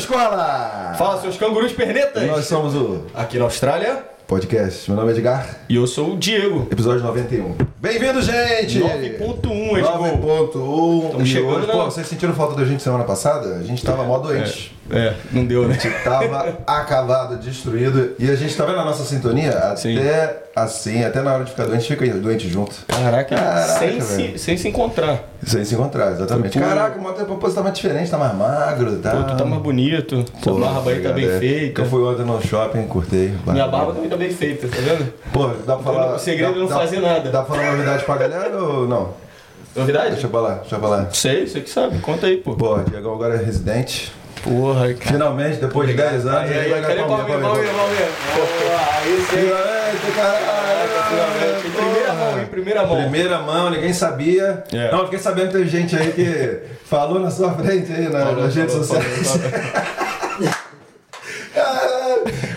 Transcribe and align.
Escola! 0.00 0.94
Fala, 0.96 1.20
seus 1.20 1.36
cangurus 1.36 1.72
pernetas! 1.72 2.26
Nós 2.26 2.46
somos 2.46 2.74
o 2.74 3.02
Aqui 3.14 3.38
na 3.38 3.44
Austrália. 3.44 4.02
podcast. 4.26 4.88
Meu 4.90 4.98
nome 4.98 5.12
é 5.12 5.14
Edgar, 5.14 5.56
E 5.68 5.76
eu 5.76 5.86
sou 5.86 6.14
o 6.14 6.16
Diego. 6.18 6.66
episódio 6.70 7.02
91. 7.04 7.54
Bem-vindo, 7.78 8.22
gente! 8.22 8.78
9.1, 8.78 9.76
Ed. 9.76 9.82
9.1. 9.86 11.04
Estamos 11.04 11.28
E 11.28 11.30
chegando 11.32 11.54
hoje, 11.56 11.66
na- 11.66 11.72
Pô, 11.74 11.84
vocês 11.84 12.06
sentiram 12.06 12.32
falta 12.34 12.54
da 12.54 12.64
gente 12.64 12.82
semana 12.82 13.04
passada? 13.04 13.56
A 13.56 13.62
gente 13.62 13.84
tava 13.84 14.02
mó 14.04 14.18
doente. 14.18 14.74
É, 14.74 14.79
não 15.32 15.44
deu, 15.44 15.66
né? 15.68 15.76
A 15.78 15.82
gente 15.82 16.02
tava 16.04 16.58
acabado, 16.66 17.36
destruído. 17.38 18.12
E 18.18 18.30
a 18.30 18.34
gente 18.34 18.54
tá 18.56 18.64
vendo 18.64 18.78
a 18.80 18.84
nossa 18.84 19.04
sintonia? 19.04 19.52
Sim. 19.76 19.98
Até 19.98 20.42
assim, 20.54 21.04
até 21.04 21.22
na 21.22 21.34
hora 21.34 21.44
de 21.44 21.50
ficar 21.52 21.64
doente, 21.66 21.86
fica 21.86 22.06
doente 22.14 22.48
junto. 22.48 22.74
Caraca, 22.86 23.34
Caraca, 23.36 23.78
sem, 23.78 24.00
se, 24.00 24.38
sem 24.38 24.56
se 24.56 24.68
encontrar. 24.68 25.20
Sem 25.44 25.64
se 25.64 25.74
encontrar, 25.74 26.12
exatamente. 26.12 26.58
Pô, 26.58 26.64
Caraca, 26.64 26.98
o 26.98 27.02
moto 27.02 27.24
propósito 27.24 27.56
tá 27.56 27.62
mais 27.62 27.74
diferente, 27.74 28.10
tá 28.10 28.18
mais 28.18 28.34
magro, 28.34 28.96
tá? 28.98 29.10
Pô, 29.12 29.22
tu 29.24 29.36
tá 29.36 29.44
mais 29.44 29.62
bonito. 29.62 30.24
Sua 30.42 30.58
barba 30.60 30.90
aí 30.90 31.00
tá 31.00 31.12
bem 31.12 31.26
é. 31.30 31.38
feita. 31.38 31.82
Eu 31.82 31.86
fui 31.86 32.02
ontem 32.02 32.24
no 32.24 32.42
shopping, 32.42 32.86
curtei. 32.86 33.32
Minha 33.46 33.68
barba 33.68 33.92
também 33.94 34.10
tá 34.10 34.16
bem 34.16 34.30
feita, 34.30 34.68
tá 34.68 34.76
vendo? 34.80 35.12
Pô, 35.32 35.48
dá 35.66 35.76
pra 35.76 35.84
falar. 35.84 36.14
O 36.14 36.18
segredo 36.18 36.56
é 36.56 36.58
não 36.58 36.66
dá- 36.66 36.74
fazer 36.78 37.00
nada. 37.00 37.30
Dá 37.30 37.42
pra 37.42 37.54
falar 37.56 37.72
novidade 37.72 38.04
pra 38.04 38.16
galera 38.16 38.56
ou 38.62 38.88
não? 38.88 39.10
Novidade? 39.74 40.10
Deixa 40.12 40.26
eu 40.26 40.30
falar, 40.30 40.54
deixa 40.56 40.74
eu 40.74 40.80
falar. 40.80 41.08
Sei, 41.14 41.46
você 41.46 41.60
que 41.60 41.70
sabe. 41.70 41.98
Conta 42.00 42.26
aí, 42.26 42.38
pô. 42.38 42.54
Pô, 42.56 42.78
Diego 42.78 43.12
agora 43.12 43.34
é 43.36 43.44
residente. 43.44 44.12
Porra, 44.42 44.94
cara. 44.94 45.12
Finalmente, 45.12 45.56
depois 45.58 45.88
de 45.88 45.94
10 45.94 46.26
anos, 46.26 46.50
Aí, 46.50 46.58
aí, 46.58 46.70
vai 46.70 46.80
ganhar 46.80 47.06
palminha, 47.06 47.38
Palmeiras? 47.38 47.76
palminha. 47.76 48.08
Aí 49.02 49.16
sim. 49.16 49.36
Finalmente, 49.36 50.12
caralho! 50.16 50.90
Finalmente. 51.10 51.66
Em 51.66 51.70
primeira 51.70 52.12
mão, 52.14 52.40
em 52.42 52.46
primeira 52.46 52.86
mão. 52.86 52.96
Primeira 53.02 53.38
mão, 53.40 53.70
ninguém 53.70 53.92
sabia. 53.92 54.64
É. 54.72 54.90
Não, 54.92 55.04
fiquei 55.04 55.18
sabendo 55.18 55.48
que 55.52 55.58
tem 55.58 55.66
gente 55.68 55.96
aí 55.96 56.12
que 56.12 56.60
falou 56.86 57.18
na 57.20 57.30
sua 57.30 57.52
frente 57.52 57.92
aí 57.92 58.08
na- 58.08 58.20
Falou, 58.26 58.42
nas 58.44 58.54
redes 58.54 58.74
sociais. 58.74 59.38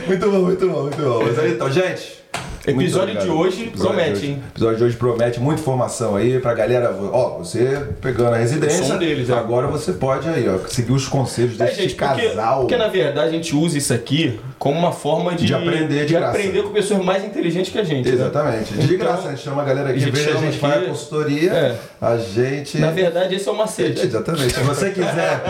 Muito 0.07 0.29
bom, 0.29 0.39
muito 0.39 0.69
bom, 0.69 0.81
muito 0.83 1.01
bom. 1.01 1.23
Mas 1.25 1.39
aí, 1.39 1.51
então, 1.53 1.71
gente. 1.71 2.22
Episódio 2.65 3.19
de 3.19 3.29
hoje 3.29 3.63
Episódio 3.65 3.93
promete, 3.93 4.09
de 4.11 4.17
hoje- 4.19 4.25
hein? 4.27 4.43
Episódio 4.51 4.77
de 4.77 4.83
hoje 4.85 4.95
promete 4.95 5.39
muita 5.41 5.59
informação 5.61 6.15
aí 6.15 6.39
pra 6.39 6.53
galera. 6.53 6.95
Ó, 7.11 7.39
você 7.39 7.87
pegando 8.01 8.33
a 8.35 8.37
residência. 8.37 8.95
Um 8.95 8.97
deles, 8.97 9.29
é. 9.29 9.33
Agora 9.33 9.67
você 9.67 9.91
pode 9.91 10.29
aí, 10.29 10.47
ó, 10.47 10.57
seguir 10.69 10.93
os 10.93 11.05
conselhos 11.05 11.59
É, 11.59 11.65
desse 11.65 11.81
gente, 11.81 11.95
casal. 11.95 12.61
porque 12.61 12.77
na 12.77 12.87
verdade 12.87 13.27
a 13.27 13.31
gente 13.31 13.53
usa 13.53 13.77
isso 13.77 13.93
aqui 13.93 14.39
como 14.57 14.79
uma 14.79 14.93
forma 14.93 15.33
de, 15.35 15.45
De 15.45 15.53
aprender 15.53 16.01
de 16.05 16.13
de 16.13 16.15
aprender 16.15 16.63
com 16.63 16.69
pessoas 16.69 17.03
mais 17.03 17.25
inteligentes 17.25 17.69
que 17.69 17.79
a 17.79 17.83
gente. 17.83 18.07
né? 18.07 18.15
Exatamente. 18.15 18.73
De 18.73 18.95
Então, 18.95 18.97
graça, 19.07 19.27
a 19.27 19.31
gente 19.31 19.43
chama 19.43 19.61
a 19.61 19.65
galera 19.65 19.89
aqui, 19.89 19.97
a 19.97 19.99
gente 20.05 20.09
em 20.09 20.11
vez 20.13 20.25
de 20.25 20.31
a 20.31 20.39
gente 20.51 20.57
faz 20.59 20.83
a 20.83 20.85
consultoria, 20.85 21.51
É. 21.51 21.75
a 21.99 22.17
gente. 22.17 22.77
Na 22.77 22.91
verdade, 22.91 23.35
esse 23.35 23.49
é 23.49 23.51
o 23.51 23.57
macete. 23.57 24.05
Exatamente. 24.05 24.53
Se 24.53 24.61
você 24.61 24.89
quiser 24.91 25.41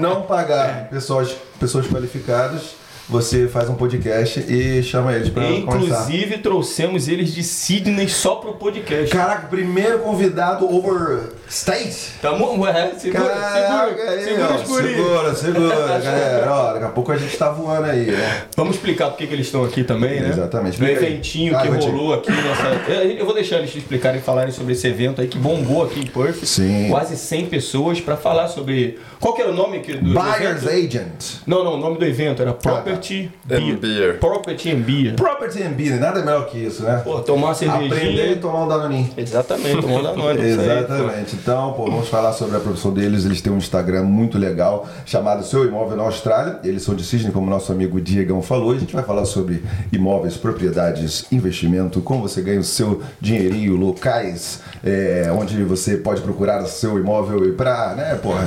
não 0.00 0.22
pagar 0.22 0.88
pessoas, 0.88 1.34
pessoas 1.58 1.88
qualificadas, 1.88 2.78
você 3.10 3.48
faz 3.48 3.68
um 3.68 3.74
podcast 3.74 4.40
e 4.40 4.82
chama 4.82 5.12
eles 5.12 5.28
pra 5.28 5.42
conversar. 5.42 5.58
Inclusive, 5.58 6.38
trouxemos 6.38 7.08
eles 7.08 7.34
de 7.34 7.42
Sydney 7.42 8.08
só 8.08 8.36
pro 8.36 8.54
podcast. 8.54 9.10
Caraca, 9.10 9.48
primeiro 9.48 9.98
convidado 9.98 10.64
over 10.64 11.32
state. 11.50 12.12
Tamo, 12.22 12.66
é, 12.66 12.92
segura, 12.96 13.24
Caraca, 13.24 13.96
segura, 13.96 14.10
aí, 14.10 14.24
segura 14.24 14.58
guri. 14.62 14.94
segura, 14.94 15.34
segura, 15.34 15.98
galera. 15.98 16.52
Ó, 16.52 16.72
daqui 16.74 16.84
a 16.84 16.88
pouco 16.88 17.12
a 17.12 17.16
gente 17.16 17.36
tá 17.36 17.50
voando 17.50 17.86
aí, 17.90 18.06
né? 18.06 18.44
Vamos 18.56 18.76
explicar 18.76 19.10
por 19.10 19.18
que 19.18 19.26
que 19.26 19.34
eles 19.34 19.46
estão 19.46 19.64
aqui 19.64 19.82
também, 19.82 20.20
né? 20.20 20.28
Exatamente. 20.28 20.82
Aí. 20.82 20.92
eventinho 20.92 21.56
Ah, 21.56 21.62
que 21.62 21.68
rolou 21.68 22.14
aqui 22.14 22.30
nessa. 22.30 22.90
Eu 23.18 23.24
vou 23.24 23.34
deixar 23.34 23.56
eles 23.58 23.72
te 23.72 23.78
explicarem 23.78 24.20
e 24.20 24.22
falarem 24.22 24.52
sobre 24.52 24.74
esse 24.74 24.86
evento 24.86 25.20
aí 25.20 25.26
que 25.26 25.38
bombou 25.38 25.82
aqui 25.84 26.00
em 26.00 26.06
Perth. 26.06 26.44
Sim. 26.44 26.88
Quase 26.88 27.16
100 27.16 27.46
pessoas 27.46 28.00
pra 28.00 28.16
falar 28.16 28.48
sobre. 28.48 28.98
Qual 29.18 29.34
que 29.34 29.42
era 29.42 29.50
o 29.50 29.54
nome 29.54 29.80
que, 29.80 29.94
do, 29.94 30.14
Buyer's 30.14 30.64
evento? 30.64 30.68
Agent. 30.68 31.40
Não, 31.46 31.64
não, 31.64 31.74
o 31.74 31.76
nome 31.76 31.98
do 31.98 32.04
evento 32.04 32.40
era 32.40 32.52
Property 32.52 33.30
And 33.50 33.76
Beer. 33.76 34.18
Property 34.18 34.70
and 34.70 34.80
Beer. 34.80 35.14
Property 35.14 35.62
and 35.62 35.72
Business, 35.72 36.00
nada 36.00 36.20
melhor 36.20 36.46
que 36.46 36.58
isso, 36.58 36.82
né? 36.84 37.00
Pô, 37.02 37.20
tomar 37.20 37.48
uma 37.48 37.54
cervejinha. 37.54 37.92
Aprender 37.92 38.32
e 38.32 38.36
tomar 38.36 38.64
um 38.64 38.68
danoninho. 38.68 39.10
Exatamente, 39.16 39.80
tomar 39.80 40.02
da 40.02 40.12
nós. 40.14 40.38
isso 40.40 40.60
aí, 40.60 40.66
pô. 40.66 40.72
Exatamente. 40.94 41.36
Então, 41.42 41.72
pô, 41.72 41.86
vamos 41.86 42.08
falar 42.08 42.32
sobre 42.34 42.56
a 42.56 42.60
profissão 42.60 42.92
deles. 42.92 43.24
Eles 43.24 43.40
têm 43.40 43.52
um 43.52 43.56
Instagram 43.56 44.02
muito 44.02 44.36
legal 44.36 44.86
chamado 45.06 45.44
Seu 45.44 45.64
Imóvel 45.64 45.96
na 45.96 46.02
Austrália. 46.02 46.58
Eles 46.62 46.82
são 46.82 46.94
de 46.94 47.02
Sydney, 47.02 47.32
como 47.32 47.48
nosso 47.48 47.72
amigo 47.72 48.00
Diegão 48.00 48.42
falou. 48.42 48.72
A 48.72 48.78
gente 48.78 48.94
vai 48.94 49.02
falar 49.02 49.24
sobre 49.24 49.62
imóveis, 49.90 50.36
propriedades, 50.36 51.24
investimento, 51.32 52.00
como 52.02 52.22
você 52.22 52.42
ganha 52.42 52.60
o 52.60 52.64
seu 52.64 53.00
dinheirinho, 53.20 53.74
locais 53.76 54.60
é, 54.84 55.30
onde 55.32 55.62
você 55.64 55.96
pode 55.96 56.20
procurar 56.20 56.62
o 56.62 56.66
seu 56.66 56.98
imóvel 56.98 57.46
e 57.46 57.52
pra, 57.52 57.94
né, 57.94 58.14
porra, 58.16 58.46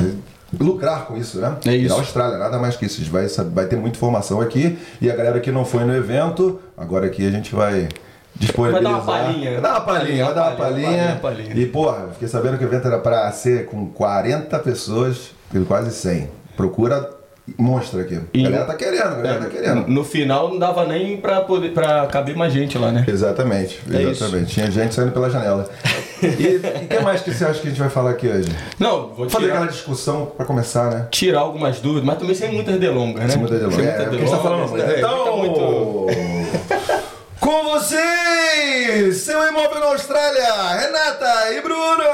lucrar 0.60 1.06
com 1.06 1.18
isso, 1.18 1.40
né? 1.40 1.58
É 1.66 1.72
E 1.72 1.86
isso. 1.86 1.96
na 1.96 2.02
Austrália, 2.02 2.38
nada 2.38 2.60
mais 2.60 2.75
que 2.75 2.86
isso. 2.86 3.04
Vai, 3.10 3.28
vai 3.28 3.66
ter 3.66 3.75
muita 3.75 3.98
informação 3.98 4.40
aqui. 4.40 4.78
E 5.02 5.10
a 5.10 5.16
galera 5.16 5.40
que 5.40 5.52
não 5.52 5.66
foi 5.66 5.84
no 5.84 5.96
evento, 5.96 6.60
agora 6.78 7.08
aqui 7.08 7.25
a 7.25 7.31
gente 7.31 7.56
vai 7.56 7.90
disponibilizar. 8.35 8.83
Vai 8.83 8.83
dar 8.83 8.89
uma 8.89 9.31
palhinha. 9.31 9.51
Vai 9.51 9.61
dar 9.61 9.69
uma 9.71 9.81
palhinha, 9.81 10.25
vai 10.25 10.33
dar 10.33 10.47
uma 10.47 10.55
palhinha. 10.55 11.19
E, 11.55 11.66
porra, 11.66 12.09
fiquei 12.13 12.27
sabendo 12.27 12.57
que 12.57 12.63
o 12.63 12.67
evento 12.67 12.88
era 12.88 12.99
pra 12.99 13.31
ser 13.31 13.66
com 13.66 13.85
40 13.88 14.57
pessoas, 14.59 15.31
quase 15.67 15.91
100. 15.91 16.29
Procura 16.57 17.09
monstro 17.57 17.99
aqui. 17.99 18.19
E- 18.33 18.39
A 18.45 18.49
galera 18.49 18.66
tá 18.66 18.75
querendo, 18.75 19.03
a 19.03 19.16
galera 19.16 19.39
tá 19.41 19.49
querendo. 19.49 19.88
No 19.88 20.03
final 20.05 20.47
não 20.49 20.57
dava 20.57 20.85
nem 20.85 21.17
pra, 21.17 21.41
poder, 21.41 21.73
pra 21.73 22.05
caber 22.07 22.35
mais 22.38 22.53
gente 22.53 22.77
lá, 22.77 22.89
né? 22.91 23.03
Exatamente, 23.07 23.81
É 23.91 24.01
exatamente. 24.01 24.53
Tinha 24.53 24.71
gente 24.71 24.95
saindo 24.95 25.11
pela 25.11 25.29
janela. 25.29 25.69
E 26.21 26.25
o 26.85 26.88
que 26.88 27.00
mais 27.01 27.21
que 27.21 27.33
você 27.33 27.44
acha 27.44 27.59
que 27.59 27.67
a 27.67 27.69
gente 27.69 27.79
vai 27.81 27.89
falar 27.89 28.11
aqui 28.11 28.29
hoje? 28.29 28.50
Não, 28.79 29.09
vou 29.09 29.29
Fazer 29.29 29.44
tirar, 29.45 29.55
aquela 29.57 29.71
discussão 29.71 30.27
pra 30.38 30.45
começar, 30.45 30.89
né? 30.89 31.07
tirar 31.11 31.41
algumas 31.41 31.81
dúvidas, 31.81 32.05
mas 32.05 32.17
também 32.17 32.33
sem 32.33 32.50
muitas 32.53 32.79
delongas, 32.79 33.21
né? 33.23 33.29
Sem 33.31 33.39
muita 33.39 33.55
delonga. 33.57 33.75
Sem 33.75 33.85
É, 33.88 33.97
muita 33.97 34.03
é 34.03 34.05
o 34.05 34.09
que 34.09 34.15
a 34.15 34.19
gente 34.19 34.31
tá 34.31 34.38
falando 34.39 34.69
muito. 34.69 34.85
é, 34.85 34.97
Então, 35.00 35.38
muito- 35.38 36.07
com 37.44 37.64
vocês, 37.64 39.18
seu 39.18 39.46
imóvel 39.46 39.81
na 39.81 39.88
Austrália, 39.88 40.78
Renata 40.80 41.52
e 41.52 41.62
Bruno! 41.62 42.06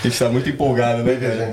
A 0.00 0.04
gente 0.04 0.18
tá 0.18 0.28
muito 0.28 0.48
empolgado, 0.48 1.02
né, 1.02 1.16
cara? 1.16 1.50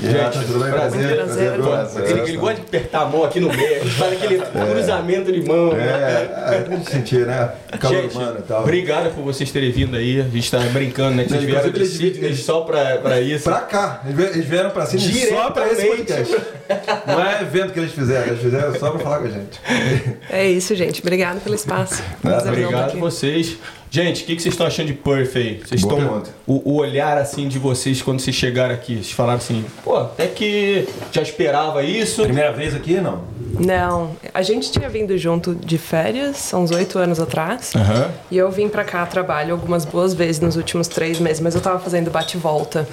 Gente. 0.00 0.10
E 0.10 0.16
Renata, 0.16 0.38
tudo 0.40 0.58
bem? 0.60 0.72
prazer. 0.72 1.16
Prazer, 1.16 1.52
prazer, 1.60 2.10
Ele, 2.10 2.20
ele 2.20 2.36
gosta 2.36 2.54
de 2.56 2.60
apertar 2.62 3.00
a 3.02 3.04
mão 3.06 3.24
aqui 3.24 3.40
no 3.40 3.48
meio, 3.52 3.84
faz 3.90 4.12
aquele 4.12 4.38
cruzamento 4.40 5.32
de 5.32 5.42
mão. 5.42 5.72
né? 5.72 5.86
É, 5.86 6.74
é, 6.74 6.80
sentir, 6.90 7.26
né? 7.26 7.50
Calor 7.80 8.02
Gente, 8.02 8.16
humano 8.16 8.36
e 8.38 8.42
tal. 8.42 8.62
obrigado 8.62 9.14
por 9.14 9.22
vocês 9.24 9.50
terem 9.50 9.70
vindo 9.72 9.96
aí. 9.96 10.20
A 10.20 10.24
gente 10.24 10.50
tá 10.50 10.58
brincando, 10.58 11.16
né? 11.16 11.22
Que 11.24 11.30
vocês 11.30 11.42
Não, 11.42 11.50
vieram 11.50 11.70
de 11.70 11.78
eles- 11.78 11.90
Sydney 11.92 12.34
só 12.36 12.60
pra, 12.62 12.96
pra 12.98 13.20
isso. 13.20 13.44
Pra 13.44 13.60
cá, 13.60 14.02
eles 14.04 14.16
vie- 14.16 14.30
eles 14.34 14.44
vieram 14.46 14.70
pra 14.70 14.86
cima 14.86 15.02
só 15.28 15.50
pra 15.50 15.72
esse 15.72 15.86
podcast. 15.86 16.36
Não 17.06 17.24
é 17.24 17.42
evento 17.42 17.72
que 17.72 17.78
eles 17.78 17.92
fizeram, 17.92 18.26
eles 18.28 18.40
fizeram 18.40 18.74
só 18.78 18.90
pra 18.90 19.00
falar 19.00 19.18
com 19.20 19.24
a 19.26 19.30
gente. 19.30 19.60
É 20.30 20.46
isso, 20.46 20.74
gente. 20.74 21.00
Obrigado 21.00 21.40
pelo 21.42 21.54
espaço. 21.54 22.02
Nada, 22.22 22.48
Obrigado 22.48 22.90
tá 22.90 22.96
a 22.96 23.00
vocês. 23.00 23.56
Gente, 23.90 24.24
o 24.24 24.26
que, 24.26 24.36
que 24.36 24.42
vocês 24.42 24.52
estão 24.54 24.66
achando 24.66 24.88
de 24.88 24.94
Perth 24.94 25.36
aí? 25.36 25.60
Vocês 25.64 25.82
Boa 25.82 25.94
estão. 25.94 25.96
pergunta. 25.96 26.30
O, 26.46 26.72
o 26.72 26.74
olhar 26.76 27.16
assim 27.16 27.48
de 27.48 27.58
vocês 27.58 28.02
quando 28.02 28.20
vocês 28.20 28.34
chegaram 28.34 28.74
aqui. 28.74 28.94
Vocês 28.96 29.12
falaram 29.12 29.38
assim, 29.38 29.64
pô, 29.84 29.96
até 29.96 30.26
que 30.26 30.88
já 31.12 31.22
esperava 31.22 31.82
isso. 31.82 32.22
Primeira 32.22 32.52
vez 32.52 32.74
aqui, 32.74 33.00
não? 33.00 33.22
Não, 33.58 34.10
a 34.34 34.42
gente 34.42 34.70
tinha 34.70 34.88
vindo 34.88 35.16
junto 35.16 35.54
de 35.54 35.78
férias, 35.78 36.52
há 36.52 36.58
uns 36.58 36.70
oito 36.72 36.98
anos 36.98 37.18
atrás. 37.20 37.72
Aham. 37.74 38.10
E 38.30 38.36
eu 38.36 38.50
vim 38.50 38.68
pra 38.68 38.84
cá 38.84 39.02
a 39.02 39.06
trabalho 39.06 39.52
algumas 39.52 39.84
boas 39.84 40.12
vezes 40.12 40.40
nos 40.40 40.56
últimos 40.56 40.88
três 40.88 41.18
meses, 41.18 41.40
mas 41.40 41.54
eu 41.54 41.60
tava 41.60 41.78
fazendo 41.78 42.10
bate-volta 42.10 42.86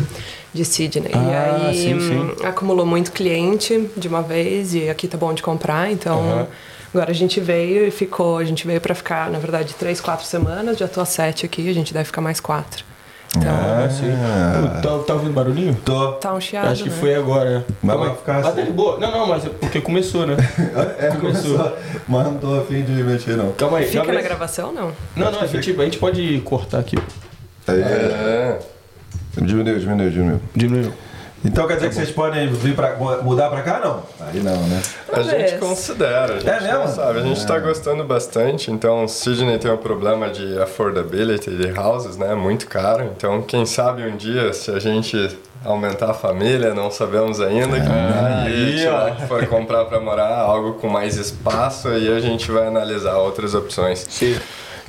de 0.54 0.64
Sydney. 0.64 1.12
Ah, 1.14 1.20
e 1.20 1.68
aí 1.68 1.76
sim, 1.76 2.00
sim. 2.00 2.18
hum, 2.18 2.36
acumulou 2.44 2.86
muito 2.86 3.12
cliente 3.12 3.90
de 3.98 4.08
uma 4.08 4.22
vez 4.22 4.74
e 4.74 4.88
aqui 4.90 5.08
tá 5.08 5.18
bom 5.18 5.34
de 5.34 5.44
comprar, 5.44 5.92
então. 5.92 6.20
Aham. 6.20 6.48
Agora 6.94 7.10
a 7.12 7.14
gente 7.14 7.40
veio 7.40 7.88
e 7.88 7.92
ficou, 7.92 8.38
a 8.38 8.44
gente 8.44 8.68
veio 8.68 8.80
pra 8.80 8.94
ficar, 8.94 9.30
na 9.32 9.40
verdade, 9.40 9.74
três, 9.74 10.00
quatro 10.00 10.26
semanas, 10.26 10.78
já 10.78 10.88
tô 10.88 11.02
há 11.02 11.06
sete 11.06 11.46
aqui, 11.46 11.68
a 11.70 11.74
gente 11.74 11.92
deve 11.94 12.06
ficar 12.06 12.22
mais 12.22 12.40
quatro. 12.40 12.86
Ah, 13.38 13.90
sim. 13.90 14.12
Pô, 14.62 14.82
Tá, 15.00 15.04
tá 15.06 15.14
ouvindo 15.16 15.34
barulhinho? 15.34 15.76
Tô. 15.84 16.12
Tá 16.14 16.36
um 16.36 16.40
chiado, 16.40 16.68
Acho 16.68 16.84
que 16.84 16.90
né? 16.92 16.96
foi 17.00 17.16
agora. 17.16 17.66
Mas 17.82 17.98
vai 18.00 18.16
ficar 18.16 18.38
Ah, 18.38 18.42
tá 18.44 18.50
assim. 18.50 18.66
de 18.66 18.72
boa. 18.72 19.00
Não, 19.00 19.12
não, 19.12 19.28
mas 19.28 19.44
é 19.44 19.50
porque 19.50 19.82
começou, 19.82 20.28
né? 20.28 20.38
É, 21.00 21.08
Começou. 21.08 21.58
começou. 21.58 21.78
Mas 22.08 22.24
não 22.28 22.38
tô 22.38 22.60
afim 22.60 22.84
de 22.84 22.92
mexer, 22.92 23.36
não. 23.36 23.52
Calma 23.54 23.80
aí. 23.80 23.88
Fica 23.88 24.14
na 24.14 24.22
gravação, 24.22 24.72
não? 24.72 24.92
Não, 25.16 25.32
não, 25.32 25.42
a 25.42 25.48
gente, 25.48 25.72
a 25.72 25.84
gente 25.84 25.98
pode 25.98 26.42
cortar 26.46 26.78
aqui. 26.78 26.96
Aí, 27.68 27.82
É. 27.82 28.60
Diminuiu, 29.42 29.80
diminuiu, 29.80 30.12
diminuiu. 30.12 30.42
Diminuiu. 30.56 30.94
Então 31.46 31.68
quer 31.68 31.76
dizer 31.76 31.90
que 31.90 31.96
vocês 31.96 32.12
podem 32.12 32.48
vir 32.48 32.74
pra, 32.76 32.96
mudar 33.22 33.50
pra 33.50 33.62
cá, 33.62 33.80
não? 33.84 34.04
Aí 34.28 34.40
não, 34.40 34.56
né? 34.68 34.82
A 35.12 35.22
gente 35.22 35.58
considera, 35.58 36.36
a 36.36 36.40
gente 36.40 36.50
É 36.50 36.62
mesmo? 36.62 36.88
sabe. 36.88 37.20
A 37.20 37.22
gente 37.22 37.46
tá 37.46 37.60
gostando 37.60 38.04
bastante, 38.06 38.72
então 38.72 39.06
Sydney 39.08 39.58
tem 39.58 39.70
um 39.70 39.78
problema 39.78 40.30
de 40.30 40.58
affordability 40.62 41.52
de 41.52 41.78
houses, 41.78 42.16
né? 42.18 42.34
Muito 42.34 42.68
caro. 42.68 43.10
Então, 43.16 43.42
quem 43.42 43.66
sabe 43.66 44.04
um 44.04 44.16
dia, 44.16 44.54
se 44.54 44.72
a 44.72 44.80
gente 44.80 45.38
aumentar 45.66 46.12
a 46.12 46.14
família, 46.14 46.74
não 46.74 46.90
sabemos 46.90 47.40
ainda, 47.42 47.80
que 47.80 47.88
Ah, 47.88 49.08
ó. 49.12 49.16
que 49.16 49.28
for 49.28 49.46
comprar 49.48 49.86
para 49.86 50.00
morar, 50.00 50.38
algo 50.40 50.74
com 50.74 50.88
mais 50.88 51.18
espaço, 51.18 51.88
aí 51.90 52.10
a 52.12 52.20
gente 52.20 52.50
vai 52.52 52.68
analisar 52.68 53.18
outras 53.18 53.54
opções. 53.54 54.06
Sim. 54.10 54.38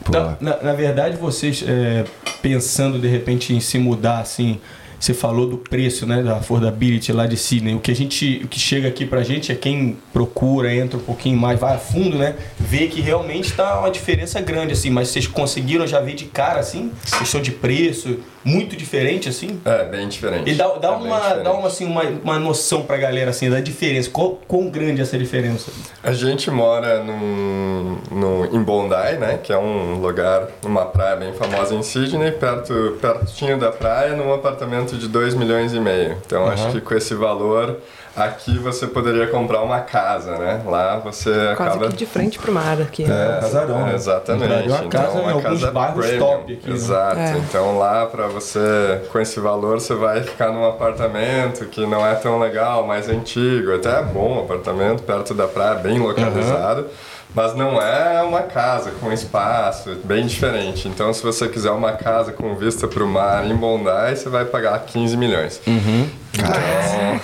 Então, 0.09 0.37
na, 0.41 0.57
na 0.63 0.73
verdade, 0.73 1.17
vocês 1.17 1.65
é, 1.67 2.05
pensando 2.43 2.99
de 2.99 3.09
repente 3.09 3.55
em 3.55 3.61
se 3.61 3.79
mudar 3.79 4.19
assim, 4.19 4.61
você 5.05 5.13
falou 5.13 5.47
do 5.47 5.59
preço, 5.59 6.07
né, 6.07 6.23
da 6.23 6.39
affordability 6.39 7.13
lá 7.13 7.27
de 7.27 7.37
Sydney. 7.37 7.75
O 7.75 7.81
que 7.81 7.91
a 7.91 7.95
gente, 7.95 8.41
o 8.45 8.49
que 8.49 8.59
chega 8.59 8.89
aqui 8.89 9.05
pra 9.05 9.23
gente 9.23 9.53
é 9.53 9.55
quem 9.55 9.97
procura, 10.13 10.75
entra 10.75 10.99
um 10.99 11.03
pouquinho 11.03 11.37
mais, 11.37 11.61
vai 11.61 11.75
a 11.75 11.79
fundo, 11.79 12.17
né, 12.17 12.35
vê 12.59 12.87
que 12.87 13.01
realmente 13.01 13.53
tá 13.53 13.81
uma 13.81 13.91
diferença 13.91 14.41
grande 14.41 14.73
assim, 14.73 14.89
mas 14.89 15.09
vocês 15.09 15.27
conseguiram? 15.27 15.87
Já 15.87 16.01
ver 16.01 16.15
de 16.15 16.25
cara 16.25 16.61
assim, 16.61 16.91
questão 17.19 17.43
de 17.43 17.51
preço, 17.51 18.19
muito 18.45 18.77
diferente 18.77 19.29
assim? 19.29 19.61
É, 19.65 19.85
bem 19.85 20.09
diferente. 20.09 20.51
E 20.51 20.55
dá, 20.55 20.69
dá 20.75 20.89
É 20.89 20.91
uma, 20.91 21.35
dá 21.37 21.53
uma, 21.53 21.69
assim, 21.69 21.87
uma, 21.87 22.03
uma 22.03 22.39
noção 22.39 22.83
pra 22.83 22.97
galera 22.97 23.31
assim, 23.31 23.49
da 23.49 23.61
diferença. 23.61 24.11
Qual, 24.11 24.39
quão 24.47 24.69
grande 24.69 25.01
é 25.01 25.03
essa 25.03 25.19
diferença? 25.19 25.73
A 26.03 26.13
gente 26.13 26.51
mora 26.51 27.03
num, 27.03 27.99
num, 28.11 28.45
em 28.55 28.63
Bondi, 28.63 29.17
né? 29.19 29.39
Que 29.43 29.53
é 29.53 29.59
um 29.59 30.01
lugar, 30.01 30.49
uma 30.65 30.85
praia 30.85 31.17
bem 31.17 31.33
famosa 31.33 31.75
em 31.75 31.83
Sydney, 31.83 32.33
perto, 32.33 32.99
pertinho 33.01 33.59
da 33.59 33.73
praia, 33.73 34.15
num 34.15 34.33
apartamento 34.33 34.97
de 34.97 35.09
2 35.09 35.35
milhões 35.35 35.73
e 35.73 35.81
meio. 35.81 36.17
Então 36.27 36.47
acho 36.47 36.71
que 36.73 36.81
com 36.81 36.95
esse 36.95 37.15
valor, 37.15 37.79
aqui 38.17 38.59
você 38.59 38.87
poderia 38.87 39.27
comprar 39.27 39.63
uma 39.63 39.81
casa, 39.81 40.37
né? 40.39 40.63
Lá 40.65 40.99
você 40.99 41.55
Quase 41.57 41.77
acaba... 41.77 41.89
que 41.89 41.97
de 41.97 42.07
frente 42.07 42.39
pro 42.39 42.53
mar 42.53 42.81
aqui. 42.81 43.05
É, 43.05 43.41
casarão. 43.41 43.81
É, 43.81 43.85
né? 43.91 43.95
exatamente. 43.95 44.69
Uma 44.69 44.89
casa 44.89 45.19
em 45.19 45.31
alguns 45.31 45.43
casa 45.43 45.71
bairros 45.71 46.07
premium. 46.07 46.27
top 46.27 46.53
aqui, 46.53 46.69
né? 46.69 46.75
Exato. 46.75 47.19
É. 47.19 47.39
Então 47.39 47.79
lá 47.79 48.07
para 48.07 48.27
você, 48.29 49.03
com 49.11 49.19
esse 49.19 49.41
valor, 49.41 49.81
você 49.81 49.95
vai 49.95 50.23
ficar 50.23 50.51
num 50.51 50.65
apartamento 50.65 51.67
que 51.67 51.87
não 51.87 52.07
é 52.07 52.15
tão 52.15 52.39
legal, 52.39 52.87
mais 52.87 53.09
antigo. 53.09 53.75
Até 53.75 53.99
é 53.99 54.03
bom 54.03 54.39
o 54.39 54.41
apartamento, 54.41 55.03
perto 55.03 55.35
da 55.35 55.47
praia, 55.47 55.75
bem 55.75 55.99
localizado. 55.99 56.87
Mas 57.35 57.55
não 57.57 57.83
é 57.83 58.23
uma 58.23 58.43
casa 58.43 58.93
com 59.01 59.13
espaço, 59.13 59.97
bem 60.05 60.27
diferente. 60.27 60.87
Então, 60.87 61.13
se 61.13 61.23
você 61.23 61.49
quiser 61.49 61.73
uma 61.73 61.93
casa 61.93 62.33
com 62.33 62.55
vista 62.55 62.87
para 62.87 63.03
o 63.03 63.09
mar 63.09 63.45
em 63.45 63.57
Bondi, 63.57 64.17
você 64.17 64.29
vai 64.29 64.45
pagar 64.45 64.79
15 64.85 65.17
milhões. 65.17 65.61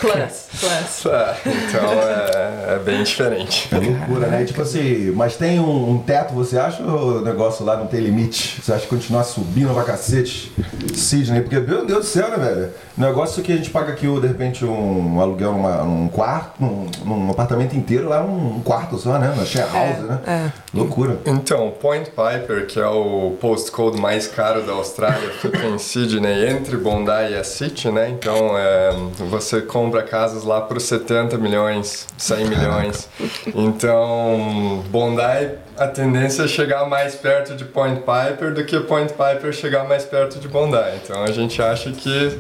Plus, 0.01 0.49
plus. 0.61 1.07
É, 1.07 1.37
então 1.45 1.93
é, 1.93 2.75
é 2.75 2.79
bem 2.79 3.03
diferente. 3.03 3.69
É 3.73 3.79
loucura, 3.79 4.29
né? 4.29 4.45
Tipo 4.45 4.63
assim, 4.63 5.11
mas 5.13 5.37
tem 5.37 5.59
um, 5.59 5.91
um 5.91 5.99
teto, 5.99 6.33
você 6.33 6.59
acha 6.59 6.83
ou 6.83 7.19
o 7.19 7.21
negócio 7.21 7.65
lá 7.65 7.77
não 7.77 7.87
tem 7.87 8.01
limite? 8.01 8.61
Você 8.63 8.73
acha 8.73 8.83
que 8.83 8.89
continuar 8.89 9.25
subindo 9.25 9.75
pra 9.75 9.83
cacete? 9.83 10.53
Sidney, 10.95 11.41
porque, 11.41 11.59
meu 11.59 11.85
Deus 11.85 12.01
do 12.01 12.07
céu, 12.07 12.31
né, 12.31 12.37
velho? 12.37 12.71
O 12.97 13.01
negócio 13.01 13.43
que 13.43 13.53
a 13.53 13.57
gente 13.57 13.71
paga 13.71 13.93
aqui, 13.93 14.07
de 14.07 14.27
repente, 14.27 14.65
um 14.65 15.21
aluguel 15.21 15.53
numa, 15.53 15.83
num 15.83 16.09
quarto, 16.09 16.53
num, 16.61 16.87
num 17.05 17.31
apartamento 17.31 17.77
inteiro, 17.77 18.09
lá 18.09 18.19
é 18.19 18.23
um 18.23 18.61
quarto 18.65 18.97
só, 18.99 19.19
né? 19.19 19.35
Na 19.37 19.45
share 19.45 19.71
house, 19.73 20.00
né? 20.01 20.21
é. 20.27 20.53
Loucura. 20.75 21.19
Então, 21.27 21.71
Point 21.81 22.11
Piper, 22.11 22.67
que 22.67 22.79
é 22.79 22.87
o 22.87 23.37
postcode 23.41 24.01
mais 24.01 24.27
caro 24.27 24.63
da 24.63 24.73
Austrália, 24.73 25.31
fica 25.41 25.67
em 25.67 25.79
Sydney, 25.79 26.49
entre 26.49 26.77
Bondi 26.77 27.11
e 27.31 27.37
a 27.37 27.45
City, 27.45 27.91
né? 27.91 28.09
Então, 28.09 28.57
é, 28.57 28.91
você 29.29 29.61
compra 29.61 30.03
casas 30.03 30.45
lá 30.45 30.61
por 30.61 30.81
70 30.81 31.37
milhões, 31.39 32.07
100 32.17 32.45
milhões. 32.47 33.09
Então, 33.55 34.83
Bondi, 34.91 35.51
a 35.77 35.87
tendência 35.87 36.43
é 36.45 36.49
chegar 36.49 36.89
mais 36.89 37.15
perto 37.15 37.55
de 37.55 37.65
Point 37.65 38.01
Piper 38.01 38.55
do 38.55 38.65
que 38.65 38.79
Point 38.81 39.13
Piper 39.13 39.53
chegar 39.53 39.85
mais 39.89 40.05
perto 40.05 40.39
de 40.39 40.49
Bondi. 40.49 40.77
Então, 41.03 41.23
a 41.23 41.31
gente 41.33 41.61
acha 41.63 41.91
que 41.93 42.39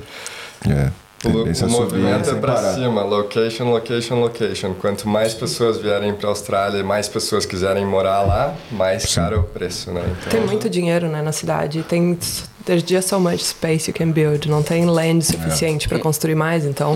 É. 0.68 0.90
o, 1.24 1.32
Tendência 1.32 1.66
o 1.66 1.68
a 1.68 1.72
movimento 1.72 2.30
é 2.30 2.34
parar. 2.34 2.74
cima, 2.74 3.02
location, 3.02 3.70
location, 3.70 4.20
location. 4.20 4.74
Quanto 4.74 5.08
mais 5.08 5.34
pessoas 5.34 5.78
vierem 5.78 6.14
pra 6.14 6.28
Austrália 6.30 6.78
e 6.78 6.82
mais 6.82 7.08
pessoas 7.08 7.44
quiserem 7.44 7.84
morar 7.84 8.22
lá, 8.22 8.54
mais 8.70 9.14
caro 9.14 9.36
é 9.36 9.38
o 9.38 9.42
preço, 9.42 9.90
né? 9.92 10.02
Então, 10.18 10.30
Tem 10.30 10.40
muito 10.40 10.68
dinheiro, 10.70 11.08
né, 11.08 11.20
na 11.20 11.32
cidade. 11.32 11.82
Tem 11.82 12.18
there's 12.64 12.82
just 12.86 13.08
so 13.08 13.18
much 13.20 13.42
space 13.44 13.90
you 13.90 13.96
can 13.96 14.10
build. 14.12 14.48
Não 14.48 14.62
tem 14.62 14.84
land 14.86 15.24
suficiente 15.24 15.88
pra 15.88 15.98
construir 15.98 16.34
mais, 16.34 16.64
então 16.64 16.94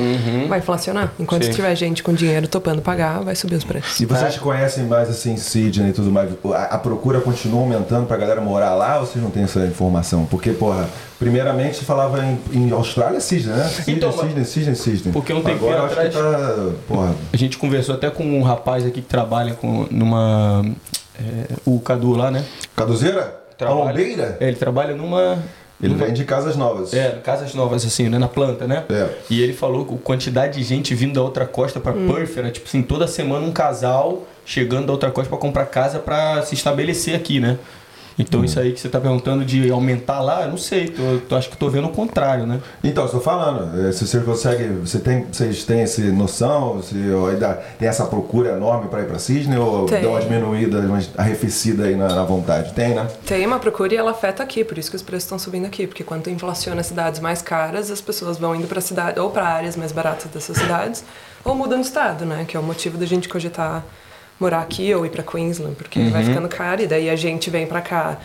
vai 0.49 0.59
inflacionar. 0.59 1.13
Enquanto 1.19 1.45
Sim. 1.47 1.53
tiver 1.53 1.75
gente 1.77 2.03
com 2.03 2.13
dinheiro 2.13 2.47
topando 2.49 2.81
pagar, 2.83 3.23
vai 3.23 3.35
subir 3.35 3.55
os 3.57 3.65
preços. 3.65 4.01
E 4.01 4.07
vocês 4.07 4.37
conhecem 4.39 4.85
mais 4.85 5.09
assim 5.09 5.37
Sydney 5.37 5.91
e 5.91 5.93
tudo 5.93 6.11
mais? 6.11 6.31
A, 6.53 6.75
a 6.75 6.79
procura 6.79 7.21
continua 7.21 7.61
aumentando 7.61 8.07
pra 8.07 8.17
galera 8.17 8.41
morar 8.41 8.75
lá 8.75 8.99
ou 9.01 9.07
vocês 9.07 9.23
não 9.23 9.31
têm 9.31 9.45
essa 9.45 9.61
informação? 9.67 10.25
Porque, 10.27 10.51
porra, 10.53 10.89
primeiramente 11.19 11.77
se 11.79 11.85
falava 11.85 12.25
em, 12.25 12.39
em 12.53 12.71
Austrália, 12.71 13.21
Sydney, 13.21 13.55
né? 13.57 13.65
Sydney, 13.65 13.97
Então, 13.97 14.13
Sydney, 14.13 14.45
Sydney, 14.45 14.75
Sydney. 14.77 15.13
Porque 15.13 15.33
um 15.33 15.43
tempinho 15.43 15.71
Agora 15.73 15.79
eu 15.79 15.85
acho 15.87 15.95
que 15.95 16.19
atrás- 16.19 16.57
tá, 16.57 16.71
porra, 16.87 17.15
A 17.33 17.37
gente 17.37 17.57
conversou 17.59 17.95
até 17.95 18.11
com 18.11 18.25
um 18.25 18.43
rapaz 18.43 18.85
aqui 18.85 19.01
que 19.01 19.09
trabalha 19.09 19.55
com, 19.55 19.87
numa. 19.91 20.65
é, 21.19 21.47
o 21.65 21.79
Cadu 21.81 22.13
lá, 22.13 22.31
né? 22.31 22.45
Caduzeira? 22.77 23.44
Trabalha- 23.57 23.81
Palombeira? 23.83 24.37
É, 24.41 24.49
ele 24.49 24.57
trabalha 24.57 24.95
numa. 24.95 25.39
Ele 25.83 25.93
numa- 25.93 26.07
vende 26.07 26.25
casas 26.25 26.57
novas. 26.57 26.95
É, 26.95 27.19
casas 27.23 27.53
novas, 27.55 27.85
assim, 27.85 28.09
né? 28.09 28.19
Na 28.19 28.29
planta, 28.29 28.67
né? 28.67 28.85
É. 28.89 29.09
E 29.29 29.43
ele 29.43 29.53
falou 29.53 29.85
que 29.85 29.95
a 29.95 29.99
quantidade 29.99 30.59
de 30.59 30.65
gente 30.65 30.95
vindo 30.95 31.15
da 31.15 31.23
outra 31.23 31.47
costa 31.47 31.79
pra 31.81 31.93
Perth 31.93 32.37
era, 32.39 32.51
tipo 32.51 32.67
assim, 32.67 32.81
toda 32.83 33.07
semana 33.07 33.45
um 33.45 33.53
casal 33.53 34.23
chegando 34.47 34.87
da 34.87 34.93
outra 34.93 35.11
costa 35.11 35.29
pra 35.29 35.39
comprar 35.39 35.67
casa 35.67 35.99
pra 35.99 36.43
se 36.43 36.55
estabelecer 36.55 37.15
aqui, 37.15 37.41
né? 37.41 37.59
Então 38.19 38.45
isso 38.45 38.61
aí 38.61 38.73
que 38.73 38.81
você 38.81 38.89
tá 38.89 39.01
perguntando 39.01 39.45
de 39.45 39.71
aumentar 39.71 40.21
lá, 40.21 40.43
eu 40.43 40.49
não 40.51 40.57
sei. 40.57 40.89
Tô, 40.89 41.19
tô- 41.29 41.37
acho 41.37 41.51
que 41.51 41.57
tô 41.57 41.69
vendo 41.69 41.87
o 41.89 41.91
contrário, 41.91 42.47
né? 42.47 42.61
Então, 42.83 43.05
estou 43.07 43.21
falando, 43.21 43.89
é, 43.89 43.93
se 43.93 44.07
você 44.07 44.21
consegue, 44.21 44.65
você 44.69 45.01
tem, 45.01 45.27
vocês 45.33 45.65
têm 45.65 45.81
essa 45.81 46.01
noção, 46.13 46.81
se 46.83 46.95
ainda 47.31 47.55
tem 47.79 47.89
essa 47.89 48.05
procura 48.07 48.51
enorme 48.53 48.89
para 48.89 49.01
ir 49.03 49.07
para 49.07 49.19
Sydney 49.19 49.59
ou 49.59 49.87
Tem. 49.87 50.01
deu 50.01 50.11
uma 50.11 50.21
diminuída, 50.21 50.79
uma 50.81 51.01
arrefecida 51.17 51.85
aí 51.85 51.97
na, 51.97 52.09
na 52.15 52.25
vontade? 52.25 52.73
Tem, 52.73 52.95
né? 52.95 53.09
Tem 53.27 53.45
uma 53.47 53.59
procura 53.59 53.93
e 53.95 53.97
ela 53.97 54.13
afeta 54.13 54.43
aqui, 54.43 54.63
por 54.65 54.79
isso 54.79 54.91
que 54.91 54.97
os 54.97 55.03
preços 55.03 55.25
estão 55.25 55.39
subindo 55.39 55.67
aqui. 55.67 55.87
Porque 55.87 56.05
quando 56.05 56.29
inflaciona 56.31 56.83
cidades 56.83 57.19
mais 57.21 57.43
caras, 57.43 57.91
as 57.91 58.01
pessoas 58.01 58.39
vão 58.39 58.55
indo 58.55 58.69
para 58.69 58.81
cidade 58.81 59.19
ou 59.19 59.31
para 59.31 59.47
áreas 59.49 59.77
mais 59.77 59.91
baratas 59.91 60.27
dessas 60.33 60.57
cidades, 60.57 61.05
ou 61.45 61.55
mudam 61.55 61.81
de 61.81 61.87
estado, 61.87 62.25
né? 62.25 62.45
Que 62.47 62.57
é 62.57 62.61
o 62.61 62.63
motivo 62.63 62.97
da 62.97 63.07
gente 63.07 63.29
cogitar 63.29 63.85
morar 64.39 64.61
aqui 64.61 64.95
ou 64.95 65.07
ir 65.07 65.11
para 65.11 65.23
Queensland, 65.23 65.75
porque 65.77 66.01
vai 66.11 66.25
ficando 66.25 66.49
caro 66.49 66.83
e 66.83 66.87
daí 66.87 67.09
a 67.09 67.17
gente 67.17 67.51
vem 67.51 67.67
para 67.67 67.81
cá. 67.81 68.19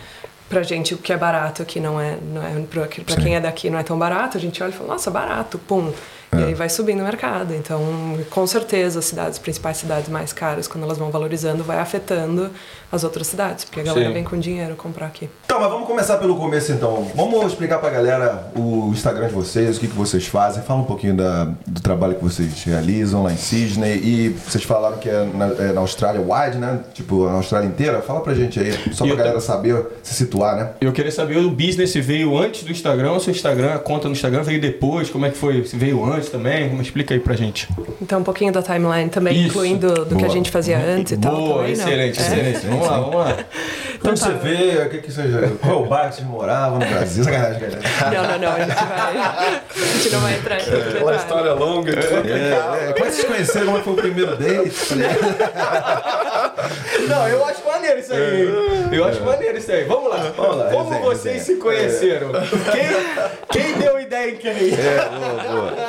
Pra 0.48 0.64
gente, 0.64 0.94
o 0.94 0.98
que 0.98 1.12
é 1.12 1.16
barato 1.16 1.62
aqui 1.62 1.78
não 1.78 2.00
é. 2.00 2.16
Não 2.20 2.42
é 2.44 2.60
pra, 2.68 2.88
pra 3.04 3.16
quem 3.16 3.36
é 3.36 3.40
daqui 3.40 3.70
não 3.70 3.78
é 3.78 3.84
tão 3.84 3.96
barato, 3.96 4.36
a 4.36 4.40
gente 4.40 4.60
olha 4.62 4.70
e 4.70 4.72
fala, 4.72 4.94
nossa, 4.94 5.10
barato, 5.10 5.58
pum. 5.58 5.92
E 6.32 6.44
aí 6.44 6.54
vai 6.54 6.68
subindo 6.68 7.00
o 7.00 7.04
mercado. 7.04 7.54
Então, 7.54 7.80
com 8.30 8.46
certeza, 8.46 9.00
as 9.00 9.04
cidades, 9.04 9.32
as 9.32 9.38
principais 9.38 9.76
cidades 9.78 10.08
mais 10.08 10.32
caras, 10.32 10.68
quando 10.68 10.84
elas 10.84 10.96
vão 10.96 11.10
valorizando, 11.10 11.64
vai 11.64 11.78
afetando 11.78 12.50
as 12.90 13.04
outras 13.04 13.26
cidades, 13.26 13.64
porque 13.64 13.80
a 13.80 13.82
galera 13.84 14.08
Sim. 14.08 14.14
vem 14.14 14.24
com 14.24 14.38
dinheiro 14.38 14.74
comprar 14.74 15.06
aqui. 15.06 15.28
Então, 15.44 15.60
mas 15.60 15.70
vamos 15.70 15.86
começar 15.86 16.16
pelo 16.18 16.36
começo 16.36 16.72
então. 16.72 17.06
Vamos 17.14 17.46
explicar 17.46 17.78
pra 17.78 17.90
galera 17.90 18.50
o 18.56 18.90
Instagram 18.92 19.28
de 19.28 19.34
vocês, 19.34 19.76
o 19.76 19.80
que, 19.80 19.88
que 19.88 19.96
vocês 19.96 20.26
fazem. 20.26 20.62
Fala 20.62 20.80
um 20.80 20.84
pouquinho 20.84 21.14
da, 21.14 21.44
do 21.66 21.80
trabalho 21.80 22.14
que 22.14 22.22
vocês 22.22 22.62
realizam 22.64 23.22
lá 23.22 23.32
em 23.32 23.36
Sydney. 23.36 24.00
E 24.02 24.28
vocês 24.30 24.64
falaram 24.64 24.98
que 24.98 25.08
é 25.08 25.24
na, 25.34 25.46
é 25.46 25.72
na 25.72 25.80
Austrália 25.80 26.20
wide, 26.20 26.58
né? 26.58 26.80
Tipo, 26.94 27.26
na 27.26 27.34
Austrália 27.34 27.68
inteira. 27.68 28.02
Fala 28.02 28.20
pra 28.20 28.34
gente 28.34 28.58
aí, 28.58 28.72
só 28.92 29.04
pra 29.04 29.12
eu 29.12 29.16
galera 29.16 29.40
saber 29.40 29.86
se 30.02 30.14
situar, 30.14 30.56
né? 30.56 30.70
Eu 30.80 30.92
queria 30.92 31.12
saber, 31.12 31.38
o 31.38 31.50
business 31.50 31.94
veio 31.94 32.36
antes 32.36 32.64
do 32.64 32.72
Instagram, 32.72 33.12
ou 33.12 33.20
seu 33.20 33.32
Instagram, 33.32 33.74
a 33.74 33.78
conta 33.78 34.08
no 34.08 34.12
Instagram 34.12 34.42
veio 34.42 34.60
depois? 34.60 35.10
Como 35.10 35.26
é 35.26 35.30
que 35.30 35.36
foi? 35.36 35.64
Se 35.64 35.76
veio 35.76 36.04
antes? 36.04 36.19
Também? 36.28 36.68
Como 36.68 36.82
explica 36.82 37.14
aí 37.14 37.20
pra 37.20 37.34
gente. 37.34 37.66
Então, 38.02 38.20
um 38.20 38.24
pouquinho 38.24 38.52
da 38.52 38.62
timeline 38.62 39.08
também, 39.08 39.38
Isso. 39.38 39.48
incluindo 39.48 39.88
do 40.04 40.16
que 40.16 40.24
a 40.24 40.26
Boa. 40.26 40.30
gente 40.30 40.50
fazia 40.50 40.78
antes 40.78 41.12
e 41.12 41.16
tal. 41.16 41.34
Boa, 41.34 41.68
excelente, 41.68 42.18
É. 42.20 42.22
excelente. 42.22 42.66
Vamos 42.66 42.86
lá, 42.88 42.98
vamos 42.98 43.14
lá. 43.16 43.36
Quando 44.00 44.16
você 44.16 44.32
vê, 44.32 44.82
o 44.86 44.90
que 44.90 44.98
que 44.98 45.12
você... 45.12 45.22
Qual 45.60 45.74
é 45.74 45.76
o 45.76 45.84
bairro 45.86 46.08
que 46.08 46.14
vocês 46.16 46.26
moravam 46.26 46.78
no 46.78 46.86
Brasil? 46.86 47.22
Sacanagem. 47.22 47.60
Não, 47.60 48.22
não, 48.22 48.38
não, 48.38 48.52
a 48.52 48.58
gente 48.60 48.74
vai. 48.74 49.16
A 49.18 49.62
gente 49.98 50.08
não 50.10 50.20
vai 50.20 50.34
entrar 50.38 50.58
em 50.58 50.62
Aquela 50.62 50.84
detalhe. 50.84 51.16
história 51.18 51.52
longa 51.52 51.92
que 51.92 51.98
É, 51.98 52.02
é, 52.88 52.92
como 52.94 53.04
é 53.06 53.10
que 53.10 53.14
vocês 53.14 53.24
conheceram? 53.26 53.66
Como 53.66 53.76
é 53.76 53.80
que 53.80 53.84
foi 53.84 53.92
o 53.92 53.96
primeiro 53.96 54.36
date? 54.36 54.70
Não, 57.08 57.28
eu 57.28 57.44
acho 57.44 57.60
maneiro 57.90 58.00
isso 58.00 58.12
aí. 58.14 58.98
Eu 58.98 59.04
acho 59.04 59.22
maneiro 59.24 59.58
isso 59.58 59.72
aí. 59.72 59.84
Vamos 59.84 60.10
lá. 60.10 60.32
Vamos 60.36 60.56
lá, 60.56 60.64
Como 60.70 60.90
resenha, 60.90 61.04
vocês 61.04 61.34
resenha. 61.34 61.56
se 61.56 61.56
conheceram? 61.62 62.30
Quem, 62.72 63.62
quem 63.62 63.72
deu 63.78 64.00
ideia 64.00 64.30
em 64.30 64.36
quem? 64.36 64.52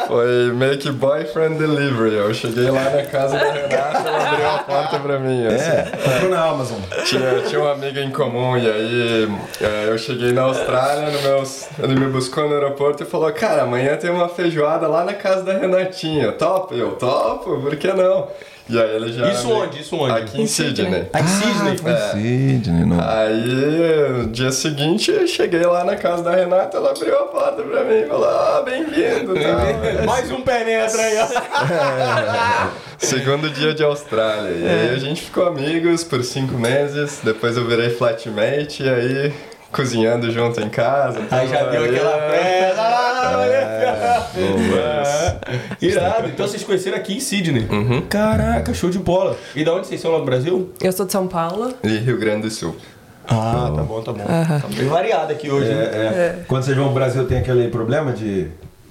Foi 0.08 0.52
meio 0.54 0.78
que 0.78 0.92
boyfriend 0.92 1.58
delivery. 1.58 2.16
Eu 2.16 2.34
cheguei 2.34 2.70
lá 2.70 2.90
na 2.90 3.04
casa 3.04 3.38
da 3.38 3.52
Renata, 3.52 4.08
ela 4.10 4.30
abriu 4.30 4.48
a 4.48 4.58
porta 4.60 5.00
pra 5.00 5.20
mim. 5.20 5.46
assim. 5.48 5.72
É, 5.72 5.92
comprou 6.04 6.30
na 6.30 6.46
Amazon. 6.46 6.80
Tinha, 7.06 7.42
tinha 7.48 7.62
uma 7.62 7.72
amiga 7.74 8.02
em 8.02 8.12
comum 8.12 8.58
e 8.58 8.70
aí 8.70 9.28
é, 9.62 9.90
eu 9.90 9.98
cheguei 9.98 10.32
na 10.32 10.44
Austrália, 10.44 11.10
no 11.10 11.22
meus, 11.22 11.68
ele 11.82 11.96
me 12.00 12.08
buscou 12.08 12.48
no 12.48 12.54
aeroporto 12.56 13.04
e 13.04 13.06
falou, 13.06 13.32
cara, 13.32 13.64
amanhã 13.64 13.96
tem 13.98 14.10
uma 14.10 14.30
feijoada 14.30 14.88
lá 14.88 15.04
na 15.04 15.14
casa 15.14 15.44
da 15.44 15.54
Renatinha, 15.54 16.32
top? 16.34 16.78
Eu, 16.78 16.92
topo, 16.94 17.60
por 17.62 17.76
que 17.76 17.88
não? 17.94 18.28
E 18.72 18.82
aí 18.82 18.96
ele 18.96 19.12
já... 19.12 19.28
Isso 19.30 19.50
onde? 19.52 19.82
Isso 19.82 19.96
onde? 19.98 20.12
Aqui 20.14 20.42
em 20.42 20.48
Sydney. 20.48 21.08
Aqui 21.12 21.28
Cisne. 21.28 21.78
Foi 21.78 21.96
Sidney, 22.12 22.86
não. 22.86 22.98
Aí, 23.02 24.10
no 24.18 24.28
dia 24.28 24.52
seguinte, 24.52 25.12
eu 25.12 25.28
cheguei 25.28 25.64
lá 25.66 25.84
na 25.84 25.96
casa 25.98 26.24
da 26.24 26.32
Renata, 26.34 26.78
ela 26.78 26.92
abriu 26.92 27.18
a 27.20 27.24
porta 27.24 27.62
pra 27.64 27.84
mim 27.84 27.96
e 28.02 28.06
falou, 28.06 28.30
ah, 28.30 28.62
bem-vindo, 28.64 29.34
tá? 29.34 30.06
Mais 30.06 30.32
um 30.32 30.42
penetra 30.42 31.02
aí, 31.02 31.18
ó. 31.20 32.68
Segundo 32.98 33.50
dia 33.50 33.74
de 33.74 33.84
Austrália. 33.84 34.52
E 34.52 34.66
É. 34.66 34.70
aí 34.90 34.96
a 34.96 35.00
gente 35.00 35.22
ficou 35.24 35.48
amigos 35.48 36.04
por 36.04 36.24
cinco 36.24 36.54
meses, 36.58 37.20
depois 37.24 37.58
eu 37.58 37.66
virei 37.68 37.90
flatmate, 37.90 38.84
e 38.84 38.90
aí 38.90 39.34
cozinhando 39.72 40.32
junto 40.32 40.60
em 40.62 40.70
casa. 40.70 41.22
Aí 41.32 41.48
já 41.48 41.64
deu 41.70 41.86
aquela 41.86 42.30
festa. 42.30 42.82
É, 42.82 43.72
É. 44.34 45.32
Irado. 45.86 46.28
Então 46.28 46.48
vocês 46.48 46.64
conheceram 46.64 46.98
aqui 46.98 47.18
em 47.18 47.20
Sydney. 47.20 47.68
Uhum. 47.70 48.02
Caraca, 48.08 48.74
show 48.74 48.90
de 48.90 49.00
bola. 49.00 49.38
E 49.56 49.64
da 49.64 49.74
onde 49.74 49.88
vocês 49.88 50.00
são 50.00 50.12
lá 50.12 50.20
do 50.20 50.26
Brasil? 50.26 50.72
Eu 50.82 50.92
sou 50.92 51.06
de 51.06 51.12
São 51.12 51.28
Paulo. 51.28 51.74
E 51.84 51.98
Rio 51.98 52.18
Grande 52.20 52.44
do 52.44 52.50
Sul. 52.50 52.76
Ah, 53.28 53.72
tá 53.76 53.84
bom, 53.84 54.02
tá 54.02 54.12
bom. 54.12 54.26
Tá 54.26 54.68
bem 54.68 54.88
variado 54.88 55.32
aqui 55.32 55.50
hoje. 55.50 55.70
É, 55.70 55.74
né? 55.74 55.86
é. 56.16 56.40
Quando 56.48 56.64
vocês 56.64 56.76
vão 56.76 56.88
ao 56.88 56.94
Brasil, 56.94 57.26
tem 57.28 57.38
aquele 57.38 57.70
problema 57.70 58.12
de 58.12 58.48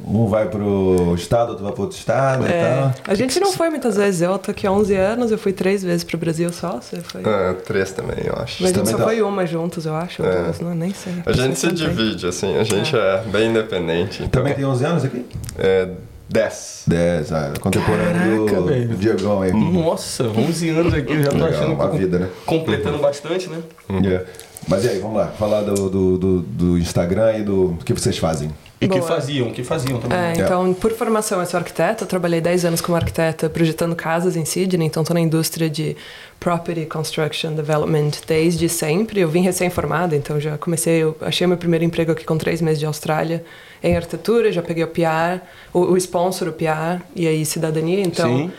um 0.06 0.26
vai 0.26 0.48
pro 0.48 1.14
estado, 1.14 1.50
outro 1.50 1.64
vai 1.64 1.72
pro 1.72 1.82
outro 1.82 1.96
estado 1.98 2.46
e 2.46 2.50
É, 2.50 2.74
tal. 2.80 2.92
a 3.06 3.14
gente 3.14 3.38
não 3.40 3.52
foi 3.52 3.70
muitas 3.70 3.96
vezes. 3.96 4.22
Eu 4.22 4.38
tô 4.38 4.50
aqui 4.50 4.66
há 4.66 4.72
11 4.72 4.94
anos, 4.94 5.30
eu 5.30 5.38
fui 5.38 5.52
três 5.52 5.82
vezes 5.82 6.04
pro 6.04 6.16
Brasil 6.18 6.52
só. 6.52 6.80
Você 6.80 7.00
foi. 7.00 7.22
Ah, 7.24 7.54
três 7.64 7.92
também, 7.92 8.18
eu 8.24 8.34
acho. 8.42 8.62
Mas 8.62 8.70
a 8.72 8.74
gente 8.74 8.74
também 8.76 8.92
só 8.92 8.98
tá- 8.98 9.04
foi 9.04 9.22
uma 9.22 9.46
juntos, 9.46 9.86
eu 9.86 9.94
acho. 9.94 10.22
ou 10.22 10.28
É. 10.28 10.42
duas, 10.42 10.60
não, 10.60 10.74
nem 10.74 10.92
sei. 10.94 11.12
A 11.26 11.32
gente 11.32 11.54
se 11.54 11.66
sei. 11.66 11.72
divide, 11.72 12.26
assim, 12.26 12.56
a 12.56 12.64
gente 12.64 12.94
é, 12.96 13.22
bem 13.26 13.50
independente. 13.50 14.22
Então, 14.22 14.42
Também 14.42 14.54
tem 14.54 14.64
11 14.64 14.84
anos 14.84 15.04
aqui? 15.04 15.24
é 15.58 15.88
10. 16.28 16.84
10, 16.86 17.32
ah, 17.32 17.52
contemporâneo 17.60 18.46
Caraca, 18.46 18.60
do 18.62 18.66
velho. 18.68 18.96
Diegão 18.96 19.42
aí. 19.42 19.52
Nossa, 19.52 20.24
11 20.28 20.68
anos 20.70 20.94
aqui, 20.94 21.12
eu 21.12 21.22
já 21.24 21.30
tô 21.30 21.34
Legal, 21.36 21.48
achando 21.50 21.72
uma 21.74 21.88
que 21.90 21.98
vida, 21.98 22.18
né? 22.20 22.28
completando 22.46 22.98
bastante, 22.98 23.48
né? 23.48 23.58
É. 24.04 24.24
Mas 24.68 24.84
e 24.84 24.88
aí, 24.90 24.98
vamos 24.98 25.16
lá, 25.16 25.26
falar 25.28 25.62
do, 25.62 25.88
do, 25.90 26.18
do, 26.18 26.40
do 26.42 26.78
Instagram 26.78 27.38
e 27.38 27.42
do, 27.42 27.68
do 27.68 27.84
que 27.84 27.92
vocês 27.92 28.16
fazem. 28.18 28.50
E 28.80 28.88
que 28.88 28.98
Boa. 28.98 29.02
faziam, 29.02 29.50
que 29.50 29.62
faziam 29.62 30.00
também. 30.00 30.18
É, 30.18 30.32
então, 30.32 30.72
por 30.72 30.90
formação, 30.92 31.38
eu 31.38 31.46
sou 31.46 31.58
arquiteta. 31.58 32.04
Eu 32.04 32.08
trabalhei 32.08 32.40
10 32.40 32.64
anos 32.64 32.80
como 32.80 32.96
arquiteta 32.96 33.50
projetando 33.50 33.94
casas 33.94 34.36
em 34.36 34.44
Sydney. 34.46 34.86
Então, 34.86 35.02
estou 35.02 35.12
na 35.12 35.20
indústria 35.20 35.68
de 35.68 35.94
property 36.38 36.86
construction 36.86 37.52
development 37.52 38.12
desde 38.26 38.70
sempre. 38.70 39.20
Eu 39.20 39.28
vim 39.28 39.42
recém-formada, 39.42 40.16
então 40.16 40.40
já 40.40 40.56
comecei. 40.56 41.02
Eu 41.02 41.14
achei 41.20 41.46
meu 41.46 41.58
primeiro 41.58 41.84
emprego 41.84 42.12
aqui 42.12 42.24
com 42.24 42.38
três 42.38 42.62
meses 42.62 42.78
de 42.78 42.86
Austrália 42.86 43.44
em 43.82 43.96
arquitetura. 43.96 44.52
Já 44.52 44.62
peguei 44.62 44.84
o 44.84 44.88
PR, 44.88 45.40
o, 45.72 45.80
o 45.92 45.96
sponsor, 45.96 46.48
o 46.48 46.52
PR, 46.52 47.02
e 47.14 47.26
aí 47.26 47.44
cidadania. 47.44 48.00
Então, 48.00 48.50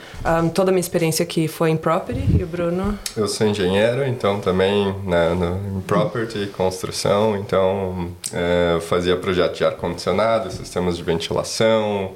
um, 0.44 0.50
toda 0.50 0.72
a 0.72 0.74
minha 0.74 0.82
experiência 0.82 1.24
aqui 1.24 1.48
foi 1.48 1.70
em 1.70 1.78
property. 1.78 2.24
E 2.38 2.44
o 2.44 2.48
Bruno. 2.48 2.98
Eu 3.16 3.28
sou 3.28 3.48
engenheiro, 3.48 4.06
então 4.06 4.40
também 4.40 4.94
né, 5.06 5.34
no, 5.34 5.78
em 5.78 5.82
property, 5.82 6.48
construção, 6.48 7.38
então 7.38 8.12
é, 8.34 8.74
eu 8.76 8.82
fazia 8.82 9.16
projeto 9.16 9.58
de 9.58 9.66
ar-condicionado, 9.66 10.52
sistemas 10.52 10.98
de 10.98 11.04
ventilação, 11.04 12.12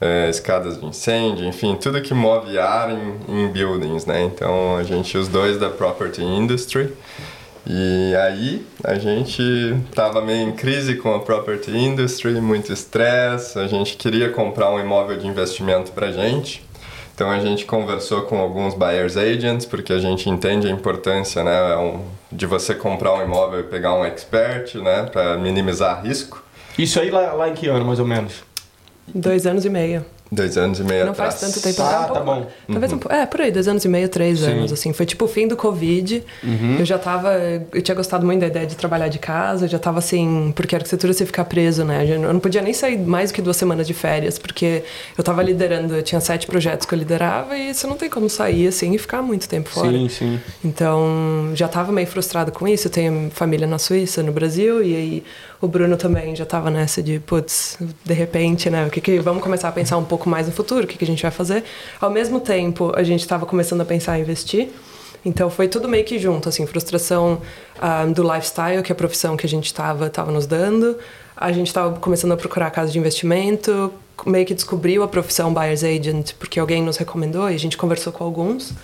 é, 0.00 0.28
escadas 0.28 0.80
de 0.80 0.84
incêndio, 0.84 1.44
enfim, 1.44 1.76
tudo 1.76 2.02
que 2.02 2.12
move 2.12 2.58
ar 2.58 2.90
em, 2.90 3.20
em 3.28 3.48
buildings, 3.48 4.04
né? 4.04 4.24
Então 4.24 4.76
a 4.76 4.82
gente, 4.82 5.16
os 5.16 5.28
dois 5.28 5.58
da 5.58 5.70
property 5.70 6.22
industry, 6.22 6.92
e 7.66 8.14
aí 8.16 8.66
a 8.82 8.94
gente 8.94 9.42
estava 9.88 10.20
meio 10.20 10.48
em 10.48 10.52
crise 10.52 10.96
com 10.96 11.14
a 11.14 11.20
property 11.20 11.70
industry, 11.70 12.40
muito 12.40 12.72
estresse, 12.72 13.58
a 13.58 13.66
gente 13.66 13.96
queria 13.96 14.30
comprar 14.30 14.70
um 14.70 14.80
imóvel 14.80 15.16
de 15.16 15.26
investimento 15.26 15.92
para 15.92 16.10
gente. 16.10 16.64
Então 17.14 17.30
a 17.30 17.38
gente 17.38 17.64
conversou 17.64 18.22
com 18.22 18.38
alguns 18.38 18.74
buyers 18.74 19.16
agents 19.16 19.64
porque 19.66 19.92
a 19.92 19.98
gente 19.98 20.28
entende 20.28 20.66
a 20.66 20.70
importância, 20.70 21.44
né, 21.44 21.60
de 22.32 22.46
você 22.46 22.74
comprar 22.74 23.14
um 23.14 23.22
imóvel 23.22 23.60
e 23.60 23.64
pegar 23.64 23.94
um 23.94 24.04
expert, 24.04 24.74
né, 24.76 25.04
para 25.04 25.36
minimizar 25.36 26.02
risco. 26.02 26.42
Isso 26.76 26.98
aí 26.98 27.10
lá, 27.10 27.32
lá 27.32 27.48
em 27.48 27.54
que 27.54 27.68
ano, 27.68 27.84
mais 27.84 28.00
ou 28.00 28.06
menos? 28.06 28.42
Dois 29.14 29.46
anos 29.46 29.64
e 29.64 29.70
meio. 29.70 30.04
Dois 30.34 30.56
anos 30.56 30.80
e 30.80 30.82
meio 30.84 31.04
Não 31.04 31.12
faz 31.12 31.34
atrás. 31.34 31.52
tanto 31.52 31.62
tempo. 31.62 31.82
Ah, 31.82 31.84
é 31.84 31.88
um 31.98 32.00
tá 32.00 32.06
pouco- 32.08 32.24
bom. 32.24 32.46
Talvez 32.70 32.92
um 32.94 32.98
pouco. 32.98 33.14
É, 33.14 33.26
por 33.26 33.40
aí, 33.42 33.52
dois 33.52 33.68
anos 33.68 33.84
e 33.84 33.88
meio, 33.88 34.08
três 34.08 34.38
Sim. 34.38 34.46
anos, 34.52 34.72
assim. 34.72 34.90
Foi 34.94 35.04
tipo 35.04 35.26
o 35.26 35.28
fim 35.28 35.46
do 35.46 35.56
Covid. 35.58 36.24
Eu 36.78 36.84
já 36.86 36.98
tava. 36.98 37.34
Eu 37.70 37.82
tinha 37.82 37.94
gostado 37.94 38.24
muito 38.24 38.40
da 38.40 38.46
ideia 38.46 38.66
de 38.66 38.74
trabalhar 38.74 39.08
de 39.08 39.18
casa, 39.18 39.66
eu 39.66 39.68
já 39.68 39.78
tava 39.78 39.98
assim. 39.98 40.50
Porque 40.56 40.74
a 40.74 40.78
arquitetura 40.78 41.12
você 41.12 41.26
ficar 41.26 41.44
preso, 41.44 41.84
né? 41.84 42.06
Eu 42.08 42.18
não 42.32 42.40
podia 42.40 42.62
nem 42.62 42.72
sair 42.72 42.96
mais 42.98 43.30
do 43.30 43.34
que 43.34 43.42
duas 43.42 43.58
semanas 43.58 43.86
de 43.86 43.92
férias, 43.92 44.38
porque 44.38 44.82
eu 45.18 45.22
tava 45.22 45.42
liderando, 45.42 45.94
eu 45.96 46.02
tinha 46.02 46.20
sete 46.20 46.46
projetos 46.46 46.86
que 46.86 46.94
eu 46.94 46.98
liderava 46.98 47.54
e 47.54 47.74
você 47.74 47.86
não 47.86 47.96
tem 47.98 48.08
como 48.08 48.30
sair 48.30 48.68
assim 48.68 48.94
e 48.94 48.98
ficar 48.98 49.20
muito 49.20 49.46
tempo 49.46 49.68
fora. 49.68 49.90
Sim, 49.92 50.08
sim. 50.08 50.40
Então, 50.64 51.50
já 51.54 51.66
estava 51.66 51.92
meio 51.92 52.06
frustrada 52.06 52.50
com 52.50 52.66
isso. 52.66 52.86
Eu 52.86 52.90
tenho 52.90 53.30
família 53.34 53.66
na 53.66 53.78
Suíça, 53.78 54.22
no 54.22 54.32
Brasil, 54.32 54.82
e 54.82 54.96
aí 54.96 55.24
o 55.62 55.68
Bruno 55.68 55.96
também 55.96 56.34
já 56.34 56.42
estava 56.42 56.70
nessa 56.70 57.00
de, 57.00 57.20
putz, 57.20 57.78
de 58.04 58.12
repente, 58.12 58.68
né? 58.68 58.84
O 58.84 58.90
que 58.90 59.00
que 59.00 59.20
vamos 59.20 59.44
começar 59.44 59.68
a 59.68 59.72
pensar 59.72 59.96
um 59.96 60.04
pouco 60.04 60.28
mais 60.28 60.48
no 60.48 60.52
futuro, 60.52 60.84
o 60.84 60.86
que 60.88 60.98
que 60.98 61.04
a 61.04 61.06
gente 61.06 61.22
vai 61.22 61.30
fazer? 61.30 61.62
Ao 62.00 62.10
mesmo 62.10 62.40
tempo, 62.40 62.92
a 62.96 63.04
gente 63.04 63.20
estava 63.20 63.46
começando 63.46 63.80
a 63.80 63.84
pensar 63.84 64.18
em 64.18 64.22
investir. 64.22 64.70
Então 65.24 65.48
foi 65.48 65.68
tudo 65.68 65.88
meio 65.88 66.04
que 66.04 66.18
junto, 66.18 66.48
assim, 66.48 66.66
frustração 66.66 67.40
ah, 67.80 68.04
do 68.06 68.24
lifestyle, 68.24 68.82
que 68.82 68.90
é 68.90 68.94
a 68.94 68.96
profissão 68.96 69.36
que 69.36 69.46
a 69.46 69.48
gente 69.48 69.66
estava 69.66 70.10
tava 70.10 70.32
nos 70.32 70.46
dando. 70.46 70.98
A 71.36 71.52
gente 71.52 71.68
estava 71.68 71.96
começando 72.00 72.32
a 72.32 72.36
procurar 72.36 72.68
casa 72.72 72.90
de 72.90 72.98
investimento, 72.98 73.92
meio 74.26 74.44
que 74.44 74.54
descobriu 74.54 75.04
a 75.04 75.08
profissão 75.08 75.54
buyer's 75.54 75.84
agent 75.84 76.32
porque 76.40 76.58
alguém 76.58 76.82
nos 76.82 76.96
recomendou 76.96 77.48
e 77.48 77.54
a 77.54 77.58
gente 77.58 77.76
conversou 77.76 78.12
com 78.12 78.24
alguns. 78.24 78.74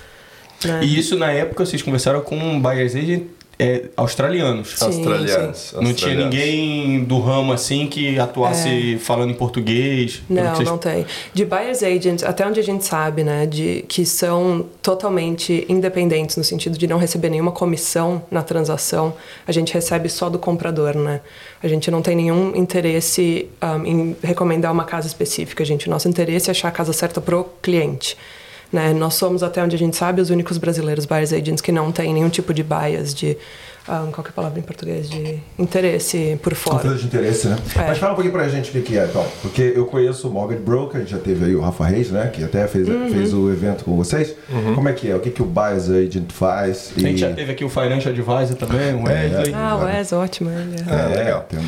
Né? 0.65 0.85
E 0.85 0.97
isso 0.97 1.17
na 1.17 1.33
época 1.33 1.67
vocês 1.67 1.83
conversaram 1.83 2.21
com 2.21 2.61
buyers 2.61 2.95
agent 2.95 3.25
é, 3.59 3.85
australianos. 3.97 4.75
Sim, 4.79 4.85
Australianos. 4.87 5.73
Não 5.75 5.81
tinha 5.83 5.91
australianos. 6.13 6.35
ninguém 6.35 7.05
do 7.05 7.19
ramo 7.19 7.53
assim 7.53 7.87
que 7.89 8.19
atuasse 8.19 8.99
falando 8.99 9.31
em 9.31 9.35
português. 9.35 10.23
Não, 10.29 10.55
vocês- 10.55 10.69
não 10.69 10.79
tem. 10.79 11.05
De 11.35 11.45
buyer's 11.45 11.83
agents, 11.83 12.23
até 12.23 12.47
onde 12.47 12.61
a 12.61 12.63
gente 12.63 12.85
sabe, 12.85 13.25
né, 13.25 13.47
de 13.47 13.85
que 13.89 14.07
são 14.07 14.65
totalmente 14.83 15.65
independentes 15.69 16.37
no 16.37 16.45
sentido 16.45 16.79
de 16.79 16.87
não 16.87 16.99
receber 16.99 17.31
nenhuma 17.31 17.53
comissão 17.53 18.23
na 18.31 18.43
transação, 18.43 19.13
a 19.47 19.53
gente 19.53 19.75
recebe 19.75 20.09
só 20.09 20.29
do 20.31 20.39
comprador, 20.39 20.95
né? 20.97 21.21
A 21.63 21.67
gente 21.69 21.91
não 21.91 22.01
tem 22.01 22.15
nenhum 22.15 22.55
interesse 22.55 23.49
um, 23.63 23.85
em 23.87 24.17
recomendar 24.23 24.73
uma 24.73 24.85
casa 24.85 25.07
específica, 25.07 25.65
gente. 25.65 25.91
Nosso 25.91 26.09
interesse 26.09 26.49
é 26.49 26.53
achar 26.53 26.69
a 26.69 26.71
casa 26.71 26.93
certa 26.93 27.21
pro 27.21 27.45
cliente. 27.61 28.17
Né? 28.73 28.93
Nós 28.93 29.15
somos, 29.15 29.43
até 29.43 29.63
onde 29.63 29.75
a 29.75 29.79
gente 29.79 29.97
sabe, 29.97 30.21
os 30.21 30.29
únicos 30.31 30.59
brasileiros 30.59 31.07
buyers 31.07 31.33
agents 31.33 31.61
que 31.63 31.73
não 31.73 31.91
tem 31.91 32.13
nenhum 32.13 32.29
tipo 32.29 32.53
de 32.53 32.63
bias, 32.63 33.15
de. 33.15 33.37
Um, 33.89 34.11
qual 34.13 34.23
que 34.23 34.29
é 34.29 34.33
a 34.33 34.33
palavra 34.35 34.59
em 34.59 34.63
português? 34.63 35.09
De 35.09 35.39
interesse 35.59 36.39
por 36.43 36.55
fora. 36.55 36.77
Conflito 36.77 36.99
de 37.01 37.07
interesse, 37.07 37.49
né? 37.49 37.57
É. 37.75 37.87
Mas 37.89 37.97
fala 37.97 38.13
um 38.13 38.17
pouquinho 38.17 38.35
pra 38.35 38.47
gente 38.47 38.69
o 38.69 38.73
que, 38.73 38.83
que 38.83 38.99
é, 38.99 39.07
então. 39.07 39.25
Porque 39.41 39.73
eu 39.75 39.87
conheço 39.87 40.29
o 40.29 40.31
Mortgage 40.31 40.63
Broker, 40.63 40.97
a 40.97 41.01
gente 41.01 41.13
já 41.13 41.19
teve 41.19 41.47
aí 41.47 41.55
o 41.57 41.61
Rafa 41.63 41.87
Reis, 41.87 42.11
né? 42.11 42.27
Que 42.31 42.45
até 42.45 42.69
fez, 42.69 42.87
Uhum. 42.87 43.09
fez 43.11 43.33
o 43.33 43.51
evento 43.51 43.85
com 43.87 43.97
vocês. 43.97 44.35
Como 44.75 44.87
é 44.91 44.93
que 44.93 45.11
é? 45.11 45.17
O 45.17 45.21
que, 45.21 45.31
que 45.31 45.41
o 45.41 45.47
Buyer's 45.47 45.89
Agent 45.89 46.31
faz? 46.31 46.93
A 46.95 47.01
gente 47.01 47.17
já 47.21 47.33
teve 47.33 47.53
aqui 47.53 47.65
o 47.65 47.71
Financial 47.71 48.13
Advisor 48.13 48.57
também, 48.59 48.95
o 48.95 49.05
Wesley. 49.05 49.55
Ah, 49.55 49.77
o 49.81 49.85
Wes, 49.87 50.13
ótimo. 50.13 50.51
Ele 50.51 50.77
é. 50.87 50.93
Ah, 50.95 51.07
legal. 51.17 51.47
tem- 51.49 51.59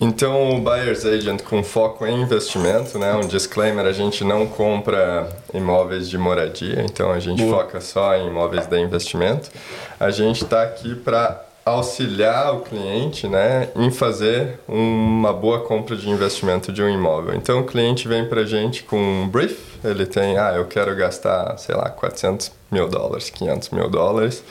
Então, 0.00 0.56
o 0.56 0.60
Buyer's 0.60 1.06
Agent 1.06 1.42
com 1.42 1.62
foco 1.62 2.04
em 2.04 2.20
investimento, 2.20 2.98
né? 2.98 3.14
Um 3.14 3.26
disclaimer, 3.26 3.86
a 3.86 3.92
gente 3.92 4.24
não 4.24 4.46
compra 4.46 5.28
imóveis 5.52 6.08
de 6.08 6.18
moradia, 6.18 6.82
então 6.82 7.12
a 7.12 7.20
gente 7.20 7.42
Boa. 7.42 7.62
foca 7.62 7.80
só 7.80 8.14
em 8.16 8.26
imóveis 8.26 8.66
de 8.66 8.78
investimento. 8.80 9.50
A 9.98 10.10
gente 10.10 10.42
está 10.44 10.62
aqui 10.62 10.94
para 10.94 11.44
auxiliar 11.64 12.54
o 12.54 12.60
cliente 12.60 13.26
né, 13.26 13.70
em 13.74 13.90
fazer 13.90 14.60
uma 14.68 15.32
boa 15.32 15.60
compra 15.60 15.96
de 15.96 16.10
investimento 16.10 16.70
de 16.70 16.82
um 16.82 16.88
imóvel. 16.88 17.34
Então 17.34 17.60
o 17.60 17.64
cliente 17.64 18.06
vem 18.06 18.28
para 18.28 18.42
a 18.42 18.44
gente 18.44 18.82
com 18.82 18.98
um 18.98 19.28
brief, 19.28 19.58
ele 19.82 20.04
tem, 20.04 20.36
ah, 20.36 20.52
eu 20.54 20.66
quero 20.66 20.94
gastar, 20.94 21.56
sei 21.56 21.74
lá, 21.74 21.88
400 21.88 22.52
mil 22.70 22.86
dólares, 22.86 23.30
500 23.30 23.70
mil 23.70 23.88
dólares, 23.88 24.44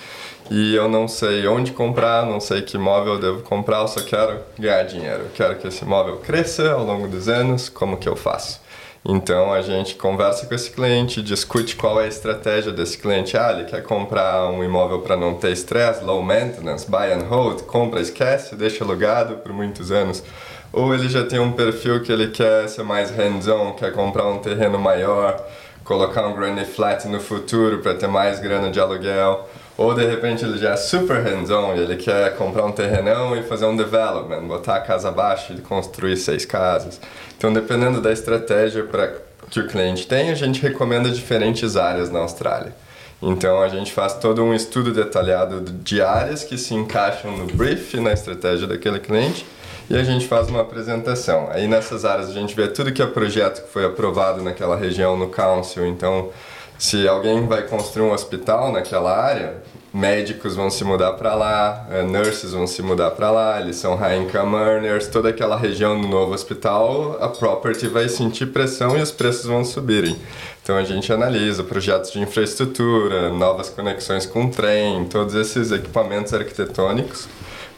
e 0.52 0.76
eu 0.76 0.88
não 0.88 1.08
sei 1.08 1.48
onde 1.48 1.72
comprar, 1.72 2.26
não 2.26 2.40
sei 2.40 2.62
que 2.62 2.78
imóvel 2.78 3.14
eu 3.14 3.20
devo 3.20 3.42
comprar, 3.44 3.80
eu 3.80 3.88
só 3.88 4.02
quero 4.02 4.40
ganhar 4.58 4.84
dinheiro, 4.84 5.24
eu 5.24 5.32
quero 5.34 5.56
que 5.58 5.68
esse 5.68 5.84
imóvel 5.84 6.18
cresça 6.18 6.72
ao 6.72 6.84
longo 6.84 7.08
dos 7.08 7.28
anos, 7.28 7.70
como 7.70 7.98
que 7.98 8.08
eu 8.08 8.16
faço? 8.16 8.62
Então 9.06 9.54
a 9.54 9.62
gente 9.62 9.96
conversa 9.96 10.46
com 10.46 10.56
esse 10.56 10.72
cliente, 10.72 11.22
discute 11.22 11.76
qual 11.76 12.00
é 12.00 12.06
a 12.06 12.08
estratégia 12.08 12.72
desse 12.72 12.98
cliente. 12.98 13.36
Ah, 13.36 13.52
ele 13.52 13.66
quer 13.66 13.84
comprar 13.84 14.50
um 14.50 14.64
imóvel 14.64 15.02
para 15.02 15.18
não 15.18 15.34
ter 15.34 15.52
estresse, 15.52 16.04
low 16.06 16.24
maintenance, 16.24 16.90
buy 16.90 17.12
and 17.12 17.28
hold, 17.28 17.64
compra, 17.64 18.00
esquece, 18.00 18.56
deixa 18.56 18.84
alugado 18.84 19.36
por 19.38 19.52
muitos 19.52 19.92
anos. 19.92 20.24
Ou 20.72 20.94
ele 20.94 21.10
já 21.10 21.26
tem 21.26 21.38
um 21.38 21.52
perfil 21.52 22.02
que 22.02 22.12
ele 22.12 22.30
quer 22.30 22.70
ser 22.70 22.84
mais 22.84 23.12
hands-on, 23.12 23.74
quer 23.74 23.92
comprar 23.92 24.26
um 24.26 24.40
terreno 24.40 24.80
maior, 24.80 25.38
colocar 25.84 26.26
um 26.26 26.34
granny 26.34 26.64
flat 26.64 27.06
no 27.08 27.20
futuro 27.20 27.80
para 27.80 27.94
ter 27.94 28.08
mais 28.08 28.40
grana 28.40 28.72
de 28.72 28.80
aluguel. 28.80 29.50
Ou 29.77 29.94
de 29.94 30.06
repente 30.06 30.46
ele 30.46 30.58
já 30.58 30.72
é 30.72 30.75
super 30.75 31.22
hands-on 31.24 31.74
ele 31.74 31.96
quer 31.96 32.36
comprar 32.38 32.65
um 32.65 32.72
terrenão 32.72 33.36
e 33.36 33.42
fazer 33.44 33.65
um 33.65 33.75
development, 33.75 34.44
botar 34.44 34.75
a 34.75 34.82
casa 34.82 35.10
abaixo 35.10 35.53
e 35.53 35.62
construir 35.62 36.15
seis 36.18 36.46
casas. 36.46 37.00
Então, 37.38 37.51
dependendo 37.51 38.00
da 38.00 38.12
estratégia 38.12 38.84
para 38.84 39.15
que 39.50 39.60
o 39.60 39.68
cliente 39.68 40.08
tem, 40.08 40.30
a 40.30 40.36
gente 40.36 40.62
recomenda 40.62 41.10
diferentes 41.10 41.75
áreas 41.75 42.10
na 42.10 42.20
Austrália. 42.20 42.74
Então, 43.22 43.62
a 43.62 43.70
gente 43.70 43.92
faz 43.92 44.13
todo 44.13 44.44
um 44.44 44.53
estudo 44.53 44.92
detalhado 44.92 45.62
de 45.62 46.01
áreas 46.01 46.44
que 46.44 46.58
se 46.58 46.74
encaixam 46.74 47.36
no 47.38 47.46
brief, 47.48 47.96
na 48.00 48.12
estratégia 48.12 48.68
daquele 48.68 49.00
cliente, 49.00 49.46
e 49.89 49.96
a 49.96 50.03
gente 50.03 50.27
faz 50.27 50.50
uma 50.50 50.62
apresentação. 50.62 51.48
Aí, 51.50 51.68
nessas 51.68 52.03
áreas, 52.03 52.30
a 52.30 52.34
gente 52.34 52.53
vê 52.56 52.68
tudo 52.68 52.92
que 52.92 53.01
é 53.01 53.06
projeto 53.06 53.63
que 53.63 53.70
foi 53.70 53.86
aprovado 53.86 54.42
naquela 54.42 54.75
região 54.75 55.18
no 55.18 55.30
council. 55.30 55.86
Então, 55.86 56.32
se 56.77 57.08
alguém 57.08 57.46
vai 57.48 57.63
construir 57.63 58.03
um 58.03 58.12
hospital 58.12 58.72
naquela 58.72 59.15
área, 59.15 59.62
médicos 59.94 60.56
vão 60.56 60.70
se 60.70 60.84
mudar 60.84 61.13
para 61.13 61.36
lá, 61.36 61.88
eh, 61.92 62.01
nurses 62.01 62.51
vão 62.51 62.65
se 62.65 62.82
mudar 62.82 63.12
para 63.12 63.30
lá, 63.30 63.62
eles 63.62 63.75
são 63.75 63.96
high 63.96 64.18
income 64.18 64.56
earners, 64.56 65.08
toda 65.08 65.30
aquela 65.30 65.56
região 65.56 66.00
do 66.01 66.08
novo 66.08 66.34
hospital, 66.34 67.18
a 67.22 67.30
property 67.30 67.88
vai 67.88 68.10
sentir 68.10 68.48
pressão 68.48 68.98
e 68.98 69.01
os 69.01 69.12
preços 69.12 69.46
vão 69.46 69.63
subirem. 69.63 70.18
Então 70.63 70.75
a 70.77 70.84
gente 70.84 71.13
analisa 71.13 71.63
projetos 71.63 72.12
de 72.12 72.20
infraestrutura, 72.20 73.30
novas 73.30 73.70
conexões 73.70 74.25
com 74.25 74.50
trem, 74.50 75.06
todos 75.06 75.36
esses 75.36 75.72
equipamentos 75.72 76.34
arquitetônicos 76.34 77.27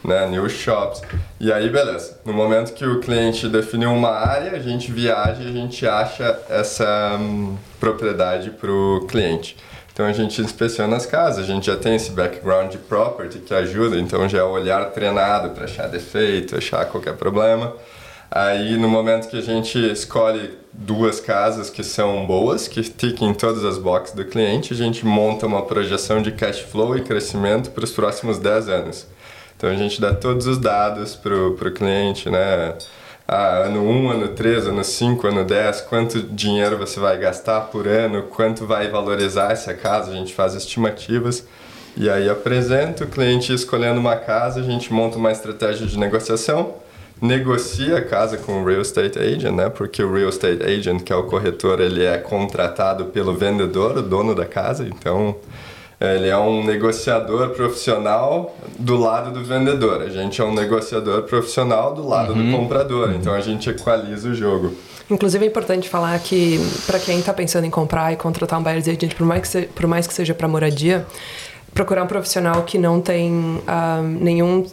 né, 0.06 0.26
new 0.28 0.48
shops. 0.48 1.02
E 1.40 1.52
aí, 1.52 1.68
beleza. 1.68 2.20
No 2.24 2.32
momento 2.32 2.72
que 2.72 2.86
o 2.86 3.00
cliente 3.00 3.48
definiu 3.48 3.92
uma 3.92 4.10
área, 4.10 4.52
a 4.52 4.60
gente 4.60 4.92
viaja 4.92 5.42
e 5.42 5.48
a 5.48 5.52
gente 5.52 5.86
acha 5.86 6.38
essa 6.48 7.16
hum, 7.20 7.56
propriedade 7.80 8.50
para 8.50 8.70
o 8.70 9.06
cliente. 9.08 9.56
Então 9.92 10.04
a 10.04 10.12
gente 10.12 10.42
inspeciona 10.42 10.94
as 10.94 11.06
casas, 11.06 11.44
a 11.44 11.46
gente 11.46 11.66
já 11.66 11.76
tem 11.76 11.96
esse 11.96 12.10
background 12.10 12.70
de 12.70 12.76
property 12.76 13.38
que 13.38 13.54
ajuda, 13.54 13.98
então 13.98 14.28
já 14.28 14.40
é 14.40 14.42
o 14.42 14.50
olhar 14.50 14.84
treinado 14.90 15.54
para 15.54 15.64
achar 15.64 15.88
defeito, 15.88 16.54
achar 16.54 16.84
qualquer 16.84 17.16
problema. 17.16 17.72
Aí 18.30 18.76
no 18.76 18.90
momento 18.90 19.26
que 19.26 19.38
a 19.38 19.40
gente 19.40 19.78
escolhe 19.90 20.50
duas 20.70 21.18
casas 21.18 21.70
que 21.70 21.82
são 21.82 22.26
boas, 22.26 22.68
que 22.68 22.82
tiquem 22.82 23.32
todas 23.32 23.64
as 23.64 23.78
boxes 23.78 24.14
do 24.14 24.26
cliente, 24.26 24.74
a 24.74 24.76
gente 24.76 25.06
monta 25.06 25.46
uma 25.46 25.62
projeção 25.62 26.20
de 26.20 26.30
cash 26.30 26.60
flow 26.60 26.94
e 26.98 27.00
crescimento 27.00 27.70
para 27.70 27.84
os 27.84 27.90
próximos 27.90 28.38
10 28.38 28.68
anos. 28.68 29.06
Então 29.56 29.70
a 29.70 29.74
gente 29.74 30.00
dá 30.00 30.14
todos 30.14 30.46
os 30.46 30.58
dados 30.58 31.16
para 31.16 31.34
o 31.34 31.72
cliente, 31.72 32.28
né? 32.28 32.74
Ah, 33.26 33.64
ano 33.64 33.82
1, 33.82 34.10
ano 34.10 34.28
3, 34.28 34.68
ano 34.68 34.84
5, 34.84 35.26
ano 35.26 35.44
10, 35.44 35.80
quanto 35.82 36.22
dinheiro 36.22 36.76
você 36.78 37.00
vai 37.00 37.18
gastar 37.18 37.62
por 37.62 37.88
ano, 37.88 38.24
quanto 38.24 38.64
vai 38.66 38.88
valorizar 38.88 39.50
essa 39.50 39.74
casa, 39.74 40.12
a 40.12 40.14
gente 40.14 40.32
faz 40.32 40.54
estimativas. 40.54 41.44
E 41.96 42.08
aí 42.08 42.28
apresenta 42.28 43.04
o 43.04 43.06
cliente 43.08 43.52
escolhendo 43.52 43.98
uma 43.98 44.16
casa, 44.16 44.60
a 44.60 44.62
gente 44.62 44.92
monta 44.92 45.16
uma 45.16 45.32
estratégia 45.32 45.86
de 45.86 45.98
negociação, 45.98 46.74
negocia 47.20 47.96
a 47.96 48.02
casa 48.02 48.36
com 48.36 48.62
o 48.62 48.64
real 48.64 48.82
estate 48.82 49.18
agent, 49.18 49.54
né? 49.54 49.70
Porque 49.70 50.02
o 50.02 50.12
real 50.12 50.28
estate 50.28 50.62
agent, 50.62 51.02
que 51.02 51.12
é 51.12 51.16
o 51.16 51.24
corretor, 51.24 51.80
ele 51.80 52.04
é 52.04 52.18
contratado 52.18 53.06
pelo 53.06 53.34
vendedor, 53.34 53.96
o 53.96 54.02
dono 54.02 54.34
da 54.34 54.44
casa, 54.44 54.86
então 54.86 55.34
ele 56.00 56.28
é 56.28 56.36
um 56.36 56.62
negociador 56.64 57.50
profissional 57.50 58.54
do 58.78 58.96
lado 58.96 59.30
do 59.30 59.42
vendedor. 59.42 60.02
A 60.02 60.10
gente 60.10 60.40
é 60.40 60.44
um 60.44 60.52
negociador 60.52 61.22
profissional 61.22 61.94
do 61.94 62.06
lado 62.06 62.32
uhum. 62.32 62.50
do 62.50 62.56
comprador. 62.56 63.12
Então 63.14 63.32
a 63.32 63.40
gente 63.40 63.70
equaliza 63.70 64.28
o 64.28 64.34
jogo. 64.34 64.74
Inclusive 65.08 65.44
é 65.44 65.48
importante 65.48 65.88
falar 65.88 66.18
que 66.18 66.60
para 66.86 66.98
quem 66.98 67.20
está 67.20 67.32
pensando 67.32 67.64
em 67.64 67.70
comprar 67.70 68.12
e 68.12 68.16
contratar 68.16 68.58
um 68.58 68.62
buyer's 68.62 68.88
agent, 68.88 69.14
por 69.14 69.24
mais 69.24 69.40
que, 69.40 69.48
se, 69.48 69.62
por 69.62 69.86
mais 69.86 70.06
que 70.06 70.12
seja 70.12 70.34
para 70.34 70.48
moradia, 70.48 71.06
procurar 71.72 72.02
um 72.02 72.06
profissional 72.06 72.62
que 72.62 72.76
não 72.76 73.00
tem 73.00 73.32
uh, 73.32 74.02
nenhum 74.02 74.66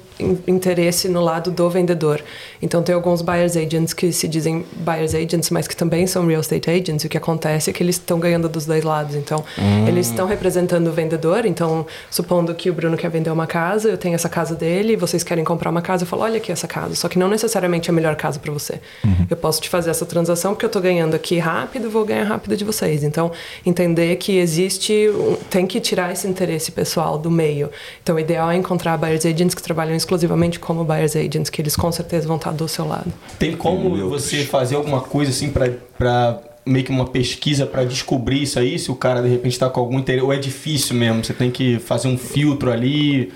interesse 0.48 1.08
no 1.08 1.22
lado 1.22 1.52
do 1.52 1.70
vendedor. 1.70 2.24
Então 2.62 2.82
tem 2.82 2.96
alguns 2.96 3.22
buyers 3.22 3.56
agents 3.56 3.94
que 3.94 4.12
se 4.12 4.28
dizem 4.28 4.66
buyers 4.78 5.14
agents, 5.14 5.50
mas 5.50 5.68
que 5.68 5.76
também 5.76 6.08
são 6.08 6.26
real 6.26 6.42
estate 6.42 6.70
agents. 6.70 7.04
E 7.04 7.08
o 7.08 7.10
que 7.10 7.18
acontece 7.18 7.70
é 7.70 7.74
que 7.74 7.84
eles 7.84 7.96
estão 7.96 8.20
ganhando 8.20 8.50
dos 8.50 8.66
dois 8.66 8.84
lados. 8.84 9.16
Então 9.16 9.44
hum. 9.58 9.88
eles 9.88 10.08
estão 10.08 10.26
representando 10.26 10.88
o 10.88 10.92
vendedor. 10.92 11.46
Então 11.46 11.86
supondo 12.10 12.54
que 12.56 12.70
o 12.70 12.74
Bruno 12.74 12.98
quer 12.98 13.10
vender 13.10 13.30
uma 13.30 13.48
casa, 13.48 13.90
eu 13.90 13.98
tenho 13.98 14.16
essa 14.16 14.30
casa 14.30 14.56
dele, 14.56 14.96
vocês 14.96 15.24
querem 15.24 15.44
comprar 15.44 15.70
uma 15.70 15.82
casa, 15.82 16.04
eu 16.04 16.08
falo 16.08 16.24
olha 16.24 16.38
aqui 16.38 16.52
essa 16.52 16.68
casa. 16.68 16.96
Só 16.96 17.08
que 17.08 17.20
não 17.20 17.28
necessariamente 17.28 17.90
é 17.90 17.92
a 17.92 17.94
melhor 17.94 18.16
casa 18.16 18.40
para 18.40 18.52
você. 18.52 18.80
Uhum. 19.04 19.28
Eu 19.30 19.38
posso 19.38 19.62
te 19.62 19.70
fazer 19.70 19.90
essa 19.90 20.06
transação 20.06 20.54
porque 20.54 20.66
eu 20.66 20.68
estou 20.68 20.82
ganhando 20.82 21.16
aqui 21.16 21.38
rápido, 21.38 21.90
vou 21.90 22.06
ganhar 22.06 22.24
rápido 22.24 22.56
de 22.56 22.64
vocês. 22.64 23.04
Então 23.04 23.32
entender 23.66 24.16
que 24.16 24.38
existe, 24.38 25.10
tem 25.50 25.68
que 25.68 25.80
tirar 25.80 26.12
esse 26.12 26.28
interesse 26.28 26.72
pessoal 26.72 27.18
do 27.18 27.30
meio. 27.30 27.70
Então 28.02 28.16
o 28.16 28.20
ideal 28.20 28.50
é 28.50 28.56
encontrar 28.56 28.98
buyers 28.98 29.26
agents 29.26 29.54
que 29.54 29.62
trabalham 29.62 29.96
exclusivamente 29.96 30.13
como 30.60 30.84
buyers 30.84 31.16
agents, 31.16 31.50
que 31.50 31.62
eles 31.62 31.76
com 31.76 31.92
certeza 31.92 32.28
vão 32.28 32.38
estar 32.38 32.52
do 32.52 32.68
seu 32.68 32.88
lado. 32.88 33.12
Tem 33.40 33.56
como 33.56 34.10
você 34.10 34.44
fazer 34.44 34.76
alguma 34.76 35.02
coisa 35.02 35.32
assim 35.32 35.50
para 35.50 36.40
meio 36.66 36.86
que 36.86 36.92
uma 36.92 37.06
pesquisa 37.06 37.66
para 37.66 37.84
descobrir 37.84 38.44
isso 38.44 38.58
aí, 38.58 38.80
se 38.80 38.90
o 38.90 38.96
cara 38.96 39.22
de 39.22 39.28
repente 39.28 39.54
está 39.54 39.70
com 39.70 39.80
algum 39.80 40.00
interesse, 40.00 40.24
ou 40.24 40.34
é 40.34 40.38
difícil 40.38 40.96
mesmo, 40.96 41.24
você 41.24 41.34
tem 41.34 41.52
que 41.52 41.80
fazer 41.80 42.08
um 42.08 42.18
filtro 42.18 42.72
ali. 42.72 43.32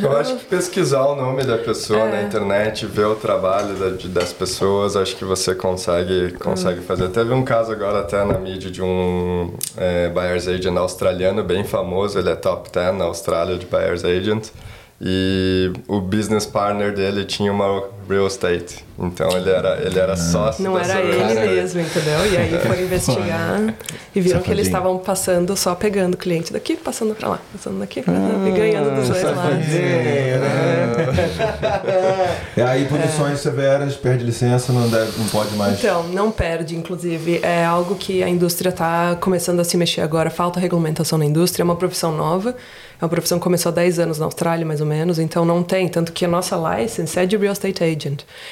Eu 0.00 0.16
acho 0.16 0.36
que 0.36 0.44
pesquisar 0.44 1.04
o 1.06 1.16
nome 1.16 1.42
da 1.42 1.58
pessoa 1.58 2.08
é. 2.08 2.12
na 2.12 2.22
internet, 2.22 2.86
ver 2.86 3.06
o 3.06 3.16
trabalho 3.16 3.74
da, 3.74 3.90
de, 3.90 4.08
das 4.08 4.32
pessoas, 4.32 4.94
acho 4.94 5.16
que 5.16 5.24
você 5.24 5.54
consegue, 5.54 6.32
consegue 6.34 6.80
fazer. 6.82 7.08
Teve 7.08 7.32
um 7.32 7.42
caso 7.42 7.72
agora 7.72 8.00
até 8.00 8.24
na 8.24 8.38
mídia 8.38 8.70
de 8.70 8.80
um 8.80 9.52
é, 9.76 10.08
buyer's 10.10 10.46
agent 10.46 10.76
australiano 10.76 11.42
bem 11.42 11.64
famoso, 11.64 12.18
ele 12.18 12.30
é 12.30 12.36
top 12.36 12.70
10 12.70 12.96
na 12.96 13.06
Austrália 13.06 13.58
de 13.58 13.66
buyer's 13.66 14.04
agent. 14.04 14.50
E 15.00 15.72
o 15.88 16.00
business 16.00 16.44
partner 16.44 16.94
dele 16.94 17.24
tinha 17.24 17.50
uma 17.50 17.88
real 18.10 18.26
estate. 18.26 18.84
Então 18.98 19.30
ele 19.30 19.48
era, 19.48 19.80
ele 19.82 19.98
era 19.98 20.14
sócio 20.14 20.62
Não 20.62 20.78
era 20.78 21.00
ele 21.00 21.34
cara. 21.34 21.46
mesmo, 21.46 21.80
entendeu? 21.80 22.26
E 22.30 22.36
aí 22.36 22.58
foi 22.60 22.82
investigar 22.82 23.74
e 24.14 24.20
viram 24.20 24.42
que 24.42 24.50
eles 24.50 24.66
estavam 24.66 24.98
passando, 24.98 25.56
só 25.56 25.74
pegando 25.74 26.16
cliente 26.16 26.52
daqui, 26.52 26.76
passando 26.76 27.14
pra 27.14 27.28
lá, 27.28 27.40
passando 27.52 27.78
daqui, 27.78 28.04
ah, 28.06 28.48
e 28.48 28.52
ganhando 28.52 28.94
dos 28.94 29.08
dois 29.08 29.22
lados. 29.22 29.66
É 32.56 32.62
aí 32.62 32.84
punições 32.84 33.34
é. 33.34 33.36
severas, 33.36 33.96
perde 33.96 34.24
licença, 34.24 34.72
não, 34.72 34.88
deve, 34.88 35.18
não 35.18 35.26
pode 35.28 35.54
mais. 35.56 35.78
Então, 35.78 36.02
não 36.08 36.30
perde, 36.30 36.76
inclusive. 36.76 37.40
É 37.42 37.64
algo 37.64 37.94
que 37.94 38.22
a 38.22 38.28
indústria 38.28 38.70
está 38.70 39.16
começando 39.16 39.60
a 39.60 39.64
se 39.64 39.76
mexer 39.76 40.00
agora. 40.02 40.30
Falta 40.30 40.60
regulamentação 40.60 41.18
na 41.18 41.24
indústria, 41.24 41.62
é 41.62 41.64
uma 41.64 41.76
profissão 41.76 42.12
nova. 42.12 42.54
É 43.00 43.04
uma 43.04 43.08
profissão 43.08 43.38
que 43.38 43.44
começou 43.44 43.70
há 43.70 43.74
10 43.74 43.98
anos 43.98 44.18
na 44.18 44.26
Austrália, 44.26 44.66
mais 44.66 44.80
ou 44.82 44.86
menos, 44.86 45.18
então 45.18 45.42
não 45.44 45.62
tem. 45.62 45.88
Tanto 45.88 46.12
que 46.12 46.24
a 46.24 46.28
nossa 46.28 46.56
license 46.56 47.18
é 47.18 47.24
de 47.24 47.36
real 47.36 47.52
estate 47.52 47.82
agent. 47.82 47.99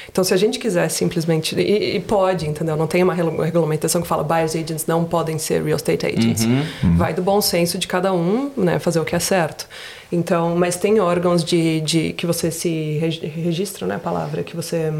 Então, 0.09 0.23
se 0.23 0.33
a 0.33 0.37
gente 0.37 0.59
quiser 0.59 0.89
simplesmente. 0.89 1.55
E, 1.55 1.97
e 1.97 1.99
pode, 1.99 2.47
entendeu? 2.47 2.75
Não 2.75 2.87
tem 2.87 3.03
uma 3.03 3.13
regulamentação 3.13 4.01
que 4.01 4.07
fala 4.07 4.23
buyers 4.23 4.55
agents 4.55 4.85
não 4.85 5.05
podem 5.05 5.37
ser 5.37 5.63
real 5.63 5.77
estate 5.77 6.05
agents. 6.05 6.43
Uhum, 6.43 6.65
uhum. 6.83 6.97
Vai 6.97 7.13
do 7.13 7.21
bom 7.21 7.41
senso 7.41 7.77
de 7.77 7.87
cada 7.87 8.13
um, 8.13 8.51
né? 8.57 8.79
Fazer 8.79 8.99
o 8.99 9.05
que 9.05 9.15
é 9.15 9.19
certo. 9.19 9.67
Então, 10.11 10.55
mas 10.55 10.75
tem 10.75 10.99
órgãos 10.99 11.43
de, 11.43 11.81
de 11.81 12.13
que 12.13 12.25
você 12.25 12.49
se 12.49 12.97
registra, 13.35 13.85
né? 13.85 13.95
A 13.95 13.99
palavra 13.99 14.43
que 14.43 14.55
você 14.55 14.91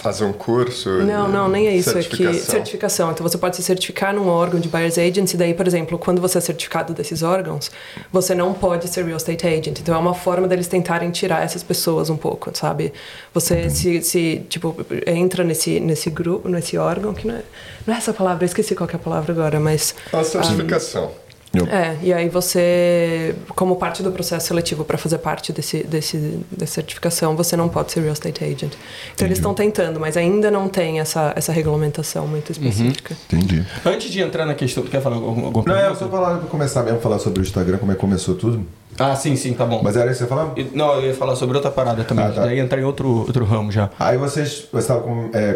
Fazer 0.00 0.24
um 0.24 0.32
curso? 0.32 0.88
Não, 1.02 1.28
não, 1.28 1.46
nem 1.46 1.68
é 1.68 1.76
isso. 1.76 1.96
É 1.96 2.02
que 2.02 2.32
certificação. 2.34 3.10
Então 3.10 3.22
você 3.22 3.36
pode 3.36 3.56
se 3.56 3.62
certificar 3.62 4.14
num 4.14 4.28
órgão 4.28 4.58
de 4.58 4.66
buyer's 4.66 4.96
agent, 4.96 5.34
e 5.34 5.36
daí, 5.36 5.52
por 5.52 5.66
exemplo, 5.66 5.98
quando 5.98 6.22
você 6.22 6.38
é 6.38 6.40
certificado 6.40 6.94
desses 6.94 7.22
órgãos, 7.22 7.70
você 8.10 8.34
não 8.34 8.54
pode 8.54 8.88
ser 8.88 9.04
real 9.04 9.18
estate 9.18 9.46
agent. 9.46 9.78
Então 9.78 9.94
é 9.94 9.98
uma 9.98 10.14
forma 10.14 10.48
deles 10.48 10.68
tentarem 10.68 11.10
tirar 11.10 11.44
essas 11.44 11.62
pessoas 11.62 12.08
um 12.08 12.16
pouco, 12.16 12.50
sabe? 12.56 12.94
Você 13.34 13.64
uhum. 13.64 13.70
se, 13.70 14.02
se, 14.02 14.46
tipo, 14.48 14.74
entra 15.06 15.44
nesse, 15.44 15.78
nesse 15.78 16.08
grupo, 16.08 16.48
nesse 16.48 16.78
órgão, 16.78 17.12
que 17.12 17.26
não 17.26 17.34
é, 17.34 17.42
não 17.86 17.94
é 17.94 17.98
essa 17.98 18.14
palavra, 18.14 18.44
eu 18.44 18.46
esqueci 18.46 18.74
qual 18.74 18.88
é 18.90 18.96
a 18.96 18.98
palavra 18.98 19.32
agora, 19.32 19.60
mas. 19.60 19.94
A 20.12 20.24
certificação. 20.24 21.08
Um, 21.26 21.29
É, 21.68 21.96
e 22.00 22.12
aí 22.12 22.28
você, 22.28 23.34
como 23.56 23.74
parte 23.74 24.02
do 24.04 24.12
processo 24.12 24.46
seletivo 24.46 24.84
para 24.84 24.96
fazer 24.96 25.18
parte 25.18 25.52
desse, 25.52 25.82
desse, 25.82 26.16
dessa 26.50 26.74
certificação, 26.74 27.34
você 27.34 27.56
não 27.56 27.68
pode 27.68 27.90
ser 27.90 28.00
real 28.00 28.12
estate 28.12 28.44
agent. 28.44 28.72
Então 29.14 29.26
eles 29.26 29.38
estão 29.38 29.52
tentando, 29.52 29.98
mas 29.98 30.16
ainda 30.16 30.48
não 30.50 30.68
tem 30.68 31.00
essa, 31.00 31.32
essa 31.34 31.50
regulamentação 31.52 32.26
muito 32.28 32.52
específica. 32.52 33.16
Entendi. 33.32 33.64
Antes 33.84 34.10
de 34.12 34.20
entrar 34.20 34.46
na 34.46 34.54
questão, 34.54 34.84
tu 34.84 34.90
quer 34.90 35.02
falar 35.02 35.16
algum- 35.16 35.46
alguma 35.46 35.50
Não, 35.50 35.74
coisa? 35.74 35.80
é 35.80 35.94
só 35.96 36.08
falar 36.08 36.38
começar 36.42 36.84
mesmo, 36.84 37.00
falar 37.00 37.18
sobre 37.18 37.40
o 37.40 37.42
Instagram, 37.42 37.78
como 37.78 37.90
é 37.90 37.94
que 37.96 38.00
começou 38.00 38.36
tudo. 38.36 38.64
Ah, 38.98 39.14
sim, 39.16 39.34
sim, 39.36 39.54
tá 39.54 39.64
bom. 39.64 39.80
Mas 39.82 39.96
era 39.96 40.10
isso 40.10 40.18
que 40.22 40.24
você 40.24 40.28
falava? 40.28 40.54
Não, 40.74 40.94
eu 40.96 41.06
ia 41.08 41.14
falar 41.14 41.34
sobre 41.36 41.56
outra 41.56 41.70
parada 41.70 42.04
também. 42.04 42.24
Ah, 42.24 42.32
tá. 42.32 42.42
Daí 42.42 42.58
entrar 42.58 42.80
em 42.80 42.84
outro, 42.84 43.08
outro 43.20 43.44
ramo 43.44 43.72
já. 43.72 43.90
Aí 43.98 44.18
vocês, 44.18 44.66
você 44.70 44.78
estava 44.92 45.02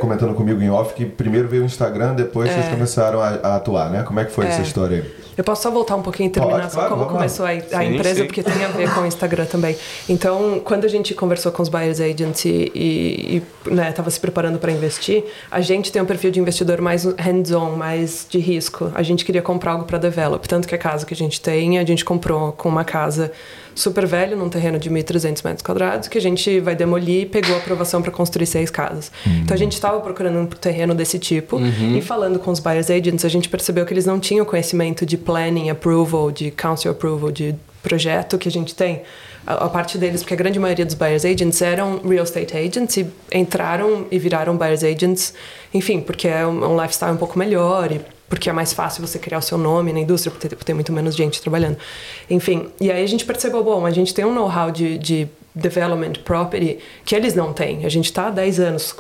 comentando 0.01 0.35
comigo 0.35 0.61
em 0.63 0.71
off 0.71 0.95
que 0.95 1.05
primeiro 1.05 1.47
veio 1.49 1.63
o 1.63 1.67
Instagram, 1.67 2.15
depois 2.15 2.51
vocês 2.51 2.69
começaram 2.69 3.21
a, 3.21 3.29
a 3.43 3.57
atuar, 3.57 3.91
né? 3.91 4.03
Como 4.03 4.19
é 4.21 4.25
que 4.25 4.33
foi 4.33 4.47
É. 4.47 4.49
essa 4.49 4.63
história 4.63 4.99
aí? 5.03 5.25
Eu 5.37 5.43
posso 5.43 5.63
só 5.65 5.71
voltar 5.71 5.97
um 5.97 6.03
pouquinho 6.03 6.29
e 6.29 6.31
terminar 6.31 6.61
Pode, 6.61 6.73
só 6.73 6.79
claro, 6.79 6.95
como 6.95 7.07
começou 7.07 7.45
a, 7.45 7.51
a 7.51 7.61
Sim, 7.61 7.95
empresa, 7.97 8.21
sim. 8.21 8.27
porque 8.27 8.41
tem 8.41 8.65
a 8.65 8.69
ver 8.69 8.95
com 8.95 9.01
o 9.01 9.07
Instagram 9.07 9.47
também. 9.47 9.77
Então, 10.09 10.61
quando 10.65 10.85
a 10.85 10.89
gente 10.89 11.13
conversou 11.13 11.51
com 11.51 11.61
os 11.61 11.69
buyers 11.69 12.01
agents 12.01 12.45
e, 12.45 12.71
e, 12.73 13.43
e, 13.67 13.71
né, 13.75 13.91
tava 13.91 14.11
se 14.13 14.21
preparando 14.21 14.61
para 14.61 14.71
investir, 14.71 15.25
a 15.51 15.61
gente 15.61 15.91
tem 15.91 16.01
um 16.01 16.05
perfil 16.05 16.31
de 16.31 16.39
investidor 16.39 16.81
mais 16.81 17.05
hands-on, 17.19 17.71
mais 17.75 18.25
de 18.31 18.39
risco. 18.39 18.93
A 18.95 19.03
gente 19.03 19.25
queria 19.25 19.43
comprar 19.43 19.73
algo 19.73 19.85
para 19.87 19.99
develop, 19.99 20.47
tanto 20.49 20.69
que 20.69 20.75
a 20.77 20.79
casa 20.79 21.05
que 21.05 21.13
a 21.13 21.17
gente 21.17 21.41
tem, 21.41 21.81
a 21.81 21.85
gente 21.85 22.05
comprou 22.05 22.53
com 22.53 22.69
uma 22.69 22.85
casa 22.85 23.24
super 23.75 24.07
velha, 24.07 24.37
num 24.37 24.49
terreno 24.49 24.79
de 24.79 24.89
1.300 24.91 25.45
metros 25.45 25.63
quadrados, 25.63 26.09
que 26.09 26.17
a 26.17 26.21
gente 26.21 26.61
vai 26.61 26.77
demolir 26.77 27.23
e 27.23 27.27
pegou 27.27 27.55
a 27.55 27.59
aprovação 27.59 28.01
para 28.01 28.13
construir 28.13 28.47
seis 28.47 28.71
casas. 28.71 29.11
Então 29.27 29.55
a 29.55 29.59
gente 29.59 29.73
estava 29.73 30.01
procurando 30.01 30.39
um 30.39 30.47
terreno 30.47 30.95
desse 30.95 31.19
tipo 31.19 31.59
e 31.61 32.01
falando 32.01 32.39
com 32.39 32.51
os 32.51 32.61
buyers 32.61 32.91
agents, 32.91 33.25
a 33.25 33.29
gente 33.29 33.49
percebeu 33.49 33.85
que 33.85 33.93
eles 33.93 34.07
não 34.07 34.21
tinham 34.21 34.45
conhecimento 34.45 35.05
de 35.05 35.17
planning 35.17 35.71
approval, 35.71 36.31
de 36.31 36.51
council 36.51 36.91
approval, 36.91 37.31
de 37.31 37.55
projeto 37.83 38.39
que 38.39 38.49
a 38.49 38.53
gente 38.53 38.75
tem. 38.75 39.03
A, 39.47 39.67
a 39.67 39.69
parte 39.69 39.99
deles, 39.99 40.23
porque 40.23 40.33
a 40.33 40.37
grande 40.37 40.59
maioria 40.59 40.87
dos 40.87 40.95
buyers 40.95 41.25
agents 41.25 41.61
eram 41.61 41.99
real 41.99 42.25
estate 42.25 42.57
agents 42.57 42.97
e 42.97 43.07
entraram 43.33 44.07
e 44.11 44.19
viraram 44.19 44.57
buyers 44.57 44.83
agents, 44.83 45.35
enfim, 45.73 46.01
porque 46.01 46.27
é 46.27 46.47
um, 46.47 46.73
um 46.73 46.81
lifestyle 46.81 47.13
um 47.13 47.19
pouco 47.19 47.39
melhor 47.39 47.93
e 47.93 48.01
porque 48.29 48.49
é 48.49 48.53
mais 48.53 48.73
fácil 48.73 49.07
você 49.07 49.19
criar 49.19 49.39
o 49.39 49.43
seu 49.43 49.59
nome 49.59 49.93
na 49.93 50.01
indústria, 50.01 50.31
porque 50.31 50.49
tem, 50.49 50.59
tem 50.59 50.75
muito 50.75 50.93
menos 50.93 51.15
gente 51.15 51.41
trabalhando. 51.41 51.77
Enfim, 52.29 52.69
e 52.81 52.91
aí 52.91 53.03
a 53.03 53.07
gente 53.07 53.25
percebeu, 53.25 53.63
bom, 53.63 53.85
a 53.85 53.91
gente 53.91 54.15
tem 54.15 54.25
um 54.25 54.33
know-how 54.33 54.71
de, 54.71 54.99
de 54.99 55.29
development 55.55 56.15
property 56.25 56.79
que 57.05 57.15
eles 57.15 57.35
não 57.35 57.53
têm. 57.53 57.87
A 57.87 57.89
gente 57.89 58.07
está 58.07 58.27
há 58.27 58.31
10 58.31 58.61
anos. 58.61 58.93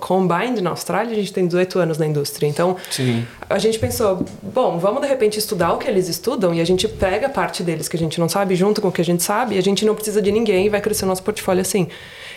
Combined 0.00 0.62
na 0.62 0.70
Austrália, 0.70 1.12
a 1.12 1.14
gente 1.14 1.32
tem 1.32 1.46
18 1.46 1.78
anos 1.78 1.98
na 1.98 2.06
indústria. 2.06 2.46
Então, 2.46 2.76
Sim. 2.90 3.26
a 3.50 3.58
gente 3.58 3.78
pensou, 3.78 4.24
bom, 4.42 4.78
vamos 4.78 5.02
de 5.02 5.08
repente 5.08 5.38
estudar 5.38 5.74
o 5.74 5.78
que 5.78 5.86
eles 5.86 6.08
estudam 6.08 6.54
e 6.54 6.60
a 6.60 6.64
gente 6.64 6.88
pega 6.88 7.26
a 7.26 7.30
parte 7.30 7.62
deles 7.62 7.86
que 7.86 7.96
a 7.96 7.98
gente 7.98 8.18
não 8.18 8.28
sabe 8.28 8.54
junto 8.54 8.80
com 8.80 8.88
o 8.88 8.92
que 8.92 9.02
a 9.02 9.04
gente 9.04 9.22
sabe 9.22 9.56
e 9.56 9.58
a 9.58 9.62
gente 9.62 9.84
não 9.84 9.94
precisa 9.94 10.22
de 10.22 10.32
ninguém 10.32 10.66
e 10.66 10.68
vai 10.70 10.80
crescer 10.80 11.04
o 11.04 11.08
nosso 11.08 11.22
portfólio 11.22 11.60
assim. 11.60 11.88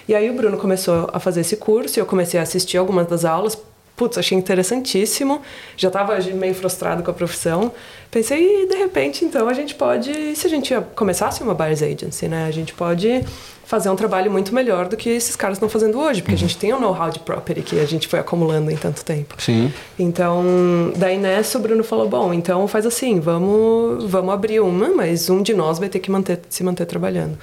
E 0.08 0.16
aí 0.16 0.30
o 0.30 0.34
Bruno 0.34 0.58
começou 0.58 1.10
a 1.14 1.20
fazer 1.20 1.42
esse 1.42 1.56
curso 1.56 1.98
e 1.98 2.02
eu 2.02 2.06
comecei 2.06 2.40
a 2.40 2.44
assistir 2.44 2.78
algumas 2.78 3.08
das 3.08 3.24
aulas. 3.24 3.58
Putz, 3.98 4.18
achei 4.18 4.38
interessantíssimo. 4.38 5.42
Já 5.76 5.88
estava 5.88 6.18
meio 6.36 6.54
frustrado 6.54 7.02
com 7.02 7.10
a 7.10 7.14
profissão. 7.14 7.72
Pensei, 8.12 8.64
e 8.64 8.68
de 8.68 8.76
repente, 8.76 9.26
então, 9.26 9.50
a 9.50 9.54
gente 9.54 9.74
pode... 9.74 10.12
E 10.12 10.36
se 10.36 10.46
a 10.46 10.50
gente 10.50 10.74
começasse 10.96 11.42
uma 11.42 11.56
buyer's 11.56 11.82
agency, 11.82 12.28
né? 12.28 12.46
A 12.48 12.52
gente 12.52 12.74
pode 12.74 13.26
fazer 13.66 13.90
um 13.90 13.96
trabalho 13.96 14.32
muito 14.32 14.56
melhor 14.56 14.88
do 14.88 14.96
que 14.96 15.10
esses 15.10 15.36
caras 15.36 15.58
estão 15.58 15.68
fazendo 15.68 16.00
hoje. 16.00 16.22
Porque 16.22 16.36
a 16.36 16.38
gente 16.38 16.58
tem 16.58 16.74
um 16.74 16.80
know-how 16.80 17.10
de 17.10 17.20
property 17.20 17.62
que 17.62 17.80
a 17.80 17.86
gente 17.86 18.08
foi 18.08 18.20
acumulando 18.20 18.72
em 18.72 18.78
tanto 18.78 19.04
tempo. 19.04 19.36
Sim. 19.40 19.74
Então, 20.00 20.94
daí 20.96 21.18
nessa 21.18 21.58
o 21.58 21.62
Bruno 21.62 21.84
falou: 21.84 22.08
bom, 22.08 22.34
então 22.34 22.66
faz 22.68 22.86
assim, 22.86 23.20
vamos, 23.20 24.06
vamos 24.06 24.34
abrir 24.34 24.62
uma, 24.62 24.90
mas 24.90 25.30
um 25.30 25.42
de 25.42 25.54
nós 25.54 25.80
vai 25.80 25.90
ter 25.90 26.00
que 26.00 26.10
manter, 26.10 26.40
se 26.50 26.64
manter 26.64 26.86
trabalhando. 26.86 27.38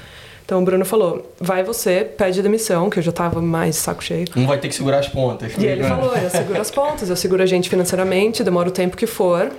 Então 0.44 0.60
o 0.60 0.64
Bruno 0.64 0.84
falou: 0.84 1.34
vai 1.40 1.62
você, 1.62 2.04
pede 2.04 2.42
demissão, 2.42 2.90
que 2.90 2.98
eu 2.98 3.02
já 3.02 3.12
tava 3.12 3.40
mais 3.40 3.76
saco 3.76 4.04
cheio. 4.04 4.26
Um 4.36 4.46
vai 4.46 4.58
ter 4.58 4.68
que 4.68 4.74
segurar 4.74 4.98
as 4.98 5.08
pontas. 5.08 5.52
E 5.58 5.66
ele 5.66 5.84
falou: 5.84 6.14
eu 6.16 6.30
seguro 6.30 6.60
as 6.60 6.70
pontas, 6.70 7.10
eu 7.10 7.16
seguro 7.16 7.42
a 7.42 7.46
gente 7.46 7.68
financeiramente, 7.68 8.44
demora 8.44 8.68
o 8.68 8.72
tempo 8.72 8.96
que 8.96 9.06
for. 9.06 9.50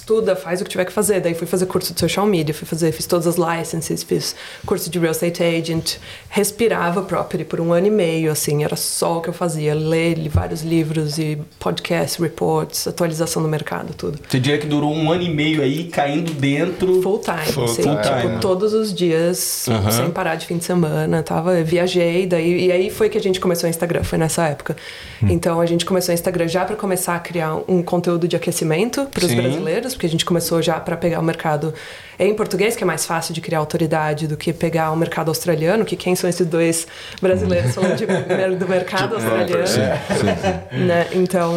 Estuda, 0.00 0.34
faz 0.34 0.60
o 0.60 0.64
que 0.64 0.70
tiver 0.70 0.84
que 0.86 0.92
fazer. 0.92 1.20
Daí 1.20 1.34
fui 1.34 1.46
fazer 1.46 1.66
curso 1.66 1.92
de 1.92 2.00
social 2.00 2.24
media, 2.26 2.54
fui 2.54 2.66
fazer, 2.66 2.90
fiz 2.92 3.06
todas 3.06 3.26
as 3.26 3.36
licenses, 3.36 4.02
fiz 4.02 4.34
curso 4.64 4.88
de 4.90 4.98
real 4.98 5.12
estate 5.12 5.42
agent, 5.42 5.96
respirava 6.28 7.02
property 7.02 7.44
por 7.44 7.60
um 7.60 7.72
ano 7.72 7.86
e 7.86 7.90
meio, 7.90 8.32
assim, 8.32 8.64
era 8.64 8.76
só 8.76 9.18
o 9.18 9.20
que 9.20 9.28
eu 9.28 9.32
fazia, 9.34 9.74
ler 9.74 10.14
li- 10.18 10.28
vários 10.28 10.62
livros 10.62 11.18
e 11.18 11.38
podcasts, 11.58 12.18
reports, 12.18 12.86
atualização 12.88 13.42
do 13.42 13.48
mercado, 13.48 13.92
tudo. 13.94 14.18
Você 14.28 14.40
diria 14.40 14.58
que 14.58 14.66
durou 14.66 14.92
um 14.94 15.12
ano 15.12 15.22
e 15.22 15.28
meio 15.28 15.60
aí 15.62 15.84
caindo 15.84 16.32
dentro. 16.32 17.02
Full 17.02 17.18
time, 17.18 17.52
Full 17.52 17.64
assim, 17.64 17.82
time, 17.82 17.96
tipo, 17.96 18.28
né? 18.28 18.38
todos 18.40 18.72
os 18.72 18.94
dias, 18.94 19.66
Aham. 19.68 19.90
sem 19.90 20.10
parar 20.10 20.36
de 20.36 20.46
fim 20.46 20.56
de 20.56 20.64
semana, 20.64 21.22
tava, 21.22 21.58
eu 21.58 21.64
viajei, 21.64 22.26
daí, 22.26 22.66
e 22.66 22.72
aí 22.72 22.90
foi 22.90 23.08
que 23.10 23.18
a 23.18 23.20
gente 23.20 23.38
começou 23.38 23.66
o 23.66 23.70
Instagram, 23.70 24.02
foi 24.02 24.18
nessa 24.18 24.46
época. 24.46 24.76
Hum. 25.22 25.26
Então 25.28 25.60
a 25.60 25.66
gente 25.66 25.84
começou 25.84 26.12
o 26.12 26.14
Instagram 26.14 26.48
já 26.48 26.64
para 26.64 26.76
começar 26.76 27.14
a 27.16 27.18
criar 27.20 27.56
um 27.68 27.82
conteúdo 27.82 28.26
de 28.26 28.36
aquecimento 28.36 29.06
para 29.06 29.24
os 29.24 29.30
Sim. 29.30 29.36
Porque 29.94 30.06
a 30.06 30.08
gente 30.08 30.24
começou 30.24 30.60
já 30.62 30.78
para 30.78 30.96
pegar 30.96 31.20
o 31.20 31.22
mercado 31.22 31.72
em 32.18 32.34
português, 32.34 32.76
que 32.76 32.82
é 32.82 32.86
mais 32.86 33.06
fácil 33.06 33.32
de 33.32 33.40
criar 33.40 33.58
autoridade 33.58 34.26
do 34.26 34.36
que 34.36 34.52
pegar 34.52 34.90
o 34.90 34.96
mercado 34.96 35.28
australiano, 35.28 35.84
que 35.84 35.96
quem 35.96 36.14
são 36.14 36.28
esses 36.28 36.46
dois 36.46 36.86
brasileiros 37.20 37.74
falando 37.74 37.96
de, 37.96 38.06
do 38.56 38.68
mercado 38.68 39.14
australiano 39.14 39.64
né? 40.72 41.08
Então, 41.12 41.56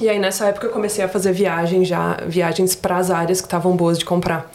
e 0.00 0.08
aí 0.08 0.18
nessa 0.18 0.46
época 0.46 0.66
eu 0.66 0.70
comecei 0.70 1.04
a 1.04 1.08
fazer 1.08 1.32
viagem 1.32 1.84
já, 1.84 2.18
viagens 2.26 2.74
para 2.74 2.96
as 2.96 3.10
áreas 3.10 3.40
que 3.40 3.46
estavam 3.46 3.76
boas 3.76 3.98
de 3.98 4.04
comprar. 4.04 4.50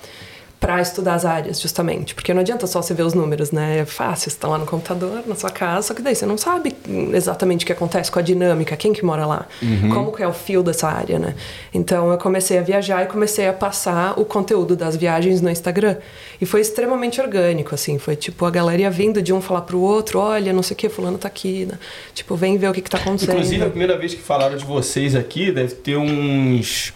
Para 0.65 0.81
estudar 0.81 1.13
as 1.15 1.25
áreas, 1.25 1.61
justamente. 1.61 2.15
Porque 2.15 2.33
não 2.33 2.41
adianta 2.41 2.65
só 2.67 2.81
você 2.81 2.93
ver 2.93 3.03
os 3.03 3.13
números, 3.13 3.51
né? 3.51 3.79
É 3.79 3.85
fácil, 3.85 4.29
você 4.29 4.37
está 4.37 4.47
lá 4.47 4.57
no 4.57 4.65
computador, 4.65 5.23
na 5.25 5.35
sua 5.35 5.49
casa, 5.49 5.87
só 5.87 5.93
que 5.93 6.01
daí 6.01 6.15
você 6.15 6.25
não 6.25 6.37
sabe 6.37 6.75
exatamente 7.13 7.63
o 7.63 7.65
que 7.67 7.71
acontece 7.71 8.11
com 8.11 8.19
a 8.19 8.21
dinâmica, 8.21 8.75
quem 8.75 8.93
que 8.93 9.03
mora 9.03 9.25
lá, 9.25 9.47
como 9.93 10.11
que 10.11 10.23
é 10.23 10.27
o 10.27 10.33
fio 10.33 10.63
dessa 10.63 10.87
área, 10.87 11.19
né? 11.19 11.35
Então 11.73 12.11
eu 12.11 12.17
comecei 12.17 12.57
a 12.57 12.61
viajar 12.61 13.03
e 13.03 13.07
comecei 13.07 13.47
a 13.47 13.53
passar 13.53 14.19
o 14.19 14.25
conteúdo 14.25 14.75
das 14.75 14.95
viagens 14.95 15.41
no 15.41 15.49
Instagram. 15.49 15.97
E 16.39 16.45
foi 16.45 16.61
extremamente 16.61 17.21
orgânico, 17.21 17.73
assim. 17.73 17.97
Foi 17.97 18.15
tipo 18.15 18.45
a 18.45 18.51
galera 18.51 18.89
vindo 18.89 19.21
de 19.21 19.31
um 19.31 19.41
falar 19.41 19.61
pro 19.61 19.79
outro: 19.79 20.19
olha, 20.19 20.51
não 20.51 20.63
sei 20.63 20.73
o 20.73 20.77
que, 20.77 20.89
Fulano 20.89 21.17
tá 21.17 21.27
aqui, 21.27 21.65
né? 21.65 21.77
Tipo, 22.13 22.35
vem 22.35 22.57
ver 22.57 22.69
o 22.69 22.73
que, 22.73 22.81
que 22.81 22.89
tá 22.89 22.97
acontecendo. 22.97 23.35
Inclusive, 23.35 23.63
a 23.63 23.69
primeira 23.69 23.97
vez 23.97 24.13
que 24.13 24.21
falaram 24.21 24.57
de 24.57 24.65
vocês 24.65 25.15
aqui, 25.15 25.51
deve 25.51 25.75
ter 25.75 25.97
uns 25.97 26.93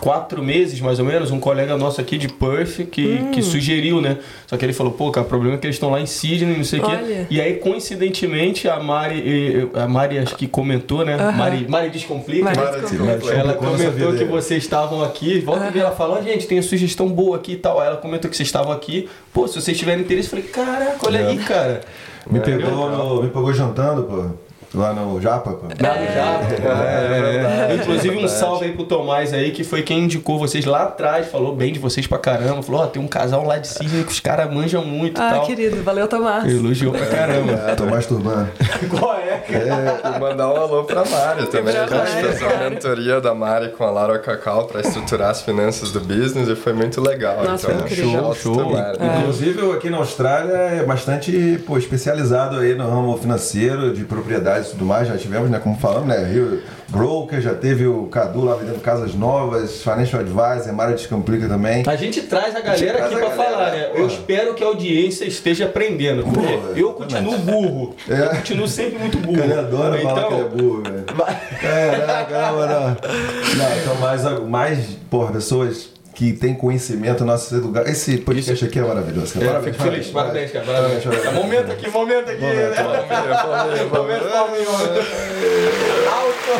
quatro 0.00 0.42
meses, 0.42 0.80
mais 0.80 0.98
ou 0.98 1.04
menos, 1.04 1.30
um 1.30 1.38
colega 1.38 1.76
nosso 1.76 2.00
aqui 2.00 2.18
de 2.18 2.28
Perth 2.28 2.86
que, 2.90 3.06
Hum. 3.22 3.30
que 3.30 3.40
sugeriu, 3.42 4.00
né? 4.00 4.18
Só 4.46 4.56
que 4.56 4.64
ele 4.64 4.72
falou, 4.72 4.92
pô, 4.92 5.10
cara, 5.10 5.24
o 5.24 5.28
problema 5.28 5.54
é 5.56 5.58
que 5.58 5.66
eles 5.66 5.76
estão 5.76 5.90
lá 5.90 6.00
em 6.00 6.06
Sydney, 6.06 6.56
não 6.56 6.64
sei 6.64 6.80
o 6.80 6.82
quê. 6.84 7.26
E 7.30 7.40
aí, 7.40 7.54
coincidentemente, 7.54 8.68
a 8.68 8.78
Mari, 8.80 9.70
a 9.74 9.86
Mari 9.86 10.18
acho 10.18 10.36
que 10.36 10.46
comentou, 10.46 11.04
né? 11.04 11.16
Mari, 11.32 11.66
Mari 11.68 11.90
Descomplica. 11.90 12.44
Mari 12.44 12.56
Mara 12.58 12.70
Descomplica. 12.80 13.04
Descomplica. 13.14 13.38
Ela 13.40 13.54
comentou 13.54 14.12
que 14.14 14.24
vocês 14.24 14.62
estavam 14.62 15.02
aqui, 15.02 15.40
volta 15.40 15.68
e 15.68 15.72
meia 15.72 15.82
ela 15.84 15.92
falou, 15.96 16.16
"Ah, 16.18 16.22
gente, 16.22 16.46
tem 16.46 16.58
uma 16.58 16.62
sugestão 16.64 17.08
boa 17.08 17.36
aqui 17.36 17.52
e 17.52 17.56
tal. 17.56 17.80
Aí 17.80 17.86
ela 17.86 17.96
comentou 17.96 18.30
que 18.30 18.36
vocês 18.36 18.48
estavam 18.48 18.72
aqui. 18.72 19.08
Pô, 19.32 19.46
se 19.48 19.60
vocês 19.60 19.78
tiverem 19.78 20.02
interesse, 20.02 20.26
eu 20.26 20.30
falei, 20.30 20.44
caraca, 20.46 20.98
olha 21.06 21.18
É. 21.18 21.26
aí, 21.28 21.38
cara. 21.38 21.80
Me 22.28 22.40
pegou, 22.40 22.90
no- 22.90 23.22
me 23.22 23.28
pegou 23.28 23.52
jantando, 23.52 24.02
pô. 24.02 24.45
Lá 24.74 24.92
no 24.92 25.20
Japa, 25.20 25.52
pô. 25.52 25.66
Nada 25.68 26.00
já. 26.06 26.40
É, 26.80 27.70
É, 27.70 27.74
Inclusive 27.80 28.16
um 28.16 28.28
salve 28.28 28.66
aí 28.66 28.72
pro 28.72 28.84
Tomás 28.84 29.32
aí, 29.32 29.50
que 29.50 29.64
foi 29.64 29.82
quem 29.82 30.00
indicou 30.04 30.38
vocês 30.38 30.64
lá 30.64 30.84
atrás, 30.84 31.28
falou 31.28 31.54
bem 31.54 31.72
de 31.72 31.78
vocês 31.78 32.06
pra 32.06 32.18
caramba. 32.18 32.62
Falou, 32.62 32.82
ó, 32.82 32.86
tem 32.86 33.00
um 33.02 33.06
casal 33.08 33.44
lá 33.44 33.58
de 33.58 33.68
Sydney 33.68 34.04
que 34.04 34.12
os 34.12 34.20
caras 34.20 34.52
manjam 34.52 34.84
muito 34.84 35.20
Ah, 35.20 35.30
tal. 35.34 35.46
querido, 35.46 35.82
valeu, 35.82 36.06
Tomás. 36.08 36.50
Elogiou 36.50 36.92
pra 36.92 37.06
caramba. 37.06 37.56
Tô 37.76 37.86
masturbando. 37.86 38.48
Qual 38.90 39.14
é, 39.14 39.36
cara? 39.38 40.16
E 40.16 40.20
mandar 40.20 40.48
um 40.52 40.56
alô 40.56 40.84
pra 40.84 41.04
Mari 41.04 41.46
também. 41.46 41.74
A 41.76 41.86
gente 41.86 42.22
fez 42.22 42.42
a 42.42 42.46
claro. 42.46 42.70
mentoria 42.70 43.20
da 43.20 43.34
Mari 43.34 43.68
com 43.70 43.84
a 43.84 43.90
Lara 43.90 44.18
Cacau 44.18 44.64
pra 44.66 44.80
estruturar 44.80 45.30
as 45.30 45.42
finanças 45.42 45.90
do 45.90 46.00
business 46.00 46.48
e 46.48 46.56
foi 46.56 46.72
muito 46.72 47.00
legal. 47.00 47.42
Nossa, 47.44 47.72
então, 47.72 47.86
foi 47.86 47.96
Show, 47.96 48.34
show. 48.34 48.72
Inclusive, 49.20 49.72
aqui 49.72 49.88
na 49.90 49.98
Austrália 49.98 50.52
é 50.54 50.84
bastante 50.84 51.62
pô, 51.66 51.78
especializado 51.78 52.58
aí 52.58 52.74
no 52.74 52.88
ramo 52.88 53.16
financeiro, 53.16 53.92
de 53.92 54.04
e 54.64 54.70
tudo 54.70 54.84
mais. 54.84 55.08
Já 55.08 55.16
tivemos, 55.16 55.50
né, 55.50 55.58
como 55.58 55.76
falamos, 55.78 56.08
né, 56.08 56.24
Rio 56.24 56.62
Broker, 56.88 57.40
já 57.40 57.52
teve 57.54 57.86
o 57.86 58.04
Cadu 58.06 58.44
lá 58.44 58.54
vendendo 58.54 58.80
casas 58.80 59.14
novas, 59.14 59.82
Financial 59.82 60.20
Advisor, 60.22 60.72
Mara 60.72 60.92
Descomplica 60.92 61.48
também. 61.48 61.82
A 61.86 61.96
gente 61.96 62.22
traz 62.22 62.54
a 62.54 62.60
galera 62.60 63.04
aqui 63.04 63.14
a 63.14 63.18
pra 63.18 63.28
galera, 63.28 63.36
falar, 63.50 63.70
né? 63.72 63.86
Eu 63.88 63.94
porra. 63.94 64.06
espero 64.06 64.54
que 64.54 64.62
a 64.62 64.66
audiência 64.68 65.24
esteja 65.24 65.64
aprendendo, 65.64 66.22
porque 66.24 66.80
eu 66.80 66.92
continuo 66.92 67.36
burro. 67.38 67.96
Eu 68.08 68.24
É. 68.24 68.28
continuo 68.36 68.68
sempre 68.68 68.98
muito 68.98 69.18
burro. 69.18 69.42
Ele 69.42 69.52
adora 69.52 69.98
falar 70.00 70.24
que 70.28 70.34
ele 70.34 70.42
é 70.42 70.44
Então, 70.46 70.56
burro, 70.56 70.82
velho. 70.82 71.04
Caraca. 71.60 72.96
Não, 73.56 73.78
então 73.82 73.94
mais, 74.00 74.22
mais 74.48 74.78
porra, 75.10 75.32
pessoas 75.32 75.90
que 76.16 76.32
têm 76.32 76.54
conhecimento 76.54 77.26
nosso 77.26 77.54
lugar. 77.58 77.86
Esse 77.86 78.16
podcast 78.16 78.64
aqui 78.64 78.78
é 78.78 78.82
maravilhoso. 78.82 79.34
cara. 79.34 79.44
eu 79.44 79.50
Parabéns, 79.50 79.76
fico 79.76 79.88
feliz, 79.90 80.06
parabéns, 80.08 80.50
cara. 80.50 80.64
Parabéns. 80.64 81.04
parabéns. 81.04 81.24
Tá, 81.24 81.32
momento 81.32 81.72
aqui, 81.72 81.90
momento 81.90 82.30
aqui. 82.30 82.40
né? 82.40 82.82
Momento 83.92 84.30
palminho. 84.32 84.70
Alto. 86.10 86.52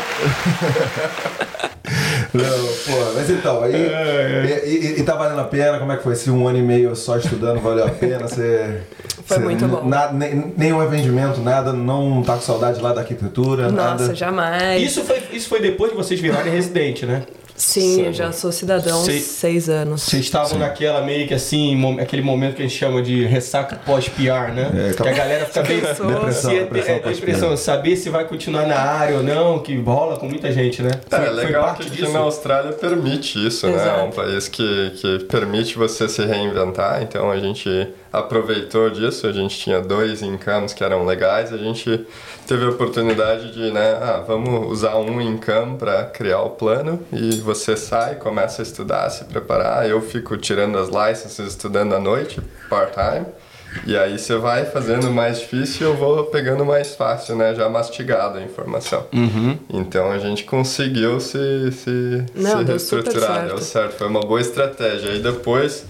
Não, 2.34 2.66
pô, 2.84 3.12
mas 3.14 3.30
então, 3.30 3.62
aí. 3.62 3.72
E, 3.74 4.68
e, 4.68 5.00
e 5.00 5.02
tá 5.04 5.14
valendo 5.14 5.40
a 5.40 5.44
pena? 5.44 5.78
Como 5.78 5.90
é 5.90 5.96
que 5.96 6.02
foi? 6.02 6.14
Se 6.16 6.30
um 6.30 6.46
ano 6.46 6.58
e 6.58 6.62
meio 6.62 6.94
só 6.94 7.16
estudando 7.16 7.58
valeu 7.58 7.86
a 7.86 7.90
pena? 7.90 8.28
Você. 8.28 8.82
Foi 9.24 9.38
você 9.38 9.42
muito 9.42 9.66
bom. 9.66 9.88
Nada, 9.88 10.12
nem, 10.12 10.52
nenhum 10.54 10.86
rendimento, 10.86 11.40
nada, 11.40 11.72
não 11.72 12.22
tá 12.22 12.34
com 12.34 12.42
saudade 12.42 12.78
lá 12.82 12.92
da 12.92 13.00
arquitetura, 13.00 13.70
Nossa, 13.70 14.02
nada. 14.04 14.14
jamais. 14.14 14.82
Isso 14.82 15.02
foi, 15.02 15.22
isso 15.32 15.48
foi 15.48 15.60
depois 15.60 15.92
de 15.92 15.96
vocês 15.96 16.20
virarem 16.20 16.52
residente, 16.52 17.06
né? 17.06 17.22
Sim, 17.56 18.02
eu 18.06 18.12
já 18.12 18.32
sou 18.32 18.52
cidadão 18.52 19.00
há 19.00 19.04
Sei- 19.04 19.20
seis 19.20 19.68
anos. 19.68 20.02
Vocês 20.02 20.24
estavam 20.24 20.58
naquela 20.58 21.00
meio 21.02 21.26
que 21.26 21.34
assim, 21.34 21.98
aquele 22.00 22.22
momento 22.22 22.56
que 22.56 22.62
a 22.62 22.66
gente 22.66 22.76
chama 22.78 23.00
de 23.02 23.24
ressaca 23.24 23.76
pós-PR, 23.76 24.52
né? 24.54 24.90
É, 24.90 24.92
que 25.02 25.08
a 25.08 25.12
galera 25.12 25.46
fica 25.46 25.62
bem. 25.62 25.80
Depressão, 25.80 26.32
se 26.32 26.56
é, 26.56 26.60
depressão 26.60 26.94
é, 26.94 26.98
pós-PR. 26.98 27.20
depressão, 27.26 27.56
saber 27.56 27.96
se 27.96 28.10
vai 28.10 28.24
continuar 28.26 28.66
na 28.66 28.78
área 28.78 29.16
ou 29.16 29.22
não, 29.22 29.58
que 29.58 29.76
rola 29.80 30.16
com 30.18 30.26
muita 30.28 30.52
gente, 30.52 30.82
né? 30.82 30.90
É, 31.10 31.16
Foi- 31.16 31.24
é 31.24 31.26
foi 31.28 31.44
legal 31.46 31.64
parte 31.64 31.90
que 31.90 32.08
na 32.08 32.18
Austrália 32.20 32.72
permite 32.72 33.46
isso, 33.46 33.66
né? 33.66 33.72
É 33.72 33.76
um 33.76 33.80
Exato. 34.08 34.12
país 34.16 34.48
que, 34.48 34.90
que 35.00 35.18
permite 35.24 35.76
você 35.78 36.08
se 36.08 36.24
reinventar, 36.24 37.02
então 37.02 37.30
a 37.30 37.38
gente 37.38 37.68
aproveitou 38.12 38.90
disso, 38.90 39.26
a 39.26 39.32
gente 39.32 39.58
tinha 39.58 39.80
dois 39.80 40.22
incomes 40.22 40.72
que 40.72 40.82
eram 40.82 41.04
legais, 41.04 41.52
a 41.52 41.56
gente 41.56 42.06
teve 42.46 42.64
a 42.64 42.70
oportunidade 42.70 43.52
de, 43.52 43.70
né, 43.70 43.98
ah, 44.00 44.24
vamos 44.26 44.70
usar 44.70 44.96
um 44.96 45.20
income 45.20 45.76
para 45.76 46.04
criar 46.04 46.42
o 46.42 46.50
plano 46.50 47.00
e 47.12 47.40
você 47.40 47.76
sai, 47.76 48.16
começa 48.16 48.62
a 48.62 48.64
estudar, 48.64 49.10
se 49.10 49.24
preparar, 49.24 49.88
eu 49.88 50.00
fico 50.00 50.36
tirando 50.36 50.78
as 50.78 50.88
licenses, 50.88 51.38
estudando 51.38 51.94
à 51.94 51.98
noite, 51.98 52.40
part-time, 52.68 53.26
e 53.84 53.96
aí 53.96 54.18
você 54.18 54.36
vai 54.36 54.64
fazendo 54.64 55.10
mais 55.10 55.40
difícil 55.40 55.86
e 55.86 55.90
eu 55.90 55.96
vou 55.96 56.24
pegando 56.26 56.64
mais 56.64 56.94
fácil, 56.94 57.36
né? 57.36 57.54
Já 57.54 57.68
mastigado 57.68 58.38
a 58.38 58.42
informação. 58.42 59.06
Uhum. 59.12 59.58
Então 59.68 60.10
a 60.10 60.18
gente 60.18 60.44
conseguiu 60.44 61.20
se, 61.20 61.72
se, 61.72 62.24
Não, 62.34 62.50
se 62.50 62.56
deu 62.56 62.66
reestruturar, 62.66 63.34
certo. 63.34 63.48
deu 63.48 63.58
certo. 63.58 63.98
Foi 63.98 64.06
uma 64.06 64.20
boa 64.20 64.40
estratégia. 64.40 65.10
Aí 65.10 65.20
depois 65.20 65.84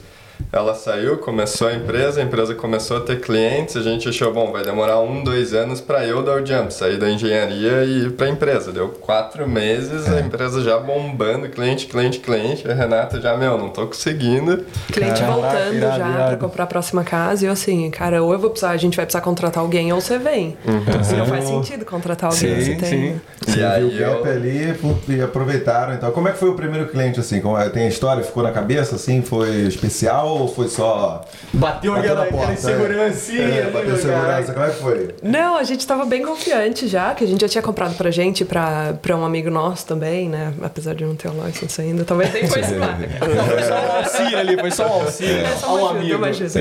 ela 0.53 0.75
saiu, 0.75 1.19
começou 1.19 1.69
a 1.69 1.75
empresa, 1.75 2.21
a 2.21 2.25
empresa 2.25 2.55
começou 2.55 2.99
a 2.99 3.01
ter 3.01 3.21
clientes, 3.21 3.77
a 3.77 3.83
gente 3.83 4.09
achou, 4.09 4.33
bom, 4.33 4.53
vai 4.53 4.63
demorar 4.65 5.01
um, 5.01 5.23
dois 5.25 5.53
anos 5.55 5.81
para 5.81 6.05
eu 6.07 6.23
dar 6.23 6.41
o 6.43 6.47
jump, 6.47 6.73
sair 6.73 6.99
da 6.99 7.11
engenharia 7.11 7.85
e 7.85 8.05
ir 8.07 8.13
para 8.13 8.27
a 8.27 8.31
empresa. 8.31 8.73
Deu 8.73 8.89
quatro 8.89 9.49
meses, 9.49 10.07
É. 10.09 10.19
a 10.19 10.21
empresa 10.21 10.63
já 10.63 10.79
bombando, 10.79 11.49
cliente, 11.49 11.87
cliente, 11.87 12.19
cliente. 12.21 12.69
A 12.71 12.75
Renata 12.75 13.21
já, 13.21 13.37
meu, 13.37 13.59
não 13.59 13.69
tô 13.69 13.87
conseguindo. 13.87 14.65
Cliente 14.93 15.23
voltando 15.23 15.75
irado, 15.75 15.99
já 15.99 16.27
pra 16.29 16.37
comprar 16.37 16.65
a 16.65 16.67
próxima 16.67 17.03
casa 17.05 17.45
e 17.45 17.47
eu 17.49 17.53
assim, 17.53 17.91
cara, 17.91 18.23
ou 18.23 18.33
eu 18.33 18.39
vou 18.39 18.51
precisar, 18.51 18.71
a 18.71 18.77
gente 18.77 18.97
vai 18.97 19.05
precisar 19.07 19.23
contratar 19.23 19.63
alguém 19.63 19.93
ou 19.93 20.01
você 20.01 20.19
vem. 20.19 20.57
Assim, 21.01 21.17
não 21.17 21.27
faz 21.27 21.45
sentido 21.45 21.85
contratar 21.85 22.31
alguém 22.31 22.61
Sim, 22.61 22.65
se 22.65 22.77
tem. 22.77 22.89
sim. 22.91 23.21
Você 23.45 23.53
E 23.53 23.55
viu 23.57 23.69
aí 23.69 23.85
o 23.85 23.99
gap 23.99 24.27
eu- 24.27 24.33
ali 24.33 24.77
e 25.09 25.21
aproveitaram. 25.23 25.95
Então, 25.95 26.11
como 26.11 26.29
é 26.29 26.33
que 26.33 26.39
foi 26.39 26.49
o 26.51 26.55
primeiro 26.55 26.89
cliente 26.89 27.21
assim? 27.21 27.41
Como 27.41 27.57
é- 27.59 27.69
Tem 27.69 27.85
a 27.85 27.89
história? 27.89 28.23
Ficou 28.23 28.43
na 28.43 28.53
cabeça 28.53 28.95
assim? 28.97 29.23
Foi 29.23 29.49
especial 29.63 30.26
ou 30.27 30.49
foi 30.49 30.69
só. 30.69 31.25
Bateu 31.53 31.93
Bateu 31.93 31.95
aquela, 31.95 32.25
na 32.25 32.31
porta, 32.31 32.53
aquela 32.53 32.57
segurancinha. 32.57 33.43
É, 33.43 33.63
ali, 33.63 33.73
bateu 33.73 33.97
segurança. 33.97 34.53
Como 34.53 34.67
é 34.67 34.71
que 34.71 34.77
foi? 34.77 35.15
Não, 35.23 35.57
a 35.57 35.65
gente 35.65 35.87
tava 35.87 36.05
bem 36.05 36.23
confiante 36.23 36.87
já, 36.87 37.15
que 37.15 37.25
a 37.25 37.27
gente 37.27 37.41
já 37.41 37.49
tinha 37.49 37.63
comprado 37.63 37.95
pra 37.97 38.11
gente, 38.11 38.45
pra, 38.45 38.95
pra 39.01 39.17
um 39.17 39.25
amigo 39.25 39.51
nosso 39.51 39.87
também, 39.87 40.29
né? 40.29 40.53
Apesar 40.63 40.95
de 40.95 41.05
não 41.05 41.15
ter 41.15 41.29
o 41.29 41.47
license 41.47 41.81
ainda, 41.81 42.05
talvez 42.05 42.33
nem 42.33 42.47
foi 42.47 42.63
lá. 42.63 42.99
Não, 42.99 43.45
foi 43.47 43.63
só 43.63 43.75
um 43.75 43.97
auxílio 43.97 44.39
ali, 44.39 44.59
foi 44.59 44.71
só 44.71 44.87
um 44.87 45.03
auxílio. 45.03 45.47
É 45.47 45.57
só 45.57 45.77
um 45.77 45.87
amigo. 45.89 46.17
uma 46.17 46.27
ajuda. 46.29 46.49
Sim. 46.49 46.61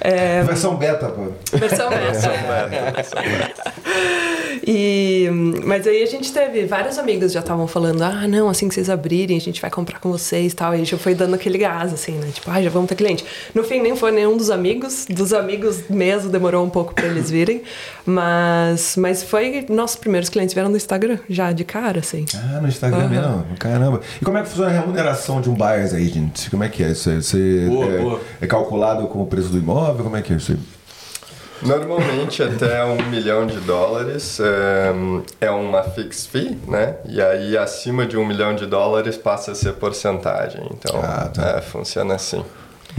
É, 0.00 0.42
Versão 0.42 0.76
beta, 0.76 1.08
pô. 1.08 1.28
versão 1.56 1.90
essa. 1.92 2.28
E, 4.70 5.30
mas 5.64 5.86
aí 5.86 6.02
a 6.02 6.06
gente 6.06 6.30
teve 6.30 6.66
vários 6.66 6.98
amigos 6.98 7.32
já 7.32 7.40
estavam 7.40 7.66
falando, 7.66 8.02
ah, 8.02 8.28
não, 8.28 8.50
assim 8.50 8.68
que 8.68 8.74
vocês 8.74 8.90
abrirem, 8.90 9.38
a 9.38 9.40
gente 9.40 9.62
vai 9.62 9.70
comprar 9.70 9.98
com 9.98 10.10
vocês 10.10 10.52
e 10.52 10.56
tal. 10.56 10.74
E 10.74 10.84
já 10.84 10.98
foi 10.98 11.14
dando 11.14 11.34
aquele 11.34 11.56
gás, 11.56 11.90
assim, 11.90 12.12
né? 12.12 12.28
Tipo, 12.34 12.50
ah, 12.50 12.60
já 12.60 12.68
vamos 12.68 12.86
ter 12.86 12.94
cliente. 12.98 13.24
No 13.54 13.64
fim, 13.64 13.80
nem 13.80 13.96
foi 13.96 14.10
nenhum 14.10 14.36
dos 14.36 14.50
amigos, 14.50 15.06
dos 15.08 15.32
amigos 15.32 15.88
mesmo, 15.88 16.28
demorou 16.30 16.64
um 16.64 16.68
pouco 16.70 16.92
pra 16.94 17.06
eles 17.06 17.30
virem. 17.30 17.62
Mas, 18.04 18.96
mas 18.96 19.22
foi, 19.22 19.64
nossos 19.70 19.96
primeiros 19.96 20.28
clientes 20.28 20.52
vieram 20.52 20.70
do 20.70 20.76
Instagram, 20.76 21.18
já 21.30 21.52
de 21.52 21.64
cara, 21.64 22.00
assim. 22.00 22.24
Ah, 22.34 22.60
no 22.60 22.68
Instagram 22.68 22.98
Aham. 23.04 23.08
mesmo. 23.08 23.46
Caramba. 23.58 24.00
E 24.20 24.24
como 24.24 24.36
é 24.36 24.42
que 24.42 24.48
funciona 24.48 24.70
a 24.70 24.80
remuneração 24.80 25.40
de 25.40 25.48
um 25.48 25.54
buyer's 25.54 25.94
agent? 25.94 26.50
Como 26.50 26.64
é 26.64 26.68
que 26.68 26.82
é? 26.82 26.88
Você, 26.94 27.22
você 27.22 27.66
Boa, 27.68 27.86
é, 27.86 27.98
boa. 27.98 28.20
é 28.40 28.46
calculado 28.46 29.06
com 29.06 29.22
o 29.22 29.26
preço 29.26 29.48
do 29.48 29.58
imóvel? 29.58 30.04
Como 30.04 30.16
é 30.16 30.22
que 30.22 30.32
é 30.32 30.36
isso? 30.36 30.52
aí? 30.52 30.58
Normalmente 31.60 32.40
até 32.40 32.84
um 32.84 33.02
milhão 33.10 33.44
de 33.44 33.58
dólares 33.60 34.38
é, 34.40 34.92
é 35.46 35.50
uma 35.50 35.82
fixed 35.82 36.30
fee, 36.30 36.56
né? 36.68 36.94
E 37.04 37.20
aí 37.20 37.58
acima 37.58 38.06
de 38.06 38.16
um 38.16 38.24
milhão 38.24 38.54
de 38.54 38.64
dólares 38.64 39.16
passa 39.16 39.50
a 39.52 39.54
ser 39.56 39.72
porcentagem. 39.72 40.62
Então 40.72 41.00
Ah, 41.02 41.28
tá. 41.34 41.56
é, 41.58 41.60
funciona 41.60 42.14
assim. 42.14 42.44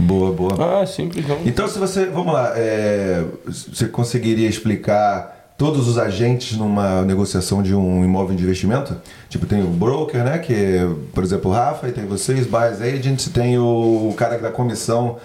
Boa, 0.00 0.32
boa. 0.32 0.82
Ah, 0.82 0.86
simples 0.86 1.26
não. 1.26 1.38
Então, 1.44 1.68
se 1.68 1.78
você. 1.78 2.06
Vamos 2.06 2.32
lá. 2.32 2.52
é, 2.56 3.24
você 3.46 3.86
conseguiria 3.86 4.48
explicar 4.48 5.54
todos 5.56 5.86
os 5.88 5.98
agentes 5.98 6.56
numa 6.56 7.02
negociação 7.02 7.62
de 7.62 7.74
um 7.74 8.02
imóvel 8.02 8.34
de 8.34 8.42
investimento? 8.42 8.96
Tipo, 9.28 9.44
tem 9.44 9.62
o 9.62 9.66
broker, 9.66 10.24
né? 10.24 10.38
Que 10.38 10.54
é, 10.54 10.88
por 11.12 11.22
exemplo, 11.22 11.50
o 11.50 11.54
Rafa, 11.54 11.88
e 11.88 11.92
tem 11.92 12.06
vocês, 12.06 12.46
buyers 12.46 12.80
agents, 12.80 13.28
tem 13.28 13.58
o 13.58 14.14
cara 14.16 14.36
que 14.36 14.42
dá 14.42 14.50
comissão 14.50 15.18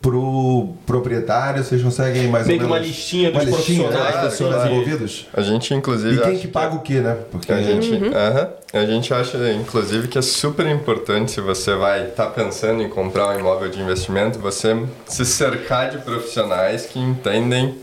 pro 0.00 0.68
proprietário. 0.86 1.62
Vocês 1.64 1.82
conseguem 1.82 2.28
mais 2.28 2.46
Meio 2.46 2.62
ou 2.62 2.68
menos. 2.68 2.78
uma 2.80 2.86
listinha 2.86 3.30
dos 3.30 3.42
uma 3.42 3.56
listinha 3.56 3.78
né, 3.78 3.88
profissionais 3.88 4.12
Claro, 4.12 4.30
pessoas 4.30 4.54
claro. 4.54 4.70
envolvidas? 4.72 5.26
A 5.34 5.40
gente 5.42 5.74
inclusive 5.74 6.14
E 6.14 6.18
quem 6.20 6.30
acha 6.32 6.40
que 6.40 6.48
paga 6.48 6.74
o 6.76 6.80
quê, 6.80 7.00
né? 7.00 7.16
Porque 7.30 7.52
A 7.52 7.62
gente, 7.62 7.92
aham. 8.14 8.48
a 8.72 8.84
gente 8.86 9.12
acha, 9.12 9.36
inclusive, 9.52 10.08
que 10.08 10.18
é 10.18 10.22
super 10.22 10.66
importante 10.66 11.32
se 11.32 11.40
você 11.40 11.74
vai 11.74 12.08
estar 12.08 12.26
pensando 12.26 12.82
em 12.82 12.88
comprar 12.88 13.34
um 13.36 13.40
imóvel 13.40 13.68
de 13.68 13.80
investimento, 13.80 14.38
você 14.38 14.76
se 15.06 15.24
cercar 15.24 15.90
de 15.90 15.98
profissionais 15.98 16.86
que 16.86 16.98
entendem 16.98 17.74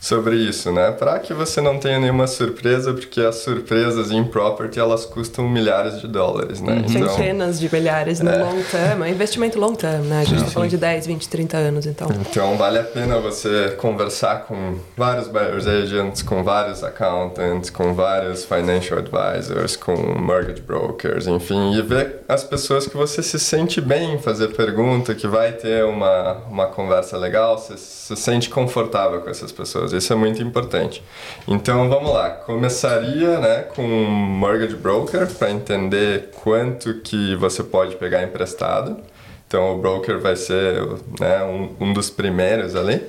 sobre 0.00 0.36
isso, 0.36 0.70
né? 0.70 0.92
Para 0.92 1.18
que 1.18 1.34
você 1.34 1.60
não 1.60 1.78
tenha 1.78 1.98
nenhuma 1.98 2.26
surpresa, 2.26 2.92
porque 2.92 3.20
as 3.20 3.36
surpresas 3.36 4.10
em 4.10 4.22
property 4.24 4.78
elas 4.78 5.04
custam 5.04 5.48
milhares 5.48 6.00
de 6.00 6.06
dólares, 6.06 6.60
né? 6.60 6.84
Então, 6.88 7.08
Centenas 7.08 7.58
de 7.58 7.72
milhares 7.72 8.20
no 8.20 8.30
long 8.30 8.62
term, 8.70 9.02
é 9.02 9.10
investimento 9.10 9.58
long 9.58 9.74
term, 9.74 10.02
né? 10.04 10.20
A 10.20 10.24
gente 10.24 10.44
tá 10.44 10.50
falando 10.50 10.70
de 10.70 10.76
10, 10.76 11.06
20, 11.06 11.28
30 11.28 11.56
anos, 11.56 11.86
então. 11.86 12.08
Então 12.20 12.56
vale 12.56 12.78
a 12.78 12.84
pena 12.84 13.18
você 13.18 13.74
conversar 13.76 14.44
com 14.46 14.78
vários 14.96 15.28
buyers 15.28 15.66
agents, 15.66 16.22
com 16.22 16.42
vários 16.42 16.84
accountants, 16.84 17.70
com 17.70 17.92
vários 17.92 18.44
financial 18.44 19.00
advisors, 19.00 19.76
com 19.76 19.94
mortgage 20.18 20.62
brokers, 20.62 21.26
enfim, 21.26 21.74
e 21.74 21.82
ver 21.82 22.20
as 22.28 22.44
pessoas 22.44 22.86
que 22.86 22.96
você 22.96 23.22
se 23.22 23.38
sente 23.38 23.80
bem 23.80 24.14
em 24.14 24.18
fazer 24.18 24.48
pergunta, 24.48 25.14
que 25.14 25.26
vai 25.26 25.52
ter 25.52 25.84
uma, 25.84 26.34
uma 26.48 26.66
conversa 26.66 27.16
legal, 27.16 27.58
você 27.58 27.76
se 27.76 28.16
sente 28.16 28.48
confortável 28.48 29.20
com 29.20 29.30
essas 29.30 29.50
pessoas. 29.50 29.87
Isso 29.92 30.12
é 30.12 30.16
muito 30.16 30.42
importante. 30.42 31.02
Então 31.46 31.88
vamos 31.88 32.12
lá, 32.12 32.30
começaria 32.30 33.38
né, 33.38 33.62
com 33.74 33.82
um 33.82 34.10
mortgage 34.10 34.76
broker 34.76 35.26
para 35.26 35.50
entender 35.50 36.30
quanto 36.42 36.94
que 37.00 37.34
você 37.36 37.62
pode 37.62 37.96
pegar 37.96 38.22
emprestado. 38.22 38.98
Então 39.46 39.74
o 39.74 39.78
broker 39.78 40.18
vai 40.18 40.36
ser 40.36 40.82
né, 41.18 41.42
um, 41.44 41.74
um 41.80 41.92
dos 41.92 42.10
primeiros 42.10 42.76
ali. 42.76 43.02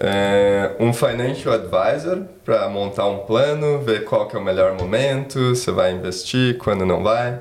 É, 0.00 0.76
um 0.78 0.92
financial 0.92 1.54
advisor 1.54 2.22
para 2.44 2.68
montar 2.68 3.06
um 3.06 3.18
plano, 3.18 3.80
ver 3.80 4.04
qual 4.04 4.28
que 4.28 4.36
é 4.36 4.38
o 4.38 4.44
melhor 4.44 4.74
momento, 4.74 5.56
se 5.56 5.72
vai 5.72 5.92
investir, 5.92 6.56
quando 6.58 6.86
não 6.86 7.02
vai. 7.02 7.40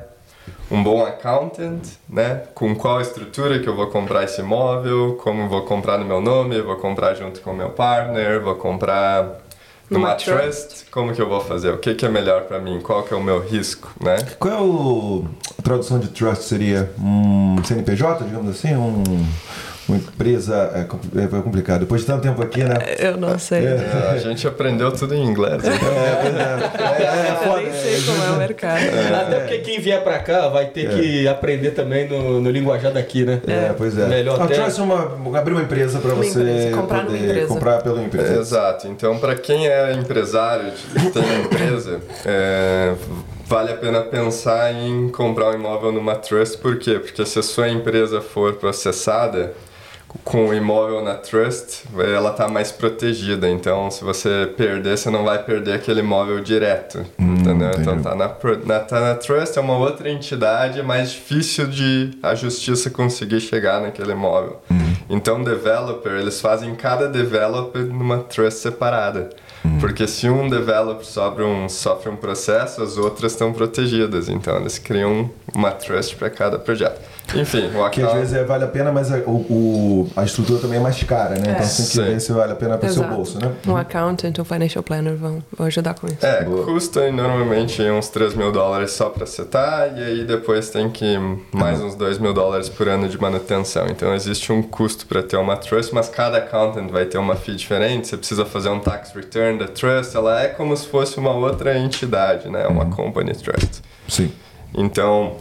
Um 0.69 0.83
bom 0.83 1.05
accountant, 1.05 1.81
né? 2.09 2.43
Com 2.53 2.75
qual 2.75 2.99
estrutura 2.99 3.59
que 3.59 3.67
eu 3.67 3.75
vou 3.75 3.87
comprar 3.87 4.23
esse 4.23 4.41
imóvel, 4.41 5.17
como 5.21 5.47
vou 5.47 5.63
comprar 5.63 5.97
no 5.97 6.05
meu 6.05 6.19
nome, 6.19 6.61
vou 6.61 6.75
comprar 6.75 7.13
junto 7.13 7.39
com 7.41 7.51
o 7.51 7.55
meu 7.55 7.69
partner, 7.69 8.41
vou 8.41 8.55
comprar 8.55 9.39
numa 9.89 10.09
Numa 10.09 10.15
trust, 10.15 10.85
como 10.91 11.13
que 11.13 11.21
eu 11.21 11.29
vou 11.29 11.39
fazer? 11.39 11.73
O 11.73 11.77
que, 11.77 11.95
que 11.95 12.05
é 12.05 12.09
melhor 12.09 12.43
para 12.43 12.59
mim? 12.59 12.81
Qual 12.81 13.03
que 13.03 13.13
é 13.13 13.17
o 13.17 13.23
meu 13.23 13.39
risco, 13.39 13.89
né? 14.01 14.17
Qual 14.37 14.53
é 14.53 14.61
o, 14.61 15.25
a 15.57 15.61
tradução 15.61 15.97
de 15.97 16.09
trust? 16.09 16.43
Seria 16.43 16.91
um 16.99 17.55
CNPJ, 17.63 18.25
digamos 18.25 18.49
assim? 18.49 18.75
Um, 18.75 19.03
uma 19.87 19.97
empresa. 19.97 20.71
É, 20.75 20.81
é 20.81 21.41
complicado. 21.41 21.81
Depois 21.81 22.01
de 22.01 22.07
tanto 22.07 22.21
tempo 22.21 22.41
aqui, 22.41 22.63
né? 22.63 22.75
Eu 22.99 23.17
não 23.17 23.37
sei. 23.39 23.65
É, 23.65 24.09
a 24.13 24.17
gente 24.17 24.47
aprendeu 24.47 24.91
tudo 24.91 25.13
em 25.15 25.23
inglês. 25.23 25.61
né? 25.63 25.71
É, 25.71 27.03
é, 27.03 27.27
é 27.27 27.31
Eu 27.31 27.35
foda. 27.47 27.61
nem 27.61 27.71
sei 27.73 28.01
como 28.01 28.23
é 28.23 28.29
o 28.31 28.37
mercado. 28.37 28.79
Até 29.21 29.39
porque 29.39 29.57
quem 29.59 29.79
vier 29.79 30.03
pra 30.03 30.19
cá 30.19 30.47
vai 30.49 30.65
ter 30.67 30.89
que 30.89 31.27
aprender 31.27 31.71
também 31.71 32.07
no, 32.07 32.41
no 32.41 32.49
linguajar 32.49 32.91
daqui, 32.91 33.23
né? 33.23 33.41
É, 33.47 33.73
pois 33.77 33.97
é. 33.97 34.05
Melhor 34.07 34.39
a 34.41 34.45
até- 34.45 34.55
trust 34.55 34.79
é 34.79 34.83
uma, 34.83 35.37
abrir 35.39 35.53
uma 35.53 35.61
empresa 35.63 35.99
para 35.99 36.13
Uma 36.13 36.23
você 36.23 36.39
empresa, 36.39 36.75
comprar 36.75 36.97
numa 37.03 37.05
poder 37.11 37.23
empresa. 37.29 37.47
comprar 37.47 37.81
pela 37.81 38.01
empresa. 38.01 38.39
Exato. 38.39 38.87
Então, 38.87 39.17
para 39.19 39.35
quem 39.35 39.67
é 39.67 39.93
empresário, 39.93 40.71
tem 41.13 41.23
uma 41.23 41.39
empresa, 41.45 41.99
é, 42.25 42.93
vale 43.45 43.71
a 43.71 43.75
pena 43.75 44.01
pensar 44.01 44.73
em 44.73 45.09
comprar 45.09 45.51
um 45.51 45.53
imóvel 45.53 45.91
numa 45.91 46.15
trust. 46.15 46.57
Por 46.57 46.77
quê? 46.77 46.99
Porque 46.99 47.25
se 47.25 47.39
a 47.39 47.43
sua 47.43 47.69
empresa 47.69 48.21
for 48.21 48.53
processada 48.55 49.53
com 50.23 50.47
o 50.47 50.53
imóvel 50.53 51.03
na 51.03 51.15
trust, 51.15 51.83
ela 51.97 52.31
está 52.31 52.47
mais 52.47 52.71
protegida. 52.71 53.49
Então, 53.49 53.89
se 53.91 54.03
você 54.03 54.51
perder, 54.57 54.97
você 54.97 55.09
não 55.09 55.23
vai 55.23 55.43
perder 55.43 55.73
aquele 55.73 55.99
imóvel 55.99 56.39
direto. 56.41 57.05
Hum, 57.19 57.35
entendeu? 57.35 57.69
entendi. 57.69 57.81
Então 57.81 58.01
tá 58.01 58.15
na, 58.15 58.27
na, 58.65 58.79
tá 58.79 58.99
na 58.99 59.15
Trust, 59.15 59.57
é 59.57 59.61
uma 59.61 59.77
outra 59.77 60.09
entidade, 60.09 60.79
é 60.79 60.83
mais 60.83 61.11
difícil 61.11 61.67
de 61.67 62.11
a 62.21 62.35
justiça 62.35 62.89
conseguir 62.89 63.39
chegar 63.39 63.81
naquele 63.81 64.11
imóvel. 64.11 64.61
Então, 65.09 65.41
developer, 65.41 66.11
eles 66.11 66.41
fazem 66.41 66.75
cada 66.75 67.07
developer 67.07 67.81
numa 67.83 68.19
Trust 68.19 68.59
separada. 68.59 69.29
Porque 69.79 70.07
se 70.07 70.29
um 70.29 70.49
developer 70.49 71.05
sofre 71.05 71.43
um, 71.43 71.67
sofre 71.67 72.09
um 72.09 72.15
processo, 72.15 72.81
as 72.81 72.97
outras 72.97 73.33
estão 73.33 73.53
protegidas. 73.53 74.29
Então, 74.29 74.57
eles 74.57 74.77
criam 74.77 75.29
uma 75.53 75.71
Trust 75.71 76.15
para 76.15 76.29
cada 76.29 76.57
projeto. 76.57 76.99
Enfim, 77.35 77.67
o 77.67 77.89
Que 77.89 78.01
às 78.01 78.07
account... 78.07 78.19
vezes 78.19 78.33
é, 78.33 78.43
vale 78.43 78.63
a 78.63 78.67
pena, 78.67 78.91
mas 78.91 79.11
a, 79.11 79.17
o, 79.17 79.31
o- 79.49 80.09
a 80.15 80.23
estrutura 80.23 80.59
também 80.59 80.79
é 80.79 80.81
mais 80.81 81.01
cara, 81.03 81.35
né? 81.35 81.51
Então 81.51 81.65
você 81.65 81.77
tem 81.81 81.85
que 81.85 81.91
Sim. 81.91 82.03
ver 82.03 82.19
se 82.21 82.31
vale 82.31 82.53
a 82.53 82.55
pena 82.55 82.77
para 82.77 82.89
o 82.89 82.93
seu 82.93 83.03
bolso, 83.03 83.37
né? 83.39 83.51
Um 83.67 83.75
accountant, 83.75 84.37
um 84.39 84.45
financial 84.45 84.81
planner 84.83 85.15
vão, 85.15 85.43
vão 85.57 85.67
ajudar 85.67 85.93
com 85.95 86.07
isso. 86.07 86.25
É, 86.25 86.43
Boa. 86.43 86.65
custa 86.65 87.11
normalmente 87.11 87.81
uns 87.83 88.07
3 88.09 88.33
mil 88.33 88.51
dólares 88.51 88.91
só 88.91 89.09
para 89.09 89.25
setar 89.25 89.97
e 89.97 90.03
aí 90.03 90.23
depois 90.25 90.69
tem 90.69 90.89
que 90.89 91.17
mais 91.51 91.81
uns 91.81 91.95
2 91.95 92.17
mil 92.17 92.33
dólares 92.33 92.69
por 92.69 92.87
ano 92.87 93.09
de 93.09 93.19
manutenção. 93.19 93.87
Então 93.87 94.13
existe 94.15 94.51
um 94.53 94.61
custo 94.61 95.05
para 95.05 95.21
ter 95.21 95.37
uma 95.37 95.57
trust, 95.57 95.93
mas 95.93 96.07
cada 96.09 96.37
accountant 96.37 96.89
vai 96.89 97.05
ter 97.05 97.17
uma 97.17 97.35
fee 97.35 97.55
diferente. 97.55 98.07
Você 98.07 98.17
precisa 98.17 98.45
fazer 98.45 98.69
um 98.69 98.79
tax 98.79 99.11
return 99.13 99.59
da 99.59 99.67
trust. 99.67 100.15
Ela 100.15 100.41
é 100.43 100.47
como 100.47 100.75
se 100.77 100.87
fosse 100.87 101.17
uma 101.17 101.31
outra 101.31 101.77
entidade, 101.77 102.47
né? 102.49 102.65
Uma 102.67 102.85
company 102.85 103.33
trust. 103.33 103.81
Sim. 104.07 104.31
Então, 104.73 105.37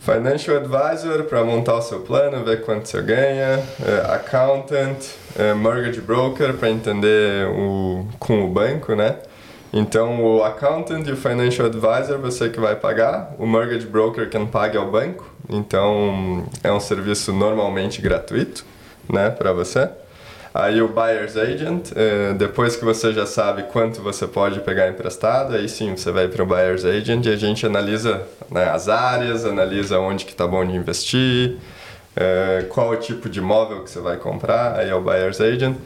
financial 0.00 0.56
advisor 0.56 1.24
para 1.24 1.44
montar 1.44 1.76
o 1.76 1.82
seu 1.82 2.00
plano, 2.00 2.42
ver 2.42 2.62
quanto 2.62 2.88
você 2.88 3.02
ganha, 3.02 3.62
é, 3.84 4.14
accountant, 4.14 4.96
é, 5.38 5.52
mortgage 5.52 6.00
broker 6.00 6.54
para 6.54 6.70
entender 6.70 7.46
o, 7.48 8.06
com 8.18 8.44
o 8.44 8.48
banco, 8.48 8.94
né? 8.94 9.16
Então, 9.72 10.24
o 10.24 10.42
accountant 10.42 11.06
e 11.06 11.12
o 11.12 11.16
financial 11.16 11.68
advisor 11.68 12.18
você 12.18 12.48
que 12.48 12.58
vai 12.58 12.74
pagar, 12.74 13.34
o 13.38 13.46
mortgage 13.46 13.86
broker 13.86 14.28
quem 14.28 14.46
paga 14.46 14.78
é 14.78 14.80
o 14.80 14.90
banco. 14.90 15.32
Então, 15.48 16.44
é 16.64 16.72
um 16.72 16.80
serviço 16.80 17.32
normalmente 17.32 18.00
gratuito, 18.00 18.64
né, 19.08 19.30
para 19.30 19.52
você. 19.52 19.88
Aí 20.52 20.82
o 20.82 20.88
buyer's 20.88 21.36
agent, 21.36 21.92
eh, 21.94 22.34
depois 22.34 22.76
que 22.76 22.84
você 22.84 23.12
já 23.12 23.24
sabe 23.24 23.64
quanto 23.64 24.02
você 24.02 24.26
pode 24.26 24.58
pegar 24.60 24.88
emprestado, 24.88 25.54
aí 25.54 25.68
sim 25.68 25.96
você 25.96 26.10
vai 26.10 26.26
para 26.26 26.42
o 26.42 26.46
buyer's 26.46 26.84
agent 26.84 27.24
e 27.26 27.28
a 27.28 27.36
gente 27.36 27.64
analisa 27.64 28.22
né, 28.50 28.68
as 28.68 28.88
áreas, 28.88 29.44
analisa 29.44 30.00
onde 30.00 30.24
que 30.24 30.34
tá 30.34 30.48
bom 30.48 30.64
de 30.64 30.74
investir, 30.74 31.56
eh, 32.16 32.66
qual 32.68 32.90
o 32.90 32.96
tipo 32.96 33.28
de 33.28 33.38
imóvel 33.38 33.84
que 33.84 33.90
você 33.90 34.00
vai 34.00 34.16
comprar, 34.16 34.76
aí 34.76 34.90
é 34.90 34.94
o 34.94 35.00
buyer's 35.00 35.40
agent. 35.40 35.76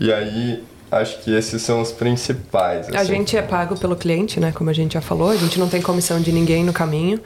E 0.00 0.10
aí 0.10 0.64
acho 0.90 1.20
que 1.20 1.34
esses 1.34 1.60
são 1.60 1.82
os 1.82 1.92
principais. 1.92 2.88
A 2.88 3.00
assim. 3.00 3.14
gente 3.14 3.36
é 3.36 3.42
pago 3.42 3.78
pelo 3.78 3.94
cliente, 3.94 4.40
né? 4.40 4.52
Como 4.52 4.70
a 4.70 4.72
gente 4.72 4.94
já 4.94 5.00
falou, 5.00 5.30
a 5.30 5.36
gente 5.36 5.58
não 5.58 5.68
tem 5.68 5.82
comissão 5.82 6.20
de 6.20 6.32
ninguém 6.32 6.64
no 6.64 6.72
caminho. 6.72 7.20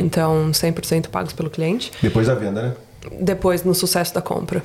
Então, 0.00 0.50
100% 0.50 1.08
pagos 1.08 1.32
pelo 1.32 1.48
cliente. 1.48 1.92
Depois 2.02 2.26
da 2.26 2.34
venda, 2.34 2.62
né? 2.62 2.72
Depois, 3.20 3.64
no 3.64 3.74
sucesso 3.74 4.14
da 4.14 4.22
compra. 4.22 4.62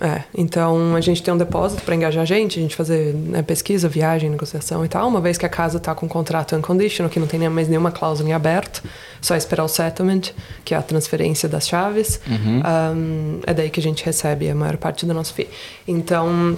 É, 0.00 0.22
então, 0.36 0.94
a 0.94 1.00
gente 1.00 1.22
tem 1.22 1.32
um 1.32 1.36
depósito 1.36 1.82
para 1.82 1.94
engajar 1.94 2.22
a 2.22 2.26
gente, 2.26 2.58
a 2.58 2.62
gente 2.62 2.74
fazer 2.74 3.14
né, 3.14 3.42
pesquisa, 3.42 3.88
viagem, 3.88 4.30
negociação 4.30 4.84
e 4.84 4.88
tal. 4.88 5.08
Uma 5.08 5.20
vez 5.20 5.38
que 5.38 5.46
a 5.46 5.48
casa 5.48 5.78
está 5.78 5.94
com 5.94 6.08
contrato 6.08 6.56
unconditional, 6.56 7.10
que 7.10 7.20
não 7.20 7.26
tem 7.26 7.48
mais 7.48 7.68
nenhuma 7.68 7.90
cláusula 7.90 8.28
em 8.28 8.32
aberto, 8.32 8.82
só 9.20 9.36
esperar 9.36 9.64
o 9.64 9.68
settlement, 9.68 10.32
que 10.64 10.74
é 10.74 10.76
a 10.76 10.82
transferência 10.82 11.48
das 11.48 11.68
chaves. 11.68 12.20
Um, 12.28 13.40
é 13.46 13.54
daí 13.54 13.70
que 13.70 13.80
a 13.80 13.82
gente 13.82 14.04
recebe 14.04 14.48
a 14.48 14.54
maior 14.54 14.76
parte 14.76 15.06
do 15.06 15.14
nosso 15.14 15.34
FII. 15.34 15.48
Então, 15.86 16.56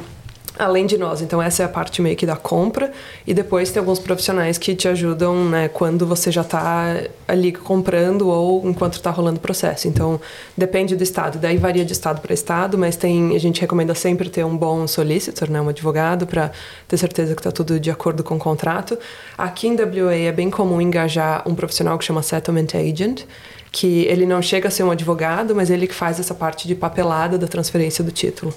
além 0.59 0.87
de 0.87 0.99
nós. 0.99 1.21
Então 1.23 1.41
essa 1.41 1.63
é 1.63 1.67
a 1.67 1.69
parte 1.69 2.03
meio 2.03 2.17
que 2.17 2.27
da 2.27 2.37
compra 2.37 2.93
e 3.27 3.33
depois 3.33 3.71
tem 3.71 3.81
alguns 3.81 3.99
profissionais 3.99 4.59
que 4.59 4.75
te 4.75 4.89
ajudam, 4.89 5.45
né, 5.49 5.69
quando 5.69 6.07
você 6.07 6.31
já 6.31 6.43
está 6.43 7.01
ali 7.27 7.53
comprando 7.53 8.29
ou 8.29 8.67
enquanto 8.69 8.95
está 8.95 9.11
rolando 9.11 9.39
o 9.39 9.41
processo. 9.41 9.89
Então 9.89 10.21
depende 10.57 10.97
do 10.97 11.03
estado, 11.03 11.39
daí 11.39 11.57
varia 11.57 11.85
de 11.85 11.93
estado 11.93 12.21
para 12.21 12.35
estado, 12.35 12.77
mas 12.77 12.97
tem 12.97 13.35
a 13.35 13.41
gente 13.41 13.61
recomenda 13.61 13.95
sempre 13.95 14.29
ter 14.29 14.45
um 14.45 14.57
bom 14.57 14.87
solicitor, 14.87 15.49
né, 15.49 15.61
um 15.61 15.69
advogado 15.69 16.27
para 16.27 16.51
ter 16.89 16.97
certeza 16.97 17.35
que 17.35 17.41
está 17.41 17.53
tudo 17.53 17.79
de 17.79 17.91
acordo 17.91 18.23
com 18.23 18.37
o 18.37 18.39
contrato. 18.39 18.99
Aqui 19.39 19.69
em 19.69 19.75
WA 19.75 20.15
é 20.15 20.33
bem 20.33 20.51
comum 20.51 20.81
engajar 20.81 21.43
um 21.49 21.55
profissional 21.55 21.99
que 21.99 22.05
chama 22.05 22.23
settlement 22.23 22.69
agent 22.75 23.25
que 23.73 24.05
ele 24.07 24.27
não 24.27 24.43
chega 24.43 24.69
a 24.69 24.71
ser 24.71 24.83
um 24.83 24.91
advogado, 24.91 25.55
mas 25.55 25.71
ele 25.71 25.87
que 25.87 25.95
faz 25.95 26.19
essa 26.19 26.35
parte 26.35 26.67
de 26.67 26.75
papelada 26.75 27.39
da 27.39 27.47
transferência 27.47 28.03
do 28.03 28.11
título. 28.11 28.53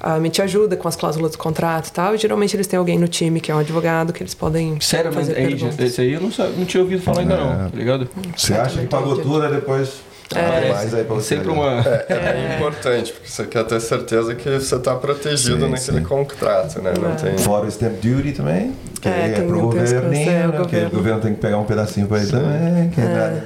Ah, 0.00 0.18
me 0.18 0.28
te 0.30 0.42
ajuda 0.42 0.76
com 0.76 0.86
as 0.86 0.94
cláusulas 0.96 1.32
do 1.32 1.38
contrato 1.38 1.88
e 1.88 1.92
tal, 1.92 2.14
e 2.14 2.18
geralmente 2.18 2.54
eles 2.54 2.66
têm 2.66 2.78
alguém 2.78 2.98
no 2.98 3.08
time 3.08 3.40
que 3.40 3.50
é 3.50 3.54
um 3.54 3.58
advogado 3.58 4.12
que 4.12 4.22
eles 4.22 4.34
podem 4.34 4.78
Sério, 4.80 5.10
mas 5.14 5.26
fazer 5.28 5.38
agent, 5.40 5.50
perguntas. 5.60 5.78
esse 5.86 6.00
aí 6.00 6.12
eu 6.12 6.20
não, 6.20 6.30
sa- 6.30 6.48
não 6.56 6.64
tinha 6.64 6.82
ouvido 6.82 7.02
falar 7.02 7.20
ainda 7.20 7.36
não, 7.36 7.70
tá 7.70 7.76
ligado? 7.76 8.08
Você 8.36 8.54
acha 8.54 8.80
que 8.80 8.86
pagou 8.86 9.16
tudo, 9.18 9.48
depois 9.48 9.94
abre 10.34 10.72
mais 10.72 10.92
aí 10.92 11.04
pra 11.04 11.14
você. 11.14 11.36
sempre 11.36 11.50
ali. 11.50 11.58
uma... 11.60 11.80
É 12.08 12.32
bem 12.32 12.56
importante, 12.56 13.12
porque 13.12 13.28
você 13.28 13.44
quer 13.44 13.64
ter 13.64 13.80
certeza 13.80 14.34
que 14.34 14.50
você 14.58 14.74
está 14.74 14.94
protegido 14.96 15.64
Sim, 15.64 15.70
naquele 15.70 15.98
sim. 15.98 16.04
contrato, 16.04 16.82
né? 16.82 16.92
Não 17.00 17.12
É. 17.12 17.14
tem... 17.14 17.38
Fora 17.38 17.64
o 17.64 17.68
stamp 17.68 17.94
duty 18.02 18.32
também, 18.32 18.72
que 19.00 19.08
É, 19.08 19.12
aí 19.24 19.34
é 19.34 19.40
pro 19.40 19.60
governo, 19.60 20.08
é, 20.08 20.10
né? 20.10 20.50
Que 20.52 20.58
governo. 20.58 20.88
o 20.88 20.90
governo 20.90 21.20
tem 21.20 21.34
que 21.34 21.40
pegar 21.40 21.58
um 21.58 21.64
pedacinho 21.64 22.06
pra 22.06 22.18
ele 22.18 22.30
também. 22.30 22.90
Que 22.90 23.00
nada. 23.00 23.42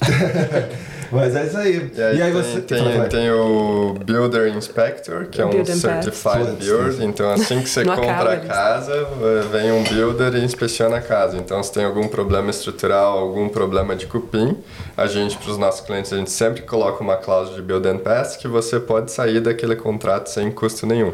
Mas 1.14 1.36
é 1.36 1.46
isso 1.46 1.56
aí. 1.56 1.92
E 1.94 2.02
aí, 2.02 2.18
tem, 2.18 2.32
você. 2.32 2.60
tem, 2.60 2.78
Fala, 2.78 2.96
vai. 2.98 3.08
tem 3.08 3.30
o 3.30 3.94
Builder 4.04 4.54
Inspector, 4.56 5.26
que 5.26 5.40
é 5.40 5.46
um 5.46 5.64
Certified 5.64 6.12
Pass. 6.22 6.48
Builder. 6.58 7.02
Então, 7.02 7.30
assim 7.30 7.62
que 7.62 7.68
você 7.68 7.84
compra 7.86 8.34
a 8.34 8.40
casa, 8.40 9.06
vem 9.50 9.72
um 9.72 9.84
Builder 9.84 10.34
e 10.34 10.44
inspeciona 10.44 10.96
a 10.96 11.00
casa. 11.00 11.36
Então, 11.36 11.62
se 11.62 11.72
tem 11.72 11.84
algum 11.84 12.08
problema 12.08 12.50
estrutural, 12.50 13.18
algum 13.18 13.48
problema 13.48 13.94
de 13.94 14.06
cupim, 14.06 14.56
a 14.96 15.06
gente, 15.06 15.36
para 15.38 15.50
os 15.50 15.58
nossos 15.58 15.80
clientes, 15.80 16.12
a 16.12 16.16
gente 16.16 16.30
sempre 16.30 16.62
coloca 16.62 17.02
uma 17.02 17.16
cláusula 17.16 17.56
de 17.56 17.62
Build 17.62 17.88
and 17.88 17.98
Pass 17.98 18.36
que 18.36 18.48
você 18.48 18.80
pode 18.80 19.12
sair 19.12 19.40
daquele 19.40 19.76
contrato 19.76 20.28
sem 20.28 20.50
custo 20.50 20.86
nenhum. 20.86 21.12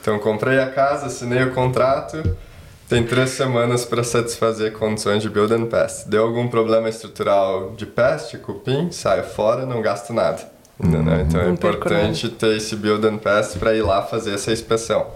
Então, 0.00 0.18
comprei 0.18 0.58
a 0.58 0.66
casa, 0.66 1.06
assinei 1.06 1.42
o 1.44 1.52
contrato, 1.52 2.22
tem 2.92 3.02
três 3.04 3.30
semanas 3.30 3.86
para 3.86 4.04
satisfazer 4.04 4.72
condições 4.72 5.22
de 5.22 5.30
Build 5.30 5.54
and 5.54 5.64
Pass. 5.66 6.04
Deu 6.06 6.24
algum 6.24 6.46
problema 6.46 6.90
estrutural 6.90 7.72
de 7.72 7.86
peste, 7.86 8.36
cupim, 8.36 8.90
saio 8.90 9.24
fora, 9.24 9.64
não 9.64 9.80
gasto 9.80 10.12
nada. 10.12 10.42
Então 10.78 11.00
é 11.00 11.48
Não 11.48 11.56
perco 11.56 11.78
importante 11.78 12.28
ter 12.28 12.54
esse 12.56 12.76
Build 12.76 13.06
and 13.06 13.16
Pass 13.16 13.56
para 13.56 13.74
ir 13.74 13.80
lá 13.80 14.02
fazer 14.02 14.34
essa 14.34 14.52
inspeção. 14.52 15.06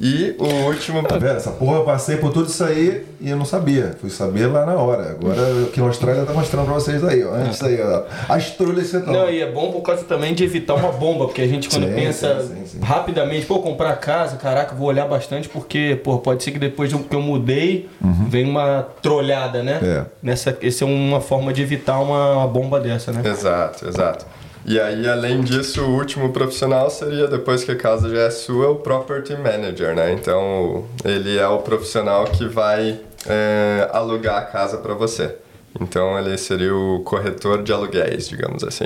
E 0.00 0.36
o 0.38 0.66
último... 0.66 1.02
Tá 1.02 1.18
vendo? 1.18 1.36
Essa 1.36 1.50
porra 1.50 1.78
eu 1.78 1.84
passei 1.84 2.16
por 2.16 2.32
tudo 2.32 2.48
isso 2.48 2.62
aí 2.62 3.04
e 3.20 3.30
eu 3.30 3.36
não 3.36 3.44
sabia. 3.44 3.96
Fui 4.00 4.10
saber 4.10 4.46
lá 4.46 4.64
na 4.64 4.74
hora. 4.74 5.10
Agora 5.10 5.40
aqui 5.64 5.80
na 5.80 5.86
Austrália 5.86 6.24
tá 6.24 6.32
mostrando 6.32 6.66
pra 6.66 6.74
vocês 6.74 7.02
aí, 7.02 7.24
ó. 7.24 7.34
Antes 7.34 7.62
aí, 7.62 7.80
ó. 7.80 8.04
As 8.28 8.50
trulhas 8.50 8.86
você 8.86 9.00
toma. 9.00 9.12
Não, 9.12 9.30
e 9.30 9.40
é 9.40 9.50
bom 9.50 9.72
por 9.72 9.82
causa 9.82 10.04
também 10.04 10.34
de 10.34 10.44
evitar 10.44 10.74
uma 10.74 10.92
bomba, 10.92 11.26
porque 11.26 11.42
a 11.42 11.48
gente 11.48 11.68
quando 11.68 11.86
Sim, 11.88 11.94
pensa 11.94 12.40
sim, 12.42 12.48
sim, 12.48 12.66
sim. 12.66 12.78
rapidamente, 12.80 13.46
pô, 13.46 13.58
comprar 13.60 13.96
casa, 13.96 14.36
caraca, 14.36 14.74
vou 14.74 14.88
olhar 14.88 15.06
bastante, 15.06 15.48
porque, 15.48 15.98
pô, 16.02 16.18
pode 16.18 16.42
ser 16.42 16.52
que 16.52 16.58
depois 16.58 16.92
que 16.92 17.14
eu 17.14 17.20
mudei, 17.20 17.88
vem 18.28 18.48
uma 18.48 18.86
trolhada, 19.02 19.62
né? 19.62 19.80
É. 19.82 20.04
Nessa, 20.22 20.56
essa 20.62 20.84
é 20.84 20.86
uma 20.86 21.20
forma 21.20 21.52
de 21.52 21.62
evitar 21.62 21.98
uma, 22.00 22.34
uma 22.34 22.46
bomba 22.46 22.78
dessa, 22.78 23.10
né? 23.12 23.22
Exato, 23.28 23.88
exato. 23.88 24.26
E 24.68 24.78
aí, 24.78 25.08
além 25.08 25.40
disso, 25.40 25.82
o 25.82 25.94
último 25.94 26.30
profissional 26.30 26.90
seria, 26.90 27.26
depois 27.26 27.64
que 27.64 27.72
a 27.72 27.74
casa 27.74 28.10
já 28.10 28.24
é 28.24 28.30
sua, 28.30 28.68
o 28.68 28.76
Property 28.76 29.34
Manager, 29.34 29.96
né? 29.96 30.12
Então, 30.12 30.84
ele 31.02 31.38
é 31.38 31.48
o 31.48 31.60
profissional 31.60 32.26
que 32.26 32.46
vai 32.46 33.00
é, 33.26 33.88
alugar 33.94 34.36
a 34.36 34.42
casa 34.42 34.76
para 34.76 34.92
você. 34.92 35.36
Então, 35.80 36.18
ele 36.18 36.36
seria 36.36 36.74
o 36.76 37.00
corretor 37.00 37.62
de 37.62 37.72
aluguéis, 37.72 38.28
digamos 38.28 38.62
assim. 38.62 38.84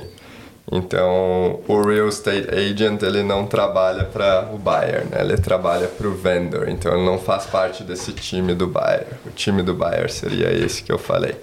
Então, 0.70 1.58
o 1.66 1.82
real 1.82 2.06
estate 2.06 2.48
agent, 2.54 3.02
ele 3.02 3.24
não 3.24 3.44
trabalha 3.46 4.04
para 4.04 4.50
o 4.54 4.58
buyer, 4.58 5.04
né? 5.10 5.20
Ele 5.20 5.36
trabalha 5.36 5.88
para 5.88 6.06
o 6.06 6.14
vendor. 6.14 6.68
Então, 6.68 6.94
ele 6.94 7.04
não 7.04 7.18
faz 7.18 7.46
parte 7.46 7.82
desse 7.82 8.12
time 8.12 8.54
do 8.54 8.68
buyer. 8.68 9.08
O 9.26 9.30
time 9.30 9.64
do 9.64 9.74
buyer 9.74 10.08
seria 10.12 10.52
esse 10.52 10.84
que 10.84 10.92
eu 10.92 10.98
falei. 10.98 11.34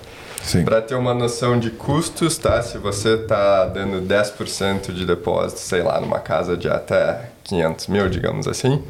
Sim. 0.43 0.63
Para 0.63 0.81
ter 0.81 0.95
uma 0.95 1.13
noção 1.13 1.59
de 1.59 1.69
custos, 1.69 2.37
tá? 2.37 2.61
Se 2.61 2.77
você 2.77 3.17
tá 3.17 3.65
dando 3.65 4.01
10% 4.01 4.91
de 4.91 5.05
depósito, 5.05 5.59
sei 5.59 5.83
lá, 5.83 5.99
numa 5.99 6.19
casa 6.19 6.57
de 6.57 6.69
até 6.69 7.29
500 7.43 7.87
mil, 7.87 8.09
digamos 8.09 8.47
assim, 8.47 8.83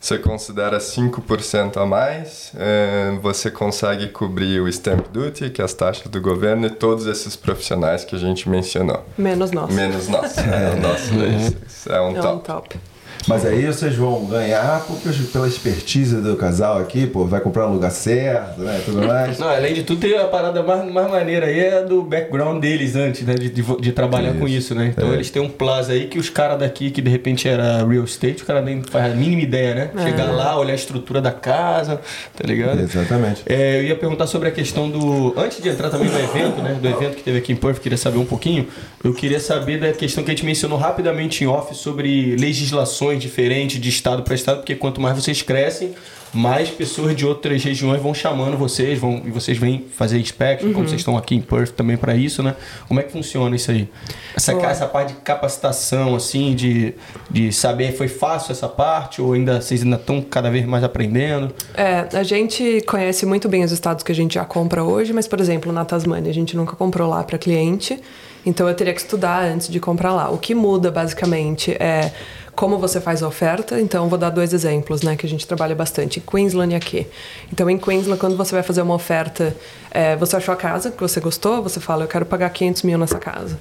você 0.00 0.18
considera 0.18 0.78
5% 0.78 1.78
a 1.78 1.86
mais, 1.86 2.52
eh, 2.56 3.18
você 3.22 3.50
consegue 3.50 4.08
cobrir 4.08 4.60
o 4.60 4.68
stamp 4.68 5.08
duty, 5.10 5.50
que 5.50 5.60
é 5.60 5.64
as 5.64 5.74
taxas 5.74 6.06
do 6.08 6.20
governo, 6.20 6.66
e 6.66 6.70
todos 6.70 7.06
esses 7.06 7.34
profissionais 7.34 8.04
que 8.04 8.14
a 8.14 8.18
gente 8.18 8.48
mencionou. 8.48 9.04
Menos 9.18 9.50
nós. 9.50 9.74
Menos 9.74 10.08
nós. 10.08 10.36
É, 10.38 10.74
o 10.74 10.80
nosso 10.80 11.12
é, 11.90 11.96
é 11.96 12.00
um 12.00 12.16
é 12.16 12.20
um 12.20 12.22
top. 12.22 12.44
top. 12.44 12.80
Mas 13.26 13.44
aí 13.44 13.66
vocês 13.66 13.94
vão 13.96 14.24
ganhar 14.26 14.84
porque, 14.86 15.08
pela 15.32 15.48
expertise 15.48 16.16
do 16.16 16.36
casal 16.36 16.78
aqui, 16.78 17.06
pô, 17.06 17.24
vai 17.24 17.40
comprar 17.40 17.66
no 17.66 17.74
lugar 17.74 17.90
certo, 17.90 18.60
né? 18.60 18.80
Tudo 18.84 19.06
mais. 19.06 19.38
Não, 19.38 19.48
além 19.48 19.74
de 19.74 19.82
tudo, 19.82 20.00
tem 20.00 20.16
a 20.16 20.24
parada 20.24 20.62
mais, 20.62 20.90
mais 20.92 21.10
maneira 21.10 21.46
aí 21.46 21.58
é 21.58 21.82
do 21.82 22.02
background 22.02 22.60
deles 22.60 22.94
antes, 22.94 23.22
né? 23.22 23.34
De, 23.34 23.48
de, 23.48 23.62
de 23.62 23.92
trabalhar 23.92 24.30
Isso. 24.30 24.38
com 24.38 24.48
isso, 24.48 24.74
né? 24.74 24.92
Então 24.96 25.10
É. 25.10 25.14
eles 25.14 25.30
têm 25.30 25.42
um 25.42 25.48
plus 25.48 25.90
aí 25.90 26.06
que 26.06 26.18
os 26.18 26.30
caras 26.30 26.58
daqui, 26.58 26.90
que 26.90 27.02
de 27.02 27.10
repente 27.10 27.48
era 27.48 27.84
real 27.86 28.04
estate, 28.04 28.42
o 28.42 28.46
cara 28.46 28.60
nem 28.62 28.82
faz 28.82 29.12
a 29.12 29.16
mínima 29.16 29.42
ideia, 29.42 29.74
né? 29.74 29.90
Chegar 30.04 30.30
lá, 30.30 30.58
olhar 30.58 30.72
a 30.72 30.76
estrutura 30.76 31.20
da 31.20 31.32
casa, 31.32 32.00
tá 32.36 32.46
ligado? 32.46 32.80
Exatamente. 32.80 33.42
É, 33.46 33.78
eu 33.80 33.84
ia 33.84 33.96
perguntar 33.96 34.26
sobre 34.26 34.48
a 34.48 34.52
questão 34.52 34.88
do. 34.88 35.34
Antes 35.36 35.62
de 35.62 35.68
entrar 35.68 35.90
também 35.90 36.08
no 36.08 36.18
evento, 36.18 36.62
né? 36.62 36.78
Do 36.80 36.88
evento 36.88 37.16
que 37.16 37.22
teve 37.22 37.38
aqui 37.38 37.52
em 37.52 37.56
Perth, 37.56 37.80
queria 37.80 37.98
saber 37.98 38.18
um 38.18 38.24
pouquinho. 38.24 38.66
Eu 39.02 39.12
queria 39.12 39.40
saber 39.40 39.78
da 39.80 39.92
questão 39.92 40.22
que 40.24 40.30
a 40.30 40.34
gente 40.34 40.44
mencionou 40.44 40.78
rapidamente 40.78 41.42
em 41.44 41.46
off 41.46 41.74
sobre 41.74 42.36
legislações 42.36 43.15
diferentes 43.18 43.80
de 43.80 43.88
estado 43.88 44.22
para 44.22 44.34
estado, 44.34 44.58
porque 44.58 44.74
quanto 44.74 45.00
mais 45.00 45.16
vocês 45.16 45.42
crescem, 45.42 45.94
mais 46.32 46.68
pessoas 46.68 47.16
de 47.16 47.24
outras 47.24 47.62
regiões 47.64 48.00
vão 48.00 48.12
chamando 48.12 48.56
vocês, 48.56 48.98
vão, 48.98 49.22
e 49.24 49.30
vocês 49.30 49.56
vêm 49.56 49.86
fazer 49.94 50.18
inspection, 50.18 50.72
como 50.72 50.86
vocês 50.86 51.00
estão 51.00 51.16
aqui 51.16 51.34
em 51.34 51.40
Perth 51.40 51.70
também 51.70 51.96
para 51.96 52.14
isso, 52.14 52.42
né? 52.42 52.54
Como 52.86 53.00
é 53.00 53.02
que 53.02 53.12
funciona 53.12 53.56
isso 53.56 53.70
aí? 53.70 53.88
Essa, 54.34 54.52
Boa. 54.52 54.66
essa 54.66 54.86
parte 54.86 55.14
de 55.14 55.20
capacitação, 55.20 56.14
assim, 56.14 56.54
de, 56.54 56.94
de 57.30 57.52
saber, 57.52 57.96
foi 57.96 58.08
fácil 58.08 58.52
essa 58.52 58.68
parte, 58.68 59.22
ou 59.22 59.32
ainda 59.32 59.60
vocês 59.60 59.82
ainda 59.82 59.96
estão 59.96 60.20
cada 60.20 60.50
vez 60.50 60.66
mais 60.66 60.84
aprendendo? 60.84 61.54
É, 61.74 62.06
a 62.12 62.22
gente 62.22 62.82
conhece 62.86 63.24
muito 63.24 63.48
bem 63.48 63.64
os 63.64 63.72
estados 63.72 64.04
que 64.04 64.12
a 64.12 64.14
gente 64.14 64.34
já 64.34 64.44
compra 64.44 64.84
hoje, 64.84 65.12
mas, 65.12 65.26
por 65.26 65.40
exemplo, 65.40 65.72
na 65.72 65.84
Tasmânia, 65.84 66.30
a 66.30 66.34
gente 66.34 66.56
nunca 66.56 66.76
comprou 66.76 67.08
lá 67.08 67.24
para 67.24 67.38
cliente, 67.38 67.98
então 68.46 68.68
eu 68.68 68.74
teria 68.74 68.94
que 68.94 69.00
estudar 69.00 69.44
antes 69.44 69.68
de 69.68 69.80
comprar 69.80 70.14
lá. 70.14 70.30
O 70.30 70.38
que 70.38 70.54
muda, 70.54 70.90
basicamente, 70.90 71.72
é 71.72 72.12
como 72.56 72.78
você 72.78 73.00
faz 73.00 73.22
a 73.22 73.28
oferta. 73.28 73.78
Então, 73.78 74.08
vou 74.08 74.18
dar 74.18 74.30
dois 74.30 74.54
exemplos, 74.54 75.02
né, 75.02 75.14
que 75.14 75.26
a 75.26 75.28
gente 75.28 75.46
trabalha 75.46 75.74
bastante, 75.74 76.20
Queensland 76.20 76.72
e 76.72 76.76
aqui. 76.76 77.06
Então, 77.52 77.68
em 77.68 77.76
Queensland, 77.76 78.18
quando 78.18 78.36
você 78.36 78.54
vai 78.54 78.62
fazer 78.62 78.80
uma 78.80 78.94
oferta, 78.94 79.54
é, 79.90 80.16
você 80.16 80.36
achou 80.36 80.54
a 80.54 80.56
casa 80.56 80.90
que 80.90 81.00
você 81.00 81.20
gostou, 81.20 81.62
você 81.62 81.78
fala, 81.78 82.04
eu 82.04 82.08
quero 82.08 82.24
pagar 82.24 82.48
500 82.48 82.82
mil 82.82 82.98
nessa 82.98 83.18
casa. 83.18 83.58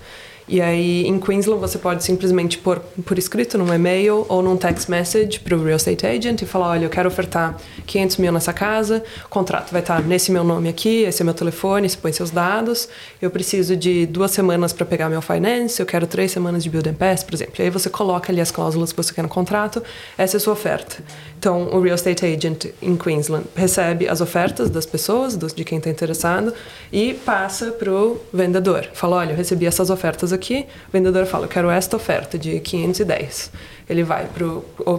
E 0.48 0.62
aí, 0.62 1.08
em 1.08 1.20
Queensland, 1.20 1.60
você 1.60 1.80
pode 1.80 2.04
simplesmente 2.04 2.60
pôr 2.60 2.80
por 3.04 3.18
escrito 3.18 3.58
num 3.58 3.74
e-mail 3.74 4.28
ou 4.30 4.44
num 4.44 4.56
text 4.56 4.88
message 4.90 5.40
para 5.40 5.58
o 5.58 5.64
real 5.64 5.78
estate 5.78 6.06
agent 6.06 6.42
e 6.44 6.46
falar: 6.46 6.70
olha, 6.70 6.86
eu 6.86 6.90
quero 6.90 7.08
ofertar 7.08 7.58
500 7.88 8.18
mil 8.18 8.32
nessa 8.32 8.54
casa, 8.54 9.04
o 9.26 9.30
contrato 9.30 9.72
vai 9.72 9.82
estar 9.82 10.04
nesse 10.04 10.32
meu 10.32 10.44
nome 10.44 10.70
aqui, 10.70 11.02
esse 11.04 11.22
é 11.22 11.26
meu 11.26 11.34
telefone, 11.34 11.90
você 11.90 11.98
põe 11.98 12.14
seus 12.14 12.30
dados, 12.30 12.88
eu 13.20 13.32
preciso 13.32 13.76
de 13.76 14.06
duas 14.06 14.32
semanas 14.32 14.72
para 14.72 14.86
pegar 14.86 15.10
meu 15.10 15.22
finance, 15.22 15.80
eu 15.80 15.86
quero 15.86 16.06
três 16.06 16.32
semanas 16.32 16.64
de 16.64 16.70
build 16.70 16.90
and 16.90 16.94
pass, 16.94 17.24
por 17.24 17.34
exemplo. 17.34 17.56
E 17.58 17.64
aí 17.64 17.70
você 17.72 17.90
coloca 17.90 18.32
ali 18.32 18.40
as 18.40 18.52
cláusulas 18.52 18.92
que 18.92 18.98
você 18.98 19.14
quer 19.14 19.24
no 19.24 19.30
contrato, 19.30 19.82
essa 20.16 20.36
é 20.36 20.38
a 20.38 20.42
sua 20.42 20.54
oferta. 20.54 20.98
Então, 21.40 21.70
o 21.74 21.82
real 21.82 21.96
estate 21.96 22.26
agent 22.26 22.66
em 22.82 22.96
Queensland 22.96 23.46
recebe 23.56 24.08
as 24.08 24.22
ofertas 24.22 24.70
das 24.70 24.86
pessoas, 24.86 25.38
de 25.38 25.64
quem 25.64 25.78
está 25.78 25.90
interessado, 25.90 26.54
e 26.92 27.14
passa 27.14 27.72
para 27.72 27.92
o 27.92 28.20
vendedor. 28.34 28.88
Fala: 28.94 29.18
olha, 29.18 29.32
eu 29.32 29.38
recebi 29.38 29.66
essas 29.66 29.90
ofertas 29.90 30.34
aqui. 30.36 30.68
O 30.88 30.92
vendedor 30.92 31.26
fala: 31.26 31.46
eu 31.46 31.50
quero 31.50 31.70
esta 31.70 31.96
oferta 31.96 32.38
de 32.38 32.60
510. 32.60 33.52
Ele 33.90 34.04
vai 34.04 34.28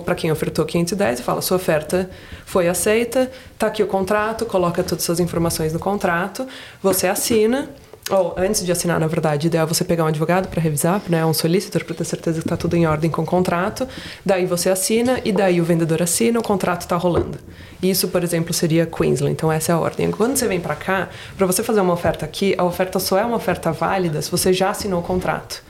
para 0.04 0.14
quem 0.14 0.30
ofertou 0.32 0.64
510 0.64 1.20
e 1.20 1.22
fala: 1.22 1.40
sua 1.42 1.56
oferta 1.56 2.10
foi 2.44 2.68
aceita, 2.68 3.30
tá 3.58 3.66
aqui 3.68 3.82
o 3.82 3.86
contrato, 3.86 4.46
coloca 4.46 4.82
todas 4.82 5.02
as 5.02 5.04
suas 5.04 5.20
informações 5.20 5.72
no 5.72 5.78
contrato, 5.78 6.46
você 6.82 7.06
assina. 7.06 7.68
Ou 8.08 8.34
antes 8.36 8.64
de 8.64 8.70
assinar, 8.70 9.00
na 9.00 9.08
verdade, 9.08 9.48
ideal 9.48 9.64
é 9.64 9.68
você 9.68 9.82
pegar 9.82 10.04
um 10.04 10.06
advogado 10.06 10.46
para 10.46 10.60
revisar, 10.60 11.02
né, 11.08 11.26
um 11.26 11.34
solicitor 11.34 11.82
para 11.82 11.92
ter 11.96 12.04
certeza 12.04 12.38
que 12.40 12.46
está 12.46 12.56
tudo 12.56 12.76
em 12.76 12.86
ordem 12.86 13.10
com 13.10 13.22
o 13.22 13.26
contrato. 13.26 13.86
Daí 14.24 14.46
você 14.46 14.70
assina 14.70 15.20
e 15.24 15.32
daí 15.32 15.60
o 15.60 15.64
vendedor 15.64 16.00
assina, 16.00 16.38
o 16.38 16.42
contrato 16.42 16.82
está 16.82 16.94
rolando. 16.96 17.36
Isso, 17.82 18.06
por 18.06 18.22
exemplo, 18.22 18.54
seria 18.54 18.86
Queensland. 18.86 19.32
Então 19.32 19.50
essa 19.50 19.72
é 19.72 19.74
a 19.74 19.78
ordem. 19.80 20.08
Quando 20.12 20.36
você 20.36 20.46
vem 20.46 20.60
para 20.60 20.76
cá, 20.76 21.08
para 21.36 21.46
você 21.46 21.64
fazer 21.64 21.80
uma 21.80 21.92
oferta 21.94 22.24
aqui, 22.24 22.54
a 22.56 22.62
oferta 22.62 23.00
só 23.00 23.18
é 23.18 23.24
uma 23.24 23.36
oferta 23.36 23.72
válida 23.72 24.22
se 24.22 24.30
você 24.30 24.52
já 24.52 24.70
assinou 24.70 25.00
o 25.00 25.02
contrato. 25.02 25.64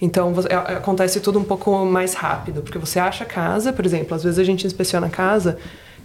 Então 0.00 0.34
você- 0.34 0.48
é- 0.48 0.56
acontece 0.56 1.20
tudo 1.20 1.38
um 1.38 1.44
pouco 1.44 1.84
mais 1.84 2.12
rápido, 2.14 2.60
porque 2.60 2.78
você 2.78 2.98
acha 2.98 3.22
a 3.22 3.26
casa, 3.26 3.72
por 3.72 3.86
exemplo, 3.86 4.16
às 4.16 4.24
vezes 4.24 4.38
a 4.40 4.44
gente 4.44 4.66
inspeciona 4.66 5.06
a 5.06 5.10
casa 5.10 5.56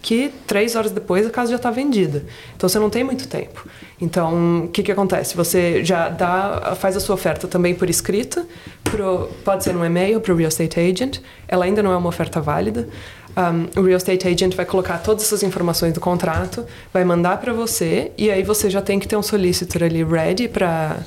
que 0.04 0.34
três 0.46 0.76
horas 0.76 0.92
depois 0.92 1.26
a 1.26 1.30
casa 1.30 1.52
já 1.52 1.56
está 1.56 1.72
vendida. 1.72 2.26
Então 2.56 2.68
você 2.68 2.78
não 2.78 2.90
tem 2.90 3.06
muito 3.06 3.26
tempo. 3.26 3.66
Então 4.00 4.66
o 4.66 4.68
que, 4.68 4.84
que 4.84 4.92
acontece? 4.92 5.34
Você 5.36 5.84
já 5.84 6.10
dá, 6.10 6.76
faz 6.76 6.98
a 6.98 7.00
sua 7.00 7.16
oferta 7.16 7.48
também 7.48 7.74
por 7.74 7.90
escrita, 7.90 8.46
pro, 8.84 9.30
pode 9.46 9.64
ser 9.64 9.74
no 9.74 9.84
e-mail 9.84 10.20
para 10.20 10.34
o 10.34 10.36
real 10.36 10.50
estate 10.50 10.78
agent. 10.78 11.20
Ela 11.48 11.64
ainda 11.64 11.82
não 11.82 11.94
é 11.94 11.96
uma 11.96 12.10
oferta 12.10 12.42
válida. 12.42 12.88
Um, 13.36 13.80
o 13.80 13.84
real 13.86 13.98
estate 13.98 14.28
agent 14.28 14.54
vai 14.56 14.66
colocar 14.66 14.98
todas 14.98 15.24
essas 15.24 15.42
informações 15.42 15.94
do 15.94 16.02
contrato, 16.02 16.66
vai 16.94 17.06
mandar 17.06 17.38
para 17.38 17.54
você 17.54 18.12
e 18.18 18.30
aí 18.30 18.44
você 18.44 18.70
já 18.70 18.82
tem 18.82 19.00
que 19.00 19.08
ter 19.08 19.16
um 19.16 19.24
solicitor 19.24 19.84
ali 19.84 20.04
ready 20.04 20.50
para 20.50 20.98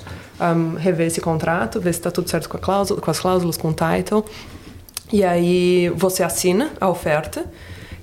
um, 0.41 0.75
rever 0.75 1.07
esse 1.09 1.21
contrato, 1.21 1.79
ver 1.79 1.93
se 1.93 2.01
está 2.01 2.11
tudo 2.11 2.31
certo 2.31 2.49
com, 2.49 2.57
cláusula, 2.57 2.99
com 2.99 3.11
as 3.11 3.21
cláusulas, 3.21 3.59
com 3.59 3.69
o 3.69 3.75
title. 3.75 4.25
E 5.13 5.23
aí 5.23 5.91
você 5.91 6.23
assina 6.23 6.73
a 6.81 6.89
oferta 6.89 7.45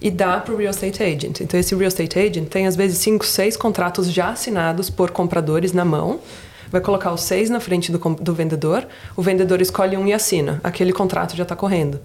e 0.04 0.12
dá 0.12 0.38
para 0.38 0.54
o 0.54 0.58
real 0.58 0.72
estate 0.72 1.02
agent. 1.02 1.40
Então 1.40 1.58
esse 1.58 1.74
real 1.74 1.88
estate 1.88 2.20
agent 2.20 2.50
tem 2.50 2.68
às 2.68 2.76
vezes 2.76 2.98
cinco, 2.98 3.26
seis 3.26 3.56
contratos 3.56 4.12
já 4.12 4.32
assinados 4.32 4.90
por 4.90 5.12
compradores 5.12 5.72
na 5.72 5.86
mão. 5.86 6.20
Vai 6.70 6.82
colocar 6.82 7.14
os 7.14 7.22
seis 7.22 7.50
na 7.50 7.62
frente 7.62 7.90
do, 7.90 7.98
do 7.98 8.34
vendedor. 8.34 8.86
O 9.16 9.22
vendedor 9.22 9.62
escolhe 9.62 9.96
um 9.96 10.06
e 10.06 10.12
assina. 10.12 10.60
Aquele 10.62 10.92
contrato 10.92 11.38
já 11.38 11.44
está 11.44 11.56
correndo. 11.56 12.02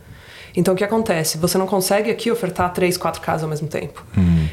Então 0.55 0.75
o 0.75 0.77
que 0.77 0.85
acontece? 0.85 1.39
Você 1.39 1.59
não 1.59 1.67
consegue 1.67 2.11
aqui 2.11 2.31
ofertar 2.31 2.73
três, 2.73 2.97
quatro 2.97 3.21
casas 3.21 3.43
ao 3.43 3.49
mesmo 3.49 3.67
tempo. 3.67 4.05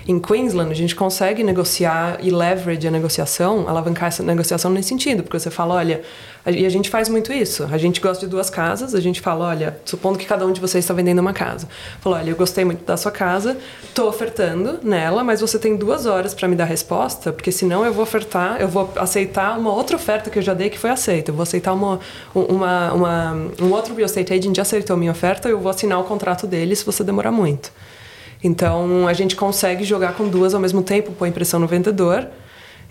Em 0.07 0.19
Queensland, 0.19 0.71
a 0.71 0.75
gente 0.75 0.95
consegue 0.95 1.43
negociar 1.43 2.17
e 2.21 2.31
leverage 2.31 2.87
a 2.87 2.91
negociação, 2.91 3.67
alavancar 3.67 4.07
essa 4.07 4.21
negociação 4.21 4.71
nesse 4.71 4.89
sentido, 4.89 5.23
porque 5.23 5.39
você 5.39 5.49
fala, 5.49 5.75
olha, 5.75 6.01
e 6.45 6.65
a 6.65 6.69
gente 6.69 6.89
faz 6.89 7.09
muito 7.09 7.33
isso. 7.33 7.67
A 7.71 7.77
gente 7.77 7.99
gosta 7.99 8.25
de 8.25 8.29
duas 8.29 8.49
casas, 8.49 8.93
a 8.93 8.99
gente 8.99 9.19
fala, 9.19 9.45
olha, 9.45 9.79
supondo 9.83 10.17
que 10.19 10.25
cada 10.25 10.45
um 10.45 10.51
de 10.51 10.61
vocês 10.61 10.83
está 10.83 10.93
vendendo 10.93 11.19
uma 11.19 11.33
casa. 11.33 11.67
Fala, 11.99 12.17
olha, 12.17 12.29
eu 12.29 12.35
gostei 12.35 12.63
muito 12.63 12.85
da 12.85 12.95
sua 12.95 13.11
casa, 13.11 13.57
estou 13.83 14.07
ofertando 14.07 14.79
nela, 14.83 15.23
mas 15.23 15.41
você 15.41 15.57
tem 15.57 15.75
duas 15.75 16.05
horas 16.05 16.33
para 16.35 16.47
me 16.47 16.55
dar 16.55 16.65
resposta, 16.65 17.33
porque 17.33 17.51
senão 17.51 17.83
eu 17.83 17.91
vou 17.91 18.03
ofertar, 18.03 18.61
eu 18.61 18.67
vou 18.67 18.91
aceitar 18.95 19.57
uma 19.57 19.73
outra 19.73 19.95
oferta 19.95 20.29
que 20.29 20.37
eu 20.37 20.43
já 20.43 20.53
dei 20.53 20.69
que 20.69 20.77
foi 20.77 20.91
aceita. 20.91 21.31
Eu 21.31 21.35
vou 21.35 21.43
aceitar 21.43 21.73
uma, 21.73 21.99
uma, 22.33 22.93
uma 22.93 23.33
um 23.59 23.71
outro 23.71 23.95
real 23.95 24.05
estate 24.05 24.31
agent 24.31 24.55
já 24.55 24.61
aceitou 24.61 24.95
minha 24.95 25.11
oferta, 25.11 25.49
eu 25.49 25.59
vou 25.59 25.69
assinar 25.69 25.99
o 25.99 26.03
contrato 26.03 26.45
dele 26.45 26.75
se 26.75 26.85
você 26.85 27.03
demorar 27.03 27.31
muito. 27.31 27.71
Então 28.43 29.07
a 29.07 29.13
gente 29.13 29.35
consegue 29.35 29.83
jogar 29.83 30.13
com 30.13 30.27
duas 30.27 30.53
ao 30.53 30.59
mesmo 30.59 30.83
tempo, 30.83 31.11
põe 31.11 31.31
pressão 31.31 31.59
no 31.59 31.65
vendedor. 31.65 32.27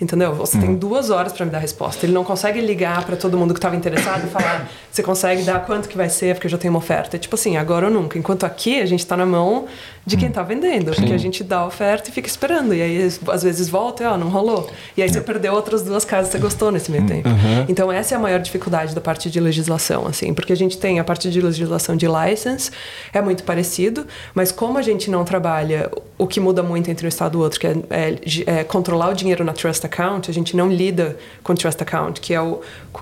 Entendeu? 0.00 0.34
Você 0.34 0.58
tem 0.58 0.74
duas 0.74 1.08
horas 1.08 1.32
para 1.32 1.46
me 1.46 1.52
dar 1.52 1.60
resposta. 1.60 2.04
Ele 2.04 2.12
não 2.12 2.24
consegue 2.24 2.60
ligar 2.60 3.04
para 3.04 3.14
todo 3.16 3.38
mundo 3.38 3.54
que 3.54 3.58
estava 3.58 3.76
interessado 3.76 4.26
e 4.26 4.30
falar: 4.30 4.68
você 4.90 5.02
consegue 5.02 5.42
dar 5.42 5.64
quanto 5.64 5.88
que 5.88 5.96
vai 5.96 6.08
ser, 6.08 6.34
porque 6.34 6.48
eu 6.48 6.50
já 6.50 6.58
tenho 6.58 6.72
uma 6.72 6.78
oferta. 6.78 7.16
É 7.16 7.18
tipo 7.18 7.36
assim, 7.36 7.56
agora 7.56 7.86
ou 7.86 7.92
nunca. 7.92 8.18
Enquanto 8.18 8.44
aqui 8.44 8.80
a 8.80 8.86
gente 8.86 9.00
está 9.00 9.16
na 9.16 9.24
mão 9.24 9.66
de 10.06 10.16
quem 10.16 10.28
está 10.28 10.42
vendendo, 10.42 10.92
porque 10.94 11.12
a 11.12 11.18
gente 11.18 11.42
dá 11.42 11.58
a 11.58 11.66
oferta 11.66 12.10
e 12.10 12.12
fica 12.12 12.28
esperando. 12.28 12.74
E 12.74 12.82
aí 12.82 13.08
às 13.28 13.42
vezes 13.42 13.68
volta 13.68 14.02
e 14.02 14.06
ó, 14.06 14.16
não 14.16 14.28
rolou. 14.28 14.70
E 14.96 15.02
aí 15.02 15.08
você 15.08 15.20
perdeu 15.20 15.54
outras 15.54 15.82
duas 15.82 16.04
casas 16.04 16.26
que 16.26 16.32
você 16.32 16.42
gostou 16.42 16.70
nesse 16.70 16.90
meio 16.90 17.06
tempo. 17.06 17.28
Então 17.68 17.90
essa 17.90 18.14
é 18.14 18.16
a 18.16 18.20
maior 18.20 18.40
dificuldade 18.40 18.94
da 18.94 19.00
parte 19.00 19.30
de 19.30 19.40
legislação, 19.40 20.06
assim, 20.06 20.34
porque 20.34 20.52
a 20.52 20.56
gente 20.56 20.76
tem 20.78 21.00
a 21.00 21.04
parte 21.04 21.30
de 21.30 21.40
legislação 21.40 21.96
de 21.96 22.06
license, 22.06 22.70
é 23.12 23.20
muito 23.22 23.44
parecido, 23.44 24.06
mas 24.34 24.52
como 24.52 24.78
a 24.78 24.82
gente 24.82 25.10
não 25.10 25.24
trabalha, 25.24 25.90
o 26.18 26.26
que 26.26 26.38
muda 26.38 26.62
muito 26.62 26.90
entre 26.90 27.06
um 27.06 27.08
estado 27.08 27.38
e 27.38 27.42
outro, 27.42 27.58
que 27.58 27.66
é, 27.66 27.76
é, 27.90 28.18
é 28.46 28.64
controlar 28.64 29.08
o 29.08 29.14
dinheiro 29.14 29.42
na 29.44 29.52
trust 29.52 29.84
account, 29.86 30.30
a 30.30 30.34
gente 30.34 30.56
não 30.56 30.70
lida 30.70 31.16
com 31.42 31.54
trust 31.54 31.82
account, 31.82 32.20
que 32.20 32.34
é 32.34 32.40
o, 32.40 32.60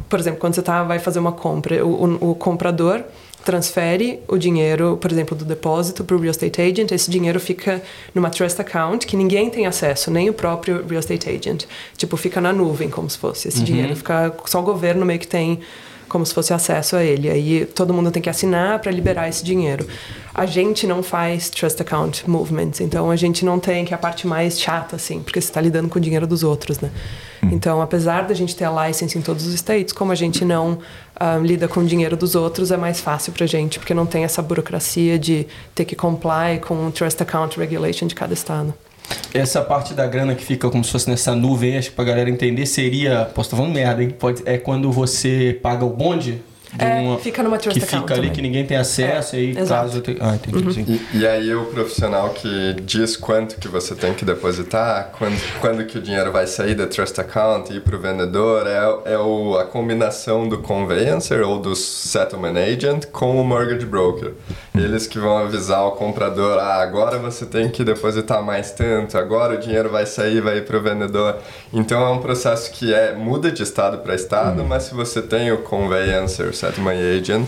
por 0.08 0.18
exemplo, 0.18 0.38
quando 0.38 0.54
você 0.54 0.62
tá, 0.62 0.82
vai 0.82 0.98
fazer 0.98 1.18
uma 1.18 1.32
compra, 1.32 1.84
o, 1.84 2.04
o, 2.04 2.30
o 2.30 2.34
comprador 2.34 3.02
transfere 3.42 4.20
o 4.28 4.36
dinheiro, 4.38 4.96
por 4.96 5.10
exemplo, 5.10 5.36
do 5.36 5.44
depósito 5.44 6.04
para 6.04 6.16
o 6.16 6.18
real 6.18 6.30
estate 6.30 6.60
agent, 6.60 6.90
esse 6.92 7.10
dinheiro 7.10 7.38
fica 7.40 7.82
numa 8.14 8.30
trust 8.30 8.60
account 8.60 9.06
que 9.06 9.16
ninguém 9.16 9.50
tem 9.50 9.66
acesso, 9.66 10.10
nem 10.10 10.30
o 10.30 10.32
próprio 10.32 10.86
real 10.86 11.00
estate 11.00 11.28
agent. 11.28 11.64
Tipo, 11.96 12.16
fica 12.16 12.40
na 12.40 12.52
nuvem, 12.52 12.88
como 12.88 13.08
se 13.08 13.18
fosse. 13.18 13.48
Esse 13.48 13.62
dinheiro 13.62 13.94
fica 13.96 14.34
só 14.46 14.60
o 14.60 14.62
governo 14.62 15.04
meio 15.04 15.18
que 15.18 15.28
tem 15.28 15.60
como 16.12 16.26
se 16.26 16.34
fosse 16.34 16.52
acesso 16.52 16.94
a 16.94 17.02
ele. 17.02 17.30
Aí 17.30 17.64
todo 17.64 17.92
mundo 17.94 18.10
tem 18.10 18.22
que 18.22 18.28
assinar 18.28 18.78
para 18.78 18.92
liberar 18.92 19.28
esse 19.30 19.42
dinheiro. 19.42 19.86
A 20.34 20.44
gente 20.44 20.86
não 20.86 21.02
faz 21.02 21.48
trust 21.48 21.80
account 21.80 22.28
movements, 22.28 22.80
então 22.80 23.10
a 23.10 23.16
gente 23.16 23.44
não 23.44 23.58
tem, 23.58 23.84
que 23.84 23.94
é 23.94 23.96
a 23.96 23.98
parte 23.98 24.26
mais 24.26 24.60
chata, 24.60 24.96
assim, 24.96 25.22
porque 25.22 25.40
você 25.40 25.48
está 25.48 25.60
lidando 25.60 25.88
com 25.88 25.98
o 25.98 26.02
dinheiro 26.02 26.26
dos 26.26 26.42
outros, 26.42 26.78
né? 26.80 26.90
Então, 27.50 27.82
apesar 27.82 28.22
da 28.22 28.34
gente 28.34 28.54
ter 28.54 28.64
a 28.64 28.86
license 28.86 29.18
em 29.18 29.22
todos 29.22 29.46
os 29.46 29.54
states, 29.54 29.92
como 29.92 30.12
a 30.12 30.14
gente 30.14 30.44
não 30.44 30.78
ah, 31.16 31.38
lida 31.38 31.66
com 31.66 31.80
o 31.80 31.84
dinheiro 31.84 32.16
dos 32.16 32.34
outros, 32.34 32.70
é 32.70 32.76
mais 32.76 33.00
fácil 33.00 33.32
pra 33.32 33.46
gente, 33.46 33.78
porque 33.78 33.94
não 33.94 34.06
tem 34.06 34.22
essa 34.22 34.40
burocracia 34.40 35.18
de 35.18 35.46
ter 35.74 35.84
que 35.84 35.96
comply 35.96 36.60
com 36.60 36.86
o 36.86 36.92
trust 36.92 37.20
account 37.22 37.58
regulation 37.58 38.06
de 38.06 38.14
cada 38.14 38.32
estado. 38.32 38.72
Essa 39.34 39.62
parte 39.62 39.94
da 39.94 40.06
grana 40.06 40.34
que 40.34 40.44
fica 40.44 40.68
como 40.68 40.84
se 40.84 40.92
fosse 40.92 41.08
nessa 41.08 41.34
nuvem, 41.34 41.78
acho 41.78 41.90
que 41.90 41.96
pra 41.96 42.04
galera 42.04 42.28
entender, 42.28 42.66
seria. 42.66 43.24
Posso 43.24 43.48
estar 43.48 43.56
falando 43.56 43.72
merda, 43.72 44.02
hein? 44.02 44.10
Pode, 44.10 44.42
é 44.44 44.58
quando 44.58 44.92
você 44.92 45.58
paga 45.62 45.84
o 45.84 45.90
bonde? 45.90 46.42
De 46.72 46.84
É, 46.84 47.00
uma 47.00 47.18
fica 47.18 47.42
numa 47.42 47.58
trust 47.58 47.78
que 47.78 47.84
account 47.84 48.02
fica 48.02 48.14
ali 48.14 48.22
também. 48.22 48.32
que 48.32 48.42
ninguém 48.42 48.66
tem 48.66 48.76
acesso 48.76 49.36
É, 49.36 49.38
e 49.38 49.42
aí 49.42 49.50
exato. 49.58 49.82
caso 49.82 49.98
eu 49.98 50.02
tenha... 50.02 50.18
Ah, 50.20 50.34
entendi. 50.34 50.74
sim. 50.74 51.00
E, 51.12 51.18
e 51.18 51.26
aí 51.26 51.54
o 51.54 51.66
profissional 51.66 52.30
que 52.30 52.74
diz 52.82 53.16
quanto 53.16 53.56
que 53.56 53.68
você 53.68 53.94
tem 53.94 54.14
que 54.14 54.24
depositar, 54.24 55.10
quando, 55.18 55.38
quando 55.60 55.84
que 55.84 55.98
o 55.98 56.02
dinheiro 56.02 56.32
vai 56.32 56.46
sair 56.46 56.74
da 56.74 56.86
trust 56.86 57.20
account 57.20 57.72
e 57.72 57.76
ir 57.76 57.80
para 57.80 57.96
o 57.96 57.98
vendedor, 57.98 58.66
é, 58.66 59.12
é 59.12 59.18
o, 59.18 59.56
a 59.58 59.64
combinação 59.64 60.48
do 60.48 60.58
conveyancer 60.58 61.42
ou 61.46 61.58
do 61.58 61.74
settlement 61.76 62.56
agent 62.56 63.06
com 63.06 63.40
o 63.40 63.44
mortgage 63.44 63.86
broker. 63.86 64.32
Eles 64.74 65.06
que 65.06 65.18
vão 65.18 65.36
avisar 65.38 65.84
o 65.84 65.92
comprador, 65.92 66.58
ah, 66.58 66.82
agora 66.82 67.18
você 67.18 67.44
tem 67.44 67.68
que 67.68 67.84
depositar 67.84 68.42
mais 68.42 68.70
tanto, 68.70 69.18
agora 69.18 69.54
o 69.54 69.58
dinheiro 69.58 69.90
vai 69.90 70.06
sair, 70.06 70.40
vai 70.40 70.58
ir 70.58 70.64
para 70.64 70.78
o 70.78 70.80
vendedor. 70.80 71.36
Então 71.72 72.02
é 72.02 72.10
um 72.10 72.18
processo 72.18 72.70
que 72.72 72.92
é 72.94 73.12
muda 73.14 73.50
de 73.50 73.62
estado 73.62 73.98
para 73.98 74.14
estado, 74.14 74.64
mas 74.64 74.84
se 74.84 74.94
você 74.94 75.20
tem 75.20 75.52
o 75.52 75.58
conveyancer, 75.58 76.48
settlement 76.62 76.96
agent, 77.18 77.46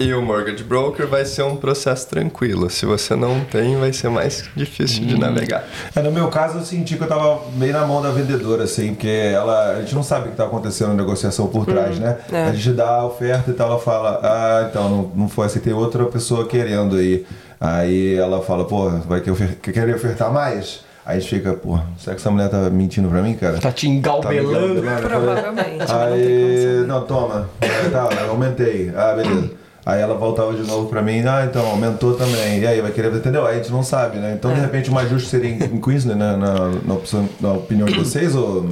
e 0.00 0.12
o 0.14 0.22
mortgage 0.22 0.64
broker 0.64 1.06
vai 1.06 1.24
ser 1.24 1.42
um 1.42 1.56
processo 1.56 2.08
tranquilo. 2.08 2.68
Se 2.70 2.86
você 2.86 3.14
não 3.14 3.40
tem, 3.44 3.76
vai 3.76 3.92
ser 3.92 4.08
mais 4.08 4.48
difícil 4.56 5.04
de 5.04 5.18
navegar. 5.18 5.64
É, 5.94 6.02
no 6.02 6.10
meu 6.10 6.28
caso, 6.28 6.58
eu 6.58 6.64
senti 6.64 6.96
que 6.96 7.02
eu 7.02 7.08
tava 7.08 7.40
meio 7.56 7.72
na 7.72 7.86
mão 7.86 8.02
da 8.02 8.10
vendedora, 8.10 8.64
assim, 8.64 8.94
porque 8.94 9.08
ela, 9.08 9.76
a 9.76 9.80
gente 9.80 9.94
não 9.94 10.02
sabe 10.02 10.28
o 10.28 10.30
que 10.30 10.36
tá 10.36 10.44
acontecendo 10.44 10.88
na 10.88 10.94
negociação 10.94 11.46
por 11.46 11.66
trás, 11.66 11.98
né? 11.98 12.18
é. 12.32 12.44
A 12.44 12.52
gente 12.52 12.72
dá 12.72 12.88
a 12.88 13.06
oferta 13.06 13.50
e 13.50 13.54
tal, 13.54 13.68
ela 13.68 13.78
fala, 13.78 14.20
ah, 14.22 14.66
então, 14.68 14.88
não, 14.88 15.12
não 15.14 15.28
foi 15.28 15.46
assim, 15.46 15.60
tem 15.60 15.72
outra 15.72 16.04
pessoa 16.06 16.46
querendo 16.46 16.96
aí. 16.96 17.26
Aí 17.60 18.16
ela 18.16 18.42
fala, 18.42 18.64
pô, 18.64 18.90
vai 18.90 19.20
querer 19.20 19.94
ofertar 19.94 20.32
mais? 20.32 20.80
Aí 21.04 21.16
a 21.16 21.20
gente 21.20 21.30
fica, 21.30 21.52
pô, 21.54 21.78
será 21.98 22.14
que 22.14 22.20
essa 22.22 22.30
mulher 22.30 22.48
tá 22.48 22.70
mentindo 22.70 23.08
pra 23.08 23.20
mim, 23.22 23.34
cara? 23.34 23.58
Tá 23.58 23.72
te 23.72 23.86
Tá 23.86 23.92
engalbelando. 23.92 24.78
engalbelando? 24.78 25.08
Provavelmente. 25.08 25.84
Aí, 25.92 26.84
não, 26.86 27.04
toma. 27.04 27.48
É, 27.60 27.88
Tá, 27.90 28.08
eu 28.22 28.30
aumentei. 28.30 28.92
Ah, 28.96 29.12
beleza. 29.14 29.50
Aí 29.84 30.00
ela 30.00 30.14
voltava 30.14 30.54
de 30.54 30.62
novo 30.62 30.88
pra 30.88 31.02
mim, 31.02 31.26
ah, 31.26 31.44
então, 31.44 31.66
aumentou 31.66 32.14
também. 32.14 32.60
E 32.60 32.66
aí, 32.68 32.80
vai 32.80 32.92
querer, 32.92 33.12
entendeu? 33.12 33.44
Aí 33.44 33.56
a 33.56 33.58
gente 33.58 33.72
não 33.72 33.82
sabe, 33.82 34.18
né? 34.18 34.34
Então, 34.38 34.52
de 34.54 34.60
É. 34.60 34.62
repente, 34.62 34.90
o 34.90 34.92
mais 34.92 35.10
justo 35.10 35.28
seria 35.28 35.50
em 35.50 35.54
em 35.60 35.80
Queensland, 35.80 36.20
né? 36.20 36.36
Na, 36.36 36.68
na, 36.86 36.94
opção, 36.94 37.28
na 37.40 37.52
opinião 37.54 37.86
de 37.88 37.98
vocês, 37.98 38.36
ou 38.36 38.64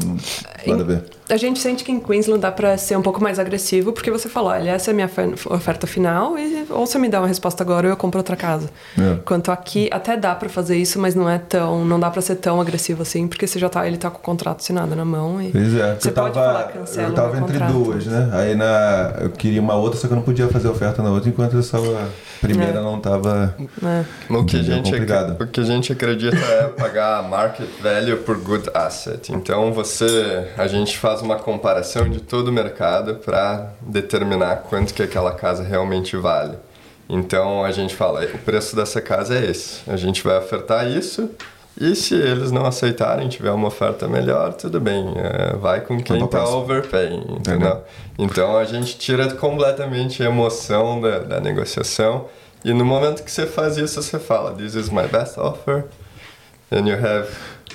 nada 0.64 0.82
a 0.84 0.86
ver? 0.86 1.02
A 1.30 1.36
gente 1.36 1.58
sente 1.60 1.84
que 1.84 1.92
em 1.92 2.00
Queensland 2.00 2.40
dá 2.40 2.50
pra 2.50 2.76
ser 2.76 2.96
um 2.96 3.02
pouco 3.02 3.22
mais 3.22 3.38
agressivo, 3.38 3.92
porque 3.92 4.10
você 4.10 4.28
falou, 4.28 4.50
olha, 4.50 4.70
essa 4.70 4.90
é 4.90 4.92
a 4.92 4.94
minha 4.94 5.06
ofer- 5.06 5.34
oferta 5.46 5.86
final, 5.86 6.38
e 6.38 6.66
ou 6.70 6.86
você 6.86 6.98
me 6.98 7.08
dá 7.08 7.20
uma 7.20 7.28
resposta 7.28 7.62
agora 7.62 7.86
ou 7.86 7.92
eu 7.92 7.96
compro 7.96 8.18
outra 8.18 8.36
casa. 8.36 8.68
É. 8.98 9.16
Quanto 9.24 9.50
aqui, 9.52 9.88
até 9.92 10.16
dá 10.16 10.34
pra 10.34 10.48
fazer 10.48 10.76
isso, 10.76 10.98
mas 10.98 11.14
não 11.14 11.28
é 11.28 11.38
tão, 11.38 11.84
não 11.84 12.00
dá 12.00 12.10
pra 12.10 12.20
ser 12.20 12.36
tão 12.36 12.60
agressivo 12.60 13.02
assim, 13.02 13.28
porque 13.28 13.46
você 13.46 13.58
já 13.58 13.68
tá, 13.68 13.86
ele 13.86 13.96
tá 13.96 14.10
com 14.10 14.18
o 14.18 14.22
contrato 14.22 14.60
assinado 14.60 14.94
na 14.96 15.04
mão 15.04 15.40
e 15.40 15.50
Pois 15.50 15.74
é, 15.74 15.94
você 15.98 16.08
eu 16.08 16.12
pode 16.12 16.34
tava, 16.34 16.46
falar 16.52 16.64
cancela 16.64 17.08
eu 17.08 17.14
tava 17.14 17.36
entre 17.38 17.52
contrato. 17.58 17.72
duas, 17.72 18.06
né? 18.06 18.30
Aí 18.32 18.54
na, 18.54 19.14
eu 19.20 19.30
queria 19.30 19.60
uma 19.60 19.74
outra, 19.74 19.98
só 19.98 20.06
que 20.08 20.12
eu 20.12 20.16
não 20.16 20.24
podia 20.24 20.48
fazer 20.48 20.68
oferta 20.68 21.02
na 21.02 21.10
outra 21.10 21.28
enquanto 21.28 21.56
essa 21.58 21.78
primeira 22.40 22.78
É. 22.78 22.82
não 22.82 22.98
tava. 23.00 23.54
É. 23.84 24.32
O 24.32 24.44
que, 24.44 24.58
a 24.58 24.62
gente, 24.62 24.90
Complicado. 24.90 25.36
o 25.42 25.46
que 25.46 25.60
a 25.60 25.64
gente 25.64 25.92
acredita 25.92 26.36
é 26.36 26.64
pagar 26.68 27.22
market 27.28 27.68
value 27.82 28.16
por 28.18 28.38
good 28.38 28.68
asset. 28.74 29.32
Então 29.32 29.72
você, 29.72 30.48
a 30.56 30.66
gente 30.66 30.96
faz 30.98 31.19
uma 31.20 31.36
comparação 31.36 32.08
de 32.08 32.20
todo 32.20 32.48
o 32.48 32.52
mercado 32.52 33.16
para 33.16 33.72
determinar 33.80 34.64
quanto 34.68 34.94
que 34.94 35.02
aquela 35.02 35.32
casa 35.32 35.62
realmente 35.62 36.16
vale. 36.16 36.56
Então 37.08 37.64
a 37.64 37.72
gente 37.72 37.94
fala, 37.94 38.24
o 38.24 38.38
preço 38.38 38.76
dessa 38.76 39.00
casa 39.00 39.34
é 39.36 39.50
esse. 39.50 39.80
A 39.90 39.96
gente 39.96 40.22
vai 40.22 40.38
ofertar 40.38 40.88
isso 40.88 41.30
e 41.80 41.94
se 41.94 42.14
eles 42.14 42.50
não 42.50 42.66
aceitarem, 42.66 43.28
tiver 43.28 43.50
uma 43.50 43.68
oferta 43.68 44.06
melhor, 44.06 44.52
tudo 44.54 44.80
bem. 44.80 45.12
é, 45.16 45.56
vai 45.56 45.80
com 45.80 46.00
quem 46.00 46.22
está 46.24 46.44
overpaying? 46.44 47.24
Entendeu. 47.30 47.82
Então 48.18 48.56
a 48.56 48.64
gente 48.64 48.98
tira 48.98 49.32
completamente 49.34 50.22
a 50.22 50.26
emoção 50.26 51.00
da, 51.00 51.18
da 51.20 51.40
negociação 51.40 52.26
e 52.64 52.72
no 52.72 52.84
momento 52.84 53.22
que 53.22 53.30
você 53.30 53.46
faz 53.46 53.76
isso, 53.78 54.02
você 54.02 54.18
fala, 54.18 54.52
this 54.52 54.74
is 54.74 54.90
my 54.90 55.06
best 55.06 55.38
offer 55.38 55.86
and 56.70 56.86
you 56.86 56.94
have, 56.94 57.28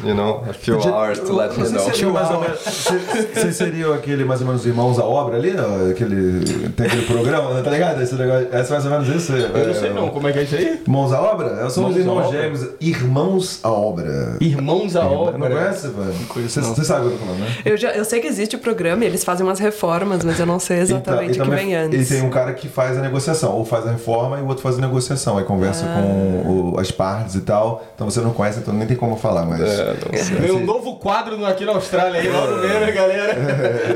you 0.04 0.14
know, 0.14 0.44
a 0.50 0.54
few 0.54 0.78
hours 0.80 1.20
to 1.20 1.34
let 1.34 1.52
me 1.52 1.64
Vocês 1.64 1.72
know. 1.72 1.86
seriam 1.86 2.12
mais 2.12 2.30
ou 2.32 2.42
menos. 2.42 2.60
Vocês 3.34 3.56
seriam 3.56 3.94
aquele 3.94 4.26
mais 4.26 4.42
ou 4.42 4.48
menos 4.48 4.66
irmãos 4.66 5.00
à 5.00 5.06
obra 5.06 5.38
ali? 5.38 5.52
Aquele, 5.92 6.44
tem 6.72 6.86
aquele 6.88 7.06
programa, 7.06 7.54
né, 7.54 7.62
tá 7.62 7.70
ligado? 7.72 8.02
Esse 8.02 8.16
negócio, 8.16 8.48
é 8.52 8.58
mais 8.70 8.86
ou 8.86 8.92
menos 8.92 9.08
isso? 9.10 9.32
Eu 9.34 9.68
não 9.68 9.74
sei 9.74 9.94
não, 9.94 10.10
como 10.10 10.28
é 10.28 10.34
que 10.34 10.40
é 10.40 10.44
isso 10.44 10.56
aí? 10.56 10.82
Irmãos 10.86 11.14
à 11.14 11.22
obra? 11.22 11.48
Eu 11.48 11.70
sou 11.70 11.88
os 11.88 11.96
Irmãos 11.96 11.96
à 11.96 12.00
irmãos 12.00 12.28
obra? 12.28 12.42
gêmeos. 12.42 12.70
Irmãos 12.82 13.60
à 13.64 13.70
obra. 13.72 14.38
Irmãos 14.42 14.96
à 14.96 15.06
obra. 15.06 15.38
Não 15.38 15.48
conhece, 15.48 15.88
mano? 15.88 16.14
conheço, 16.28 16.62
Você 16.62 16.84
sabe 16.84 17.08
o 17.08 17.10
que 17.10 17.16
eu 17.16 17.20
tô 17.20 17.26
falando, 17.26 17.40
né? 17.42 17.48
Eu, 17.66 17.78
já, 17.78 17.92
eu 17.92 18.06
sei 18.06 18.20
que 18.20 18.28
existe 18.28 18.56
o 18.56 18.60
programa 18.60 19.04
e 19.04 19.08
eles 19.08 19.24
fazem 19.24 19.46
umas 19.46 19.60
reformas, 19.60 20.24
mas 20.24 20.40
eu 20.40 20.46
não 20.46 20.60
sei 20.60 20.80
exatamente 20.80 21.34
Então- 21.36 21.48
o 21.48 21.50
que 21.50 21.56
vem 21.56 21.76
antes. 21.76 22.12
E 22.12 22.16
tem 22.16 22.24
um 22.24 22.30
cara 22.30 22.54
que 22.54 22.68
faz 22.68 22.98
a 22.98 23.02
negociação, 23.02 23.54
ou 23.54 23.66
faz 23.66 23.86
a 23.88 23.92
reforma 23.92 24.38
e 24.40 24.42
o 24.42 24.48
outro 24.48 24.62
faz 24.64 24.78
a 24.78 24.82
negociação. 24.82 25.38
Aí 25.38 25.44
conversa 25.46 25.86
com 25.86 26.74
o- 26.74 26.80
as 26.80 26.92
partes 26.92 27.36
e 27.36 27.42
tal. 27.42 27.86
Então 27.96 28.10
você 28.10 28.20
não 28.22 28.32
conhece, 28.32 28.60
então 28.60 28.74
nem 28.74 28.88
tem 28.88 28.98
como 28.98 29.16
falar, 29.16 29.46
mas. 29.46 29.62
É, 29.62 29.85
não 29.94 30.24
sei. 30.24 30.36
Vem 30.38 30.52
um 30.52 30.66
novo 30.66 30.96
quadro 30.98 31.38
no- 31.38 31.46
aqui 31.46 31.66
na 31.66 31.74
Austrália 31.74 32.20
aí, 32.22 32.30
logo 32.30 32.56
menos, 32.56 32.94
galera. 32.94 33.36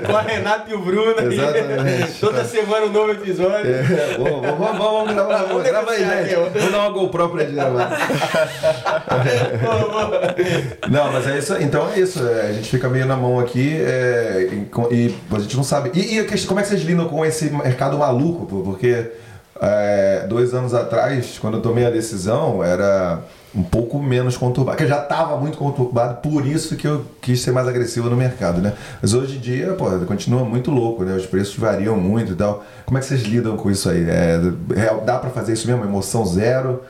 Com 0.06 0.16
a 0.16 0.22
Renata 0.22 0.70
e 0.70 0.74
o 0.74 0.80
Bruno. 0.80 1.16
aí. 1.18 2.12
Toda 2.20 2.44
semana 2.46 2.86
um 2.86 2.92
novo 2.92 3.12
episódio. 3.12 3.72
É, 3.74 3.84
vamos, 4.18 4.42
vamos, 4.42 4.60
vamos, 4.60 4.78
vamos 4.80 5.14
gravar. 5.14 5.44
Vamos 5.44 5.64
Grava 5.64 5.92
aí, 5.92 6.00
gente. 6.06 6.36
ó. 6.36 6.60
Vou 6.60 6.72
dar 6.72 6.80
uma 6.80 6.90
GoPro 6.90 7.30
pra 7.30 7.44
ele 7.44 7.54
gravar. 7.54 7.90
Não, 10.90 11.12
mas 11.12 11.28
é 11.28 11.38
isso. 11.38 11.54
Então 11.60 11.90
é 11.94 12.00
isso. 12.00 12.26
é, 12.28 12.50
a 12.50 12.54
gente 12.54 12.70
fica 12.70 12.90
meio 12.90 13.06
na 13.06 13.16
mão 13.16 13.40
aqui 13.40 13.78
é, 13.82 14.50
e, 14.52 14.68
e 14.96 15.16
a 15.36 15.40
gente 15.40 15.56
não 15.56 15.64
sabe. 15.64 15.92
E, 15.94 16.16
e 16.16 16.20
a 16.20 16.26
questão- 16.26 16.50
como 16.50 16.60
é 16.60 16.64
que 16.64 16.70
vocês 16.70 16.82
lidam 16.82 17.08
com 17.08 17.26
esse 17.26 17.50
mercado 17.50 17.98
maluco? 17.98 18.46
Porque 18.64 19.12
é, 19.62 20.26
dois 20.28 20.54
anos 20.54 20.74
atrás, 20.74 21.38
quando 21.40 21.58
eu 21.58 21.62
tomei 21.62 21.86
a 21.86 21.90
decisão, 21.90 22.64
era 22.64 23.20
um 23.56 23.64
pouco 23.64 24.00
menos 24.02 24.38
conturbado. 24.38 24.78
Porque 24.78 24.90
já 24.90 25.02
estava 25.02 25.36
muito 25.38 25.58
conturbado, 25.58 26.22
por 26.22 26.46
isso 26.46 26.76
que 26.76 26.88
eu 26.88 27.06
quis 27.22 27.42
ser 27.42 27.52
mais 27.52 27.68
agressivo 27.68 28.10
no 28.10 28.16
mercado, 28.16 28.62
né? 28.62 28.74
Mas 29.02 29.14
hoje 29.14 29.38
em 29.38 29.40
dia, 29.40 29.74
pô, 29.74 29.86
continua 30.06 30.44
muito 30.46 30.70
louco, 30.72 31.04
né? 31.04 31.16
Os 31.16 31.26
preços 31.26 31.56
variam 31.56 31.98
muito 31.98 32.34
e 32.34 32.36
tal. 32.36 32.64
Como 32.86 32.98
é 32.98 33.02
que 33.02 33.08
vocês 33.08 33.24
lidam 33.24 33.58
com 33.58 33.72
isso 33.72 33.90
aí? 33.90 34.08
É, 34.10 34.40
real- 34.76 35.02
dá 35.02 35.18
pra 35.18 35.30
fazer 35.30 35.54
isso 35.54 35.68
mesmo? 35.68 35.84
Emoção 35.84 36.26
zero? 36.26 36.84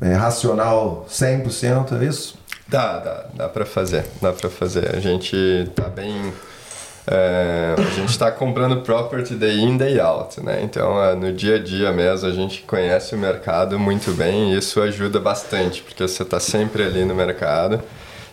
É, 0.00 0.14
racional 0.14 1.06
100%? 1.08 2.00
É 2.00 2.04
isso? 2.04 2.38
Dá, 2.68 2.98
dá, 2.98 3.24
dá 3.34 3.48
pra 3.48 3.66
fazer, 3.66 4.04
dá 4.22 4.32
pra 4.32 4.48
fazer. 4.48 4.94
A 4.94 5.00
gente 5.00 5.70
tá 5.74 5.88
bem. 5.88 6.32
É, 7.12 7.74
a 7.76 7.90
gente 7.96 8.16
tá 8.16 8.30
comprando 8.30 8.82
property 8.82 9.34
day 9.34 9.58
in, 9.58 9.76
day 9.76 9.98
out, 9.98 10.40
né? 10.40 10.60
Então, 10.62 11.02
é, 11.02 11.16
no 11.16 11.32
dia 11.32 11.56
a 11.56 11.58
dia 11.58 11.90
mesmo, 11.90 12.28
a 12.28 12.30
gente 12.30 12.62
conhece 12.62 13.16
o 13.16 13.18
mercado 13.18 13.76
muito 13.80 14.12
bem 14.12 14.52
e 14.52 14.58
isso 14.58 14.80
ajuda 14.80 15.18
bastante, 15.18 15.82
porque 15.82 16.06
você 16.06 16.24
tá 16.24 16.38
sempre 16.38 16.84
ali 16.84 17.04
no 17.04 17.12
mercado. 17.12 17.82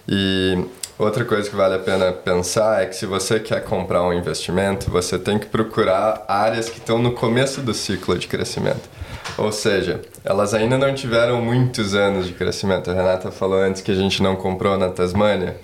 E 0.08 0.64
outra 1.00 1.26
coisa 1.26 1.50
que 1.50 1.56
vale 1.56 1.74
a 1.74 1.80
pena 1.80 2.12
pensar 2.12 2.84
é 2.84 2.86
que 2.86 2.96
se 2.96 3.08
você 3.08 3.40
quer 3.40 3.64
comprar 3.64 4.04
um 4.04 4.14
investimento, 4.14 4.92
você 4.92 5.18
tem 5.18 5.40
que 5.40 5.48
procurar 5.48 6.24
áreas 6.28 6.70
que 6.70 6.78
estão 6.78 7.00
no 7.00 7.14
começo 7.14 7.62
do 7.62 7.74
ciclo 7.74 8.16
de 8.16 8.28
crescimento. 8.28 8.88
Ou 9.40 9.52
seja, 9.52 10.02
elas 10.24 10.54
ainda 10.54 10.78
não 10.78 10.94
tiveram 10.94 11.42
muitos 11.42 11.96
anos 11.96 12.28
de 12.28 12.34
crescimento. 12.34 12.92
A 12.92 12.94
Renata 12.94 13.32
falou 13.32 13.60
antes 13.60 13.82
que 13.82 13.92
a 13.92 13.96
gente 13.96 14.22
não 14.22 14.36
comprou 14.36 14.78
na 14.78 14.90
Tasmânia. 14.90 15.58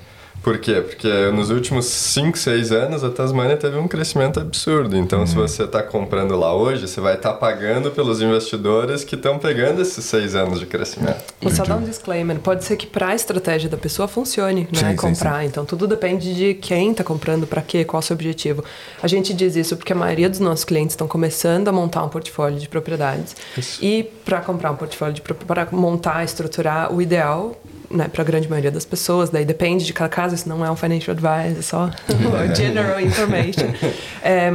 Por 0.43 0.57
quê? 0.57 0.81
Porque 0.81 1.07
nos 1.31 1.49
últimos 1.49 1.85
5, 1.85 2.37
6 2.37 2.71
anos 2.73 3.01
a 3.01 3.09
Tasmânia 3.09 3.55
teve 3.55 3.77
um 3.77 3.87
crescimento 3.87 4.41
absurdo. 4.41 4.97
Então, 4.97 5.25
se 5.25 5.33
você 5.35 5.63
está 5.63 5.81
comprando 5.81 6.35
lá 6.35 6.53
hoje, 6.53 6.85
você 6.85 6.99
vai 6.99 7.15
estar 7.15 7.33
pagando 7.35 7.91
pelos 7.91 8.21
investidores 8.21 9.05
que 9.05 9.15
estão 9.15 9.39
pegando 9.39 9.81
esses 9.81 10.03
6 10.03 10.35
anos 10.35 10.59
de 10.59 10.65
crescimento. 10.65 11.33
Vou 11.41 11.49
só 11.49 11.63
dar 11.63 11.77
um 11.77 11.83
disclaimer. 11.83 12.37
Pode 12.39 12.65
ser 12.65 12.75
que 12.75 12.85
para 12.85 13.07
a 13.07 13.15
estratégia 13.15 13.69
da 13.69 13.77
pessoa 13.77 14.05
funcione, 14.05 14.67
Sim, 14.73 14.83
né? 14.83 14.91
sim, 14.91 14.97
comprar. 14.97 15.45
Então 15.45 15.63
tudo 15.63 15.87
depende 15.87 16.35
de 16.35 16.55
quem 16.55 16.91
está 16.91 17.05
comprando, 17.05 17.47
para 17.47 17.61
quê, 17.61 17.85
qual 17.85 18.01
é 18.01 18.03
o 18.03 18.05
seu 18.05 18.13
objetivo. 18.13 18.65
A 19.01 19.07
gente 19.07 19.33
diz 19.33 19.55
isso 19.55 19.77
porque 19.77 19.93
a 19.93 19.95
maioria 19.95 20.29
dos 20.29 20.39
nossos 20.39 20.65
clientes 20.65 20.91
estão 20.91 21.07
começando 21.07 21.69
a 21.69 21.71
montar 21.71 22.03
um 22.03 22.09
portfólio 22.09 22.59
de 22.59 22.67
propriedades. 22.67 23.33
E 23.81 24.03
para 24.25 24.41
comprar 24.41 24.71
um 24.71 24.75
portfólio 24.75 25.13
de 25.13 25.21
para 25.21 25.69
montar, 25.71 26.25
estruturar, 26.25 26.93
o 26.93 27.01
ideal 27.01 27.55
né, 27.93 28.07
para 28.07 28.21
a 28.21 28.25
grande 28.25 28.49
maioria 28.49 28.71
das 28.71 28.83
pessoas, 28.85 29.29
daí 29.29 29.45
depende 29.45 29.85
de 29.85 29.93
cada 29.93 30.09
caso, 30.09 30.33
isso 30.35 30.49
não 30.49 30.65
é 30.65 30.71
um 30.71 30.75
financial 30.75 31.15
advice, 31.15 31.59
é 31.59 31.61
só 31.61 31.89
general 32.55 32.99
information. 32.99 33.71
É, 34.25 34.49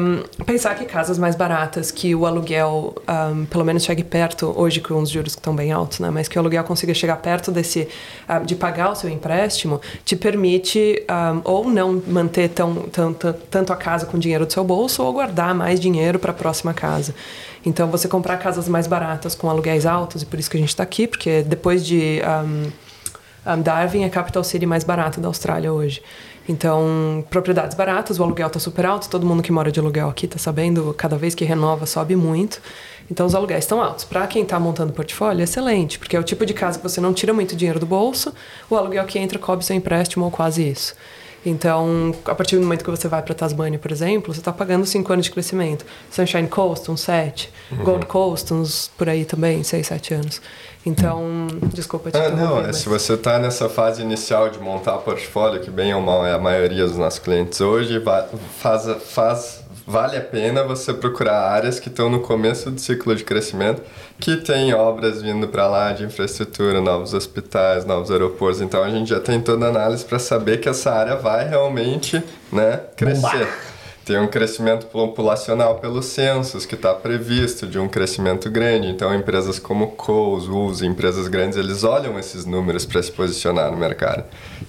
pensar 0.47 0.75
que 0.77 0.87
casas 0.87 1.19
mais 1.19 1.37
baratas, 1.37 1.91
que 1.91 2.15
o 2.15 2.25
aluguel 2.25 2.95
um, 3.35 3.45
pelo 3.45 3.67
menos 3.67 3.85
chegue 3.85 4.03
perto, 4.03 4.51
hoje 4.57 4.81
com 4.81 4.95
os 5.03 5.11
juros 5.11 5.35
que 5.35 5.41
estão 5.41 5.55
bem 5.55 5.71
altos, 5.73 6.01
né, 6.01 6.09
mas 6.11 6.27
que 6.27 6.39
o 6.39 6.41
aluguel 6.41 6.65
consiga 6.65 6.95
chegar 6.95 7.17
perto 7.17 7.51
desse, 7.53 7.87
um, 8.27 8.45
de 8.47 8.55
pagar 8.55 8.91
o 8.91 8.95
seu 8.95 9.11
empréstimo, 9.11 9.79
te 10.07 10.17
permite 10.17 11.03
um, 11.11 11.41
ou 11.45 11.69
não 11.69 12.03
manter 12.07 12.49
tão, 12.49 12.75
tão, 12.91 13.13
tão- 13.13 13.35
tanto 13.51 13.73
a 13.75 13.77
casa 13.77 14.07
com 14.07 14.19
dinheiro 14.19 14.47
do 14.47 14.53
seu 14.53 14.65
bolso 14.65 15.03
ou 15.05 15.13
guardar 15.13 15.55
mais 15.55 15.79
dinheiro 15.79 16.19
para 16.19 16.31
a 16.31 16.35
próxima 16.35 16.73
casa. 16.73 17.15
Então, 17.67 17.89
você 17.89 18.09
comprar 18.09 18.39
casas 18.39 18.69
mais 18.71 18.87
baratas 18.87 19.35
com 19.35 19.51
aluguéis 19.51 19.85
altos, 19.85 20.23
e 20.23 20.27
por 20.27 20.39
isso 20.39 20.51
que 20.51 20.57
a 20.57 20.61
gente 20.61 20.71
está 20.71 20.83
aqui, 20.83 21.07
porque 21.07 21.43
depois 21.43 21.85
de 21.85 22.23
um, 22.47 22.71
Darwin 23.57 24.03
é 24.03 24.07
a 24.07 24.11
capital 24.11 24.45
city 24.45 24.67
mais 24.67 24.85
barata 24.85 25.21
da 25.21 25.29
Austrália 25.29 25.73
hoje. 25.73 26.03
Então, 26.49 27.25
propriedades 27.29 27.77
baratas, 27.77 28.19
o 28.19 28.23
aluguel 28.23 28.47
está 28.47 28.59
super 28.59 28.87
alto, 28.87 29.11
todo 29.11 29.27
mundo 29.27 29.43
que 29.43 29.53
mora 29.53 29.71
de 29.71 29.79
aluguel 29.79 30.09
aqui 30.09 30.25
está 30.25 30.39
sabendo, 30.39 30.95
cada 30.95 31.17
vez 31.17 31.35
que 31.35 31.45
renova 31.45 31.85
sobe 31.85 32.17
muito. 32.17 32.61
Então, 33.11 33.27
os 33.27 33.35
aluguéis 33.35 33.65
estão 33.65 33.83
altos. 33.83 34.05
Para 34.05 34.27
quem 34.27 34.43
está 34.43 34.59
montando 34.59 34.93
portfólio, 34.93 35.43
é 35.43 35.45
excelente, 35.45 35.99
porque 35.99 36.17
é 36.17 36.21
o 36.21 36.23
tipo 36.23 36.47
de 36.47 36.55
casa 36.55 36.79
que 36.79 36.83
você 36.83 37.01
não 37.01 37.13
tira 37.13 37.35
muito 37.35 37.55
dinheiro 37.55 37.79
do 37.79 37.87
bolso, 37.87 38.33
o 38.71 38.77
aluguel 38.77 39.05
que 39.05 39.19
entra 39.19 39.39
cobre 39.39 39.65
seu 39.65 39.77
empréstimo 39.77 40.25
ou 40.25 40.31
quase 40.31 40.67
isso. 40.67 40.95
Então, 41.45 42.15
a 42.25 42.35
partir 42.35 42.57
do 42.57 42.63
momento 42.63 42.85
que 42.85 42.91
você 42.91 43.09
vai 43.09 43.23
para 43.23 43.35
Tasmânia, 43.35 43.79
por 43.79 43.93
exemplo, 43.93 44.35
você 44.35 44.41
está 44.41 44.53
pagando 44.53 44.85
5 44.85 45.13
anos 45.13 45.27
de 45.27 45.31
crescimento. 45.31 45.85
Sunshine 46.11 46.49
Coast, 46.49 46.91
uns 46.91 47.01
7. 47.03 47.51
Uhum. 47.71 47.85
Gold 47.85 48.07
Coast, 48.07 48.53
uns 48.53 48.91
por 48.99 49.09
aí 49.09 49.25
também, 49.25 49.63
6, 49.63 49.87
7 49.87 50.15
anos. 50.15 50.43
Então, 50.87 51.47
desculpa 51.75 52.11
te 52.11 52.17
ah, 52.17 52.31
Não, 52.31 52.59
é 52.59 52.69
mas... 52.69 52.77
se 52.77 52.89
você 52.89 53.15
está 53.15 53.39
nessa 53.39 53.69
fase 53.69 54.03
inicial 54.03 54.49
de 54.49 54.59
montar 54.59 54.99
portfólio, 54.99 55.61
que 55.61 55.71
bem 55.71 55.95
ou 55.95 56.01
mal 56.01 56.27
é 56.27 56.33
a 56.33 56.39
maioria 56.39 56.87
dos 56.87 56.97
nossos 56.97 57.19
clientes 57.19 57.61
hoje, 57.61 58.03
faz, 58.59 58.87
faz 59.05 59.65
vale 59.89 60.19
a 60.19 60.21
pena 60.21 60.63
você 60.65 60.93
procurar 60.93 61.51
áreas 61.51 61.81
que 61.81 61.89
estão 61.89 62.11
no 62.11 62.21
começo 62.21 62.71
do 62.71 62.79
ciclo 62.79 63.15
de 63.17 63.25
crescimento, 63.25 63.83
que 64.21 64.37
tem 64.37 64.75
obras 64.75 65.23
vindo 65.23 65.49
para 65.49 65.67
lá 65.67 65.93
de 65.93 66.05
infraestrutura, 66.05 66.79
novos 66.81 67.15
hospitais, 67.15 67.87
novos 67.87 68.11
aeroportos. 68.11 68.61
Então 68.61 68.85
a 68.85 68.91
gente 68.91 69.09
já 69.09 69.19
tem 69.19 69.41
toda 69.41 69.65
a 69.65 69.69
análise 69.71 70.05
para 70.05 70.19
saber 70.19 70.61
que 70.61 70.69
essa 70.69 70.93
área 70.93 71.17
vai 71.17 71.49
realmente 71.49 72.23
né, 72.53 72.81
crescer. 72.95 73.23
Bombar. 73.23 73.78
Tem 74.09 74.19
um 74.19 74.27
crescimento 74.27 74.87
populacional 74.87 75.75
pelos 75.81 76.07
censos 76.07 76.65
que 76.65 76.75
está 76.75 76.95
previsto 76.95 77.67
de 77.67 77.79
um 77.79 77.87
crescimento 77.87 78.51
grande. 78.51 78.89
Então, 78.89 79.15
empresas 79.15 79.59
como 79.59 79.89
Coles, 79.89 80.47
Wolves, 80.47 80.81
empresas 80.81 81.29
grandes, 81.29 81.59
eles 81.59 81.85
olham 81.85 82.19
esses 82.19 82.47
números 82.47 82.87
para 82.87 83.03
se 83.03 83.13
posicionar 83.13 83.71
no 83.71 83.77
mercado. 83.77 84.25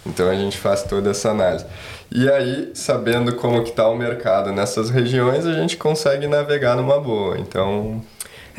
Então, 0.06 0.30
a 0.30 0.36
gente 0.36 0.58
faz 0.58 0.84
toda 0.84 1.12
essa 1.12 1.30
análise. 1.30 1.66
E 2.12 2.30
aí, 2.30 2.72
sabendo 2.74 3.34
como 3.34 3.64
que 3.64 3.70
está 3.70 3.88
o 3.88 3.96
mercado 3.96 4.52
nessas 4.52 4.90
regiões, 4.90 5.46
a 5.46 5.54
gente 5.54 5.78
consegue 5.78 6.28
navegar 6.28 6.76
numa 6.76 7.00
boa. 7.00 7.40
Então, 7.40 8.02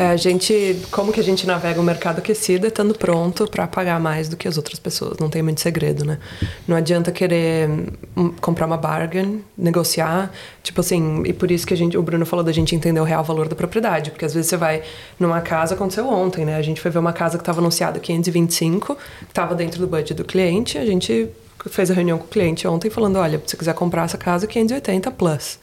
a 0.09 0.17
gente, 0.17 0.81
como 0.91 1.13
que 1.13 1.21
a 1.21 1.23
gente 1.23 1.47
navega 1.47 1.79
o 1.79 1.83
mercado 1.83 2.21
aquecido 2.21 2.65
é 2.65 2.69
estando 2.69 2.95
pronto 2.95 3.47
para 3.47 3.67
pagar 3.67 4.01
mais 4.01 4.31
do 4.31 4.37
que 4.37 4.49
as 4.49 4.57
outras 4.57 4.79
pessoas. 4.79 5.19
Não 5.19 5.29
tem 5.29 5.43
muito 5.43 5.61
segredo, 5.61 6.07
né? 6.07 6.19
Não 6.67 6.75
adianta 6.75 7.13
querer 7.13 7.69
hum, 8.17 8.33
comprar 8.41 8.65
uma 8.65 8.79
bargain, 8.79 9.45
negociar, 9.59 10.33
tipo 10.63 10.81
assim, 10.81 11.23
e 11.27 11.35
por 11.35 11.51
isso 11.51 11.67
que 11.67 11.75
a 11.75 11.77
gente, 11.77 11.99
o 11.99 12.03
Bruno 12.03 12.25
falou 12.25 12.43
da 12.43 12.51
gente 12.51 12.75
entender 12.75 12.99
o 12.99 13.05
real 13.05 13.23
valor 13.23 13.47
da 13.47 13.55
propriedade, 13.55 14.11
porque 14.11 14.25
às 14.25 14.33
vezes 14.33 14.49
você 14.49 14.57
vai 14.57 14.83
numa 15.19 15.43
casa, 15.43 15.75
aconteceu 15.75 16.09
ontem, 16.09 16.47
né? 16.47 16.57
A 16.57 16.63
gente 16.63 16.81
foi 16.81 16.91
ver 16.91 16.99
uma 16.99 17.13
casa 17.13 17.37
que 17.37 17.43
estava 17.43 17.61
anunciada 17.61 18.01
525, 18.01 18.95
que 18.95 19.03
estava 19.29 19.55
dentro 19.55 19.81
do 19.81 19.87
budget 19.87 20.15
do 20.15 20.25
cliente, 20.25 20.79
a 20.79 20.87
gente 20.87 21.29
fez 21.69 21.91
a 21.91 21.95
reunião 21.95 22.17
com 22.17 22.25
o 22.25 22.29
cliente 22.29 22.67
ontem 22.67 22.89
falando, 22.89 23.17
olha, 23.17 23.39
se 23.45 23.51
você 23.51 23.57
quiser 23.59 23.75
comprar 23.75 24.05
essa 24.05 24.17
casa, 24.17 24.47
580 24.47 25.11
plus. 25.11 25.59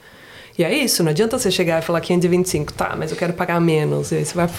E 0.58 0.64
é 0.64 0.76
isso, 0.76 1.04
não 1.04 1.12
adianta 1.12 1.38
você 1.38 1.52
chegar 1.52 1.80
e 1.80 1.86
falar 1.86 2.02
525, 2.02 2.74
tá, 2.74 2.96
mas 2.98 3.12
eu 3.12 3.18
quero 3.18 3.32
pagar 3.34 3.62
menos. 3.62 4.12
E 4.12 4.16
aí 4.16 4.26
você 4.26 4.34
vai 4.34 4.50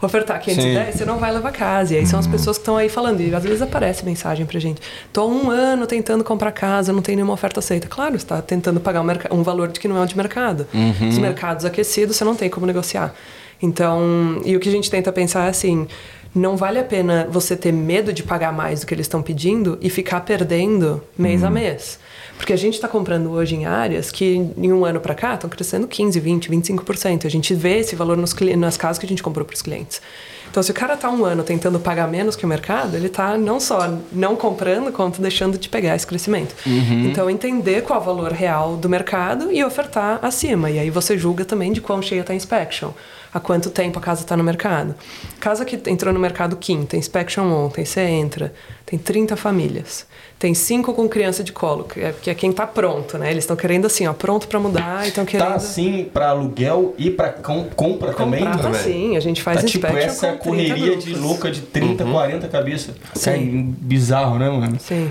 ofertar 0.00 0.40
510, 0.40 0.86
Sim. 0.86 0.98
você 0.98 1.04
não 1.04 1.18
vai 1.18 1.32
levar 1.32 1.50
casa. 1.50 1.94
E 1.94 1.98
aí 1.98 2.06
são 2.06 2.18
as 2.18 2.26
uhum. 2.26 2.32
pessoas 2.32 2.56
que 2.56 2.62
estão 2.62 2.76
aí 2.76 2.88
falando. 2.88 3.20
E 3.20 3.34
às 3.34 3.42
vezes 3.42 3.60
aparece 3.60 4.04
mensagem 4.04 4.46
pra 4.46 4.60
gente. 4.60 4.80
Tô 5.12 5.22
há 5.22 5.26
um 5.26 5.50
ano 5.50 5.84
tentando 5.86 6.22
comprar 6.22 6.52
casa, 6.52 6.92
não 6.92 7.02
tem 7.02 7.16
nenhuma 7.16 7.32
oferta 7.32 7.58
aceita. 7.58 7.88
Claro, 7.88 8.12
você 8.12 8.24
está 8.24 8.40
tentando 8.40 8.78
pagar 8.78 9.02
um, 9.02 9.38
um 9.38 9.42
valor 9.42 9.68
de 9.68 9.80
que 9.80 9.88
não 9.88 9.96
é 9.96 10.00
o 10.02 10.06
de 10.06 10.16
mercado. 10.16 10.64
Uhum. 10.72 11.08
Os 11.08 11.18
mercados 11.18 11.64
aquecidos, 11.64 12.14
você 12.14 12.24
não 12.24 12.36
tem 12.36 12.48
como 12.48 12.64
negociar. 12.64 13.12
Então, 13.60 14.40
e 14.44 14.54
o 14.54 14.60
que 14.60 14.68
a 14.68 14.72
gente 14.72 14.88
tenta 14.88 15.10
pensar 15.10 15.46
é 15.46 15.48
assim 15.48 15.88
não 16.34 16.56
vale 16.56 16.78
a 16.78 16.84
pena 16.84 17.26
você 17.30 17.56
ter 17.56 17.72
medo 17.72 18.12
de 18.12 18.22
pagar 18.22 18.52
mais 18.52 18.80
do 18.80 18.86
que 18.86 18.94
eles 18.94 19.06
estão 19.06 19.22
pedindo 19.22 19.78
e 19.80 19.90
ficar 19.90 20.20
perdendo 20.20 21.02
mês 21.16 21.40
uhum. 21.40 21.48
a 21.48 21.50
mês. 21.50 21.98
Porque 22.38 22.52
a 22.52 22.56
gente 22.56 22.74
está 22.74 22.88
comprando 22.88 23.30
hoje 23.32 23.56
em 23.56 23.66
áreas 23.66 24.10
que, 24.10 24.50
em 24.56 24.72
um 24.72 24.84
ano 24.84 25.00
para 25.00 25.14
cá, 25.14 25.34
estão 25.34 25.50
crescendo 25.50 25.86
15%, 25.86 26.22
20%, 26.22 26.48
25%. 26.84 27.26
A 27.26 27.28
gente 27.28 27.52
vê 27.52 27.80
esse 27.80 27.96
valor 27.96 28.16
nos, 28.16 28.32
nas 28.56 28.76
casas 28.76 28.96
que 28.96 29.04
a 29.04 29.08
gente 29.08 29.22
comprou 29.22 29.44
para 29.44 29.54
os 29.54 29.60
clientes. 29.60 30.00
Então, 30.48 30.62
se 30.62 30.70
o 30.70 30.74
cara 30.74 30.94
está 30.94 31.10
um 31.10 31.24
ano 31.24 31.42
tentando 31.42 31.78
pagar 31.78 32.08
menos 32.08 32.36
que 32.36 32.44
o 32.44 32.48
mercado, 32.48 32.96
ele 32.96 33.08
está 33.08 33.36
não 33.36 33.60
só 33.60 33.98
não 34.12 34.34
comprando, 34.34 34.90
quanto 34.92 35.20
deixando 35.20 35.58
de 35.58 35.68
pegar 35.68 35.94
esse 35.94 36.06
crescimento. 36.06 36.54
Uhum. 36.64 37.08
Então, 37.10 37.28
entender 37.28 37.82
qual 37.82 37.98
é 37.98 38.02
o 38.02 38.04
valor 38.06 38.32
real 38.32 38.76
do 38.76 38.88
mercado 38.88 39.52
e 39.52 39.62
ofertar 39.62 40.20
acima. 40.22 40.70
E 40.70 40.78
aí 40.78 40.90
você 40.90 41.18
julga 41.18 41.44
também 41.44 41.72
de 41.72 41.80
quão 41.80 42.00
cheia 42.00 42.20
está 42.20 42.32
a 42.32 42.36
inspection 42.36 42.92
há 43.32 43.38
quanto 43.38 43.70
tempo 43.70 43.98
a 43.98 44.02
casa 44.02 44.22
está 44.22 44.36
no 44.36 44.44
mercado. 44.44 44.94
Casa 45.40 45.64
que 45.64 45.78
entrou 45.90 46.12
no 46.12 46.20
mercado 46.20 46.56
quinta, 46.56 46.96
inspection 46.96 47.44
ontem, 47.52 47.84
você 47.84 48.00
entra, 48.00 48.52
tem 48.86 48.98
30 48.98 49.36
famílias. 49.36 50.06
Tem 50.38 50.54
cinco 50.54 50.94
com 50.94 51.08
criança 51.08 51.42
de 51.42 51.52
colo, 51.52 51.84
que 51.84 52.00
é, 52.00 52.12
que 52.12 52.30
é 52.30 52.34
quem 52.34 52.50
está 52.50 52.64
pronto, 52.64 53.18
né? 53.18 53.30
Eles 53.30 53.42
estão 53.42 53.56
querendo 53.56 53.86
assim, 53.86 54.06
ó, 54.06 54.12
pronto 54.12 54.46
para 54.46 54.60
mudar, 54.60 55.08
então 55.08 55.24
querendo... 55.24 55.48
Tá 55.48 55.54
assim 55.54 56.08
para 56.12 56.28
aluguel 56.28 56.94
e 56.96 57.10
para 57.10 57.30
com, 57.30 57.64
compra 57.64 58.12
também? 58.12 58.44
Comprar, 58.44 58.70
tá 58.70 58.74
sim, 58.74 59.16
a 59.16 59.20
gente 59.20 59.42
faz 59.42 59.62
tá, 59.62 59.66
tipo 59.66 59.86
essa 59.86 60.34
correria 60.34 60.96
de 60.96 61.14
louca 61.14 61.50
de 61.50 61.62
30, 61.62 62.04
uhum. 62.04 62.12
40 62.12 62.46
cabeças. 62.48 62.94
Sim. 63.14 63.30
É 63.30 63.38
bizarro, 63.84 64.38
né, 64.38 64.48
mano? 64.48 64.78
Sim. 64.78 65.10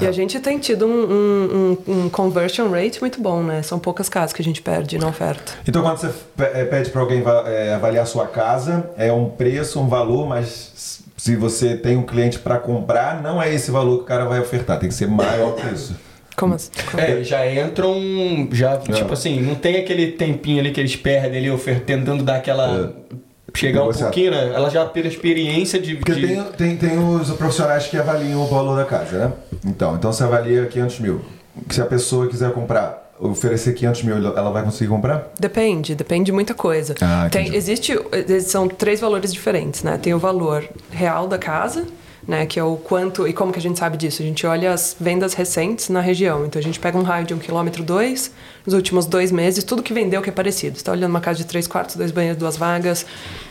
E 0.00 0.06
a 0.06 0.12
gente 0.12 0.38
tem 0.38 0.58
tido 0.58 0.86
um, 0.86 1.76
um, 1.88 1.92
um, 1.92 2.08
conversion 2.10 2.70
rate 2.70 3.00
muito 3.00 3.20
bom, 3.20 3.42
né? 3.42 3.62
São 3.62 3.78
poucas 3.78 4.08
casas 4.08 4.32
que 4.32 4.42
a 4.42 4.44
gente 4.44 4.62
perde 4.62 4.98
na 4.98 5.08
oferta. 5.08 5.52
Então, 5.66 5.82
quando 5.82 5.98
você 5.98 6.12
é, 6.38 6.64
pede 6.64 6.90
para 6.90 7.00
alguém 7.00 7.22
é, 7.46 7.74
avaliar 7.74 8.04
a 8.04 8.06
sua 8.06 8.26
casa, 8.26 8.90
é 8.96 9.10
um 9.10 9.28
preço, 9.30 9.80
um 9.80 9.88
valor, 9.88 10.28
mas 10.28 11.02
se 11.20 11.36
você 11.36 11.76
tem 11.76 11.98
um 11.98 12.02
cliente 12.02 12.38
para 12.38 12.58
comprar, 12.58 13.22
não 13.22 13.42
é 13.42 13.54
esse 13.54 13.70
valor 13.70 13.98
que 13.98 14.04
o 14.04 14.06
cara 14.06 14.24
vai 14.24 14.40
ofertar, 14.40 14.78
tem 14.78 14.88
que 14.88 14.94
ser 14.94 15.06
maior 15.06 15.54
que 15.54 15.66
isso. 15.66 15.94
Como 16.34 16.54
assim? 16.54 16.70
Como? 16.90 17.02
É, 17.02 17.22
já 17.22 17.46
entram. 17.46 18.48
Já, 18.50 18.72
é. 18.72 18.78
tipo 18.78 19.12
assim, 19.12 19.38
não 19.42 19.54
tem 19.54 19.76
aquele 19.76 20.12
tempinho 20.12 20.60
ali 20.60 20.70
que 20.70 20.80
eles 20.80 20.96
perdem 20.96 21.46
ali, 21.46 21.80
tentando 21.84 22.24
dar 22.24 22.36
aquela. 22.36 22.94
É 23.12 23.16
chegar 23.54 23.84
um 23.84 23.92
pouquinho, 23.92 24.30
né? 24.30 24.50
Ela 24.54 24.70
já 24.70 24.86
pela 24.86 25.08
experiência 25.08 25.78
de. 25.78 25.96
Porque 25.96 26.14
de... 26.14 26.26
Tem, 26.26 26.42
tem, 26.56 26.76
tem 26.78 26.98
os 26.98 27.30
profissionais 27.32 27.86
que 27.86 27.98
avaliam 27.98 28.40
o 28.40 28.46
valor 28.46 28.74
da 28.74 28.86
casa, 28.86 29.28
né? 29.28 29.32
Então, 29.66 29.96
então 29.96 30.10
você 30.10 30.24
avalia 30.24 30.64
500 30.64 31.00
mil. 31.00 31.20
Se 31.68 31.82
a 31.82 31.84
pessoa 31.84 32.28
quiser 32.28 32.50
comprar 32.52 33.09
oferecer 33.20 33.74
500 33.74 34.02
mil, 34.02 34.16
ela 34.16 34.50
vai 34.50 34.62
conseguir 34.62 34.88
comprar? 34.88 35.30
Depende, 35.38 35.94
depende 35.94 36.26
de 36.26 36.32
muita 36.32 36.54
coisa. 36.54 36.94
Ah, 37.00 37.28
tem, 37.30 37.54
existe, 37.54 37.94
são 38.42 38.66
três 38.66 39.00
valores 39.00 39.32
diferentes, 39.32 39.82
né? 39.82 39.98
Tem 39.98 40.14
o 40.14 40.18
valor 40.18 40.64
real 40.90 41.28
da 41.28 41.38
casa, 41.38 41.86
né? 42.26 42.46
Que 42.46 42.58
é 42.58 42.64
o 42.64 42.76
quanto 42.76 43.28
e 43.28 43.32
como 43.32 43.52
que 43.52 43.58
a 43.58 43.62
gente 43.62 43.78
sabe 43.78 43.96
disso? 43.96 44.22
A 44.22 44.24
gente 44.24 44.46
olha 44.46 44.72
as 44.72 44.96
vendas 44.98 45.34
recentes 45.34 45.88
na 45.88 46.00
região. 46.00 46.46
Então 46.46 46.58
a 46.58 46.62
gente 46.62 46.80
pega 46.80 46.96
um 46.96 47.02
raio 47.02 47.26
de 47.26 47.34
um 47.34 47.38
quilômetro 47.38 47.82
dois, 47.82 48.32
nos 48.64 48.74
últimos 48.74 49.06
dois 49.06 49.30
meses, 49.30 49.62
tudo 49.64 49.82
que 49.82 49.92
vendeu 49.92 50.22
que 50.22 50.30
é 50.30 50.32
parecido. 50.32 50.76
Está 50.76 50.92
olhando 50.92 51.10
uma 51.10 51.20
casa 51.20 51.38
de 51.38 51.44
três 51.44 51.66
quartos, 51.66 51.96
dois 51.96 52.10
banheiros, 52.10 52.38
duas 52.38 52.56
vagas, 52.56 53.04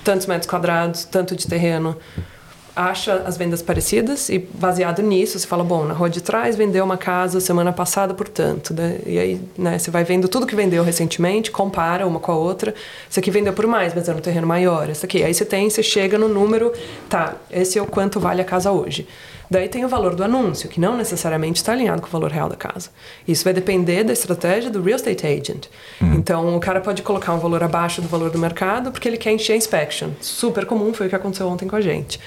tantos 0.04 0.26
metros 0.26 0.50
quadrados, 0.50 1.06
tanto 1.06 1.36
de 1.36 1.48
terreno 1.48 1.96
acha 2.76 3.24
as 3.26 3.38
vendas 3.38 3.62
parecidas 3.62 4.30
e 4.30 4.40
baseado 4.40 5.02
nisso 5.02 5.38
você 5.38 5.48
fala 5.48 5.64
bom 5.64 5.84
na 5.84 5.94
rua 5.94 6.10
de 6.10 6.22
trás 6.22 6.56
vendeu 6.56 6.84
uma 6.86 6.98
casa 6.98 7.40
semana 7.40 7.74
passada 7.74 8.14
por 8.14 8.28
tanto 8.28 8.74
né? 8.74 9.00
e 9.06 9.20
aí 9.20 9.42
né, 9.58 9.78
você 9.78 9.92
vai 9.92 10.04
vendo 10.04 10.28
tudo 10.28 10.46
que 10.46 10.56
vendeu 10.56 10.84
recentemente 10.84 11.52
compara 11.52 12.08
uma 12.08 12.20
com 12.20 12.32
a 12.32 12.36
outra 12.36 12.74
isso 13.10 13.20
aqui 13.20 13.32
vendeu 13.32 13.54
por 13.54 13.68
mais 13.68 13.94
mas 13.94 14.08
era 14.08 14.18
um 14.18 14.22
terreno 14.22 14.48
maior 14.48 14.90
esse 14.90 15.06
aqui 15.06 15.24
aí 15.24 15.34
você 15.34 15.46
tem 15.46 15.70
você 15.70 15.84
chega 15.84 16.18
no 16.18 16.28
número 16.28 16.72
tá 17.10 17.36
esse 17.52 17.78
é 17.78 17.82
o 17.82 17.86
quanto 17.86 18.20
vale 18.20 18.42
a 18.42 18.46
casa 18.46 18.72
hoje 18.72 19.08
Daí 19.50 19.68
tem 19.68 19.84
o 19.84 19.88
valor 19.88 20.14
do 20.14 20.24
anúncio, 20.24 20.70
que 20.70 20.80
não 20.80 20.96
necessariamente 20.96 21.58
está 21.58 21.72
alinhado 21.72 22.02
com 22.02 22.08
o 22.08 22.12
valor 22.12 22.32
real 22.32 22.48
da 22.48 22.56
casa. 22.56 22.92
Isso 23.28 23.44
vai 23.44 23.52
depender 23.52 24.04
da 24.04 24.14
estratégia 24.14 24.70
do 24.70 24.82
real 24.82 24.98
estate 24.98 25.26
agent. 25.26 25.66
Uhum. 26.00 26.14
Então, 26.14 26.56
o 26.56 26.60
cara 26.60 26.80
pode 26.80 27.02
colocar 27.02 27.34
um 27.34 27.40
valor 27.40 27.64
abaixo 27.64 28.00
do 28.00 28.08
valor 28.08 28.30
do 28.30 28.38
mercado 28.38 28.92
porque 28.92 29.08
ele 29.08 29.18
quer 29.18 29.32
encher 29.32 29.54
a 29.54 29.56
inspection. 29.56 30.12
Super 30.22 30.66
comum, 30.68 30.94
foi 30.94 31.08
o 31.08 31.10
que 31.10 31.16
aconteceu 31.16 31.48
ontem 31.48 31.68
com 31.68 31.76
a 31.76 31.82
gente. 31.82 32.20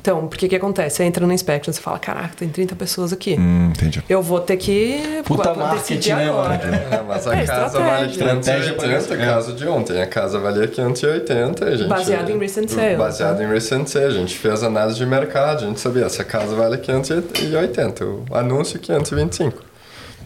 Então, 0.00 0.26
porque 0.28 0.48
que 0.48 0.56
acontece? 0.56 0.96
Você 0.96 1.04
entra 1.04 1.26
no 1.26 1.32
inspection, 1.32 1.72
você 1.72 1.80
fala, 1.80 1.98
caraca, 1.98 2.30
tem 2.36 2.48
30 2.48 2.76
pessoas 2.76 3.12
aqui. 3.12 3.36
Hum, 3.38 3.70
entendi. 3.70 4.02
Eu 4.08 4.22
vou 4.22 4.40
ter 4.40 4.56
que 4.56 5.22
Puta 5.24 5.52
decidir 5.74 6.14
né, 6.14 6.28
agora. 6.28 6.54
É, 6.54 7.02
mas 7.06 7.26
a 7.26 7.36
é, 7.36 7.44
casa 7.44 7.78
vale 7.80 8.08
580, 8.12 9.14
é. 9.14 9.16
caso 9.18 9.52
de 9.54 9.66
ontem. 9.66 10.00
A 10.00 10.06
casa 10.06 10.38
valia 10.38 10.66
580, 10.66 11.64
a 11.64 11.76
gente... 11.76 11.88
Baseado 11.88 12.30
em 12.30 12.38
recent 12.38 12.68
sale. 12.68 12.96
Baseado 12.96 13.38
tá? 13.38 13.44
em 13.44 13.48
recent 13.48 13.86
sale. 13.86 14.06
A 14.06 14.10
gente 14.10 14.36
fez 14.36 14.62
análise 14.62 14.98
de 14.98 15.06
mercado, 15.06 15.64
a 15.64 15.66
gente 15.66 15.80
sabia, 15.80 16.04
essa 16.04 16.24
casa 16.24 16.54
vale 16.54 16.78
580, 16.78 18.04
o 18.04 18.24
anúncio 18.32 18.78
525. 18.78 19.67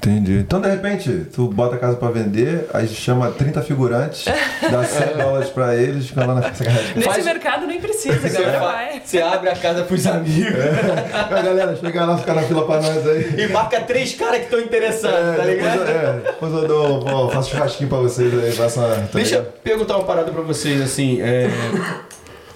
Entendi. 0.04 0.38
Então, 0.38 0.60
de 0.60 0.68
repente, 0.68 1.26
tu 1.32 1.46
bota 1.46 1.76
a 1.76 1.78
casa 1.78 1.96
pra 1.96 2.10
vender, 2.10 2.68
aí 2.74 2.88
chama 2.88 3.30
30 3.30 3.62
figurantes, 3.62 4.24
dá 4.68 4.82
100 4.82 5.14
dólares 5.22 5.48
pra 5.50 5.76
eles, 5.76 6.08
fica 6.08 6.26
lá 6.26 6.34
na 6.34 6.42
casa. 6.42 6.64
Nesse 6.96 7.08
Faz... 7.08 7.24
mercado 7.24 7.68
nem 7.68 7.80
precisa, 7.80 8.26
a 8.26 8.30
galera 8.30 8.58
vai. 8.58 9.02
Você 9.04 9.22
abre 9.22 9.48
a 9.48 9.54
casa 9.54 9.84
pros 9.84 10.04
amigos. 10.08 10.58
É. 10.58 11.34
A 11.36 11.42
galera 11.42 11.76
chega 11.76 12.04
lá, 12.04 12.18
fica 12.18 12.34
na 12.34 12.42
fila 12.42 12.66
pra 12.66 12.80
nós 12.80 13.08
aí. 13.08 13.34
E 13.38 13.46
marca 13.46 13.80
três 13.82 14.12
caras 14.14 14.38
que 14.38 14.44
estão 14.46 14.58
interessados, 14.58 15.34
é, 15.34 15.36
tá 15.36 15.44
ligado? 15.44 15.78
Depois, 15.78 15.88
é, 15.88 16.12
depois 16.26 16.52
eu 16.52 16.68
dou, 16.68 17.04
ó, 17.06 17.28
faço 17.30 17.50
churrasquinho 17.50 17.88
pra 17.88 17.98
vocês 17.98 18.44
aí. 18.44 18.50
Faço 18.50 18.80
uma, 18.80 18.88
tá 18.88 19.08
Deixa 19.12 19.36
eu 19.36 19.44
perguntar 19.62 19.98
uma 19.98 20.04
parada 20.04 20.32
pra 20.32 20.42
vocês, 20.42 20.80
assim. 20.80 21.20
É... 21.20 21.48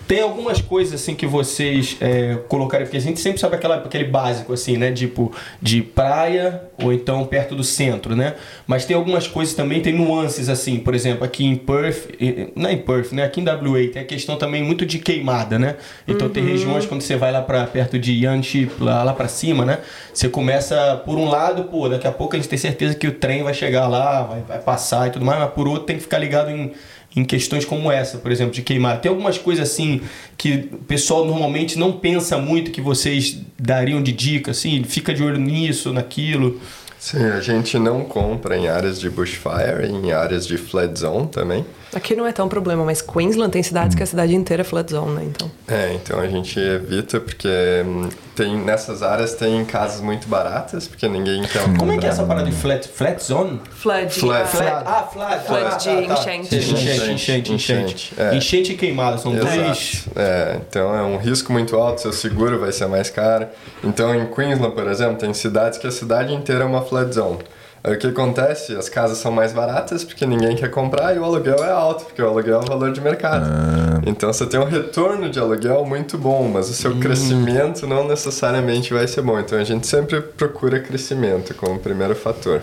Tem 0.07 0.21
algumas 0.21 0.61
coisas 0.61 1.01
assim 1.01 1.15
que 1.17 1.27
vocês 1.27 1.97
é, 2.01 2.37
colocaram, 2.49 2.85
porque 2.85 2.97
a 2.97 3.01
gente 3.01 3.19
sempre 3.19 3.41
sabe 3.41 3.57
aquela, 3.57 3.77
aquele 3.77 4.05
básico 4.05 4.53
assim, 4.53 4.77
né? 4.77 4.93
Tipo, 4.93 5.33
de 5.61 5.83
praia 5.83 6.63
ou 6.81 6.93
então 6.93 7.25
perto 7.25 7.57
do 7.57 7.65
centro, 7.65 8.15
né? 8.15 8.35
Mas 8.67 8.85
tem 8.85 8.95
algumas 8.95 9.27
coisas 9.27 9.55
também, 9.55 9.81
tem 9.81 9.93
nuances 9.93 10.49
assim, 10.49 10.79
por 10.79 10.95
exemplo, 10.95 11.25
aqui 11.25 11.45
em 11.45 11.57
Perth, 11.57 12.11
não 12.55 12.71
é 12.71 12.75
em 12.75 12.79
Perth, 12.79 13.13
né? 13.13 13.25
Aqui 13.25 13.41
em 13.41 13.45
WA 13.45 13.89
tem 13.93 14.03
a 14.03 14.05
questão 14.05 14.37
também 14.37 14.63
muito 14.63 14.87
de 14.87 15.01
queimada, 15.01 15.59
né? 15.59 15.75
Então 16.07 16.29
uhum. 16.29 16.33
tem 16.33 16.45
regiões 16.45 16.87
quando 16.87 17.01
você 17.01 17.17
vai 17.17 17.33
lá 17.33 17.43
para 17.43 17.67
perto 17.67 17.99
de 17.99 18.13
Yanchi, 18.13 18.71
lá, 18.79 19.03
lá 19.03 19.13
para 19.13 19.27
cima, 19.27 19.65
né? 19.65 19.79
Você 20.15 20.29
começa 20.29 21.03
por 21.05 21.19
um 21.19 21.29
lado, 21.29 21.65
pô, 21.65 21.89
daqui 21.89 22.07
a 22.07 22.13
pouco 22.13 22.37
a 22.37 22.39
gente 22.39 22.49
tem 22.49 22.59
certeza 22.59 22.95
que 22.95 23.09
o 23.09 23.13
trem 23.13 23.43
vai 23.43 23.55
chegar 23.55 23.89
lá, 23.89 24.23
vai, 24.23 24.41
vai 24.43 24.59
passar 24.61 25.09
e 25.09 25.11
tudo 25.11 25.25
mais, 25.25 25.41
mas 25.41 25.51
por 25.51 25.67
outro 25.67 25.85
tem 25.85 25.97
que 25.97 26.03
ficar 26.03 26.19
ligado 26.19 26.51
em 26.51 26.73
em 27.17 27.25
questões 27.25 27.64
como 27.64 27.91
essa, 27.91 28.19
por 28.19 28.31
exemplo, 28.31 28.53
de 28.53 28.61
queimar. 28.61 29.01
Tem 29.01 29.09
algumas 29.09 29.39
coisas 29.39 29.69
assim 29.69 30.03
que 30.37 30.69
o 30.71 30.79
pessoal 30.79 31.25
normalmente 31.25 31.79
não 31.79 31.93
pensa 31.93 32.37
muito 32.37 32.71
que 32.71 32.81
vocês 32.81 33.39
dariam 33.59 34.03
de 34.03 34.12
dica, 34.12 34.51
assim, 34.51 34.85
fica 34.85 35.14
de 35.14 35.23
olho 35.23 35.39
nisso, 35.39 35.93
naquilo. 35.95 36.61
Sim, 36.99 37.25
a 37.25 37.41
gente 37.41 37.79
não 37.79 38.05
compra 38.05 38.57
em 38.57 38.69
áreas 38.69 39.01
de 39.01 39.09
bushfire, 39.09 39.87
em 39.87 40.12
áreas 40.12 40.47
de 40.47 40.59
flood 40.59 40.99
zone 40.99 41.29
também. 41.29 41.64
Aqui 41.97 42.15
não 42.15 42.27
é 42.27 42.33
tão 42.33 42.47
problema, 42.47 42.85
mas 42.85 43.01
Queensland 43.01 43.51
tem 43.51 43.63
cidades 43.63 43.97
que 43.97 44.03
a 44.03 44.07
cidade 44.07 44.35
inteira 44.35 44.61
é 44.61 44.65
flood 44.65 44.93
zone, 44.93 45.15
né? 45.15 45.25
Então. 45.25 45.51
É, 45.67 45.95
então 45.95 46.21
a 46.21 46.29
gente 46.29 46.61
evita 46.61 47.19
porque 47.19 47.49
hum, 47.87 48.11
tem 48.35 48.55
nessas 48.55 49.03
áreas 49.03 49.33
tem 49.33 49.65
casas 49.65 50.03
muito 50.03 50.29
baratas, 50.29 50.87
porque 50.87 51.09
ninguém 51.09 51.43
quer 51.45 51.63
Como 51.79 51.93
é 51.93 51.97
que 51.97 52.05
é 52.05 52.11
essa 52.11 52.23
parada 52.23 52.51
de 52.51 52.55
flat, 52.55 52.87
flat 52.87 53.25
zone? 53.25 53.63
Flood. 53.71 54.13
Flood. 54.13 54.47
flood. 54.47 54.85
Ah, 54.85 55.09
flood. 55.11 55.47
Flood 55.47 55.65
ah, 55.65 55.77
de 55.77 56.07
tá, 56.07 56.13
enchente. 56.13 56.55
Enchente, 56.55 57.11
enchente, 57.13 57.53
enchente. 57.55 58.15
É. 58.19 58.37
Enchente 58.37 58.73
e 58.73 58.77
queimada, 58.77 59.17
são 59.17 59.35
Exato. 59.35 59.57
dois. 59.57 60.05
É, 60.15 60.61
então 60.69 60.95
é 60.95 61.03
um 61.03 61.17
risco 61.17 61.51
muito 61.51 61.77
alto, 61.77 62.03
seu 62.03 62.13
seguro 62.13 62.61
vai 62.61 62.73
ser 62.73 62.89
mais 62.89 63.09
caro. 63.09 63.47
Então 63.83 64.15
em 64.15 64.27
Queensland, 64.27 64.75
por 64.75 64.87
exemplo, 64.87 65.17
tem 65.17 65.33
cidades 65.33 65.79
que 65.79 65.87
a 65.87 65.91
cidade 65.91 66.35
inteira 66.35 66.63
é 66.63 66.67
uma 66.67 66.83
flood 66.83 67.15
zone. 67.15 67.39
O 67.87 67.97
que 67.97 68.09
acontece? 68.09 68.74
As 68.74 68.89
casas 68.89 69.18
são 69.18 69.30
mais 69.30 69.53
baratas 69.53 70.03
porque 70.03 70.26
ninguém 70.26 70.57
quer 70.57 70.68
comprar 70.70 71.14
e 71.14 71.20
o 71.20 71.24
aluguel 71.24 71.62
é 71.62 71.70
alto, 71.70 72.05
porque 72.07 72.20
o 72.20 72.26
aluguel 72.26 72.61
é 72.61 72.64
o 72.64 72.66
valor 72.66 72.93
de 72.93 73.01
mercado. 73.01 73.47
Ah. 73.49 74.01
Então 74.05 74.32
você 74.32 74.45
tem 74.45 74.59
um 74.59 74.64
retorno 74.64 75.30
de 75.30 75.39
aluguel 75.39 75.87
muito 75.87 76.18
bom, 76.18 76.51
mas 76.53 76.68
o 76.68 76.74
seu 76.74 76.91
hum. 76.91 76.99
crescimento 76.99 77.87
não 77.87 78.07
necessariamente 78.09 78.93
vai 78.93 79.07
ser 79.07 79.22
bom. 79.22 79.39
Então 79.39 79.57
a 79.57 79.62
gente 79.62 79.87
sempre 79.87 80.20
procura 80.20 80.80
crescimento 80.80 81.55
como 81.55 81.78
primeiro 81.78 82.16
fator. 82.16 82.61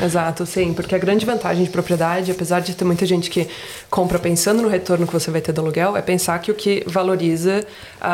Exato, 0.00 0.46
sim, 0.46 0.72
porque 0.72 0.94
a 0.94 0.98
grande 0.98 1.26
vantagem 1.26 1.64
de 1.64 1.70
propriedade, 1.70 2.30
apesar 2.30 2.60
de 2.60 2.74
ter 2.74 2.84
muita 2.84 3.04
gente 3.04 3.28
que 3.28 3.48
compra 3.90 4.18
pensando 4.18 4.62
no 4.62 4.68
retorno 4.68 5.06
que 5.06 5.12
você 5.12 5.30
vai 5.30 5.40
ter 5.40 5.52
do 5.52 5.60
aluguel, 5.60 5.96
é 5.96 6.02
pensar 6.02 6.38
que 6.38 6.50
o 6.50 6.54
que 6.54 6.84
valoriza 6.86 7.64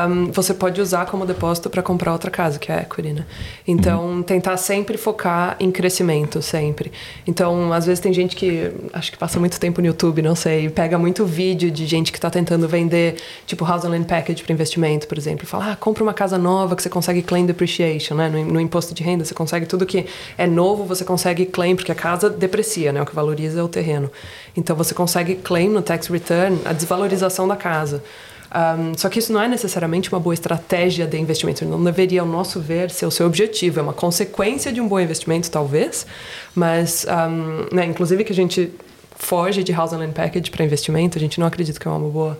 um, 0.08 0.32
você 0.32 0.54
pode 0.54 0.80
usar 0.80 1.06
como 1.06 1.26
depósito 1.26 1.68
para 1.68 1.82
comprar 1.82 2.12
outra 2.12 2.30
casa, 2.30 2.58
que 2.58 2.72
é 2.72 2.76
a 2.76 2.82
equity, 2.82 3.12
né? 3.12 3.26
Então, 3.66 4.06
uhum. 4.06 4.22
tentar 4.22 4.56
sempre 4.56 4.96
focar 4.96 5.56
em 5.60 5.70
crescimento, 5.70 6.40
sempre. 6.40 6.90
Então, 7.26 7.72
às 7.72 7.86
vezes 7.86 8.00
tem 8.00 8.12
gente 8.12 8.34
que, 8.34 8.72
acho 8.92 9.12
que 9.12 9.18
passa 9.18 9.38
muito 9.38 9.60
tempo 9.60 9.80
no 9.80 9.86
YouTube, 9.86 10.22
não 10.22 10.34
sei, 10.34 10.70
pega 10.70 10.98
muito 10.98 11.26
vídeo 11.26 11.70
de 11.70 11.86
gente 11.86 12.10
que 12.10 12.18
está 12.18 12.30
tentando 12.30 12.66
vender, 12.66 13.16
tipo, 13.46 13.64
house 13.64 13.84
and 13.84 13.90
land 13.90 14.06
package 14.06 14.42
para 14.42 14.52
investimento, 14.52 15.06
por 15.06 15.18
exemplo, 15.18 15.44
e 15.44 15.46
fala, 15.46 15.72
ah, 15.72 15.76
compra 15.76 16.02
uma 16.02 16.14
casa 16.14 16.38
nova 16.38 16.74
que 16.74 16.82
você 16.82 16.88
consegue 16.88 17.22
claim 17.22 17.44
depreciation, 17.44 18.14
né? 18.14 18.28
No, 18.28 18.44
no 18.44 18.60
imposto 18.60 18.94
de 18.94 19.02
renda, 19.02 19.24
você 19.24 19.34
consegue 19.34 19.66
tudo 19.66 19.84
que 19.84 20.06
é 20.38 20.46
novo, 20.46 20.84
você 20.84 21.04
consegue 21.04 21.44
claim, 21.44 21.65
porque 21.74 21.90
a 21.90 21.94
casa 21.94 22.28
deprecia, 22.30 22.92
né? 22.92 23.02
O 23.02 23.06
que 23.06 23.14
valoriza 23.14 23.60
é 23.60 23.62
o 23.62 23.68
terreno. 23.68 24.10
Então, 24.56 24.76
você 24.76 24.94
consegue 24.94 25.36
claim 25.36 25.68
no 25.68 25.82
tax 25.82 26.08
return 26.08 26.60
a 26.64 26.72
desvalorização 26.72 27.48
da 27.48 27.56
casa. 27.56 28.02
Um, 28.54 28.96
só 28.96 29.08
que 29.08 29.18
isso 29.18 29.32
não 29.32 29.42
é 29.42 29.48
necessariamente 29.48 30.12
uma 30.12 30.20
boa 30.20 30.32
estratégia 30.32 31.06
de 31.06 31.18
investimento. 31.18 31.64
Não 31.64 31.82
deveria, 31.82 32.20
ao 32.20 32.26
nosso 32.26 32.60
ver, 32.60 32.90
ser 32.90 33.06
o 33.06 33.10
seu 33.10 33.26
objetivo. 33.26 33.80
É 33.80 33.82
uma 33.82 33.92
consequência 33.92 34.72
de 34.72 34.80
um 34.80 34.86
bom 34.88 35.00
investimento, 35.00 35.50
talvez. 35.50 36.06
Mas, 36.54 37.04
um, 37.04 37.74
né, 37.74 37.84
inclusive, 37.84 38.22
que 38.24 38.32
a 38.32 38.36
gente 38.36 38.72
foge 39.16 39.64
de 39.64 39.72
house 39.72 39.92
and 39.92 39.98
land 39.98 40.12
package 40.12 40.50
para 40.50 40.64
investimento, 40.64 41.18
a 41.18 41.20
gente 41.20 41.40
não 41.40 41.46
acredita 41.46 41.80
que 41.80 41.88
é 41.88 41.90
uma 41.90 42.08
boa 42.08 42.38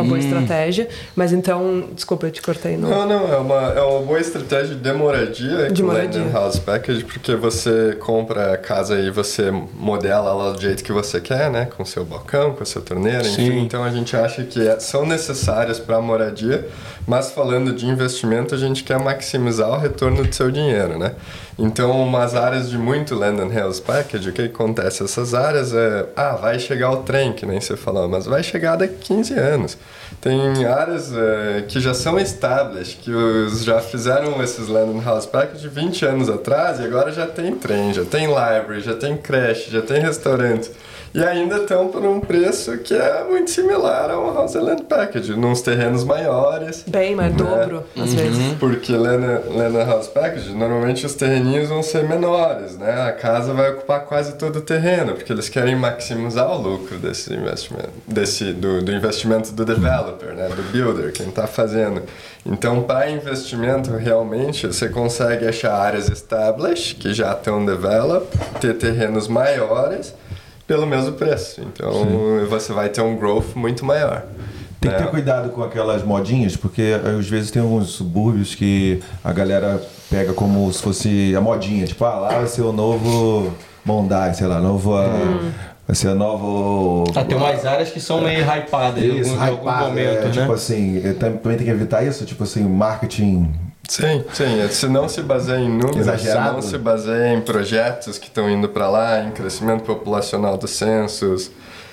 uma 0.00 0.08
boa 0.08 0.18
hum. 0.18 0.20
estratégia. 0.20 0.88
Mas 1.14 1.32
então, 1.32 1.88
desculpa, 1.94 2.26
eu 2.26 2.30
te 2.30 2.42
cortei. 2.42 2.76
Não, 2.76 2.88
não, 2.88 3.06
não 3.06 3.32
é, 3.32 3.36
uma, 3.36 3.72
é 3.72 3.82
uma 3.82 4.02
boa 4.02 4.20
estratégia 4.20 4.74
de 4.74 4.92
moradia, 4.92 5.70
de 5.70 5.82
moradia. 5.82 6.22
Land 6.22 6.32
House 6.32 6.58
Package, 6.58 7.04
porque 7.04 7.34
você 7.34 7.96
compra 8.00 8.54
a 8.54 8.58
casa 8.58 8.98
e 8.98 9.10
você 9.10 9.50
modela 9.50 10.30
ela 10.30 10.52
do 10.52 10.60
jeito 10.60 10.82
que 10.84 10.92
você 10.92 11.20
quer, 11.20 11.50
né? 11.50 11.68
Com 11.76 11.84
seu 11.84 12.04
balcão, 12.04 12.54
com 12.54 12.62
a 12.62 12.66
sua 12.66 12.82
torneira, 12.82 13.24
Sim. 13.24 13.46
enfim. 13.46 13.58
Então 13.60 13.84
a 13.84 13.90
gente 13.90 14.16
acha 14.16 14.44
que 14.44 14.66
é, 14.66 14.78
são 14.78 15.06
necessárias 15.06 15.78
para 15.78 15.96
a 15.96 16.02
moradia, 16.02 16.68
mas 17.06 17.30
falando 17.30 17.72
de 17.72 17.86
investimento, 17.86 18.54
a 18.54 18.58
gente 18.58 18.84
quer 18.84 18.98
maximizar 18.98 19.70
o 19.70 19.78
retorno 19.78 20.24
do 20.24 20.34
seu 20.34 20.50
dinheiro, 20.50 20.98
né? 20.98 21.12
Então, 21.58 21.90
umas 22.00 22.36
áreas 22.36 22.70
de 22.70 22.78
muito 22.78 23.16
Land 23.16 23.42
and 23.42 23.52
House 23.52 23.80
Package, 23.80 24.30
o 24.30 24.32
que 24.32 24.42
acontece? 24.42 25.02
Essas 25.02 25.34
áreas 25.34 25.74
é, 25.74 26.06
ah, 26.14 26.36
vai 26.36 26.56
chegar 26.56 26.92
o 26.92 26.98
trem, 26.98 27.32
que 27.32 27.44
nem 27.44 27.60
você 27.60 27.76
falou, 27.76 28.08
mas 28.08 28.26
vai 28.26 28.44
chegar 28.44 28.76
daqui 28.76 28.94
15 29.00 29.34
anos. 29.34 29.78
Tem 30.20 30.64
áreas 30.64 31.12
é, 31.12 31.64
que 31.66 31.80
já 31.80 31.92
são 31.94 32.16
established, 32.18 32.98
que 32.98 33.10
os, 33.10 33.64
já 33.64 33.80
fizeram 33.80 34.40
esses 34.40 34.68
Land 34.68 34.98
and 34.98 35.02
House 35.02 35.26
Package 35.26 35.66
20 35.66 36.06
anos 36.06 36.28
atrás 36.30 36.78
e 36.78 36.84
agora 36.84 37.10
já 37.10 37.26
tem 37.26 37.52
trem, 37.56 37.92
já 37.92 38.04
tem 38.04 38.26
library, 38.26 38.80
já 38.80 38.94
tem 38.94 39.16
creche, 39.16 39.68
já 39.68 39.82
tem 39.82 40.00
restaurante 40.00 40.70
e 41.14 41.24
ainda 41.24 41.58
estão 41.58 41.88
por 41.88 42.04
um 42.04 42.20
preço 42.20 42.76
que 42.78 42.94
é 42.94 43.24
muito 43.24 43.50
similar 43.50 44.10
ao 44.10 44.34
House 44.34 44.54
Land 44.54 44.84
Package, 44.84 45.34
nos 45.34 45.62
terrenos 45.62 46.04
maiores. 46.04 46.84
Bem, 46.86 47.14
mas 47.14 47.32
né? 47.32 47.38
dobro, 47.38 47.84
às 47.96 48.10
uhum. 48.10 48.16
vezes. 48.16 48.52
Porque 48.58 48.92
Land, 48.92 49.48
Land 49.48 49.76
House 49.90 50.08
Package, 50.08 50.50
normalmente 50.54 51.06
os 51.06 51.14
terreninhos 51.14 51.68
vão 51.68 51.82
ser 51.82 52.04
menores, 52.04 52.76
né? 52.76 53.02
A 53.02 53.12
casa 53.12 53.52
vai 53.52 53.70
ocupar 53.70 54.00
quase 54.04 54.34
todo 54.36 54.56
o 54.56 54.62
terreno, 54.62 55.14
porque 55.14 55.32
eles 55.32 55.48
querem 55.48 55.76
maximizar 55.76 56.50
o 56.50 56.60
lucro 56.60 56.98
desse 56.98 57.32
investimento, 57.32 57.90
desse, 58.06 58.52
do, 58.52 58.82
do 58.82 58.92
investimento 58.92 59.52
do 59.52 59.64
developer, 59.64 60.34
né? 60.34 60.48
Do 60.48 60.62
builder, 60.70 61.12
quem 61.12 61.28
está 61.28 61.46
fazendo. 61.46 62.02
Então, 62.44 62.82
para 62.82 63.10
investimento, 63.10 63.90
realmente, 63.96 64.66
você 64.66 64.88
consegue 64.88 65.46
achar 65.46 65.74
áreas 65.74 66.08
established, 66.08 66.96
que 66.96 67.12
já 67.12 67.32
estão 67.32 67.64
developed, 67.64 68.38
ter 68.60 68.74
terrenos 68.74 69.28
maiores 69.28 70.14
pelo 70.68 70.86
mesmo 70.86 71.12
preço. 71.12 71.62
Então 71.62 71.90
Sim. 71.92 72.46
você 72.48 72.72
vai 72.72 72.90
ter 72.90 73.00
um 73.00 73.16
growth 73.16 73.56
muito 73.56 73.84
maior. 73.84 74.22
Tem 74.80 74.92
que 74.92 74.96
ter 74.96 75.10
cuidado 75.10 75.48
com 75.48 75.64
aquelas 75.64 76.04
modinhas, 76.04 76.54
porque 76.54 76.94
às 77.18 77.28
vezes 77.28 77.50
tem 77.50 77.60
alguns 77.60 77.88
subúrbios 77.88 78.54
que 78.54 79.02
a 79.24 79.32
galera 79.32 79.82
pega 80.08 80.32
como 80.32 80.72
se 80.72 80.80
fosse 80.80 81.34
a 81.34 81.40
modinha, 81.40 81.84
tipo, 81.84 82.04
ah, 82.04 82.14
lá 82.14 82.28
vai 82.28 82.46
ser 82.46 82.62
o 82.62 82.72
novo 82.72 83.52
Mondai, 83.84 84.34
sei 84.34 84.46
lá, 84.46 84.60
novo. 84.60 84.94
Hum. 84.96 85.50
Vai 85.86 85.96
ser 85.96 86.08
a 86.08 86.14
novo. 86.14 87.04
Ah, 87.16 87.24
tem 87.24 87.34
umas 87.34 87.64
áreas 87.64 87.90
que 87.90 87.98
são 87.98 88.20
meio 88.20 88.44
hypadas 88.44 89.02
em 89.02 89.20
algum, 89.20 89.40
algum 89.40 89.86
momento, 89.86 90.18
é, 90.18 90.24
né? 90.26 90.30
Tipo 90.30 90.52
assim, 90.52 91.00
também 91.18 91.56
tem 91.56 91.66
que 91.66 91.70
evitar 91.70 92.04
isso, 92.04 92.26
tipo 92.26 92.44
assim, 92.44 92.62
marketing 92.62 93.50
Sim, 93.88 94.22
sim. 94.34 94.68
Se 94.68 94.86
não 94.86 95.08
se 95.08 95.22
baseia 95.22 95.58
em 95.58 95.70
números, 95.70 95.96
Exagerado. 95.96 96.48
se 96.48 96.54
não 96.54 96.62
se 96.62 96.78
baseia 96.78 97.32
em 97.32 97.40
projetos 97.40 98.18
que 98.18 98.26
estão 98.26 98.48
indo 98.48 98.68
para 98.68 98.88
lá, 98.88 99.22
em 99.22 99.30
crescimento 99.30 99.82
populacional 99.82 100.58
dos 100.58 100.72
censos, 100.72 101.50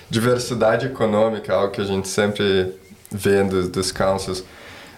diversidade 0.10 0.88
econômica, 0.88 1.54
algo 1.54 1.72
que 1.72 1.80
a 1.80 1.86
gente 1.86 2.10
sempre 2.10 2.74
vê 3.10 3.43
dos, 3.46 3.70
dos 3.70 3.91
councils. 3.93 4.43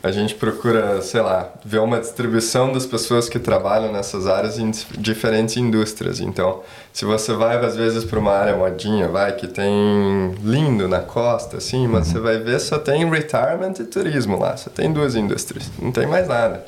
A 0.01 0.11
gente 0.11 0.35
procura, 0.35 1.01
sei 1.01 1.21
lá, 1.21 1.51
ver 1.63 1.79
uma 1.79 1.99
distribuição 1.99 2.71
das 2.71 2.85
pessoas 2.85 3.27
que 3.29 3.37
trabalham 3.37 3.91
nessas 3.91 4.25
áreas 4.25 4.57
em 4.57 4.71
diferentes 4.97 5.57
indústrias. 5.57 6.19
Então, 6.19 6.61
se 6.93 7.03
você 7.03 7.33
vai 7.33 7.63
às 7.63 7.75
vezes 7.75 8.05
para 8.05 8.17
uma 8.17 8.31
área 8.31 8.55
modinha, 8.55 9.07
vai 9.07 9.35
que 9.35 9.47
tem 9.47 10.33
lindo 10.43 10.87
na 10.87 10.99
costa, 10.99 11.57
assim, 11.57 11.87
mas 11.87 12.07
uhum. 12.07 12.13
você 12.13 12.19
vai 12.19 12.37
ver 12.39 12.59
só 12.59 12.79
tem 12.79 13.07
retirement 13.07 13.73
e 13.79 13.83
turismo 13.83 14.39
lá. 14.39 14.57
Só 14.57 14.69
tem 14.69 14.91
duas 14.91 15.15
indústrias, 15.15 15.69
não 15.79 15.91
tem 15.91 16.07
mais 16.07 16.27
nada 16.27 16.65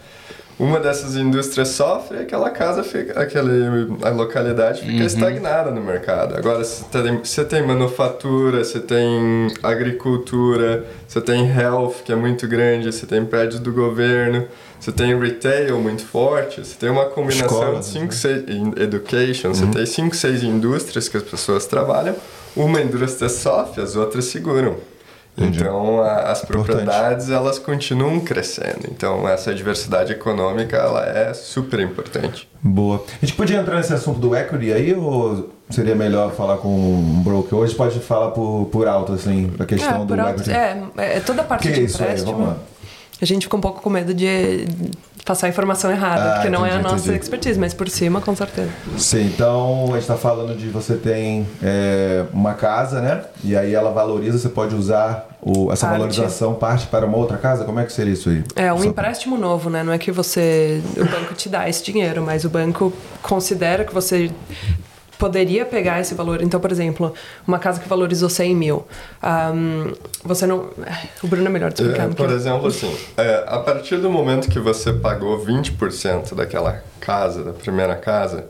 uma 0.60 0.78
dessas 0.78 1.16
indústrias 1.16 1.70
sofre, 1.70 2.18
aquela 2.20 2.50
casa 2.50 2.84
fica, 2.84 3.18
aquele, 3.18 3.88
a 4.04 4.10
localidade 4.10 4.82
fica 4.82 4.92
uhum. 4.92 5.06
estagnada 5.06 5.72
no 5.72 5.82
mercado. 5.82 6.36
Agora, 6.36 6.66
se 6.66 6.84
tem, 6.86 7.18
você 7.18 7.46
tem 7.46 7.66
manufatura, 7.66 8.62
você 8.62 8.82
tem 8.82 9.48
agricultura, 9.64 10.86
você 11.08 11.22
tem 11.22 11.50
health, 11.50 12.04
que 12.04 12.12
é 12.12 12.16
muito 12.16 12.46
grande, 12.46 12.92
você 12.92 13.06
tem 13.06 13.24
prédios 13.24 13.62
do 13.62 13.72
governo, 13.72 14.46
você 14.78 14.92
tem 14.92 15.18
retail 15.18 15.80
muito 15.80 16.04
forte, 16.04 16.60
você 16.60 16.76
tem 16.78 16.90
uma 16.90 17.06
combinação 17.06 17.80
de 17.80 17.86
5, 17.86 18.06
né? 18.06 18.12
6 18.12 18.44
education, 18.82 19.48
uhum. 19.48 19.54
você 19.54 19.66
tem 19.68 19.86
5, 19.86 20.14
6 20.14 20.44
indústrias 20.44 21.08
que 21.08 21.16
as 21.16 21.24
pessoas 21.24 21.66
trabalham, 21.68 22.16
uma 22.54 22.82
indústria 22.82 23.30
sofre, 23.30 23.82
as 23.82 23.96
outras 23.96 24.26
seguram. 24.26 24.76
Então, 25.38 26.02
a, 26.02 26.32
as 26.32 26.42
propriedades 26.42 27.30
elas 27.30 27.58
continuam 27.58 28.20
crescendo. 28.20 28.82
Então, 28.92 29.28
essa 29.28 29.54
diversidade 29.54 30.12
econômica 30.12 30.76
ela 30.76 31.06
é 31.06 31.34
super 31.34 31.80
importante. 31.80 32.50
Boa. 32.62 33.04
A 33.22 33.26
gente 33.26 33.36
podia 33.38 33.58
entrar 33.58 33.78
nesse 33.78 33.94
assunto 33.94 34.20
do 34.20 34.36
equity 34.36 34.74
aí 34.74 34.94
ou 34.94 35.50
seria 35.70 35.96
melhor 35.96 36.34
falar 36.34 36.58
com 36.58 36.68
um 36.68 37.22
broker? 37.24 37.58
Hoje 37.58 37.74
pode 37.74 38.00
falar 38.00 38.32
por, 38.32 38.66
por 38.72 38.88
alto, 38.88 39.14
assim, 39.14 39.52
a 39.58 39.66
questão 39.66 40.02
é, 40.02 40.06
do 40.06 40.14
alto, 40.20 40.42
equity. 40.42 40.52
é, 40.52 40.84
é, 40.98 41.20
toda 41.22 41.42
a 41.42 41.46
parte 41.46 41.68
Que 41.70 41.74
de 41.74 41.84
isso 41.86 41.98
aí? 42.04 42.10
empréstimo. 42.10 42.34
Vamos 42.34 42.48
lá. 42.50 42.58
A 43.22 43.26
gente 43.26 43.44
fica 43.46 43.56
um 43.58 43.62
pouco 43.62 43.82
com 43.82 43.90
medo 43.90 44.14
de 44.14 44.66
passar 45.26 45.48
a 45.48 45.50
informação 45.50 45.92
errada, 45.92 46.32
Ah, 46.32 46.34
porque 46.36 46.50
não 46.50 46.66
é 46.66 46.70
a 46.72 46.74
entendi, 46.76 46.84
nossa 46.92 47.04
entendi. 47.10 47.20
expertise, 47.20 47.60
mas 47.60 47.74
por 47.74 47.88
cima, 47.90 48.20
com 48.22 48.36
certeza. 48.36 48.70
Sim, 48.98 49.26
então 49.28 49.84
a 49.86 49.92
gente 49.92 50.00
está 50.02 50.16
falando 50.16 50.58
de 50.58 50.68
você 50.70 50.96
tem 50.96 51.48
é, 51.62 52.26
uma 52.34 52.54
casa, 52.54 53.00
né? 53.02 53.22
E 53.44 53.56
aí 53.56 53.74
ela 53.74 53.92
valoriza, 53.92 54.38
você 54.38 54.50
pode 54.50 54.76
usar 54.76 55.28
o, 55.42 55.72
essa 55.72 55.86
Parte. 55.88 56.00
valorização 56.00 56.54
parte 56.56 56.88
para 56.88 57.06
uma 57.06 57.18
outra 57.18 57.38
casa? 57.38 57.64
Como 57.64 57.80
é 57.80 57.86
que 57.86 57.94
seria 57.94 58.14
isso 58.14 58.30
aí? 58.30 58.44
É 58.56 58.74
um 58.74 58.80
Só- 58.80 58.86
empréstimo 58.86 59.38
novo, 59.38 59.70
né? 59.70 59.84
Não 59.84 59.94
é 59.94 59.98
que 59.98 60.12
você. 60.12 60.82
O 60.98 61.06
banco 61.06 61.34
te 61.34 61.48
dá 61.48 61.70
esse 61.70 61.84
dinheiro, 61.84 62.22
mas 62.24 62.44
o 62.44 62.50
banco 62.50 62.92
considera 63.22 63.84
que 63.86 63.94
você 63.94 64.30
poderia 65.20 65.66
pegar 65.66 66.00
esse 66.00 66.16
valor. 66.16 66.42
Então, 66.42 66.60
por 66.60 66.72
exemplo, 66.72 67.14
uma 67.46 67.60
casa 67.60 67.80
que 67.80 67.88
valorizou 67.88 68.30
100 68.30 68.56
mil. 68.56 68.88
ahm, 69.22 69.92
você 70.24 70.48
não. 70.48 70.70
O 71.22 71.28
Bruno 71.28 71.46
é 71.46 71.50
melhor 71.50 71.72
de 71.72 71.82
explicar. 71.84 72.06
É, 72.10 72.14
por 72.14 72.30
eu- 72.30 72.36
exemplo, 72.36 72.68
assim, 72.68 72.98
é, 73.18 73.44
a 73.48 73.60
partir 73.60 73.98
do 73.98 74.10
momento 74.10 74.50
que 74.50 74.60
você 74.60 74.92
pagou 74.94 75.38
20% 75.46 76.34
daquela 76.34 76.82
casa, 77.00 77.44
da 77.44 77.52
primeira 77.54 77.96
casa, 77.96 78.46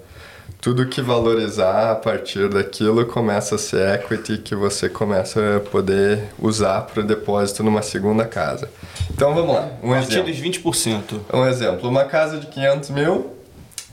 tudo 0.62 0.86
que 0.88 1.02
valorizar 1.02 1.92
a 1.92 1.96
partir 1.96 2.50
daquilo 2.50 3.06
começa 3.06 3.56
a 3.56 3.58
ser 3.58 3.96
equity 3.96 4.38
que 4.38 4.54
você 4.56 4.90
começa 4.90 5.58
a 5.58 5.60
poder 5.62 6.26
usar 6.38 6.82
para 6.82 7.00
o 7.02 7.04
depósito 7.04 7.64
numa 7.64 7.82
segunda 7.82 8.26
casa. 8.26 8.70
Então 9.12 9.34
vamos 9.34 9.56
lá, 9.56 9.70
um 9.82 9.92
A 9.92 9.96
partir 9.96 10.20
exemplo. 10.20 10.32
dos 10.32 10.40
20%. 10.40 11.22
Um 11.34 11.46
exemplo, 11.46 11.90
uma 11.90 12.04
casa 12.06 12.38
de 12.38 12.48
500 12.48 12.90
mil, 12.90 13.32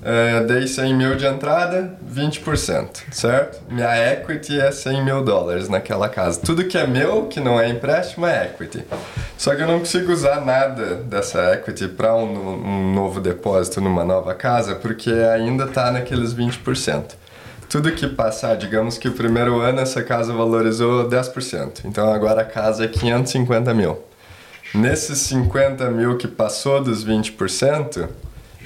é, 0.02 0.42
dei 0.44 0.66
100 0.66 0.94
mil 0.94 1.16
de 1.16 1.26
entrada, 1.26 1.96
20%, 2.12 3.04
certo? 3.10 3.60
Minha 3.70 4.12
equity 4.12 4.60
é 4.60 4.70
100 4.70 5.04
mil 5.04 5.24
dólares 5.24 5.68
naquela 5.68 6.08
casa. 6.08 6.40
Tudo 6.40 6.64
que 6.64 6.76
é 6.76 6.86
meu, 6.86 7.26
que 7.26 7.40
não 7.40 7.60
é 7.60 7.68
empréstimo, 7.68 8.26
é 8.26 8.46
equity. 8.46 8.84
Só 9.38 9.54
que 9.54 9.62
eu 9.62 9.66
não 9.66 9.78
consigo 9.78 10.12
usar 10.12 10.44
nada 10.44 10.96
dessa 10.96 11.54
equity 11.54 11.88
para 11.88 12.14
um, 12.14 12.22
um 12.22 12.94
novo 12.94 13.20
depósito 13.20 13.80
numa 13.80 14.04
nova 14.04 14.34
casa, 14.34 14.74
porque 14.74 15.10
ainda 15.10 15.64
está 15.64 15.90
naqueles 15.90 16.34
20%. 16.34 17.14
Tudo 17.68 17.90
que 17.90 18.06
passar, 18.06 18.56
digamos 18.56 18.96
que 18.96 19.08
o 19.08 19.12
primeiro 19.12 19.58
ano 19.60 19.80
essa 19.80 20.02
casa 20.02 20.32
valorizou 20.32 21.08
10%, 21.08 21.84
então 21.84 22.12
agora 22.12 22.42
a 22.42 22.44
casa 22.44 22.84
é 22.84 22.88
550 22.88 23.74
mil. 23.74 23.98
Nesses 24.72 25.18
50 25.18 25.90
mil 25.90 26.16
que 26.16 26.28
passou 26.28 26.82
dos 26.82 27.04
20%, 27.04 28.08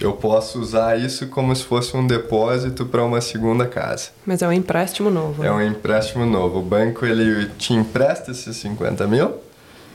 eu 0.00 0.12
posso 0.14 0.58
usar 0.58 0.98
isso 0.98 1.26
como 1.28 1.54
se 1.54 1.62
fosse 1.62 1.94
um 1.96 2.06
depósito 2.06 2.86
para 2.86 3.04
uma 3.04 3.20
segunda 3.20 3.66
casa. 3.66 4.08
Mas 4.24 4.40
é 4.40 4.48
um 4.48 4.52
empréstimo 4.52 5.10
novo. 5.10 5.44
É 5.44 5.48
né? 5.48 5.52
um 5.52 5.60
empréstimo 5.60 6.24
novo. 6.24 6.60
O 6.60 6.62
banco 6.62 7.04
ele 7.04 7.50
te 7.58 7.74
empresta 7.74 8.30
esses 8.30 8.56
50 8.56 9.06
mil 9.06 9.34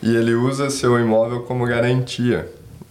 e 0.04 0.16
ele 0.16 0.36
usa 0.36 0.70
seu 0.70 1.00
imóvel 1.00 1.42
como 1.42 1.66
garantia. 1.66 2.48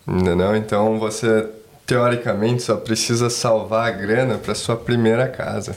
Entendeu? 0.06 0.56
Então 0.56 0.98
você 0.98 1.48
teoricamente 1.86 2.62
só 2.62 2.76
precisa 2.76 3.30
salvar 3.30 3.88
a 3.88 3.90
grana 3.90 4.36
para 4.36 4.54
sua 4.54 4.76
primeira 4.76 5.28
casa. 5.28 5.76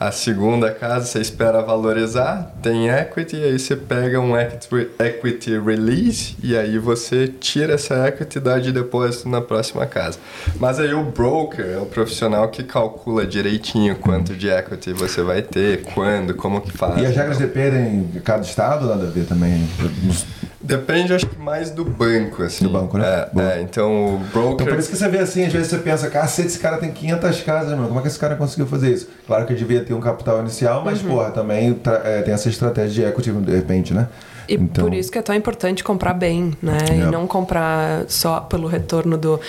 A 0.00 0.10
segunda 0.10 0.70
casa 0.72 1.04
você 1.04 1.20
espera 1.20 1.60
valorizar, 1.60 2.54
tem 2.62 2.88
equity, 2.88 3.36
e 3.36 3.44
aí 3.44 3.58
você 3.58 3.76
pega 3.76 4.18
um 4.18 4.32
equity, 4.34 5.58
release 5.58 6.34
e 6.42 6.56
aí 6.56 6.78
você 6.78 7.28
tira 7.28 7.74
essa 7.74 8.08
equity 8.08 8.38
e 8.38 8.40
dá 8.40 8.58
de 8.58 8.72
depósito 8.72 9.28
na 9.28 9.42
próxima 9.42 9.84
casa. 9.84 10.18
Mas 10.58 10.80
aí 10.80 10.94
o 10.94 11.04
broker 11.04 11.66
é 11.66 11.76
o 11.76 11.84
profissional 11.84 12.48
que 12.48 12.62
calcula 12.62 13.26
direitinho 13.26 13.94
quanto 13.94 14.34
de 14.34 14.48
equity 14.48 14.94
você 14.94 15.22
vai 15.22 15.42
ter, 15.42 15.82
quando, 15.92 16.34
como 16.34 16.62
que 16.62 16.72
faz. 16.72 17.02
E 17.02 17.04
as 17.04 17.14
regras 17.14 17.36
dependem 17.36 18.04
de 18.04 18.20
cada 18.20 18.40
estado, 18.40 18.86
nada 18.86 19.06
a 19.06 19.10
ver 19.10 19.26
também. 19.26 19.68
Depende, 20.62 21.14
acho 21.14 21.26
que 21.26 21.38
mais 21.38 21.70
do 21.70 21.84
banco, 21.84 22.42
assim. 22.42 22.64
Do 22.64 22.70
banco, 22.70 22.98
né? 22.98 23.06
É, 23.06 23.58
é, 23.58 23.62
então 23.62 24.16
o 24.16 24.18
broker... 24.18 24.52
Então 24.52 24.66
por 24.66 24.78
isso 24.78 24.90
que 24.90 24.96
você 24.96 25.08
vê 25.08 25.18
assim, 25.18 25.46
às 25.46 25.52
vezes 25.52 25.68
você 25.68 25.78
pensa, 25.78 26.10
cacete, 26.10 26.48
esse 26.48 26.58
cara 26.58 26.76
tem 26.76 26.92
500 26.92 27.40
casas, 27.42 27.70
mano, 27.72 27.88
como 27.88 27.98
é 27.98 28.02
que 28.02 28.08
esse 28.08 28.18
cara 28.18 28.36
conseguiu 28.36 28.66
fazer 28.66 28.92
isso? 28.92 29.08
Claro 29.26 29.46
que 29.46 29.54
devia 29.54 29.82
ter 29.82 29.94
um 29.94 30.00
capital 30.00 30.38
inicial, 30.40 30.82
mas, 30.84 31.00
porra, 31.00 31.30
também 31.30 31.80
é, 32.04 32.22
tem 32.22 32.34
essa 32.34 32.48
estratégia 32.48 33.04
de 33.04 33.10
equity, 33.10 33.32
de 33.32 33.56
repente, 33.56 33.94
né? 33.94 34.08
E 34.48 34.54
Então- 34.54 34.84
por 34.84 34.92
isso 34.92 35.10
que 35.10 35.18
é 35.18 35.22
tão 35.22 35.34
importante 35.34 35.82
comprar 35.84 36.12
bem, 36.12 36.52
né? 36.60 36.76
É. 36.90 36.94
E 36.94 36.98
não 37.10 37.26
comprar 37.26 38.04
só 38.08 38.40
pelo 38.40 38.66
retorno 38.66 39.16
do. 39.16 39.40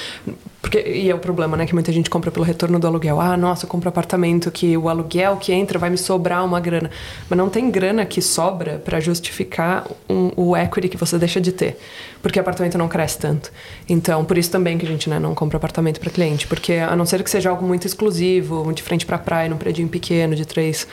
Porque, 0.61 0.79
e 0.79 1.09
é 1.09 1.15
o 1.15 1.17
problema, 1.17 1.57
né? 1.57 1.65
Que 1.65 1.73
muita 1.73 1.91
gente 1.91 2.07
compra 2.09 2.29
pelo 2.29 2.45
retorno 2.45 2.77
do 2.79 2.85
aluguel. 2.85 3.19
Ah, 3.19 3.35
nossa, 3.35 3.65
eu 3.65 3.69
compro 3.69 3.89
apartamento 3.89 4.51
que 4.51 4.77
o 4.77 4.87
aluguel 4.89 5.37
que 5.37 5.51
entra 5.51 5.79
vai 5.79 5.89
me 5.89 5.97
sobrar 5.97 6.45
uma 6.45 6.59
grana. 6.59 6.91
Mas 7.27 7.37
não 7.37 7.49
tem 7.49 7.71
grana 7.71 8.05
que 8.05 8.21
sobra 8.21 8.77
para 8.77 8.99
justificar 8.99 9.87
um- 10.07 10.31
o 10.35 10.55
equity 10.55 10.87
que 10.87 10.97
você 10.97 11.17
deixa 11.17 11.41
de 11.41 11.51
ter. 11.51 11.79
Porque 12.21 12.39
apartamento 12.39 12.77
não 12.77 12.87
cresce 12.87 13.17
tanto. 13.17 13.51
Então, 13.89 14.23
por 14.23 14.37
isso 14.37 14.51
também 14.51 14.77
que 14.77 14.85
a 14.85 14.89
gente 14.89 15.09
né, 15.09 15.17
não 15.17 15.33
compra 15.33 15.57
apartamento 15.57 15.99
para 15.99 16.11
cliente. 16.11 16.45
Porque 16.45 16.73
a 16.73 16.95
não 16.95 17.07
ser 17.07 17.23
que 17.23 17.29
seja 17.29 17.49
algo 17.49 17.65
muito 17.65 17.87
exclusivo, 17.87 18.71
de 18.71 18.83
frente 18.83 19.03
para 19.05 19.17
praia, 19.17 19.49
num 19.49 19.57
prédio 19.57 19.87
pequeno 19.87 20.35
de 20.35 20.45
três, 20.45 20.87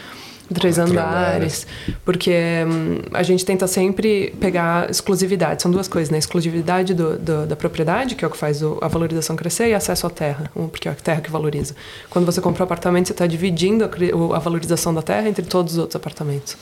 três 0.54 0.78
andares. 0.78 1.66
Porque 2.04 2.32
hum, 2.66 2.98
a 3.12 3.22
gente 3.22 3.44
tenta 3.44 3.66
sempre 3.66 4.34
pegar 4.40 4.90
exclusividade. 4.90 5.62
São 5.62 5.70
duas 5.70 5.88
coisas, 5.88 6.10
né? 6.10 6.18
Exclusividade 6.18 6.94
do, 6.94 7.18
do- 7.18 7.46
da 7.46 7.56
propriedade, 7.56 8.14
que 8.14 8.24
é 8.24 8.28
o 8.28 8.30
que 8.30 8.36
faz 8.36 8.62
o- 8.62 8.78
a 8.80 8.88
valorização 8.88 9.36
crescer, 9.36 9.68
e 9.68 9.74
acesso 9.74 10.06
à 10.06 10.10
terra, 10.10 10.50
porque 10.70 10.88
é 10.88 10.92
a 10.92 10.94
terra 10.94 11.20
que 11.20 11.30
valoriza. 11.30 11.74
Quando 12.10 12.24
você 12.26 12.40
compra 12.40 12.62
um 12.62 12.64
apartamento, 12.64 13.06
você 13.06 13.12
está 13.12 13.26
dividindo 13.26 13.84
a, 13.84 14.36
a 14.36 14.38
valorização 14.38 14.92
da 14.94 15.02
terra 15.02 15.28
entre 15.28 15.44
todos 15.44 15.72
os 15.74 15.78
outros 15.78 15.96
apartamentos. 15.96 16.56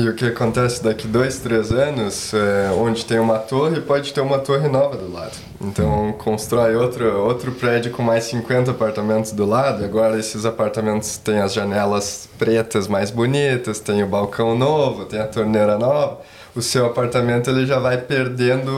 E 0.00 0.08
o 0.08 0.14
que 0.14 0.24
acontece 0.24 0.82
daqui 0.82 1.06
dois, 1.06 1.40
três 1.40 1.70
anos, 1.70 2.32
é, 2.32 2.70
onde 2.70 3.04
tem 3.04 3.18
uma 3.18 3.38
torre, 3.38 3.82
pode 3.82 4.14
ter 4.14 4.22
uma 4.22 4.38
torre 4.38 4.66
nova 4.66 4.96
do 4.96 5.12
lado. 5.12 5.36
Então 5.60 6.14
constrói 6.16 6.74
outro, 6.74 7.04
outro 7.18 7.52
prédio 7.52 7.92
com 7.92 8.02
mais 8.02 8.24
50 8.24 8.70
apartamentos 8.70 9.32
do 9.32 9.44
lado. 9.44 9.84
Agora 9.84 10.18
esses 10.18 10.46
apartamentos 10.46 11.18
têm 11.18 11.40
as 11.40 11.52
janelas 11.52 12.30
pretas 12.38 12.88
mais 12.88 13.10
bonitas, 13.10 13.78
tem 13.78 14.02
o 14.02 14.06
balcão 14.06 14.56
novo, 14.56 15.04
tem 15.04 15.20
a 15.20 15.26
torneira 15.26 15.76
nova. 15.76 16.22
O 16.56 16.62
seu 16.62 16.86
apartamento 16.86 17.50
ele 17.50 17.66
já 17.66 17.78
vai 17.78 17.98
perdendo 17.98 18.70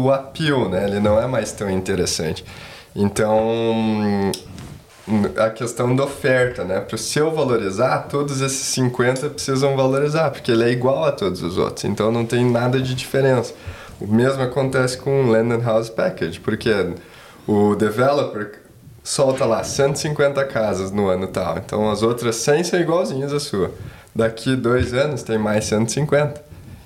o 0.00 0.12
appeal, 0.12 0.68
né? 0.68 0.84
Ele 0.84 1.00
não 1.00 1.20
é 1.20 1.26
mais 1.26 1.50
tão 1.50 1.68
interessante. 1.68 2.44
Então 2.94 4.30
a 5.36 5.50
questão 5.50 5.94
da 5.94 6.04
oferta, 6.04 6.64
né? 6.64 6.80
Para 6.80 6.94
o 6.94 6.98
seu 6.98 7.30
valorizar, 7.30 8.06
todos 8.08 8.40
esses 8.40 8.66
50 8.66 9.30
precisam 9.30 9.76
valorizar, 9.76 10.30
porque 10.30 10.50
ele 10.50 10.64
é 10.64 10.70
igual 10.70 11.04
a 11.04 11.12
todos 11.12 11.42
os 11.42 11.56
outros, 11.58 11.84
então 11.84 12.12
não 12.12 12.24
tem 12.24 12.48
nada 12.48 12.80
de 12.80 12.94
diferença. 12.94 13.54
O 14.00 14.06
mesmo 14.06 14.42
acontece 14.42 14.96
com 14.98 15.24
o 15.24 15.30
Land 15.30 15.54
and 15.54 15.64
House 15.64 15.90
Package, 15.90 16.40
porque 16.40 16.70
o 17.46 17.74
developer 17.74 18.52
solta 19.02 19.44
lá 19.44 19.64
150 19.64 20.44
casas 20.44 20.90
no 20.90 21.08
ano 21.08 21.26
tal, 21.26 21.58
então 21.58 21.90
as 21.90 22.02
outras 22.02 22.36
100 22.36 22.64
são 22.64 22.80
igualzinhas 22.80 23.32
à 23.32 23.40
sua. 23.40 23.72
Daqui 24.14 24.54
dois 24.54 24.92
anos 24.92 25.22
tem 25.22 25.38
mais 25.38 25.64
150 25.64 26.42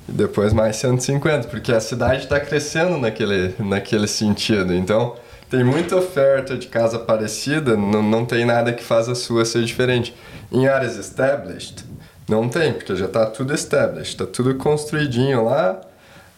e 0.08 0.12
depois 0.12 0.52
mais 0.52 0.76
150, 0.76 1.48
porque 1.48 1.72
a 1.72 1.80
cidade 1.80 2.24
está 2.24 2.38
crescendo 2.38 2.98
naquele, 2.98 3.54
naquele 3.58 4.06
sentido. 4.06 4.74
Então, 4.74 5.16
tem 5.52 5.62
muita 5.62 5.96
oferta 5.96 6.56
de 6.56 6.66
casa 6.66 6.98
parecida, 6.98 7.76
não, 7.76 8.02
não 8.02 8.24
tem 8.24 8.46
nada 8.46 8.72
que 8.72 8.82
faça 8.82 9.12
a 9.12 9.14
sua 9.14 9.44
ser 9.44 9.62
diferente. 9.64 10.16
Em 10.50 10.66
áreas 10.66 10.96
established, 10.96 11.84
não 12.26 12.48
tem, 12.48 12.72
porque 12.72 12.96
já 12.96 13.04
está 13.04 13.26
tudo 13.26 13.52
established, 13.52 14.14
está 14.14 14.24
tudo 14.24 14.54
construidinho 14.54 15.44
lá. 15.44 15.78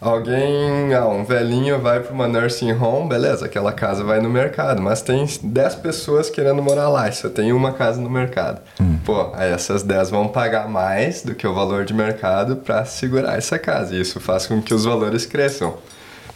Alguém, 0.01 0.93
ah, 0.93 1.07
um 1.07 1.23
velhinho 1.23 1.79
vai 1.79 2.01
para 2.01 2.13
uma 2.13 2.27
nursing 2.27 2.73
home, 2.73 3.07
beleza, 3.07 3.45
aquela 3.45 3.71
casa 3.71 4.03
vai 4.03 4.19
no 4.19 4.29
mercado, 4.29 4.81
mas 4.81 5.01
tem 5.01 5.25
10 5.41 5.75
pessoas 5.75 6.29
querendo 6.29 6.61
morar 6.61 6.89
lá 6.89 7.07
e 7.07 7.13
só 7.13 7.29
tem 7.29 7.53
uma 7.53 7.71
casa 7.71 8.01
no 8.01 8.09
mercado. 8.09 8.59
Pô, 9.05 9.31
aí 9.33 9.49
essas 9.49 9.81
10 9.81 10.09
vão 10.09 10.27
pagar 10.27 10.67
mais 10.67 11.23
do 11.23 11.33
que 11.33 11.47
o 11.47 11.53
valor 11.53 11.85
de 11.85 11.93
mercado 11.93 12.57
para 12.57 12.83
segurar 12.83 13.37
essa 13.37 13.57
casa, 13.57 13.95
e 13.95 14.01
isso 14.01 14.19
faz 14.19 14.45
com 14.45 14.61
que 14.61 14.73
os 14.73 14.83
valores 14.83 15.25
cresçam. 15.25 15.77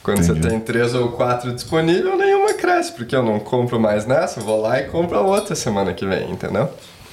Quando 0.01 0.19
Entendi. 0.19 0.41
você 0.41 0.49
tem 0.49 0.59
três 0.59 0.93
ou 0.95 1.09
quatro 1.11 1.53
disponível, 1.53 2.17
nenhuma 2.17 2.53
cresce, 2.53 2.93
porque 2.93 3.15
eu 3.15 3.23
não 3.23 3.39
compro 3.39 3.79
mais 3.79 4.05
nessa, 4.05 4.39
vou 4.39 4.61
lá 4.61 4.79
e 4.79 4.85
compro 4.85 5.17
a 5.17 5.21
outra 5.21 5.55
semana 5.55 5.93
que 5.93 6.05
vem, 6.05 6.31
entendeu? 6.31 6.69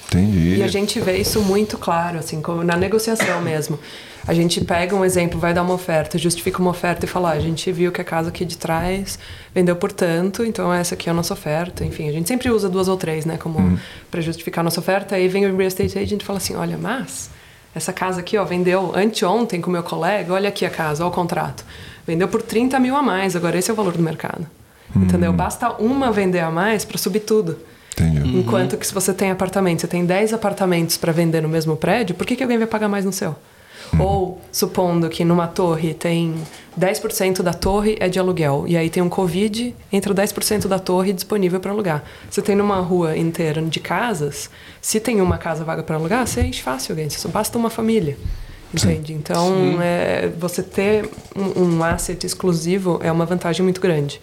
Entendi. 0.08 0.56
E 0.56 0.62
a 0.62 0.68
gente 0.68 1.00
vê 1.00 1.16
isso 1.16 1.42
muito 1.42 1.76
claro, 1.76 2.18
assim, 2.18 2.40
como 2.40 2.62
na 2.62 2.76
negociação 2.76 3.40
mesmo. 3.40 3.78
A 4.26 4.34
gente 4.34 4.64
pega 4.64 4.94
um 4.94 5.04
exemplo, 5.04 5.38
vai 5.38 5.52
dar 5.52 5.62
uma 5.62 5.74
oferta, 5.74 6.16
justifica 6.18 6.60
uma 6.60 6.70
oferta 6.70 7.04
e 7.04 7.08
fala: 7.08 7.30
ah, 7.30 7.34
a 7.34 7.40
gente 7.40 7.70
viu 7.70 7.92
que 7.92 8.00
a 8.00 8.04
casa 8.04 8.28
aqui 8.28 8.44
de 8.44 8.56
trás 8.56 9.18
vendeu 9.54 9.76
por 9.76 9.92
tanto, 9.92 10.44
então 10.44 10.72
essa 10.72 10.94
aqui 10.94 11.08
é 11.08 11.12
a 11.12 11.14
nossa 11.14 11.32
oferta. 11.32 11.84
Enfim, 11.84 12.08
a 12.08 12.12
gente 12.12 12.28
sempre 12.28 12.50
usa 12.50 12.68
duas 12.68 12.88
ou 12.88 12.96
três, 12.96 13.24
né, 13.24 13.36
como 13.36 13.78
para 14.10 14.20
justificar 14.20 14.62
a 14.62 14.64
nossa 14.64 14.80
oferta. 14.80 15.16
Aí 15.16 15.28
vem 15.28 15.46
o 15.46 15.56
real 15.56 15.68
estate 15.68 15.98
agent 15.98 16.22
e 16.22 16.24
fala 16.24 16.38
assim: 16.38 16.54
olha, 16.54 16.76
mas 16.76 17.30
essa 17.74 17.92
casa 17.92 18.20
aqui, 18.20 18.36
ó, 18.36 18.44
vendeu 18.44 18.92
anteontem 18.96 19.60
com 19.60 19.68
o 19.68 19.72
meu 19.72 19.82
colega, 19.82 20.32
olha 20.32 20.48
aqui 20.48 20.64
a 20.64 20.70
casa, 20.70 21.04
olha 21.04 21.12
o 21.12 21.14
contrato. 21.14 21.64
Vendeu 22.06 22.28
por 22.28 22.42
30 22.42 22.78
mil 22.78 22.96
a 22.96 23.02
mais, 23.02 23.34
agora 23.34 23.58
esse 23.58 23.70
é 23.70 23.72
o 23.72 23.76
valor 23.76 23.96
do 23.96 24.02
mercado. 24.02 24.46
Entendeu? 24.94 25.32
Basta 25.32 25.70
uma 25.82 26.12
vender 26.12 26.40
a 26.40 26.50
mais 26.50 26.84
para 26.84 26.96
subir 26.96 27.20
tudo. 27.20 27.58
Entendi. 27.92 28.38
Enquanto 28.38 28.76
que 28.76 28.86
se 28.86 28.94
você 28.94 29.12
tem 29.12 29.30
apartamento, 29.30 29.80
você 29.80 29.86
tem 29.86 30.04
10 30.04 30.32
apartamentos 30.32 30.96
para 30.96 31.12
vender 31.12 31.40
no 31.40 31.48
mesmo 31.48 31.76
prédio, 31.76 32.14
por 32.14 32.26
que, 32.26 32.36
que 32.36 32.42
alguém 32.42 32.58
vai 32.58 32.66
pagar 32.66 32.88
mais 32.88 33.04
no 33.04 33.12
seu? 33.12 33.34
Ou, 33.98 34.40
supondo 34.50 35.08
que 35.08 35.24
numa 35.24 35.46
torre 35.46 35.94
tem 35.94 36.34
10% 36.78 37.40
da 37.42 37.54
torre 37.54 37.96
é 38.00 38.08
de 38.08 38.18
aluguel, 38.18 38.64
e 38.66 38.76
aí 38.76 38.90
tem 38.90 39.02
um 39.02 39.08
Covid, 39.08 39.74
entra 39.92 40.14
10% 40.14 40.66
da 40.66 40.78
torre 40.78 41.12
disponível 41.12 41.60
para 41.60 41.70
alugar. 41.70 42.02
Você 42.28 42.42
tem 42.42 42.56
numa 42.56 42.80
rua 42.80 43.16
inteira 43.16 43.62
de 43.62 43.80
casas, 43.80 44.50
se 44.80 44.98
tem 44.98 45.20
uma 45.20 45.38
casa 45.38 45.64
vaga 45.64 45.82
para 45.82 45.96
alugar, 45.96 46.26
você 46.26 46.42
enche 46.42 46.62
fácil 46.62 46.92
alguém, 46.92 47.08
só 47.08 47.28
basta 47.28 47.56
uma 47.56 47.70
família. 47.70 48.16
Entende? 48.74 49.12
Então, 49.12 49.80
é, 49.80 50.28
você 50.38 50.62
ter 50.62 51.08
um, 51.34 51.62
um 51.62 51.84
asset 51.84 52.26
exclusivo 52.26 52.98
é 53.02 53.10
uma 53.10 53.24
vantagem 53.24 53.62
muito 53.62 53.80
grande. 53.80 54.20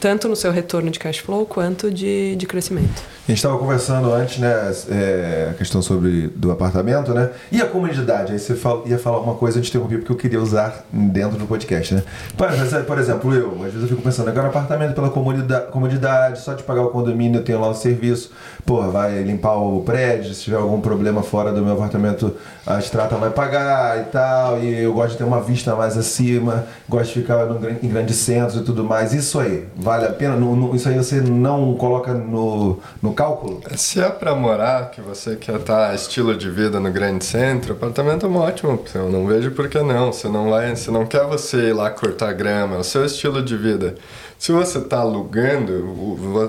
Tanto 0.00 0.28
no 0.28 0.36
seu 0.36 0.52
retorno 0.52 0.90
de 0.90 0.98
cash 0.98 1.18
flow 1.18 1.44
quanto 1.44 1.90
de, 1.90 2.36
de 2.36 2.46
crescimento. 2.46 3.02
A 3.28 3.30
gente 3.30 3.40
estava 3.40 3.58
conversando 3.58 4.10
antes, 4.10 4.38
né, 4.38 4.72
é, 4.90 5.48
a 5.50 5.54
questão 5.54 5.82
sobre 5.82 6.28
do 6.28 6.50
apartamento, 6.50 7.12
né, 7.12 7.28
e 7.52 7.60
a 7.60 7.66
comunidade. 7.66 8.32
Aí 8.32 8.38
você 8.38 8.54
fala, 8.54 8.88
ia 8.88 8.98
falar 8.98 9.20
uma 9.20 9.34
coisa, 9.34 9.58
eu 9.58 9.62
te 9.62 9.68
interrompi 9.68 9.98
porque 9.98 10.12
eu 10.12 10.16
queria 10.16 10.40
usar 10.40 10.86
dentro 10.90 11.36
do 11.36 11.44
podcast, 11.44 11.94
né. 11.94 12.02
Por, 12.38 12.48
por 12.86 12.98
exemplo, 12.98 13.34
eu, 13.34 13.50
às 13.56 13.72
vezes 13.72 13.82
eu 13.82 13.88
fico 13.88 14.00
pensando, 14.00 14.28
agora 14.28 14.48
apartamento 14.48 14.94
pela 14.94 15.10
comunidade, 15.10 16.40
só 16.40 16.54
de 16.54 16.62
pagar 16.62 16.84
o 16.84 16.88
condomínio 16.88 17.40
eu 17.40 17.44
tenho 17.44 17.60
lá 17.60 17.68
o 17.68 17.74
serviço, 17.74 18.30
pô, 18.64 18.80
vai 18.90 19.22
limpar 19.22 19.56
o 19.56 19.82
prédio, 19.82 20.32
se 20.32 20.44
tiver 20.44 20.56
algum 20.56 20.80
problema 20.80 21.22
fora 21.22 21.52
do 21.52 21.62
meu 21.62 21.74
apartamento, 21.74 22.34
a 22.66 22.78
estrata 22.78 23.14
vai 23.16 23.28
pagar 23.28 24.00
e 24.00 24.04
tal, 24.04 24.58
e 24.58 24.84
eu 24.84 24.94
gosto 24.94 25.12
de 25.12 25.18
ter 25.18 25.24
uma 25.24 25.42
vista 25.42 25.76
mais 25.76 25.98
acima, 25.98 26.64
gosto 26.88 27.12
de 27.12 27.20
ficar 27.20 27.44
no, 27.44 27.58
em 27.68 27.88
grandes 27.88 28.16
centros 28.16 28.60
e 28.60 28.64
tudo 28.64 28.84
mais. 28.84 29.12
Isso 29.12 29.38
aí, 29.38 29.66
vale 29.88 30.04
a 30.04 30.12
pena? 30.12 30.36
No, 30.36 30.54
no, 30.54 30.76
isso 30.76 30.86
aí 30.86 30.96
você 30.98 31.18
não 31.22 31.72
coloca 31.74 32.12
no, 32.12 32.78
no 33.00 33.14
cálculo? 33.14 33.62
Se 33.74 33.98
é 33.98 34.10
para 34.10 34.34
morar, 34.34 34.90
que 34.90 35.00
você 35.00 35.34
quer 35.34 35.56
estar 35.56 35.94
estilo 35.94 36.36
de 36.36 36.50
vida 36.50 36.78
no 36.78 36.92
grande 36.92 37.24
centro, 37.24 37.72
apartamento 37.72 38.26
é 38.26 38.28
uma 38.28 38.40
ótima 38.40 38.74
opção. 38.74 39.08
Não 39.08 39.26
vejo 39.26 39.50
por 39.52 39.66
que 39.66 39.80
não. 39.80 40.12
Você 40.12 40.28
não 40.28 40.50
vai, 40.50 40.76
você 40.76 40.90
não 40.90 41.06
quer 41.06 41.24
você 41.24 41.70
ir 41.70 41.72
lá 41.72 41.88
cortar 41.88 42.34
grama, 42.34 42.76
é 42.76 42.78
o 42.80 42.84
seu 42.84 43.02
estilo 43.02 43.42
de 43.42 43.56
vida. 43.56 43.94
Se 44.38 44.52
você 44.52 44.76
está 44.76 44.98
alugando, 44.98 45.72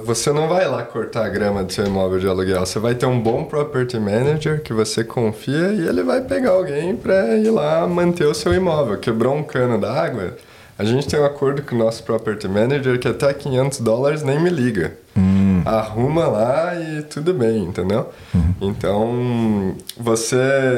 você 0.06 0.34
não 0.34 0.50
vai 0.50 0.68
lá 0.68 0.84
cortar 0.84 1.26
a 1.26 1.30
grama 1.30 1.64
do 1.64 1.72
seu 1.72 1.86
imóvel 1.88 2.20
de 2.20 2.28
aluguel. 2.28 2.66
Você 2.66 2.78
vai 2.78 2.94
ter 2.94 3.06
um 3.06 3.20
bom 3.20 3.46
property 3.46 3.98
manager 3.98 4.62
que 4.62 4.74
você 4.74 5.02
confia 5.04 5.72
e 5.72 5.88
ele 5.88 6.04
vai 6.04 6.22
pegar 6.22 6.52
alguém 6.52 6.96
para 6.96 7.38
ir 7.38 7.50
lá 7.50 7.88
manter 7.88 8.28
o 8.28 8.34
seu 8.34 8.54
imóvel. 8.54 8.98
Quebrou 9.00 9.34
um 9.34 9.44
cano 9.44 9.80
d'água, 9.80 10.36
a 10.80 10.86
gente 10.86 11.10
tem 11.10 11.20
um 11.20 11.26
acordo 11.26 11.62
com 11.62 11.76
o 11.76 11.78
nosso 11.78 12.02
property 12.04 12.48
manager 12.48 12.98
que 12.98 13.08
até 13.10 13.34
500 13.34 13.82
dólares 13.82 14.24
nem 14.24 14.40
me 14.40 14.50
liga. 14.50 14.94
Hum. 15.18 15.62
Arruma 15.66 16.26
lá 16.26 16.74
e 16.74 17.02
tudo 17.02 17.34
bem, 17.34 17.66
entendeu? 17.66 18.10
Uhum. 18.34 18.54
Então, 18.62 19.76
você 19.98 20.38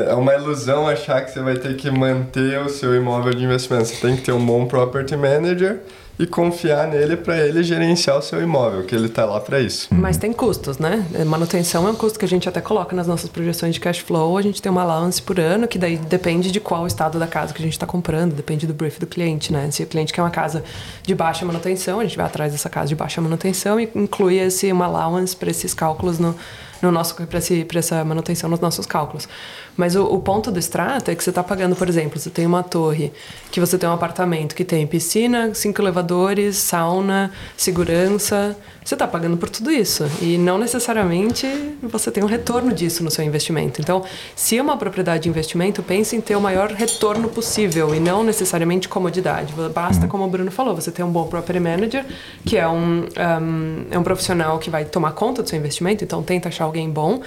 é 0.10 0.14
uma 0.16 0.34
ilusão 0.34 0.88
achar 0.88 1.24
que 1.24 1.30
você 1.30 1.39
vai 1.41 1.56
ter 1.56 1.76
que 1.76 1.91
manter 1.91 2.60
o 2.62 2.68
seu 2.68 2.95
imóvel 2.95 3.32
de 3.36 3.43
investimento. 3.43 3.86
Você 3.86 4.08
tem 4.08 4.16
que 4.16 4.24
ter 4.24 4.32
um 4.32 4.43
bom 4.43 4.66
property 4.66 5.16
manager 5.16 5.82
e 6.22 6.28
confiar 6.28 6.88
nele 6.88 7.18
para 7.18 7.38
ele 7.40 7.64
gerenciar 7.64 8.18
o 8.18 8.22
seu 8.22 8.42
imóvel, 8.42 8.84
que 8.84 8.94
ele 8.94 9.08
está 9.08 9.26
lá 9.26 9.40
para 9.40 9.60
isso. 9.60 9.88
Mas 9.92 10.18
tem 10.18 10.32
custos, 10.32 10.78
né? 10.78 11.04
Manutenção 11.26 11.88
é 11.88 11.92
um 11.92 11.96
custo 11.96 12.20
que 12.20 12.26
a 12.26 12.28
gente 12.28 12.48
até 12.48 12.62
coloca 12.62 12.96
nas 12.96 13.08
nossas 13.08 13.28
projeções 13.28 13.74
de 13.74 13.80
cash 13.80 14.00
flow. 14.00 14.38
A 14.38 14.42
gente 14.42 14.62
tem 14.62 14.72
uma 14.72 14.84
allowance 14.84 15.20
por 15.20 15.40
ano, 15.40 15.68
que 15.68 15.80
daí 15.80 15.98
depende 15.98 16.52
de 16.52 16.60
qual 16.60 16.86
estado 16.86 17.18
da 17.18 17.26
casa 17.26 17.54
que 17.54 17.62
a 17.62 17.66
gente 17.66 17.74
está 17.74 17.88
comprando, 17.88 18.34
depende 18.34 18.68
do 18.68 18.74
brief 18.74 19.00
do 19.00 19.08
cliente, 19.08 19.52
né? 19.52 19.72
Se 19.72 19.82
o 19.82 19.88
cliente 19.88 20.14
quer 20.14 20.22
uma 20.22 20.30
casa 20.30 20.64
de 21.02 21.16
baixa 21.16 21.44
manutenção, 21.44 22.00
a 22.00 22.04
gente 22.04 22.16
vai 22.16 22.26
atrás 22.28 22.52
dessa 22.52 22.70
casa 22.70 22.90
de 22.90 22.96
baixa 22.96 23.20
manutenção 23.20 23.80
e 23.80 23.90
inclui 23.96 24.38
esse 24.38 24.72
uma 24.72 24.86
allowance 24.86 25.36
para 25.36 25.50
esses 25.50 25.74
cálculos 25.74 26.20
no 26.20 26.36
no 26.82 26.92
nosso 26.92 27.16
para 27.16 27.80
essa 27.80 28.04
manutenção 28.04 28.50
nos 28.50 28.60
nossos 28.60 28.86
cálculos. 28.86 29.28
Mas 29.76 29.96
o, 29.96 30.04
o 30.04 30.20
ponto 30.20 30.52
do 30.52 30.60
extrato 30.60 31.12
é 31.12 31.16
que 31.16 31.24
você 31.24 31.30
está 31.30 31.44
pagando, 31.44 31.76
por 31.76 31.88
exemplo, 31.88 32.20
você 32.20 32.30
tem 32.30 32.46
uma 32.46 32.64
torre 32.64 33.12
que 33.52 33.60
você 33.60 33.78
tem 33.78 33.90
um 33.90 33.94
apartamento 33.94 34.56
que 34.56 34.64
tem 34.64 34.86
piscina, 34.88 35.54
cinco 35.54 35.82
elevadores, 35.82 36.58
sauna, 36.58 37.32
segurança. 37.58 38.56
Você 38.84 38.96
está 38.96 39.08
pagando 39.08 39.38
por 39.38 39.50
tudo 39.50 39.72
isso 39.72 40.10
e 40.22 40.38
não 40.38 40.58
necessariamente 40.58 41.48
você 41.84 42.10
tem 42.10 42.24
um 42.24 42.28
retorno 42.28 42.74
disso 42.74 43.04
no 43.04 43.12
seu 43.12 43.24
investimento. 43.24 43.80
Então, 43.80 44.04
se 44.36 44.58
é 44.58 44.62
uma 44.62 44.76
propriedade 44.78 45.24
de 45.24 45.30
investimento, 45.30 45.84
pense 45.84 46.16
em 46.16 46.22
ter 46.22 46.36
o 46.36 46.42
maior 46.42 46.72
retorno 46.72 47.30
possível 47.30 47.94
e 47.94 48.00
não 48.00 48.24
necessariamente 48.24 48.90
comodidade. 48.90 49.54
Basta, 49.74 50.08
como 50.08 50.24
o 50.24 50.28
Bruno 50.28 50.50
falou, 50.52 50.76
você 50.76 50.92
ter 50.92 51.04
um 51.04 51.12
bom 51.12 51.28
property 51.28 51.60
manager, 51.60 52.06
que 52.46 52.58
é 52.58 52.68
um, 52.68 53.06
um 53.06 53.72
é 53.92 54.00
um 54.00 54.04
profissional 54.04 54.58
que 54.60 54.70
vai 54.70 54.86
tomar 54.86 55.12
conta 55.12 55.44
do 55.44 55.50
seu 55.50 55.60
investimento, 55.60 56.04
então 56.04 56.24
tenta 56.24 56.50
achar 56.50 56.66
alguém 56.66 56.90
bom. 56.90 57.22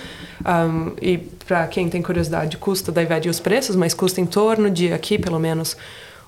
Um, 0.45 0.93
e 1.01 1.19
para 1.47 1.67
quem 1.67 1.89
tem 1.89 2.03
curiosidade, 2.03 2.57
custa, 2.57 2.91
daí 2.91 3.07
vai 3.07 3.21
os 3.21 3.41
preços, 3.41 3.77
mas 3.77 3.95
custa 3.95 4.21
em 4.21 4.27
torno 4.27 4.71
de 4.71 4.93
aqui 4.93 5.19
pelo 5.19 5.39
menos 5.39 5.77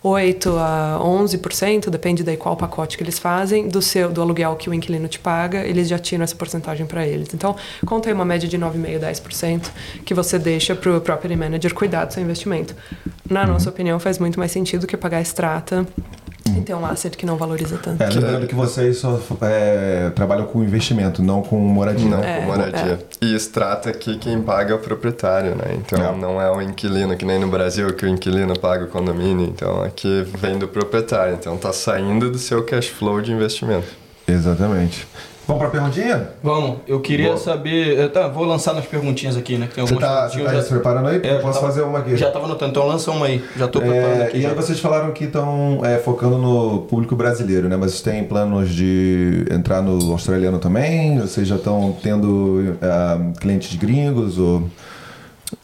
8 0.03 0.57
a 0.57 0.99
11%, 1.03 1.91
depende 1.91 2.23
daí 2.23 2.37
qual 2.37 2.57
pacote 2.57 2.97
que 2.97 3.03
eles 3.03 3.19
fazem, 3.19 3.69
do 3.69 3.83
seu 3.83 4.11
do 4.13 4.23
aluguel 4.23 4.55
que 4.57 4.71
o 4.71 4.75
inquilino 4.75 5.09
te 5.09 5.19
paga, 5.19 5.67
eles 5.67 5.89
já 5.89 5.99
tiram 5.99 6.23
essa 6.23 6.35
porcentagem 6.37 6.87
para 6.87 7.07
eles. 7.07 7.35
Então, 7.35 7.57
conta 7.85 8.09
aí 8.09 8.13
uma 8.13 8.25
média 8.25 8.49
de 8.49 8.59
9,5% 8.59 9.01
10% 9.01 9.71
que 10.05 10.15
você 10.15 10.39
deixa 10.39 10.75
para 10.75 10.97
o 10.97 11.01
property 11.01 11.35
manager 11.35 11.75
cuidar 11.75 12.05
do 12.05 12.13
seu 12.13 12.23
investimento. 12.23 12.75
Na 13.29 13.47
nossa 13.47 13.69
opinião, 13.69 13.99
faz 13.99 14.19
muito 14.19 14.39
mais 14.39 14.53
sentido 14.53 14.87
que 14.87 14.97
pagar 14.97 15.21
extrata 15.21 15.87
e 16.57 16.61
ter 16.61 16.75
um 16.75 16.85
asset 16.85 17.17
que 17.17 17.27
não 17.27 17.37
valoriza 17.37 17.79
tanto. 17.79 18.03
É, 18.03 18.09
lembrando 18.09 18.47
que 18.47 18.55
vocês 18.55 18.99
só 18.99 19.21
é, 19.43 20.11
trabalham 20.15 20.47
com 20.47 20.63
investimento, 20.63 21.23
não 21.23 21.43
com 21.43 21.59
moradia. 21.59 22.09
Não 22.09 22.23
é, 22.23 22.41
com 22.41 22.47
moradia. 22.47 22.99
É. 23.21 23.25
E 23.25 23.35
extrata 23.35 23.91
aqui 23.91 24.19
quem 24.19 24.41
paga 24.41 24.73
é 24.73 24.75
o 24.75 24.79
proprietário, 24.79 25.55
né? 25.55 25.77
Então 25.77 26.03
é. 26.03 26.17
não 26.17 26.41
é 26.41 26.51
o 26.51 26.61
inquilino, 26.61 27.17
que 27.17 27.25
nem 27.25 27.39
no 27.39 27.49
Brasil 27.49 27.93
que 27.95 28.05
o 28.05 28.09
inquilino 28.09 28.59
paga 28.59 28.85
o 28.85 28.89
condomínio. 28.89 29.47
Então 29.47 29.83
aqui 29.83 30.27
vem 30.39 30.59
do 30.59 30.69
proprietário. 30.69 31.35
Então 31.35 31.57
tá 31.57 31.73
saindo 31.73 32.31
do 32.31 32.39
seu 32.39 32.65
cash 32.65 32.89
flow 32.89 33.21
de 33.21 33.33
investimento. 33.33 33.89
Exatamente. 34.27 35.07
Vamos 35.47 35.61
para 35.61 35.69
a 35.69 35.71
perguntinha? 35.71 36.29
Vamos. 36.43 36.79
Eu 36.89 37.01
queria 37.01 37.29
Boa. 37.29 37.39
saber. 37.39 38.11
Tá, 38.11 38.27
vou 38.27 38.45
lançar 38.45 38.75
nas 38.75 38.85
perguntinhas 38.85 39.37
aqui, 39.37 39.57
né? 39.57 39.69
Que 39.69 39.77
tem 39.77 39.87
você 39.87 39.95
está 39.95 40.29
tá 40.29 40.29
já... 40.29 40.63
se 40.63 40.69
preparando 40.71 41.09
aí? 41.09 41.21
É, 41.23 41.39
Posso 41.39 41.61
tava, 41.61 41.73
fazer 41.73 41.83
uma 41.83 42.01
aqui? 42.01 42.17
Já 42.17 42.29
estava 42.29 42.47
anotando, 42.47 42.73
então 42.73 42.85
lança 42.85 43.13
uma 43.13 43.27
aí. 43.27 43.45
Já 43.57 43.67
estou 43.67 43.81
preparando 43.81 44.23
é, 44.23 44.25
aqui. 44.25 44.39
E 44.39 44.43
já. 44.43 44.49
aí 44.49 44.55
vocês 44.57 44.81
falaram 44.81 45.13
que 45.13 45.25
estão 45.25 45.83
é, 45.85 45.99
focando 45.99 46.37
no 46.37 46.81
público 46.81 47.15
brasileiro, 47.15 47.69
né? 47.69 47.77
Mas 47.77 47.93
vocês 47.93 48.03
têm 48.03 48.25
planos 48.25 48.71
de 48.71 49.47
entrar 49.49 49.81
no 49.81 50.11
australiano 50.11 50.59
também? 50.59 51.21
Vocês 51.21 51.47
já 51.47 51.57
estão 51.57 51.97
tendo 52.03 52.77
uh, 52.83 53.39
clientes 53.41 53.77
gringos 53.77 54.39
ou. 54.39 54.69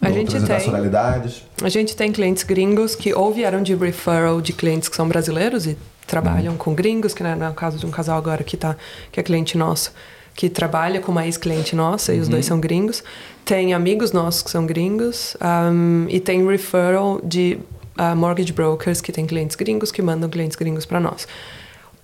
A 0.01 0.13
gente 0.13 0.31
tem. 0.31 0.43
nacionalidades? 0.43 1.43
A 1.61 1.69
gente 1.69 1.97
tem 1.97 2.13
clientes 2.13 2.45
gringos 2.45 2.95
que 2.95 3.13
ou 3.13 3.33
vieram 3.33 3.61
de 3.61 3.75
referral 3.75 4.41
de 4.41 4.53
clientes 4.53 4.89
que 4.89 4.95
são 4.95 5.09
brasileiros 5.09 5.67
e 5.67 5.77
trabalham 6.13 6.53
uhum. 6.53 6.59
com 6.59 6.75
gringos, 6.75 7.15
que 7.15 7.23
né, 7.23 7.35
no 7.35 7.55
caso 7.55 7.79
de 7.79 7.87
um 7.87 7.91
casal 7.91 8.19
agora 8.19 8.45
que, 8.45 8.55
tá, 8.55 8.77
que 9.11 9.19
é 9.19 9.23
cliente 9.23 9.57
nosso, 9.57 9.95
que 10.35 10.51
trabalha 10.51 11.01
com 11.01 11.11
uma 11.11 11.25
ex-cliente 11.25 11.75
nossa, 11.75 12.13
e 12.13 12.21
os 12.21 12.29
dois 12.29 12.45
uhum. 12.45 12.49
são 12.57 12.61
gringos. 12.61 13.03
Tem 13.47 13.73
amigos 13.73 14.13
nossos 14.13 14.43
que 14.43 14.51
são 14.51 14.67
gringos, 14.67 15.35
um, 15.41 16.07
e 16.11 16.21
tem 16.21 16.47
referral 16.47 17.19
de 17.25 17.59
uh, 17.99 18.15
mortgage 18.15 18.53
brokers 18.53 19.01
que 19.01 19.11
tem 19.11 19.25
clientes 19.25 19.57
gringos 19.57 19.91
que 19.91 20.03
mandam 20.03 20.29
clientes 20.29 20.55
gringos 20.55 20.85
para 20.85 21.01
nós. 21.01 21.27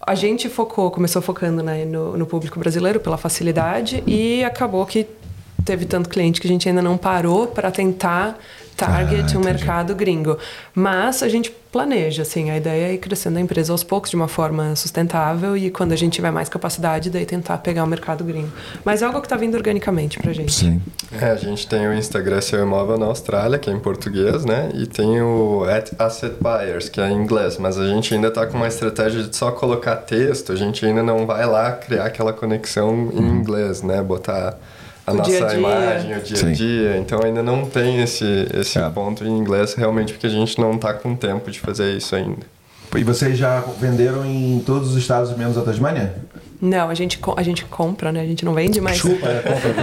A 0.00 0.14
gente 0.14 0.48
focou, 0.48 0.90
começou 0.90 1.20
focando 1.20 1.62
né, 1.62 1.84
no, 1.84 2.16
no 2.16 2.26
público 2.26 2.58
brasileiro 2.58 2.98
pela 3.00 3.18
facilidade 3.18 4.02
e 4.06 4.42
acabou 4.42 4.86
que 4.86 5.06
teve 5.68 5.84
tanto 5.84 6.08
cliente 6.08 6.40
que 6.40 6.46
a 6.46 6.50
gente 6.50 6.66
ainda 6.66 6.80
não 6.80 6.96
parou 6.96 7.46
para 7.46 7.70
tentar 7.70 8.38
target 8.74 9.34
ah, 9.34 9.38
um 9.38 9.44
mercado 9.44 9.94
gringo. 9.94 10.38
Mas 10.74 11.22
a 11.22 11.28
gente 11.28 11.50
planeja, 11.50 12.22
assim, 12.22 12.48
a 12.48 12.56
ideia 12.56 12.86
é 12.86 12.94
ir 12.94 12.98
crescendo 12.98 13.36
a 13.36 13.40
empresa 13.40 13.70
aos 13.70 13.84
poucos 13.84 14.08
de 14.08 14.16
uma 14.16 14.28
forma 14.28 14.74
sustentável 14.76 15.54
e 15.56 15.70
quando 15.70 15.92
a 15.92 15.96
gente 15.96 16.14
tiver 16.14 16.30
mais 16.30 16.48
capacidade, 16.48 17.10
daí 17.10 17.26
tentar 17.26 17.58
pegar 17.58 17.84
o 17.84 17.86
mercado 17.86 18.24
gringo. 18.24 18.50
Mas 18.84 19.02
é 19.02 19.04
algo 19.04 19.20
que 19.20 19.26
está 19.26 19.36
vindo 19.36 19.56
organicamente 19.56 20.18
pra 20.18 20.32
gente. 20.32 20.52
Sim. 20.52 20.80
É, 21.20 21.26
a 21.26 21.36
gente 21.36 21.66
tem 21.66 21.86
o 21.86 21.92
Instagram 21.92 22.40
Seu 22.40 22.62
Imóvel 22.62 22.96
na 22.96 23.06
Austrália, 23.06 23.58
que 23.58 23.68
é 23.68 23.72
em 23.74 23.80
português, 23.80 24.46
né? 24.46 24.70
E 24.72 24.86
tem 24.86 25.20
o 25.20 25.64
Asset 25.98 26.36
Buyers, 26.40 26.88
que 26.88 26.98
é 26.98 27.10
em 27.10 27.14
inglês, 27.14 27.58
mas 27.58 27.76
a 27.76 27.86
gente 27.86 28.14
ainda 28.14 28.28
está 28.28 28.46
com 28.46 28.56
uma 28.56 28.68
estratégia 28.68 29.22
de 29.22 29.36
só 29.36 29.50
colocar 29.50 29.96
texto, 29.96 30.50
a 30.50 30.56
gente 30.56 30.86
ainda 30.86 31.02
não 31.02 31.26
vai 31.26 31.44
lá 31.44 31.72
criar 31.72 32.06
aquela 32.06 32.32
conexão 32.32 33.10
em 33.12 33.18
hum. 33.18 33.36
inglês, 33.40 33.82
né? 33.82 34.00
Botar 34.02 34.56
a 35.08 35.12
o 35.12 35.16
nossa 35.16 35.30
dia 35.30 35.46
-dia. 35.46 35.58
imagem, 35.58 36.16
o 36.16 36.20
dia 36.20 36.48
a 36.48 36.52
dia. 36.52 36.92
Sim. 36.94 36.98
Então 37.00 37.20
ainda 37.22 37.42
não 37.42 37.64
tem 37.66 38.00
esse, 38.02 38.46
esse 38.54 38.78
é. 38.78 38.88
ponto 38.90 39.24
em 39.24 39.36
inglês, 39.36 39.74
realmente 39.74 40.12
porque 40.12 40.26
a 40.26 40.30
gente 40.30 40.58
não 40.60 40.74
está 40.74 40.92
com 40.92 41.14
tempo 41.16 41.50
de 41.50 41.58
fazer 41.60 41.96
isso 41.96 42.14
ainda. 42.14 42.46
E 42.96 43.04
vocês 43.04 43.36
já 43.36 43.60
venderam 43.78 44.24
em 44.24 44.62
todos 44.64 44.90
os 44.90 44.96
estados 44.96 45.36
menos 45.36 45.58
a 45.58 45.62
Tasmânia? 45.62 46.14
Não, 46.60 46.88
a 46.88 46.94
gente, 46.94 47.20
a 47.36 47.42
gente 47.42 47.64
compra, 47.66 48.10
né? 48.10 48.20
A 48.20 48.26
gente 48.26 48.44
não 48.44 48.54
vende, 48.54 48.80
mas... 48.80 48.96
Chupa, 48.96 49.28
é, 49.28 49.42
compra. 49.42 49.74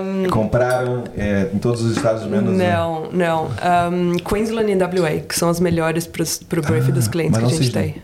um, 0.00 0.28
Compraram 0.30 1.04
é, 1.16 1.50
em 1.52 1.58
todos 1.58 1.82
os 1.82 1.96
estados 1.96 2.24
menos... 2.24 2.56
Não, 2.56 3.10
não. 3.10 3.50
Um, 3.92 4.16
Queensland 4.16 4.70
e 4.70 4.76
WA, 4.76 5.20
que 5.28 5.36
são 5.36 5.50
as 5.50 5.60
melhores 5.60 6.06
para 6.06 6.22
o 6.22 6.62
brief 6.62 6.88
ah, 6.88 6.92
dos 6.92 7.08
clientes 7.08 7.38
que 7.38 7.44
a 7.44 7.48
gente 7.48 7.70
tem. 7.70 7.96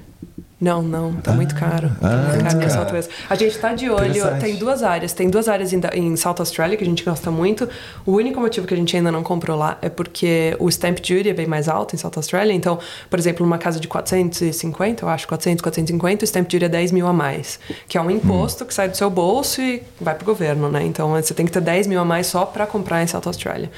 Não, 0.63 0.81
não, 0.81 1.13
tá 1.15 1.33
muito 1.33 1.57
caro. 1.57 1.89
Tá 2.01 2.09
ah, 2.09 2.17
muito 2.29 2.45
caro 2.45 2.59
cara. 2.61 2.71
Southwest. 2.71 3.11
A 3.29 3.35
gente 3.35 3.59
tá 3.59 3.75
de 3.75 3.91
olho, 3.91 4.39
tem 4.39 4.55
duas 4.55 4.85
áreas. 4.85 5.13
Tem 5.13 5.29
duas 5.29 5.49
áreas 5.49 5.73
em, 5.73 5.81
em 5.95 6.15
South 6.15 6.37
Australia 6.39 6.77
que 6.77 6.85
a 6.85 6.87
gente 6.87 7.05
gosta 7.05 7.33
muito. 7.33 7.69
O 8.07 8.13
único 8.13 8.41
motivo 8.41 8.65
que 8.65 8.73
a 8.73 8.77
gente 8.77 8.97
ainda 8.97 9.11
não 9.11 9.25
comprou 9.25 9.59
lá 9.59 9.77
é 9.83 9.89
porque 9.89 10.57
o 10.61 10.69
stamp 10.69 10.99
duty 10.99 11.31
é 11.31 11.33
bem 11.33 11.49
mais 11.49 11.69
alto 11.69 11.97
em 11.97 11.99
South 11.99 12.13
Australia. 12.15 12.53
Então, 12.53 12.79
por 13.11 13.19
exemplo, 13.19 13.45
numa 13.45 13.59
casa 13.59 13.81
de 13.81 13.89
450, 13.89 15.05
eu 15.05 15.09
acho, 15.09 15.27
400, 15.27 15.61
450, 15.61 16.23
o 16.23 16.27
stamp 16.29 16.45
duty 16.45 16.65
é 16.65 16.69
10 16.69 16.93
mil 16.93 17.09
a 17.09 17.13
mais. 17.13 17.59
Que 17.89 17.99
é 17.99 18.01
um 18.01 18.09
imposto 18.09 18.65
que 18.65 18.73
sai 18.73 18.89
do 18.89 18.97
seu 18.97 19.11
bolso 19.11 19.61
e 19.61 19.83
vai 20.01 20.15
pro 20.15 20.25
governo, 20.25 20.71
né? 20.71 20.85
Então, 20.85 21.11
você 21.11 21.35
tem 21.35 21.45
que 21.45 21.51
ter 21.51 21.61
10 21.61 21.89
mil 21.89 21.99
a 21.99 22.05
mais 22.05 22.29
só 22.29 22.47
para 22.47 22.69
comprar 22.69 23.03
em 23.03 23.09
South 23.09 23.23
Australia 23.27 23.69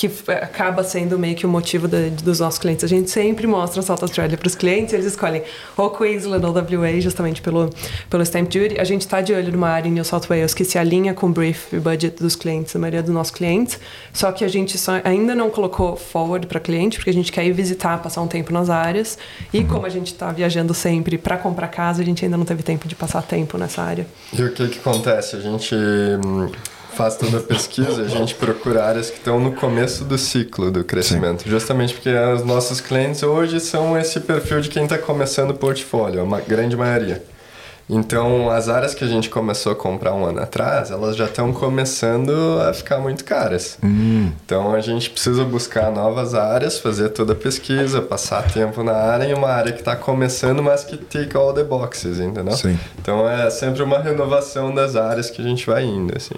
que 0.00 0.06
f- 0.06 0.32
acaba 0.32 0.82
sendo 0.82 1.18
meio 1.18 1.34
que 1.36 1.44
o 1.44 1.48
motivo 1.48 1.86
da- 1.86 1.98
dos 2.22 2.40
nossos 2.40 2.58
clientes. 2.58 2.82
A 2.82 2.88
gente 2.88 3.10
sempre 3.10 3.46
mostra 3.46 3.80
o 3.80 3.82
South 3.82 3.98
Australia 4.00 4.38
para 4.38 4.46
os 4.46 4.54
clientes, 4.54 4.94
eles 4.94 5.04
escolhem 5.04 5.42
ou 5.76 5.90
Queensland 5.90 6.42
ou 6.46 6.52
WA, 6.52 6.98
justamente 7.02 7.42
pelo, 7.42 7.68
pelo 8.08 8.24
Stamp 8.24 8.46
Duty. 8.48 8.80
A 8.80 8.84
gente 8.84 9.02
está 9.02 9.20
de 9.20 9.34
olho 9.34 9.52
numa 9.52 9.68
área 9.68 9.88
em 9.88 9.92
New 9.92 10.04
South 10.04 10.22
Wales 10.30 10.54
que 10.54 10.64
se 10.64 10.78
alinha 10.78 11.12
com 11.12 11.26
o 11.26 11.28
brief 11.28 11.74
e 11.74 11.78
budget 11.78 12.16
dos 12.18 12.34
clientes, 12.34 12.72
da 12.72 12.80
maioria 12.80 13.02
dos 13.02 13.12
nossos 13.12 13.30
clientes, 13.30 13.78
só 14.10 14.32
que 14.32 14.42
a 14.42 14.48
gente 14.48 14.78
só 14.78 14.92
ainda 15.04 15.34
não 15.34 15.50
colocou 15.50 15.96
forward 15.96 16.46
para 16.46 16.60
cliente, 16.60 16.96
porque 16.96 17.10
a 17.10 17.14
gente 17.14 17.30
quer 17.30 17.44
ir 17.44 17.52
visitar, 17.52 17.98
passar 18.02 18.22
um 18.22 18.26
tempo 18.26 18.52
nas 18.54 18.70
áreas, 18.70 19.18
e 19.52 19.62
como 19.64 19.84
a 19.84 19.90
gente 19.90 20.12
está 20.12 20.32
viajando 20.32 20.72
sempre 20.72 21.18
para 21.18 21.36
comprar 21.36 21.68
casa, 21.68 22.00
a 22.00 22.04
gente 22.06 22.24
ainda 22.24 22.38
não 22.38 22.46
teve 22.46 22.62
tempo 22.62 22.88
de 22.88 22.94
passar 22.94 23.20
tempo 23.22 23.58
nessa 23.58 23.82
área. 23.82 24.06
E 24.32 24.42
o 24.42 24.50
que 24.52 24.66
que 24.68 24.78
acontece? 24.78 25.36
A 25.36 25.40
gente 25.40 25.74
hum, 25.74 26.48
faz 27.00 27.16
toda 27.16 27.38
a 27.38 27.40
pesquisa, 27.40 28.02
a 28.02 28.08
gente 28.08 28.34
procura 28.34 28.84
áreas 28.84 29.08
que 29.08 29.16
estão 29.16 29.40
no 29.40 29.52
começo 29.52 30.04
do 30.04 30.18
ciclo 30.18 30.70
do 30.70 30.84
crescimento. 30.84 31.48
Justamente 31.48 31.94
porque 31.94 32.10
os 32.10 32.44
nossos 32.44 32.78
clientes 32.78 33.22
hoje 33.22 33.58
são 33.58 33.96
esse 33.96 34.20
perfil 34.20 34.60
de 34.60 34.68
quem 34.68 34.84
está 34.84 34.98
começando 34.98 35.52
o 35.52 35.54
portfólio, 35.54 36.22
a 36.34 36.40
grande 36.40 36.76
maioria. 36.76 37.22
Então, 37.88 38.50
as 38.50 38.68
áreas 38.68 38.94
que 38.94 39.02
a 39.02 39.06
gente 39.06 39.30
começou 39.30 39.72
a 39.72 39.74
comprar 39.74 40.14
um 40.14 40.26
ano 40.26 40.40
atrás, 40.40 40.90
elas 40.90 41.16
já 41.16 41.24
estão 41.24 41.54
começando 41.54 42.60
a 42.60 42.72
ficar 42.74 42.98
muito 42.98 43.24
caras. 43.24 43.78
Então, 43.82 44.74
a 44.74 44.80
gente 44.80 45.08
precisa 45.08 45.42
buscar 45.42 45.90
novas 45.90 46.34
áreas, 46.34 46.78
fazer 46.78 47.08
toda 47.08 47.32
a 47.32 47.36
pesquisa, 47.36 48.02
passar 48.02 48.42
tempo 48.52 48.84
na 48.84 48.92
área 48.92 49.24
em 49.24 49.32
uma 49.32 49.48
área 49.48 49.72
que 49.72 49.80
está 49.80 49.96
começando, 49.96 50.62
mas 50.62 50.84
que 50.84 50.98
take 50.98 51.34
all 51.34 51.54
the 51.54 51.64
boxes, 51.64 52.20
entendeu? 52.20 52.54
Sim. 52.56 52.78
Então, 53.00 53.26
é 53.28 53.48
sempre 53.48 53.82
uma 53.82 53.98
renovação 53.98 54.72
das 54.72 54.96
áreas 54.96 55.30
que 55.30 55.40
a 55.40 55.44
gente 55.44 55.66
vai 55.66 55.82
indo, 55.82 56.14
assim. 56.14 56.36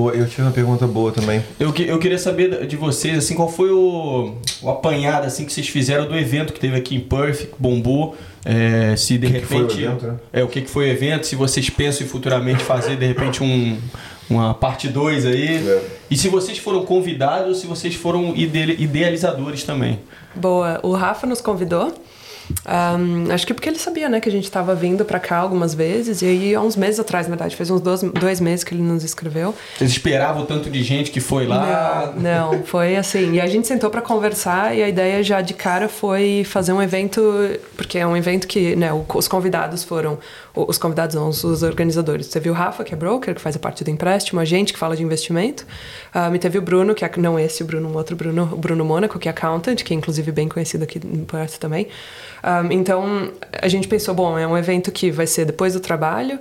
Pô, 0.00 0.10
eu 0.12 0.26
tive 0.26 0.40
uma 0.40 0.50
pergunta 0.50 0.86
boa 0.86 1.12
também. 1.12 1.44
Eu, 1.58 1.72
que- 1.74 1.82
eu 1.86 1.98
queria 1.98 2.18
saber 2.18 2.66
de 2.66 2.74
vocês, 2.74 3.18
assim, 3.18 3.34
qual 3.34 3.50
foi 3.50 3.70
o, 3.70 4.34
o 4.62 4.70
apanhado 4.70 5.26
assim, 5.26 5.44
que 5.44 5.52
vocês 5.52 5.68
fizeram 5.68 6.06
do 6.08 6.16
evento 6.16 6.54
que 6.54 6.58
teve 6.60 6.74
aqui 6.74 6.94
em 6.96 7.00
Perth, 7.00 7.40
que 7.40 7.54
bombou. 7.58 8.16
É, 8.42 8.96
se 8.96 9.18
de 9.18 9.26
O 9.26 9.30
que 9.30 9.40
que 9.40 9.44
foi 9.46 9.56
o 9.58 9.60
repente. 9.64 9.82
evento, 9.84 10.06
né? 10.06 10.14
É, 10.32 10.42
o 10.42 10.48
que, 10.48 10.62
que 10.62 10.70
foi 10.70 10.86
o 10.88 10.90
evento, 10.90 11.26
se 11.26 11.36
vocês 11.36 11.68
pensam 11.68 12.06
em 12.06 12.08
futuramente 12.08 12.64
fazer, 12.64 12.96
de 12.96 13.04
repente, 13.06 13.42
um, 13.42 13.76
uma 14.30 14.54
parte 14.54 14.88
2 14.88 15.26
aí. 15.26 15.56
É. 15.68 15.82
E 16.10 16.16
se 16.16 16.28
vocês 16.30 16.56
foram 16.56 16.86
convidados, 16.86 17.58
se 17.58 17.66
vocês 17.66 17.94
foram 17.94 18.34
ide- 18.34 18.76
idealizadores 18.82 19.64
também. 19.64 19.98
Boa. 20.34 20.80
O 20.82 20.92
Rafa 20.94 21.26
nos 21.26 21.42
convidou. 21.42 21.92
Ahm, 22.64 23.30
acho 23.30 23.46
que 23.46 23.54
porque 23.54 23.68
ele 23.68 23.78
sabia, 23.78 24.08
né, 24.08 24.20
que 24.20 24.28
a 24.28 24.32
gente 24.32 24.44
estava 24.44 24.74
vindo 24.74 25.04
para 25.04 25.18
cá 25.18 25.38
algumas 25.38 25.74
vezes. 25.74 26.22
E 26.22 26.26
aí, 26.26 26.54
há 26.54 26.60
uns 26.60 26.76
meses 26.76 27.00
atrás, 27.00 27.26
na 27.26 27.30
verdade, 27.30 27.56
faz 27.56 27.70
uns 27.70 27.80
dois, 27.80 28.02
dois 28.02 28.40
meses 28.40 28.64
que 28.64 28.74
ele 28.74 28.82
nos 28.82 29.04
escreveu. 29.04 29.54
Vocês 29.76 29.90
esperavam 29.90 30.42
o 30.42 30.46
tanto 30.46 30.70
de 30.70 30.82
gente 30.82 31.10
que 31.10 31.20
foi 31.20 31.46
lá? 31.46 32.12
Não, 32.16 32.52
não, 32.52 32.62
foi 32.64 32.96
assim. 32.96 33.34
E 33.34 33.40
a 33.40 33.46
gente 33.46 33.66
sentou 33.66 33.90
para 33.90 34.02
conversar 34.02 34.76
e 34.76 34.82
a 34.82 34.88
ideia 34.88 35.22
já 35.22 35.40
de 35.40 35.54
cara 35.54 35.88
foi 35.88 36.44
fazer 36.44 36.72
um 36.72 36.82
evento, 36.82 37.22
porque 37.76 37.98
é 37.98 38.06
um 38.06 38.16
evento 38.16 38.46
que, 38.46 38.76
né, 38.76 38.90
os 38.92 39.28
convidados 39.28 39.84
foram, 39.84 40.18
os 40.54 40.78
convidados 40.78 41.14
não, 41.14 41.28
os, 41.28 41.62
organizadores. 41.62 42.28
Teve 42.28 42.50
o 42.50 42.52
Rafa, 42.52 42.84
que 42.84 42.94
é 42.94 42.96
broker, 42.96 43.34
que 43.34 43.40
faz 43.40 43.56
a 43.56 43.58
parte 43.58 43.84
do 43.84 43.90
empréstimo, 43.90 44.40
a 44.40 44.44
gente 44.44 44.72
que 44.72 44.78
fala 44.78 44.96
de 44.96 45.02
investimento. 45.02 45.66
Ah, 46.12 46.30
e 46.34 46.38
teve 46.38 46.58
o 46.58 46.62
Bruno, 46.62 46.94
que 46.94 47.04
é, 47.04 47.10
não 47.16 47.38
esse, 47.38 47.62
o 47.62 47.66
Bruno, 47.66 47.88
um 47.88 47.96
outro 47.96 48.16
Bruno, 48.16 48.48
o 48.52 48.56
Bruno 48.56 48.84
Mônaco, 48.84 49.18
que 49.18 49.28
é 49.28 49.30
accountant, 49.30 49.82
que 49.82 49.94
é 49.94 49.96
inclusive 49.96 50.32
bem 50.32 50.48
conhecido 50.48 50.84
aqui 50.84 51.00
em 51.04 51.24
Perth 51.24 51.58
também. 51.58 51.88
Ah, 52.42 52.62
então, 52.70 53.32
a 53.60 53.68
gente 53.68 53.88
pensou, 53.88 54.14
bom, 54.14 54.38
é 54.38 54.46
um 54.46 54.56
evento 54.56 54.90
que 54.90 55.10
vai 55.10 55.26
ser 55.26 55.44
depois 55.44 55.74
do 55.74 55.80
trabalho, 55.80 56.38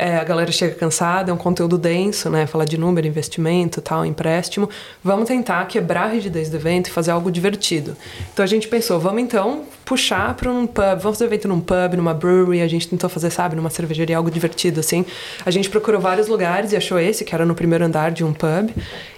é, 0.00 0.16
a 0.16 0.22
galera 0.22 0.52
chega 0.52 0.76
cansada, 0.76 1.32
é 1.32 1.34
um 1.34 1.36
conteúdo 1.36 1.76
denso, 1.76 2.30
né? 2.30 2.46
Falar 2.46 2.64
de 2.64 2.78
número, 2.78 3.04
investimento, 3.04 3.80
tal, 3.82 4.06
empréstimo. 4.06 4.70
Vamos 5.02 5.26
tentar 5.26 5.66
quebrar 5.66 6.04
a 6.04 6.06
rigidez 6.06 6.48
do 6.48 6.56
evento 6.56 6.86
e 6.86 6.90
fazer 6.92 7.10
algo 7.10 7.32
divertido. 7.32 7.96
Então 8.32 8.44
a 8.44 8.46
gente 8.46 8.68
pensou, 8.68 9.00
vamos 9.00 9.20
então 9.20 9.64
puxar 9.84 10.34
para 10.34 10.52
um 10.52 10.68
pub, 10.68 11.00
vamos 11.00 11.18
fazer 11.18 11.24
evento 11.24 11.48
num 11.48 11.58
pub, 11.58 11.94
numa 11.96 12.14
brewery. 12.14 12.62
A 12.62 12.68
gente 12.68 12.86
tentou 12.86 13.10
fazer, 13.10 13.28
sabe, 13.30 13.56
numa 13.56 13.70
cervejaria, 13.70 14.16
algo 14.16 14.30
divertido 14.30 14.78
assim. 14.78 15.04
A 15.44 15.50
gente 15.50 15.68
procurou 15.68 16.00
vários 16.00 16.28
lugares 16.28 16.70
e 16.70 16.76
achou 16.76 17.00
esse, 17.00 17.24
que 17.24 17.34
era 17.34 17.44
no 17.44 17.56
primeiro 17.56 17.84
andar 17.84 18.12
de 18.12 18.22
um 18.22 18.32
pub. 18.32 18.70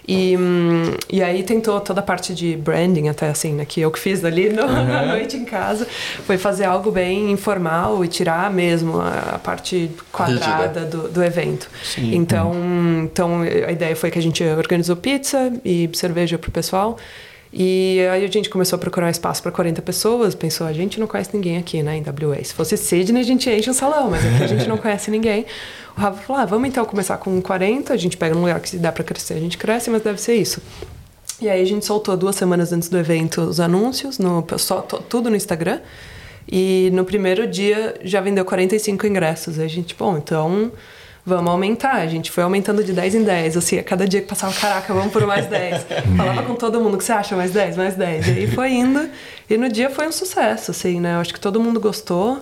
E, 0.06 0.36
hum, 0.36 0.94
e 1.08 1.22
aí 1.22 1.42
tentou 1.42 1.80
toda 1.80 2.00
a 2.00 2.02
parte 2.02 2.34
de 2.34 2.56
branding, 2.56 3.08
até 3.08 3.28
assim, 3.28 3.52
né? 3.52 3.64
Que 3.64 3.80
eu 3.80 3.90
que 3.90 3.98
fiz 3.98 4.24
ali 4.24 4.48
no, 4.48 4.66
na 4.66 5.06
noite 5.06 5.36
em 5.36 5.44
casa. 5.44 5.86
Foi 6.26 6.38
fazer 6.38 6.64
algo 6.64 6.90
bem 6.90 7.30
informal 7.30 8.04
e 8.04 8.08
tirar 8.08 8.50
mesmo 8.50 9.00
a, 9.00 9.34
a 9.34 9.38
parte 9.38 9.90
quadrada 10.10 10.84
do, 10.84 11.08
do 11.08 11.22
evento. 11.22 11.68
Sim. 11.82 12.14
Então, 12.14 12.52
então 13.04 13.42
a 13.42 13.72
ideia 13.72 13.94
foi 13.94 14.10
que 14.10 14.18
a 14.18 14.22
gente 14.22 14.42
organizou 14.42 14.96
pizza 14.96 15.52
e 15.64 15.88
cerveja 15.92 16.38
pro 16.38 16.50
pessoal. 16.50 16.96
E 17.52 17.98
aí 18.12 18.24
a 18.24 18.28
gente 18.28 18.48
começou 18.48 18.76
a 18.76 18.78
procurar 18.78 19.10
espaço 19.10 19.42
para 19.42 19.50
40 19.50 19.82
pessoas. 19.82 20.34
Pensou, 20.34 20.66
a 20.66 20.72
gente 20.72 21.00
não 21.00 21.06
conhece 21.06 21.30
ninguém 21.34 21.58
aqui, 21.58 21.82
né, 21.82 21.96
em. 21.96 22.44
Se 22.44 22.54
fosse 22.54 22.76
Sydney, 22.76 23.20
a 23.20 23.24
gente 23.24 23.50
enche 23.50 23.68
o 23.68 23.74
salão, 23.74 24.10
mas 24.10 24.24
aqui 24.24 24.44
a 24.44 24.46
gente 24.46 24.68
não 24.68 24.78
conhece 24.78 25.10
ninguém. 25.10 25.44
O 25.96 26.00
Rafa 26.00 26.22
falou, 26.22 26.42
ah, 26.42 26.46
vamos 26.46 26.68
então 26.68 26.84
começar 26.84 27.16
com 27.18 27.42
40, 27.42 27.92
a 27.92 27.96
gente 27.96 28.16
pega 28.16 28.36
um 28.36 28.40
lugar 28.40 28.60
que 28.60 28.76
dá 28.76 28.92
para 28.92 29.02
crescer, 29.02 29.34
a 29.34 29.40
gente 29.40 29.58
cresce, 29.58 29.90
mas 29.90 30.02
deve 30.02 30.20
ser 30.20 30.34
isso. 30.34 30.62
E 31.40 31.48
aí 31.48 31.60
a 31.60 31.64
gente 31.64 31.84
soltou 31.84 32.16
duas 32.16 32.36
semanas 32.36 32.72
antes 32.72 32.88
do 32.88 32.98
evento 32.98 33.40
os 33.40 33.58
anúncios, 33.58 34.18
no, 34.18 34.44
só, 34.58 34.80
tudo 34.82 35.28
no 35.28 35.36
Instagram. 35.36 35.80
E 36.50 36.90
no 36.92 37.04
primeiro 37.04 37.46
dia 37.46 37.94
já 38.02 38.20
vendeu 38.20 38.44
45 38.44 39.06
ingressos. 39.06 39.58
Aí 39.58 39.64
a 39.64 39.68
gente, 39.68 39.94
bom, 39.94 40.18
então 40.18 40.70
vamos 41.36 41.50
aumentar. 41.50 41.96
A 41.96 42.06
gente 42.06 42.30
foi 42.30 42.42
aumentando 42.42 42.82
de 42.84 42.92
10 42.92 43.14
em 43.14 43.24
10. 43.24 43.56
Assim, 43.56 43.78
a 43.78 43.82
cada 43.82 44.06
dia 44.06 44.20
que 44.20 44.26
passava, 44.26 44.52
caraca, 44.52 44.92
vamos 44.92 45.12
por 45.12 45.26
mais 45.26 45.46
10. 45.46 45.86
Falava 46.16 46.42
com 46.42 46.54
todo 46.54 46.80
mundo, 46.80 46.94
o 46.94 46.98
que 46.98 47.04
você 47.04 47.12
acha? 47.12 47.36
Mais 47.36 47.52
10, 47.52 47.76
mais 47.76 47.94
10. 47.94 48.26
E 48.26 48.30
aí 48.30 48.46
foi 48.48 48.72
indo. 48.72 49.08
E 49.48 49.56
no 49.56 49.68
dia 49.68 49.88
foi 49.90 50.06
um 50.08 50.12
sucesso, 50.12 50.70
assim, 50.70 51.00
né? 51.00 51.14
Eu 51.14 51.20
acho 51.20 51.32
que 51.32 51.40
todo 51.40 51.60
mundo 51.60 51.80
gostou. 51.80 52.40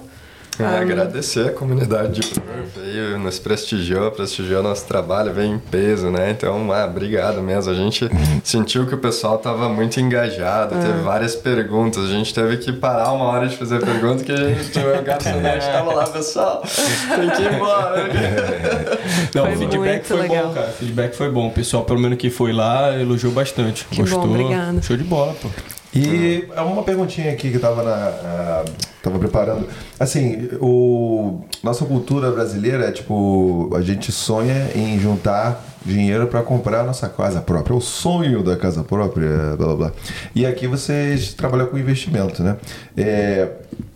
É, 0.58 0.64
Ah, 0.64 0.80
agradecer 0.80 1.48
a 1.48 1.52
comunidade 1.52 2.20
de 2.20 2.40
Perth 2.40 2.78
aí, 2.82 3.18
nos 3.18 3.38
prestigiou, 3.38 4.10
prestigiou 4.10 4.62
nosso 4.62 4.86
trabalho, 4.86 5.32
veio 5.32 5.54
em 5.54 5.58
peso, 5.58 6.10
né? 6.10 6.30
Então, 6.30 6.72
ah, 6.72 6.84
obrigado 6.84 7.40
mesmo. 7.40 7.70
A 7.70 7.74
gente 7.74 8.08
sentiu 8.42 8.86
que 8.86 8.94
o 8.94 8.98
pessoal 8.98 9.38
tava 9.38 9.68
muito 9.68 10.00
engajado, 10.00 10.74
É. 10.74 10.78
teve 10.80 10.98
várias 11.02 11.34
perguntas. 11.36 12.04
A 12.04 12.08
gente 12.08 12.34
teve 12.34 12.56
que 12.56 12.72
parar 12.72 13.12
uma 13.12 13.26
hora 13.26 13.46
de 13.46 13.56
fazer 13.56 13.80
pergunta 13.84 14.24
que 14.24 14.32
a 14.32 14.36
gente, 14.36 14.78
o 14.78 15.02
garçonete 15.02 15.66
tava 15.70 15.94
lá, 15.94 16.06
pessoal, 16.06 16.62
tem 16.62 17.30
que 17.30 17.42
ir 17.42 17.54
embora. 17.54 18.08
Não, 19.34 19.44
Foi 19.44 19.54
o 19.54 19.58
feedback 19.58 19.92
muito 19.92 20.06
foi 20.06 20.16
legal. 20.22 20.46
bom, 20.48 20.54
cara. 20.54 20.68
O 20.68 20.72
feedback 20.72 21.14
foi 21.14 21.30
bom. 21.30 21.46
O 21.48 21.52
pessoal, 21.52 21.84
pelo 21.84 22.00
menos 22.00 22.18
que 22.18 22.30
foi 22.30 22.52
lá, 22.52 22.96
elogiou 22.98 23.32
bastante. 23.32 23.84
Que 23.90 23.96
bom, 23.96 24.02
Gostou. 24.02 24.24
obrigada. 24.24 24.82
Show 24.82 24.96
de 24.96 25.04
bola, 25.04 25.34
pô. 25.40 25.48
E 25.94 26.46
é 26.54 26.60
uma 26.60 26.82
perguntinha 26.82 27.32
aqui 27.32 27.50
que 27.50 27.56
eu 27.56 27.60
tava, 27.60 28.64
tava 29.02 29.18
preparando. 29.18 29.66
Assim, 29.98 30.48
o, 30.60 31.40
nossa 31.62 31.84
cultura 31.84 32.30
brasileira 32.30 32.86
é 32.86 32.92
tipo, 32.92 33.70
a 33.74 33.80
gente 33.80 34.12
sonha 34.12 34.70
em 34.74 34.98
juntar 34.98 35.64
dinheiro 35.84 36.26
para 36.26 36.42
comprar 36.42 36.80
a 36.80 36.84
nossa 36.84 37.08
casa 37.08 37.40
própria. 37.40 37.74
É 37.74 37.76
o 37.76 37.80
sonho 37.80 38.42
da 38.42 38.56
casa 38.56 38.84
própria, 38.84 39.56
blá 39.56 39.66
blá 39.66 39.76
blá. 39.76 39.92
E 40.34 40.44
aqui 40.44 40.66
vocês 40.66 41.32
trabalham 41.32 41.66
com 41.66 41.78
investimento, 41.78 42.42
né? 42.42 42.56
É, 42.96 43.48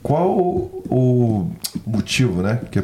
qual 0.03 0.30
o 0.30 1.51
motivo, 1.86 2.43
né? 2.43 2.61
Que, 2.70 2.82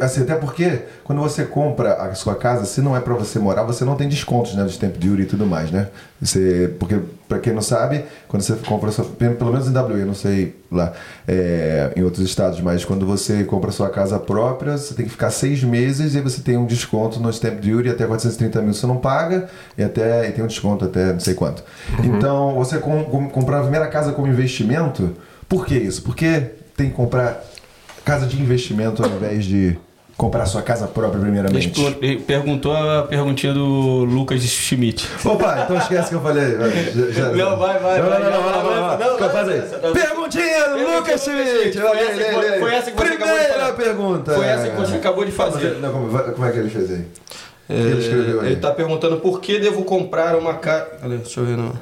assim, 0.00 0.22
até 0.22 0.34
porque 0.34 0.82
quando 1.02 1.20
você 1.20 1.44
compra 1.44 1.94
a 1.94 2.14
sua 2.14 2.34
casa, 2.34 2.64
se 2.64 2.82
não 2.82 2.96
é 2.96 3.00
para 3.00 3.14
você 3.14 3.38
morar, 3.38 3.62
você 3.62 3.84
não 3.84 3.96
tem 3.96 4.08
descontos, 4.08 4.54
né? 4.54 4.62
Do 4.62 4.70
stamp 4.70 4.96
duty 4.96 5.22
e 5.22 5.26
tudo 5.26 5.46
mais, 5.46 5.70
né? 5.70 5.88
Você, 6.20 6.74
porque, 6.78 6.98
para 7.26 7.38
quem 7.38 7.52
não 7.52 7.62
sabe, 7.62 8.04
quando 8.26 8.42
você 8.42 8.54
compra, 8.54 8.90
sua, 8.90 9.04
pelo 9.04 9.52
menos 9.52 9.68
em 9.68 9.72
WA, 9.72 10.04
não 10.04 10.14
sei 10.14 10.56
lá, 10.70 10.92
é, 11.26 11.92
em 11.96 12.02
outros 12.02 12.24
estados, 12.24 12.60
mas 12.60 12.84
quando 12.84 13.06
você 13.06 13.44
compra 13.44 13.70
sua 13.70 13.88
casa 13.88 14.18
própria, 14.18 14.76
você 14.76 14.94
tem 14.94 15.06
que 15.06 15.10
ficar 15.10 15.30
seis 15.30 15.62
meses 15.62 16.14
e 16.14 16.20
você 16.20 16.42
tem 16.42 16.56
um 16.56 16.66
desconto 16.66 17.20
no 17.20 17.30
stamp 17.30 17.60
duty 17.60 17.88
até 17.88 18.04
430 18.04 18.60
mil 18.60 18.74
você 18.74 18.86
não 18.86 18.96
paga 18.96 19.48
e 19.76 19.82
até 19.82 20.28
e 20.28 20.32
tem 20.32 20.44
um 20.44 20.48
desconto 20.48 20.84
até 20.84 21.12
não 21.12 21.20
sei 21.20 21.34
quanto. 21.34 21.62
Então, 22.02 22.54
você 22.54 22.78
com, 22.78 23.04
com, 23.04 23.28
comprar 23.30 23.60
a 23.60 23.62
primeira 23.62 23.86
casa 23.86 24.12
como 24.12 24.26
investimento, 24.26 25.16
por 25.48 25.64
que 25.64 25.76
isso? 25.76 26.02
Porque 26.02 26.50
tem 26.76 26.90
que 26.90 26.94
comprar 26.94 27.42
casa 28.08 28.26
de 28.26 28.40
investimento 28.40 29.02
ao 29.04 29.10
invés 29.10 29.44
de 29.44 29.76
comprar 30.16 30.46
sua 30.46 30.62
casa 30.62 30.86
própria 30.88 31.20
primeiramente? 31.20 31.68
Explo- 31.68 31.94
ele 32.02 32.18
Perguntou 32.20 32.72
a 32.74 33.02
perguntinha 33.04 33.52
do 33.54 34.04
Lucas 34.04 34.40
Schmidt. 34.42 35.06
Opa, 35.24 35.60
então 35.64 35.76
esquece 35.76 36.08
que 36.08 36.14
eu 36.14 36.20
falei. 36.20 36.56
Vai, 36.56 36.70
já- 36.70 37.10
já- 37.10 37.28
Não, 37.32 37.56
vai, 37.58 37.78
vai, 37.78 38.00
Não, 38.00 38.08
vai, 38.08 38.22
não, 38.22 38.30
não, 38.30 38.42
vai, 38.42 38.52
não, 38.52 38.64
não, 38.64 38.70
vai, 38.70 38.98
não, 38.98 38.98
não, 38.98 39.12
não, 39.12 39.20
não, 39.20 39.30
faz 39.30 39.48
aí. 39.48 39.58
não, 39.58 39.80
não. 39.88 39.92
Perguntinha 39.92 40.68
do 40.70 40.96
Lucas 40.96 41.20
Schmidt. 41.22 41.78
Foi 41.78 41.96
lê, 41.96 42.32
foi- 42.32 42.50
lê. 42.50 42.58
foi 42.58 42.74
essa 42.74 42.90
que 42.90 42.96
você 42.96 43.04
acabou 43.04 43.16
de 43.36 43.44
Primeira 43.44 43.54
falar. 43.60 43.72
pergunta. 43.74 44.32
Foi 44.34 44.46
essa 44.46 44.68
que 44.70 44.76
você 44.76 44.96
acabou 44.96 45.24
de 45.24 45.32
fazer. 45.32 45.78
Não, 45.80 45.92
como, 45.92 46.08
vai- 46.08 46.30
como 46.32 46.46
é 46.46 46.50
que 46.50 46.58
ele 46.58 46.70
fez 46.70 46.90
aí? 46.90 47.04
Que 47.68 47.74
ele 47.74 48.00
escreveu 48.00 48.40
aí? 48.40 48.46
Ele 48.52 48.56
tá 48.56 48.70
perguntando 48.70 49.18
por 49.18 49.40
que 49.42 49.58
devo 49.60 49.84
comprar 49.84 50.34
uma 50.36 50.54
casa. 50.54 50.86
Cadê? 51.02 51.16
Deixa 51.18 51.40
eu 51.40 51.44
ver. 51.44 51.56
Não. 51.58 51.72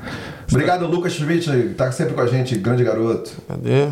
Obrigado, 0.51 0.87
Lucas 0.87 1.13
Schmidt, 1.13 1.49
tá 1.77 1.91
sempre 1.93 2.13
com 2.15 2.21
a 2.21 2.27
gente, 2.27 2.57
grande 2.59 2.83
garoto. 2.83 3.31
Cadê? 3.49 3.87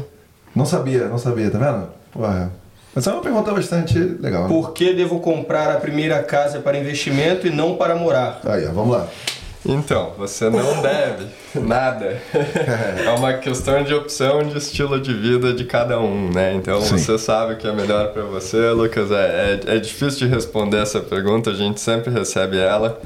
Não 0.56 0.66
sabia, 0.66 1.06
não 1.08 1.18
sabia, 1.18 1.50
tá 1.50 1.58
vendo? 1.58 1.88
Porra. 2.14 2.52
Mas 2.94 3.06
é 3.08 3.12
uma 3.12 3.20
pergunta 3.20 3.52
bastante 3.52 3.98
legal. 3.98 4.44
Né? 4.44 4.48
Por 4.48 4.72
que 4.72 4.94
devo 4.94 5.18
comprar 5.18 5.72
a 5.72 5.80
primeira 5.80 6.22
casa 6.22 6.60
para 6.60 6.78
investimento 6.78 7.46
e 7.46 7.50
não 7.50 7.74
para 7.76 7.96
morar? 7.96 8.40
Aí, 8.44 8.66
ó, 8.66 8.70
vamos 8.72 8.96
lá. 8.96 9.08
Então, 9.66 10.12
você 10.16 10.48
não 10.48 10.60
deve 10.80 11.26
nada. 11.54 12.20
É 13.04 13.10
uma 13.10 13.32
questão 13.34 13.82
de 13.82 13.94
opção 13.94 14.42
de 14.44 14.56
estilo 14.58 15.00
de 15.00 15.12
vida 15.12 15.52
de 15.52 15.64
cada 15.64 15.98
um, 15.98 16.30
né? 16.30 16.54
Então 16.54 16.80
Sim. 16.80 16.98
você 16.98 17.18
sabe 17.18 17.54
o 17.54 17.56
que 17.56 17.66
é 17.66 17.72
melhor 17.72 18.12
para 18.12 18.22
você, 18.22 18.70
Lucas. 18.70 19.10
É, 19.10 19.60
é, 19.66 19.76
é 19.76 19.78
difícil 19.78 20.26
de 20.26 20.34
responder 20.34 20.78
essa 20.78 21.00
pergunta, 21.00 21.50
a 21.50 21.54
gente 21.54 21.80
sempre 21.80 22.12
recebe 22.12 22.58
ela. 22.58 23.00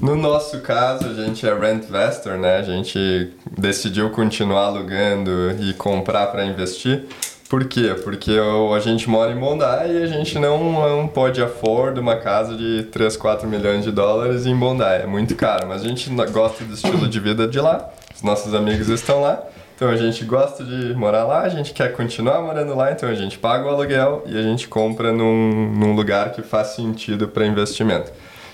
No 0.00 0.16
nosso 0.16 0.60
caso, 0.60 1.06
a 1.06 1.14
gente 1.14 1.46
é 1.46 1.54
rent 1.54 1.84
investor, 1.84 2.36
né? 2.36 2.58
A 2.58 2.62
gente 2.62 3.32
decidiu 3.58 4.10
continuar 4.10 4.66
alugando 4.66 5.52
e 5.60 5.74
comprar 5.74 6.28
para 6.28 6.44
investir. 6.44 7.04
Por 7.48 7.64
quê? 7.66 7.94
Porque 8.02 8.38
o- 8.38 8.74
a 8.74 8.80
gente 8.80 9.08
mora 9.08 9.30
em 9.30 9.36
Bondi 9.38 9.62
e 9.64 10.02
a 10.02 10.06
gente 10.06 10.38
não, 10.38 10.72
não 10.98 11.06
pode 11.06 11.42
afford 11.42 12.00
uma 12.00 12.16
casa 12.16 12.56
de 12.56 12.84
3, 12.84 13.16
4 13.16 13.46
milhões 13.46 13.84
de 13.84 13.92
dólares 13.92 14.46
em 14.46 14.56
Bondi. 14.56 14.82
É 14.82 15.06
muito 15.06 15.34
caro, 15.36 15.68
mas 15.68 15.82
a 15.82 15.88
gente 15.88 16.08
gosta 16.32 16.64
do 16.64 16.74
estilo 16.74 17.06
de 17.06 17.20
vida 17.20 17.46
de 17.46 17.60
lá. 17.60 17.90
Os 18.14 18.22
nossos 18.22 18.54
amigos 18.54 18.88
estão 18.88 19.20
lá. 19.20 19.42
Então 19.76 19.88
a 19.88 19.96
gente 19.96 20.24
gosta 20.24 20.62
de 20.64 20.94
morar 20.94 21.24
lá, 21.24 21.42
a 21.42 21.48
gente 21.48 21.72
quer 21.72 21.92
continuar 21.92 22.40
morando 22.40 22.76
lá, 22.76 22.92
então 22.92 23.08
a 23.08 23.14
gente 23.14 23.36
paga 23.38 23.66
o 23.66 23.68
aluguel 23.68 24.22
e 24.24 24.38
a 24.38 24.42
gente 24.42 24.68
compra 24.68 25.12
num, 25.12 25.72
num 25.76 25.94
lugar 25.96 26.30
que 26.30 26.42
faz 26.42 26.68
sentido 26.68 27.26
para 27.26 27.44
investimento. 27.44 28.10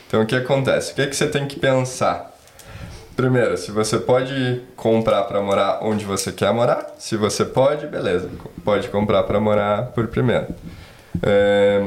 Então 0.09 0.23
o 0.23 0.27
que 0.27 0.35
acontece? 0.35 0.93
O 0.93 0.95
que, 0.95 1.03
é 1.03 1.07
que 1.07 1.15
você 1.15 1.27
tem 1.27 1.47
que 1.47 1.61
pensar? 1.61 2.35
Primeiro, 3.21 3.55
se 3.59 3.71
você 3.71 3.99
pode 3.99 4.63
comprar 4.75 5.25
para 5.25 5.43
morar 5.43 5.81
onde 5.83 6.07
você 6.07 6.33
quer 6.33 6.55
morar, 6.55 6.95
se 6.99 7.19
você 7.19 7.45
pode, 7.45 7.87
beleza, 7.87 8.31
pode 8.65 8.89
comprar 8.89 9.25
para 9.25 9.39
morar 9.39 9.89
por 9.89 10.07
primeiro. 10.07 10.47
É, 11.23 11.85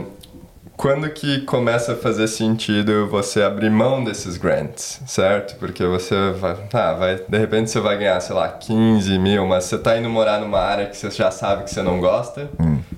quando 0.78 1.10
que 1.10 1.42
começa 1.42 1.94
a 1.94 1.96
fazer 1.96 2.28
sentido 2.28 3.08
você 3.08 3.42
abrir 3.42 3.72
mão 3.72 4.04
desses 4.04 4.38
grants, 4.38 5.02
certo? 5.08 5.56
Porque 5.58 5.84
você 5.84 6.14
vai, 6.34 6.56
ah, 6.72 6.94
vai, 6.94 7.16
de 7.28 7.38
repente 7.40 7.72
você 7.72 7.80
vai 7.80 7.98
ganhar, 7.98 8.20
sei 8.20 8.36
lá, 8.36 8.48
15 8.48 9.18
mil, 9.18 9.48
mas 9.48 9.64
você 9.64 9.80
tá 9.80 9.98
indo 9.98 10.08
morar 10.12 10.40
numa 10.40 10.60
área 10.60 10.86
que 10.86 10.96
você 10.96 11.10
já 11.10 11.32
sabe 11.32 11.64
que 11.64 11.72
você 11.72 11.82
não 11.82 12.00
gosta, 12.00 12.48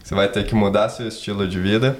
você 0.03 0.14
vai 0.14 0.28
ter 0.28 0.45
que 0.45 0.53
mudar 0.53 0.90
seu 0.90 1.07
estilo 1.07 1.48
de 1.48 1.57
vida. 1.57 1.95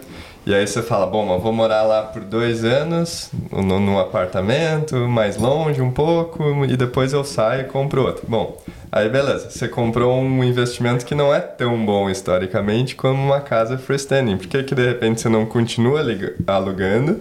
E 0.46 0.54
aí 0.54 0.68
você 0.68 0.84
fala, 0.84 1.08
bom, 1.08 1.40
vou 1.40 1.52
morar 1.52 1.82
lá 1.82 2.04
por 2.04 2.22
dois 2.22 2.64
anos, 2.64 3.32
no- 3.52 3.80
num 3.80 3.98
apartamento, 3.98 4.96
mais 5.08 5.38
longe 5.38 5.82
um 5.82 5.90
pouco, 5.90 6.64
e 6.66 6.78
depois 6.78 7.14
eu 7.14 7.24
saio 7.24 7.62
e 7.62 7.64
compro 7.64 8.04
outro. 8.06 8.26
Bom, 8.28 8.62
aí 8.92 9.10
beleza, 9.10 9.50
você 9.50 9.68
comprou 9.68 10.16
um 10.22 10.44
investimento 10.44 11.04
que 11.04 11.16
não 11.16 11.34
é 11.34 11.40
tão 11.40 11.84
bom 11.84 12.08
historicamente 12.12 12.96
como 12.96 13.20
uma 13.24 13.42
casa 13.42 13.76
freestanding. 13.80 14.38
Por 14.38 14.46
que 14.46 14.62
que 14.62 14.76
de 14.76 14.86
repente 14.86 15.22
você 15.22 15.30
não 15.30 15.48
continua 15.48 16.02
alugando 16.46 17.20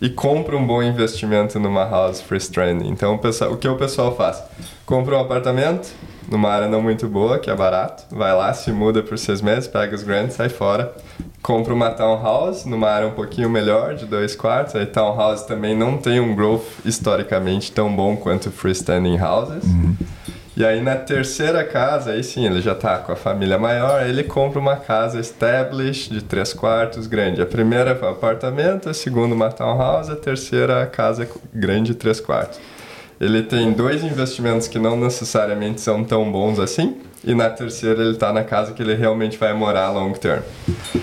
e 0.00 0.08
compra 0.08 0.56
um 0.56 0.64
bom 0.64 0.80
investimento 0.80 1.58
numa 1.58 1.84
house 1.84 2.20
freestanding? 2.20 2.88
Então 2.88 3.16
o, 3.16 3.18
pessoal, 3.18 3.50
o 3.52 3.56
que 3.56 3.66
o 3.66 3.74
pessoal 3.74 4.14
faz? 4.14 4.40
Compra 4.86 5.16
um 5.16 5.20
apartamento 5.20 5.88
numa 6.30 6.48
área 6.48 6.68
não 6.68 6.80
muito 6.80 7.08
boa, 7.08 7.40
que 7.40 7.50
é 7.50 7.56
barato, 7.56 8.04
vai 8.14 8.32
lá, 8.32 8.52
se 8.52 8.70
muda 8.70 9.02
por 9.02 9.18
seis 9.18 9.42
meses, 9.42 9.66
pega 9.66 9.92
os 9.96 10.04
grants, 10.04 10.34
sai 10.36 10.48
fora, 10.48 10.94
compra 11.42 11.72
uma 11.72 11.90
townhouse 11.90 12.68
numa 12.68 12.88
área 12.88 13.08
um 13.08 13.12
pouquinho 13.12 13.48
melhor, 13.48 13.94
de 13.94 14.06
dois 14.06 14.36
quartos. 14.36 14.74
Aí 14.74 14.86
townhouse 14.86 15.46
também 15.46 15.76
não 15.76 15.96
tem 15.96 16.20
um 16.20 16.34
growth 16.34 16.64
historicamente 16.84 17.72
tão 17.72 17.94
bom 17.94 18.16
quanto 18.16 18.50
freestanding 18.50 19.18
houses. 19.18 19.64
E 20.56 20.64
aí 20.64 20.82
na 20.82 20.96
terceira 20.96 21.64
casa, 21.64 22.10
aí 22.10 22.22
sim, 22.22 22.44
ele 22.44 22.60
já 22.60 22.74
tá 22.74 22.98
com 22.98 23.12
a 23.12 23.16
família 23.16 23.58
maior, 23.58 24.06
ele 24.06 24.22
compra 24.22 24.58
uma 24.58 24.76
casa 24.76 25.18
established 25.18 26.12
de 26.12 26.22
três 26.22 26.52
quartos 26.52 27.06
grande. 27.06 27.40
A 27.40 27.46
primeira 27.46 27.92
é 27.92 28.04
um 28.04 28.10
apartamento, 28.10 28.88
a 28.88 28.94
segunda 28.94 29.34
uma 29.34 29.50
townhouse, 29.50 30.10
a 30.10 30.16
terceira 30.16 30.82
a 30.82 30.86
casa 30.86 31.26
grande 31.54 31.92
de 31.92 31.94
três 31.94 32.20
quartos. 32.20 32.60
Ele 33.18 33.42
tem 33.42 33.72
dois 33.72 34.02
investimentos 34.02 34.66
que 34.66 34.78
não 34.78 34.98
necessariamente 34.98 35.80
são 35.80 36.04
tão 36.04 36.30
bons 36.30 36.58
assim, 36.58 37.00
e 37.24 37.34
na 37.34 37.50
terceira 37.50 38.00
ele 38.02 38.12
está 38.12 38.32
na 38.32 38.44
casa 38.44 38.72
que 38.72 38.82
ele 38.82 38.94
realmente 38.94 39.36
vai 39.36 39.52
morar 39.52 39.90
long 39.90 40.12
term. 40.12 40.42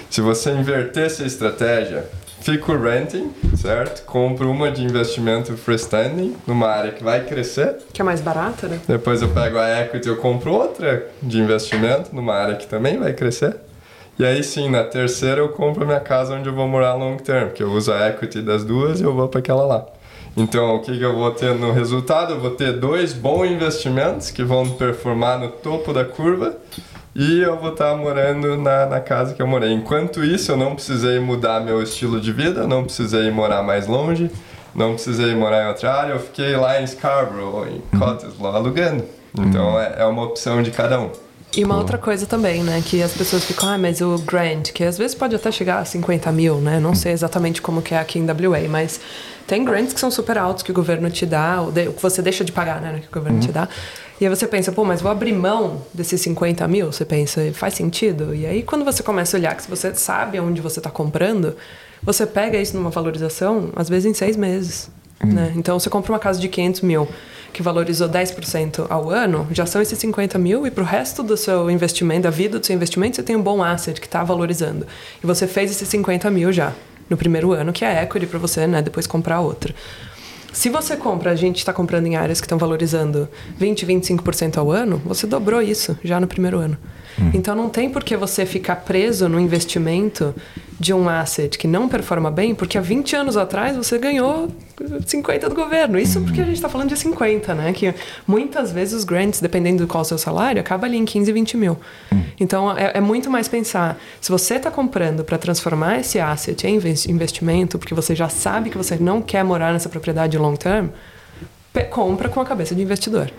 Se 0.09 0.21
você 0.21 0.51
inverter 0.51 1.05
essa 1.05 1.23
estratégia, 1.23 2.05
fica 2.41 2.71
o 2.71 2.81
renting, 2.81 3.31
certo? 3.55 4.03
Compra 4.05 4.47
uma 4.47 4.71
de 4.71 4.83
investimento 4.83 5.55
freestanding, 5.57 6.35
numa 6.47 6.67
área 6.67 6.91
que 6.91 7.03
vai 7.03 7.23
crescer, 7.25 7.77
Que 7.93 8.01
é 8.01 8.05
mais 8.05 8.21
barata, 8.21 8.67
né? 8.67 8.79
depois 8.87 9.21
eu 9.21 9.29
pego 9.29 9.57
a 9.57 9.81
equity 9.81 10.07
e 10.07 10.11
eu 10.11 10.17
compro 10.17 10.53
outra 10.53 11.07
de 11.21 11.39
investimento 11.39 12.15
numa 12.15 12.33
área 12.33 12.55
que 12.55 12.67
também 12.67 12.97
vai 12.97 13.13
crescer. 13.13 13.55
E 14.19 14.25
aí 14.25 14.43
sim, 14.43 14.69
na 14.69 14.83
terceira 14.83 15.41
eu 15.41 15.49
compro 15.49 15.83
a 15.83 15.85
minha 15.85 15.99
casa 15.99 16.33
onde 16.33 16.49
eu 16.49 16.55
vou 16.55 16.67
morar 16.67 16.95
long 16.95 17.17
term, 17.17 17.49
que 17.49 17.61
eu 17.61 17.69
uso 17.71 17.91
a 17.91 18.07
equity 18.09 18.41
das 18.41 18.63
duas 18.63 18.99
e 18.99 19.03
eu 19.03 19.13
vou 19.13 19.27
para 19.27 19.39
aquela 19.39 19.63
lá. 19.63 19.85
Então, 20.37 20.75
o 20.75 20.79
que, 20.81 20.95
que 20.95 21.03
eu 21.03 21.15
vou 21.15 21.31
ter 21.31 21.55
no 21.55 21.71
resultado? 21.71 22.33
Eu 22.33 22.39
vou 22.39 22.51
ter 22.51 22.73
dois 22.73 23.11
bons 23.11 23.47
investimentos 23.47 24.29
que 24.29 24.43
vão 24.43 24.69
performar 24.69 25.39
no 25.39 25.49
topo 25.49 25.91
da 25.91 26.05
curva 26.05 26.55
e 27.15 27.41
eu 27.41 27.57
vou 27.57 27.71
estar 27.71 27.97
morando 27.97 28.55
na, 28.55 28.85
na 28.85 28.99
casa 28.99 29.33
que 29.33 29.41
eu 29.41 29.47
morei. 29.47 29.73
Enquanto 29.73 30.23
isso, 30.23 30.51
eu 30.51 30.57
não 30.57 30.75
precisei 30.75 31.19
mudar 31.19 31.59
meu 31.59 31.81
estilo 31.81 32.21
de 32.21 32.31
vida, 32.31 32.67
não 32.67 32.83
precisei 32.83 33.31
morar 33.31 33.63
mais 33.63 33.87
longe, 33.87 34.29
não 34.75 34.93
precisei 34.93 35.33
morar 35.33 35.65
em 35.65 35.67
outra 35.69 35.91
área, 35.91 36.13
eu 36.13 36.19
fiquei 36.19 36.55
lá 36.55 36.79
em 36.79 36.85
Scarborough, 36.85 37.65
em 37.65 37.97
Cottesloe, 37.97 38.55
alugando. 38.55 39.05
Então, 39.39 39.79
é, 39.79 39.95
é 39.97 40.05
uma 40.05 40.21
opção 40.21 40.61
de 40.61 40.69
cada 40.69 40.99
um. 40.99 41.09
E 41.55 41.63
uma 41.63 41.77
outra 41.77 41.97
coisa 41.97 42.27
também, 42.27 42.61
né? 42.61 42.83
Que 42.85 43.01
as 43.01 43.13
pessoas 43.13 43.43
ficam, 43.43 43.69
ah, 43.69 43.77
mas 43.77 44.01
o 44.01 44.17
grant, 44.19 44.71
que 44.71 44.83
às 44.83 44.97
vezes 44.97 45.15
pode 45.15 45.35
até 45.35 45.51
chegar 45.51 45.79
a 45.79 45.85
50 45.85 46.31
mil, 46.31 46.57
né? 46.57 46.79
Não 46.79 46.93
sei 46.93 47.13
exatamente 47.13 47.61
como 47.61 47.81
que 47.81 47.95
é 47.95 47.99
aqui 47.99 48.19
em 48.19 48.25
WA, 48.25 48.67
mas 48.69 48.99
tem 49.47 49.63
grants 49.63 49.93
que 49.93 49.99
são 49.99 50.11
super 50.11 50.37
altos 50.37 50.61
que 50.61 50.71
o 50.71 50.73
governo 50.73 51.09
te 51.09 51.25
dá, 51.25 51.61
ou 51.61 51.71
de- 51.71 51.89
que 51.89 52.01
você 52.01 52.21
deixa 52.21 52.43
de 52.43 52.51
pagar, 52.51 52.81
né? 52.81 52.99
Que 53.01 53.07
o 53.07 53.11
governo 53.19 53.39
te 53.39 53.51
dá. 53.51 53.67
E 54.19 54.25
aí 54.25 54.29
você 54.29 54.47
pensa, 54.47 54.71
pô, 54.71 54.83
mas 54.83 55.01
vou 55.01 55.11
abrir 55.11 55.31
mão 55.31 55.81
desses 55.93 56.19
50 56.21 56.67
mil? 56.67 56.91
Você 56.91 57.05
pensa, 57.05 57.41
faz 57.53 57.73
sentido? 57.75 58.35
E 58.35 58.45
aí 58.45 58.63
quando 58.63 58.83
você 58.83 59.01
começa 59.01 59.37
a 59.37 59.39
olhar 59.39 59.55
que 59.55 59.63
se 59.63 59.69
você 59.69 59.93
sabe 59.95 60.39
onde 60.39 60.59
você 60.59 60.79
está 60.79 60.89
comprando, 60.89 61.55
você 62.03 62.25
pega 62.25 62.59
isso 62.59 62.75
numa 62.75 62.89
valorização, 62.89 63.69
às 63.75 63.87
vezes 63.87 64.05
em 64.09 64.13
seis 64.13 64.35
meses. 64.35 64.89
Né? 65.23 65.53
Então 65.55 65.79
você 65.79 65.89
compra 65.89 66.11
uma 66.11 66.19
casa 66.19 66.39
de 66.39 66.47
500 66.47 66.81
mil 66.81 67.07
que 67.53 67.63
valorizou 67.63 68.07
10% 68.07 68.85
ao 68.89 69.09
ano, 69.09 69.47
já 69.51 69.65
são 69.65 69.81
esses 69.81 69.97
50 69.97 70.37
mil 70.37 70.67
e 70.67 70.69
para 70.71 70.83
o 70.83 70.85
resto 70.85 71.23
do 71.23 71.35
seu 71.35 71.71
investimento, 71.71 72.23
da 72.23 72.29
vida 72.29 72.59
do 72.59 72.65
seu 72.65 72.75
investimento, 72.75 73.15
você 73.15 73.23
tem 73.23 73.35
um 73.35 73.41
bom 73.41 73.63
asset 73.63 73.99
que 73.99 74.05
está 74.05 74.23
valorizando. 74.23 74.85
E 75.23 75.25
você 75.25 75.47
fez 75.47 75.71
esses 75.71 75.87
50 75.87 76.29
mil 76.29 76.51
já 76.51 76.71
no 77.09 77.17
primeiro 77.17 77.51
ano, 77.51 77.73
que 77.73 77.85
é 77.85 78.03
equity 78.03 78.27
para 78.27 78.39
você 78.39 78.67
né, 78.67 78.81
depois 78.81 79.07
comprar 79.07 79.39
outra. 79.39 79.73
Se 80.51 80.69
você 80.69 80.97
compra, 80.97 81.31
a 81.31 81.35
gente 81.35 81.57
está 81.57 81.71
comprando 81.71 82.07
em 82.07 82.15
áreas 82.15 82.41
que 82.41 82.45
estão 82.45 82.57
valorizando 82.57 83.29
20, 83.57 83.85
25% 83.85 84.57
ao 84.57 84.71
ano, 84.71 85.01
você 85.05 85.27
dobrou 85.27 85.61
isso 85.61 85.97
já 86.03 86.19
no 86.19 86.27
primeiro 86.27 86.57
ano. 86.57 86.77
Então 87.33 87.55
não 87.55 87.69
tem 87.69 87.89
por 87.89 88.03
que 88.03 88.15
você 88.15 88.45
ficar 88.45 88.77
preso 88.77 89.27
no 89.27 89.39
investimento 89.39 90.35
de 90.79 90.93
um 90.93 91.09
asset 91.09 91.57
que 91.57 91.67
não 91.67 91.89
performa 91.89 92.29
bem, 92.29 92.53
porque 92.53 92.77
há 92.77 92.81
20 92.81 93.15
anos 93.15 93.35
atrás 93.35 93.75
você 93.75 93.97
ganhou 93.97 94.49
50 95.05 95.49
do 95.49 95.55
governo. 95.55 95.97
Isso 95.97 96.21
porque 96.21 96.39
a 96.39 96.43
gente 96.45 96.55
está 96.55 96.69
falando 96.69 96.89
de 96.89 96.97
50, 96.97 97.55
né? 97.55 97.73
Que 97.73 97.95
muitas 98.27 98.71
vezes 98.71 98.93
os 98.93 99.03
grants, 99.03 99.39
dependendo 99.41 99.83
do 99.83 99.87
qual 99.87 100.01
é 100.01 100.05
o 100.05 100.05
seu 100.05 100.17
salário, 100.19 100.59
acaba 100.61 100.85
ali 100.85 100.97
em 100.97 101.05
15, 101.05 101.31
20 101.31 101.57
mil. 101.57 101.77
Então 102.39 102.77
é, 102.77 102.91
é 102.95 103.01
muito 103.01 103.31
mais 103.31 103.47
pensar, 103.47 103.97
se 104.21 104.29
você 104.29 104.55
está 104.55 104.69
comprando 104.69 105.23
para 105.23 105.37
transformar 105.39 105.99
esse 105.99 106.19
asset 106.19 106.67
em 106.67 106.75
inves- 106.75 107.07
investimento, 107.07 107.79
porque 107.79 107.95
você 107.95 108.13
já 108.15 108.29
sabe 108.29 108.69
que 108.69 108.77
você 108.77 108.95
não 108.97 109.21
quer 109.21 109.43
morar 109.43 109.73
nessa 109.73 109.89
propriedade 109.89 110.37
long 110.37 110.55
term, 110.55 110.89
compra 111.89 112.29
com 112.29 112.39
a 112.39 112.45
cabeça 112.45 112.73
de 112.75 112.81
investidor. 112.81 113.31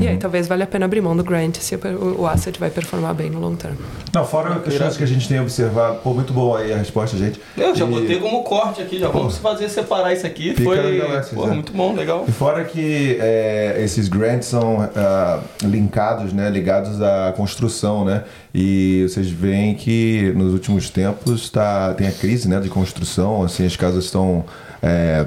E 0.00 0.08
aí 0.08 0.16
talvez 0.16 0.48
valha 0.48 0.64
a 0.64 0.66
pena 0.66 0.86
abrir 0.86 1.00
mão 1.00 1.16
do 1.16 1.22
grant 1.22 1.56
se 1.56 1.74
o, 1.76 2.20
o 2.22 2.26
asset 2.26 2.58
vai 2.58 2.70
performar 2.70 3.14
bem 3.14 3.30
no 3.30 3.38
long 3.38 3.54
term. 3.54 3.74
Não, 4.12 4.24
fora 4.24 4.58
questões 4.60 4.96
que 4.96 5.04
a 5.04 5.06
gente 5.06 5.28
tem 5.28 5.40
observado. 5.40 5.98
Pô, 6.02 6.14
muito 6.14 6.32
boa 6.32 6.60
aí 6.60 6.72
a 6.72 6.76
resposta, 6.76 7.16
gente. 7.16 7.40
Eu 7.56 7.74
já 7.74 7.84
E- 7.84 7.88
botei 7.88 8.18
como 8.18 8.42
corte 8.42 8.80
aqui, 8.80 8.98
já 8.98 9.08
vamos 9.08 9.38
fazer 9.38 9.68
separar 9.68 10.12
isso 10.12 10.26
aqui. 10.26 10.54
Foi 10.62 10.78
é, 10.78 11.20
pô, 11.34 11.42
quiser. 11.42 11.54
muito 11.54 11.72
bom, 11.72 11.94
legal. 11.94 12.24
E 12.26 12.32
fora 12.32 12.64
que 12.64 13.16
é, 13.20 13.80
esses 13.84 14.08
grants 14.08 14.46
são 14.48 14.88
ah, 14.96 15.40
linkados, 15.62 16.32
né, 16.32 16.48
ligados 16.48 17.00
à 17.02 17.32
construção, 17.36 18.04
né? 18.04 18.24
E 18.54 19.06
vocês 19.08 19.30
veem 19.30 19.74
que 19.74 20.32
nos 20.34 20.52
últimos 20.52 20.90
tempos 20.90 21.48
tá, 21.50 21.94
tem 21.94 22.08
a 22.08 22.12
crise 22.12 22.48
né, 22.48 22.58
de 22.58 22.68
construção, 22.68 23.42
assim, 23.42 23.64
as 23.66 23.76
casas 23.76 24.04
estão 24.04 24.44
é, 24.82 25.24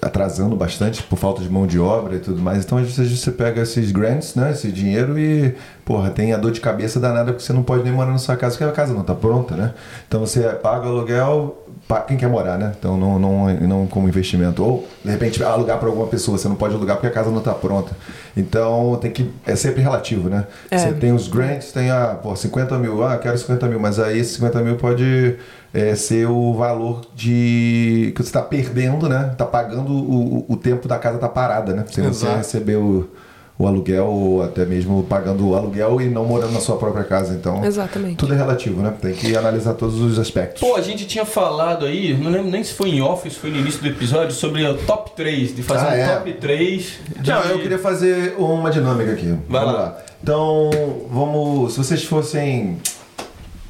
atrasando 0.00 0.56
bastante 0.56 1.02
por 1.02 1.18
falta 1.18 1.42
de 1.42 1.48
mão 1.50 1.66
de 1.66 1.78
obra 1.78 2.16
e 2.16 2.18
tudo 2.18 2.40
mais. 2.40 2.64
Então 2.64 2.78
às 2.78 2.96
vezes 2.96 3.20
você 3.20 3.30
pega 3.30 3.62
esses 3.62 3.90
grants, 3.90 4.34
né, 4.34 4.50
esse 4.52 4.70
dinheiro 4.70 5.18
e, 5.18 5.54
porra, 5.84 6.10
tem 6.10 6.32
a 6.32 6.36
dor 6.36 6.52
de 6.52 6.60
cabeça 6.60 7.00
danada 7.00 7.32
porque 7.32 7.44
você 7.44 7.52
não 7.52 7.62
pode 7.62 7.82
nem 7.82 7.92
morar 7.92 8.12
na 8.12 8.18
sua 8.18 8.36
casa 8.36 8.56
porque 8.56 8.70
a 8.70 8.72
casa 8.72 8.92
não 8.92 9.02
está 9.02 9.14
pronta, 9.14 9.56
né? 9.56 9.74
Então 10.06 10.20
você 10.20 10.42
paga 10.50 10.86
o 10.86 10.90
aluguel, 10.90 11.66
pa- 11.88 12.02
quem 12.02 12.16
quer 12.18 12.28
morar, 12.28 12.58
né? 12.58 12.72
Então 12.78 12.96
não, 12.96 13.18
não, 13.18 13.48
não 13.54 13.86
como 13.86 14.06
investimento. 14.08 14.62
Ou, 14.62 14.86
de 15.02 15.10
repente, 15.10 15.42
alugar 15.42 15.78
para 15.78 15.88
alguma 15.88 16.06
pessoa, 16.06 16.36
você 16.36 16.46
não 16.46 16.54
pode 16.54 16.74
alugar 16.74 16.96
porque 16.96 17.06
a 17.08 17.10
casa 17.10 17.30
não 17.30 17.38
está 17.38 17.54
pronta. 17.54 17.96
Então 18.36 18.96
tem 19.00 19.10
que. 19.10 19.30
É 19.46 19.56
sempre 19.56 19.80
relativo, 19.82 20.28
né? 20.28 20.46
É. 20.70 20.78
Você 20.78 20.92
tem 20.92 21.12
os 21.12 21.26
grants, 21.26 21.72
tem 21.72 21.90
a, 21.90 22.08
pô, 22.22 22.36
50 22.36 22.78
mil, 22.78 23.02
ah, 23.02 23.16
quero 23.16 23.36
50 23.36 23.66
mil, 23.66 23.80
mas 23.80 23.98
aí 23.98 24.18
esses 24.18 24.34
50 24.34 24.60
mil 24.60 24.76
pode 24.76 25.36
é, 25.72 25.94
ser 25.94 26.26
o 26.28 26.54
valor 26.54 27.00
de. 27.16 28.12
que 28.14 28.22
você 28.22 28.28
está 28.28 28.42
perdendo, 28.42 29.08
né? 29.08 29.34
Tá 29.36 29.46
pagando 29.46 29.90
o, 29.92 30.44
o 30.48 30.56
tempo 30.56 30.86
da 30.86 30.98
casa 30.98 31.18
tá 31.18 31.28
parada, 31.28 31.72
né? 31.72 31.84
Você 31.88 32.02
não 32.02 32.10
Exato. 32.10 32.36
receber 32.36 32.76
o, 32.76 33.08
o 33.58 33.66
aluguel 33.66 34.06
ou 34.06 34.42
até 34.42 34.64
mesmo 34.64 35.02
pagando 35.02 35.48
o 35.48 35.56
aluguel 35.56 36.00
e 36.00 36.08
não 36.08 36.24
morando 36.24 36.52
na 36.52 36.60
sua 36.60 36.76
própria 36.76 37.02
casa. 37.02 37.34
Então. 37.34 37.64
Exatamente. 37.64 38.16
Tudo 38.16 38.32
é 38.32 38.36
relativo, 38.36 38.80
né? 38.80 38.94
Tem 39.02 39.12
que 39.12 39.36
analisar 39.36 39.74
todos 39.74 40.00
os 40.00 40.16
aspectos. 40.18 40.60
Pô, 40.60 40.76
a 40.76 40.80
gente 40.80 41.06
tinha 41.06 41.24
falado 41.24 41.84
aí, 41.84 42.16
não 42.16 42.30
lembro 42.30 42.50
nem 42.50 42.62
se 42.62 42.72
foi 42.72 42.90
em 42.90 43.00
off, 43.02 43.28
se 43.28 43.36
foi 43.36 43.50
no 43.50 43.56
início 43.56 43.80
do 43.82 43.88
episódio, 43.88 44.30
sobre 44.32 44.64
o 44.64 44.74
top 44.78 45.10
3, 45.16 45.56
de 45.56 45.62
fazer 45.64 45.86
Ah, 45.86 45.90
um 45.90 45.92
é? 45.94 46.14
top 46.16 46.32
3 46.34 46.92
de... 47.20 47.30
Não, 47.30 47.42
eu 47.42 47.58
queria 47.60 47.78
fazer 47.78 48.36
uma 48.38 48.70
dinâmica 48.70 49.12
aqui. 49.12 49.34
Vai 49.48 49.64
vamos 49.64 49.74
lá. 49.80 49.98
Então, 50.22 50.70
vamos. 51.10 51.72
Se 51.72 51.78
vocês 51.78 52.04
fossem, 52.04 52.78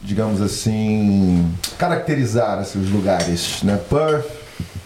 digamos 0.03 0.43
assim, 0.43 1.47
caracterizar 1.79 2.59
assim, 2.59 2.79
os 2.81 2.91
lugares, 2.91 3.63
né? 3.63 3.79
Perth, 3.89 4.27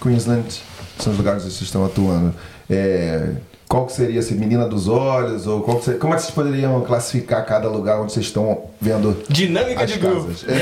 Queensland, 0.00 0.60
são 0.98 1.12
os 1.12 1.18
lugares 1.18 1.42
onde 1.42 1.52
vocês 1.54 1.62
estão 1.66 1.84
atuando. 1.84 2.32
É, 2.70 3.30
qual 3.72 3.86
que 3.86 3.92
seria 3.94 4.20
assim, 4.20 4.34
menina 4.34 4.68
dos 4.68 4.86
olhos? 4.86 5.46
Ou 5.46 5.62
qual 5.62 5.80
seria- 5.80 5.98
como 5.98 6.12
é 6.12 6.16
que 6.16 6.24
vocês 6.24 6.34
poderiam 6.34 6.78
classificar 6.82 7.42
cada 7.46 7.70
lugar 7.70 8.02
onde 8.02 8.12
vocês 8.12 8.26
estão 8.26 8.64
vendo 8.78 9.16
Dinâmica 9.30 9.84
as 9.84 9.90
de 9.90 9.98
casas. 9.98 10.44
É. 10.46 10.52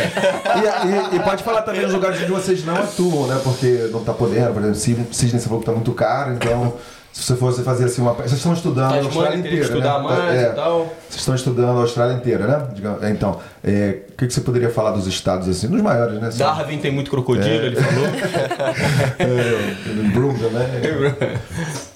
E, 1.10 1.14
e- 1.14 1.16
e 1.16 1.20
pode 1.20 1.42
falar 1.42 1.62
também 1.62 1.84
os 1.84 1.92
lugares 1.92 2.20
onde 2.22 2.30
vocês 2.30 2.64
não 2.64 2.76
atuam, 2.76 3.26
né? 3.26 3.40
Porque 3.42 3.88
não 3.90 4.04
tá 4.04 4.12
podendo, 4.12 4.54
por 4.54 4.62
exemplo, 4.62 5.12
Sydney 5.12 5.40
você 5.40 5.48
falou 5.48 5.58
que 5.58 5.66
tá 5.66 5.72
muito 5.72 5.90
caro, 5.92 6.34
então 6.34 6.74
se 7.12 7.24
você 7.24 7.34
fosse 7.34 7.64
fazer 7.64 7.86
assim 7.86 8.00
uma. 8.00 8.12
Vocês 8.12 8.34
estão 8.34 8.52
estudando 8.52 8.92
a 8.94 8.98
Austrália 8.98 9.36
inteira. 9.38 9.56
estudar 9.64 9.98
né? 9.98 10.04
mais 10.04 10.34
É, 10.36 10.42
e 10.42 10.54
tal. 10.54 10.78
Vocês 11.08 11.20
estão 11.20 11.34
estudando 11.34 11.78
a 11.78 11.80
Austrália 11.80 12.14
inteira, 12.14 12.46
né? 12.46 12.68
É, 13.02 13.10
Então, 13.10 13.40
é, 13.64 14.02
o 14.10 14.16
que, 14.16 14.28
que 14.28 14.32
você 14.32 14.40
poderia 14.40 14.70
falar 14.70 14.92
dos 14.92 15.08
estados 15.08 15.48
assim? 15.48 15.66
Dos 15.66 15.82
maiores, 15.82 16.20
né? 16.20 16.28
Assim, 16.28 16.38
Darwin 16.38 16.78
tem 16.78 16.92
muito 16.92 17.10
crocodilo, 17.10 17.48
ele 17.48 17.74
falou. 17.74 18.06
é, 19.18 20.10
Brooklyn, 20.14 20.50
né? 20.50 21.40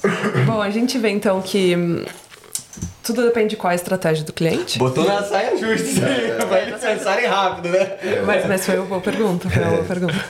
Bom, 0.47 0.61
a 0.61 0.71
gente 0.71 0.99
vê 0.99 1.11
então 1.11 1.41
que 1.41 1.77
hum, 1.77 2.05
tudo 3.03 3.23
depende 3.23 3.51
de 3.51 3.57
qual 3.57 3.71
é 3.71 3.75
a 3.75 3.77
estratégia 3.77 4.25
do 4.25 4.33
cliente. 4.33 4.79
Botou 4.79 5.05
na 5.05 5.23
saia 5.23 5.57
justa, 5.57 6.01
pra 6.49 6.61
eles 6.61 6.81
pensarem 6.81 7.27
rápido, 7.27 7.69
né? 7.69 7.97
Mas, 8.25 8.47
mas 8.47 8.67
foi 8.67 8.79
uma 8.79 8.87
boa 8.87 9.01
pergunta, 9.01 9.49
foi 9.51 9.63
uma 9.63 9.73
boa 9.73 9.85
pergunta. 9.85 10.25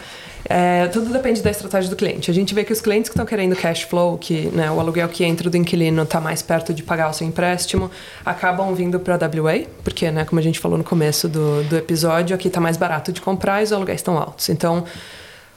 É, 0.47 0.89
tudo 0.89 1.11
depende 1.11 1.41
da 1.41 1.51
estratégia 1.51 1.89
do 1.89 1.97
cliente. 1.97 2.31
A 2.31 2.35
gente 2.35 2.55
vê 2.55 2.65
que 2.65 2.73
os 2.73 2.81
clientes 2.81 3.09
que 3.09 3.15
estão 3.15 3.25
querendo 3.25 3.57
cash 3.57 3.83
flow, 3.83 4.19
que 4.19 4.49
né, 4.49 4.71
o 4.71 4.79
aluguel 4.79 5.09
que 5.09 5.25
entra 5.25 5.49
do 5.49 5.57
inquilino 5.57 6.03
está 6.03 6.21
mais 6.21 6.43
perto 6.43 6.75
de 6.75 6.83
pagar 6.83 7.09
o 7.09 7.15
seu 7.15 7.27
empréstimo, 7.27 7.91
acabam 8.25 8.75
vindo 8.75 9.01
para 9.01 9.15
a 9.15 9.19
WA, 9.19 9.66
porque, 9.83 10.11
né, 10.11 10.25
como 10.25 10.39
a 10.39 10.43
gente 10.43 10.59
falou 10.61 10.77
no 10.77 10.85
começo 10.85 11.29
do, 11.29 11.62
do 11.65 11.77
episódio, 11.77 12.35
aqui 12.35 12.49
está 12.49 12.61
mais 12.61 12.77
barato 12.77 13.11
de 13.11 13.23
comprar 13.23 13.62
e 13.62 13.65
os 13.65 13.73
aluguéis 13.73 14.01
estão 14.01 14.19
altos. 14.19 14.51
Então, 14.51 14.85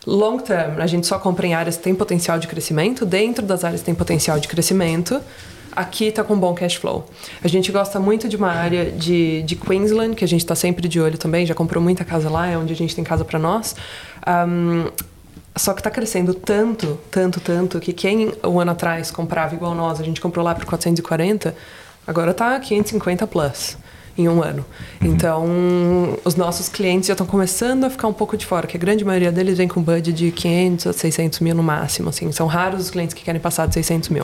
long 0.07 0.37
term, 0.37 0.79
a 0.79 0.87
gente 0.87 1.05
só 1.05 1.19
compra 1.19 1.45
em 1.45 1.53
áreas 1.53 1.75
que 1.75 1.83
têm 1.83 1.93
potencial 1.93 2.39
de 2.39 2.47
crescimento, 2.47 3.05
dentro 3.05 3.45
das 3.45 3.65
áreas 3.65 3.81
que 3.81 3.85
têm 3.85 3.93
potencial 3.93 4.39
de 4.39 4.47
crescimento, 4.47 5.19
aqui 5.75 6.05
está 6.05 6.23
com 6.23 6.39
bom 6.39 6.53
cash 6.53 6.75
flow. 6.75 7.05
A 7.43 7.47
gente 7.49 7.73
gosta 7.73 7.99
muito 7.99 8.29
de 8.29 8.37
uma 8.37 8.49
área 8.49 8.89
de, 8.89 9.43
de 9.43 9.55
Queensland, 9.57 10.15
que 10.15 10.23
a 10.23 10.27
gente 10.27 10.39
está 10.39 10.55
sempre 10.55 10.87
de 10.87 11.01
olho 11.01 11.17
também, 11.17 11.45
já 11.45 11.53
comprou 11.53 11.83
muita 11.83 12.05
casa 12.05 12.29
lá, 12.29 12.47
é 12.47 12.57
onde 12.57 12.71
a 12.71 12.75
gente 12.75 12.95
tem 12.95 13.03
casa 13.03 13.25
para 13.25 13.37
nós. 13.37 13.75
Ahm, 14.25 14.87
só 15.57 15.73
que 15.73 15.81
está 15.81 15.91
crescendo 15.91 16.33
tanto, 16.33 16.97
tanto, 17.11 17.41
tanto, 17.41 17.79
que 17.79 17.91
quem 17.91 18.31
um 18.45 18.59
ano 18.61 18.71
atrás 18.71 19.11
comprava 19.11 19.55
igual 19.55 19.75
nós, 19.75 19.99
a 19.99 20.03
gente 20.03 20.21
comprou 20.21 20.45
lá 20.45 20.55
por 20.55 20.65
440, 20.65 21.53
agora 22.05 22.31
está 22.31 22.57
550 22.57 23.27
plus 23.27 23.77
em 24.17 24.27
um 24.27 24.41
ano. 24.41 24.65
Então, 25.01 25.45
os 26.23 26.35
nossos 26.35 26.69
clientes 26.69 27.07
já 27.07 27.13
estão 27.13 27.25
começando 27.27 27.83
a 27.83 27.89
ficar 27.89 28.07
um 28.07 28.13
pouco 28.13 28.35
de 28.37 28.45
fora, 28.45 28.65
que 28.67 28.75
a 28.75 28.79
grande 28.79 29.03
maioria 29.05 29.31
deles 29.31 29.57
vem 29.57 29.67
com 29.67 29.81
budget 29.81 30.13
de 30.13 30.31
500 30.31 30.87
a 30.87 30.93
600 30.93 31.39
mil 31.39 31.55
no 31.55 31.63
máximo. 31.63 32.09
Assim. 32.09 32.31
São 32.31 32.47
raros 32.47 32.81
os 32.81 32.89
clientes 32.89 33.13
que 33.13 33.23
querem 33.23 33.39
passar 33.41 33.67
de 33.67 33.73
600 33.75 34.09
mil. 34.09 34.23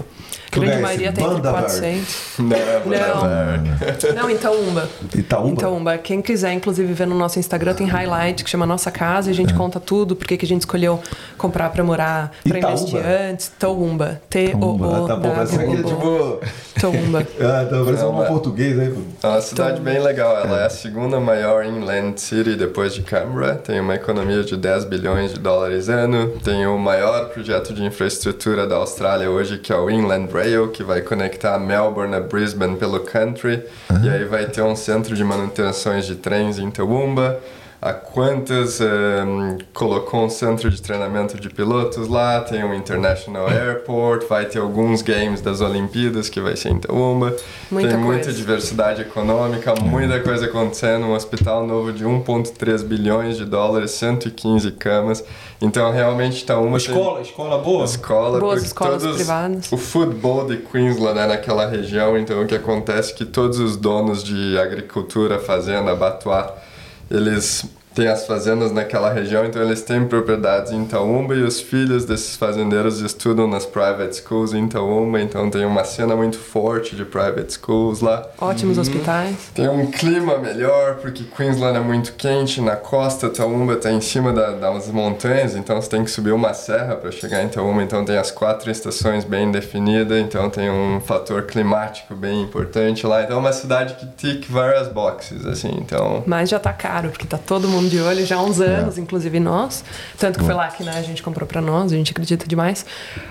A 0.52 0.56
grande 0.56 0.74
é 0.74 0.80
maioria 0.82 1.12
tem 1.12 1.24
entre 1.24 1.36
Bundaberg? 1.38 1.66
400. 1.68 2.16
Não, 2.40 2.46
Não, 2.46 4.14
não, 4.24 4.30
em 4.30 4.36
Itaúmba. 4.36 4.90
Itaúba? 5.16 5.52
Itaúmba. 5.54 5.98
Quem 5.98 6.22
quiser, 6.22 6.54
inclusive, 6.54 6.94
ver 6.94 7.08
no 7.08 7.16
nosso 7.18 7.40
Instagram, 7.40 7.74
tem 7.74 7.88
highlight 7.88 8.44
que 8.44 8.50
chama 8.50 8.66
Nossa 8.66 8.92
Casa 8.92 9.30
e 9.30 9.32
a 9.32 9.36
gente 9.36 9.54
conta 9.54 9.80
tudo, 9.80 10.16
porque 10.16 10.38
que 10.38 10.46
a 10.46 10.48
gente 10.48 10.62
escolheu 10.62 11.00
comprar 11.38 11.70
pra 11.72 11.84
morar, 11.84 12.32
pra 12.48 12.60
Itaúba? 12.60 12.78
investir 12.80 13.00
antes. 13.06 13.52
Toumba. 13.58 14.22
Ah, 14.34 15.08
tá 15.08 15.16
bom, 15.16 15.32
parece 15.32 15.58
que 15.58 15.64
é 15.64 15.76
tipo. 15.78 16.40
Toumba. 16.80 17.28
Ah, 17.44 17.66
tá 17.70 17.78
parecendo 17.84 18.04
Não, 18.04 18.12
um 18.12 18.18
mas- 18.20 18.28
português 18.28 18.78
aí. 18.80 18.94
É 19.22 19.28
uma 19.28 19.42
cidade 19.42 19.82
bem 19.84 20.00
legal. 20.00 20.38
Ela 20.38 20.62
é 20.62 20.66
a 20.66 20.70
segunda 20.70 21.20
maior 21.20 21.66
inland 21.66 22.20
city 22.20 22.56
depois 22.56 22.94
de 22.94 23.02
Canberra. 23.02 23.56
Tem 23.56 23.82
uma 23.82 23.96
economia 23.96 24.42
de 24.42 24.56
10 24.56 24.86
bilhões 24.86 25.34
de 25.34 25.40
dólares 25.40 25.90
ano. 25.90 26.40
Tem 26.40 26.66
o 26.66 26.78
maior 26.78 27.30
projeto 27.30 27.74
de 27.74 27.84
infraestrutura 27.84 28.66
da 28.66 28.78
Austrália 28.78 29.30
hoje, 29.30 29.58
que 29.58 29.74
é 29.74 29.76
o 29.76 29.90
Inland 29.90 30.32
Rail, 30.32 30.70
que 30.70 30.84
vai 30.84 31.02
conectar 31.02 31.60
Melbourne 31.60 32.16
a 32.16 32.22
Brisbane 32.22 32.78
pelo 32.78 33.02
country. 33.02 33.62
E 34.02 34.10
aí 34.10 34.24
vai 34.24 34.46
ter 34.46 34.62
um 34.62 34.76
centro 34.76 35.16
de 35.16 35.24
manutenções 35.24 36.06
de 36.06 36.16
trens 36.16 36.58
em 36.58 36.72
Toowoomba. 36.72 37.40
A 37.86 37.92
Qantas 37.92 38.80
ehm, 38.80 39.58
colocou 39.74 40.24
um 40.24 40.30
centro 40.30 40.70
de 40.70 40.82
treinamento 40.82 41.38
de 41.38 41.50
pilotos 41.50 42.08
lá, 42.08 42.40
tem 42.40 42.64
um 42.64 42.74
International 42.74 43.46
Airport, 43.52 44.26
vai 44.26 44.46
ter 44.46 44.60
alguns 44.60 45.02
games 45.02 45.42
das 45.42 45.60
Olimpíadas 45.60 46.30
que 46.30 46.40
vai 46.40 46.56
ser 46.56 46.70
em 46.70 46.80
Toowoomba. 46.80 47.36
Muita 47.70 47.90
tem 47.90 47.98
muita 47.98 48.24
coisa. 48.24 48.38
diversidade 48.38 49.02
econômica, 49.02 49.76
muita 49.82 50.18
coisa 50.22 50.46
acontecendo, 50.46 51.08
um 51.08 51.14
hospital 51.14 51.68
novo 51.68 51.92
de 51.92 52.06
1.3 52.06 52.86
bilhões 52.86 53.36
de 53.36 53.44
dólares, 53.44 53.92
115 53.92 54.72
camas. 54.72 55.22
Então 55.62 55.92
realmente 55.92 56.38
está 56.38 56.58
uma 56.58 56.78
Escola, 56.78 57.20
escola 57.20 57.58
boa. 57.58 57.84
escola 57.84 58.40
Boas 58.40 58.54
porque 58.54 58.68
escolas 58.68 59.04
todos, 59.04 59.18
privadas. 59.18 59.70
O 59.70 59.76
futebol 59.76 60.48
de 60.48 60.56
Queensland 60.56 61.20
é 61.20 61.28
naquela 61.28 61.68
região, 61.68 62.18
então 62.18 62.44
o 62.44 62.48
que 62.48 62.56
acontece 62.56 63.12
é 63.12 63.16
que 63.16 63.26
todos 63.26 63.60
os 63.60 63.76
donos 63.76 64.24
de 64.24 64.58
agricultura, 64.58 65.38
fazenda, 65.38 65.92
abatuar, 65.92 66.72
eles 67.14 67.66
têm 67.94 68.08
as 68.08 68.26
fazendas 68.26 68.72
naquela 68.72 69.12
região, 69.12 69.46
então 69.46 69.62
eles 69.62 69.82
têm 69.82 70.06
propriedades 70.06 70.72
em 70.72 70.84
Itaúmba 70.84 71.36
e 71.36 71.42
os 71.44 71.60
filhos 71.62 72.06
desses 72.06 72.36
fazendeiros 72.36 73.00
estudam 73.02 73.48
nas 73.48 73.66
private 73.66 74.16
schools 74.16 74.54
em 74.54 74.66
Itaúmba, 74.66 75.22
então 75.22 75.50
tem 75.50 75.66
uma 75.66 75.84
cena 75.84 76.16
muito 76.16 76.38
forte 76.38 76.96
de 76.96 77.06
private 77.06 77.54
schools 77.54 78.02
lá. 78.02 78.28
Ótimos 78.40 78.78
hospitais. 78.78 79.36
Tem 79.54 79.68
um 79.70 79.90
clima 79.92 80.38
melhor, 80.38 80.96
porque 80.96 81.24
Queensland 81.24 81.78
é 81.78 81.82
muito 81.82 82.14
quente, 82.14 82.60
na 82.62 82.76
costa, 82.76 83.30
Taumba 83.30 83.74
está 83.74 83.92
em 83.92 84.02
cima 84.02 84.32
da- 84.34 84.52
das 84.52 84.88
montanhas, 84.88 85.56
então 85.56 85.82
você 85.82 85.90
tem 85.90 86.04
que 86.04 86.12
subir 86.12 86.32
uma 86.32 86.54
serra 86.54 86.96
para 86.96 87.12
chegar 87.12 87.44
em 87.44 87.48
Taumba, 87.48 87.84
então 87.84 88.04
tem 88.04 88.18
as 88.18 88.32
quatro 88.32 88.70
estações 88.72 89.24
bem 89.24 89.52
definidas, 89.52 90.18
então 90.20 90.50
tem 90.50 90.70
um 90.70 91.00
fator 91.02 91.44
climático 91.44 92.16
bem 92.16 92.42
importante 92.42 93.06
lá, 93.06 93.24
então 93.24 93.38
é 93.38 93.40
uma 93.40 93.54
cidade 93.54 93.96
que 93.96 94.06
tique 94.08 94.52
várias 94.52 94.88
boxes, 94.88 95.46
assim, 95.46 95.72
então... 95.78 96.24
Mas 96.26 96.50
já 96.50 96.60
tá 96.60 96.74
caro, 96.74 97.10
porque 97.10 97.26
tá 97.28 97.38
todo 97.38 97.68
mundo 97.68 97.83
estamos 97.84 97.92
de 97.92 98.00
olho 98.00 98.26
já 98.26 98.38
há 98.38 98.44
uns 98.44 98.62
anos, 98.62 98.98
é. 98.98 99.02
inclusive 99.02 99.40
nós. 99.40 99.84
Tanto 100.18 100.40
que 100.40 100.46
foi 100.46 100.54
lá 100.54 100.68
que 100.68 100.84
né, 100.84 100.94
a 100.96 101.02
gente 101.02 101.22
comprou 101.22 101.48
para 101.48 101.62
nós, 101.62 101.92
a 101.92 101.96
gente 101.96 102.12
acredita 102.12 102.48
demais. 102.48 102.86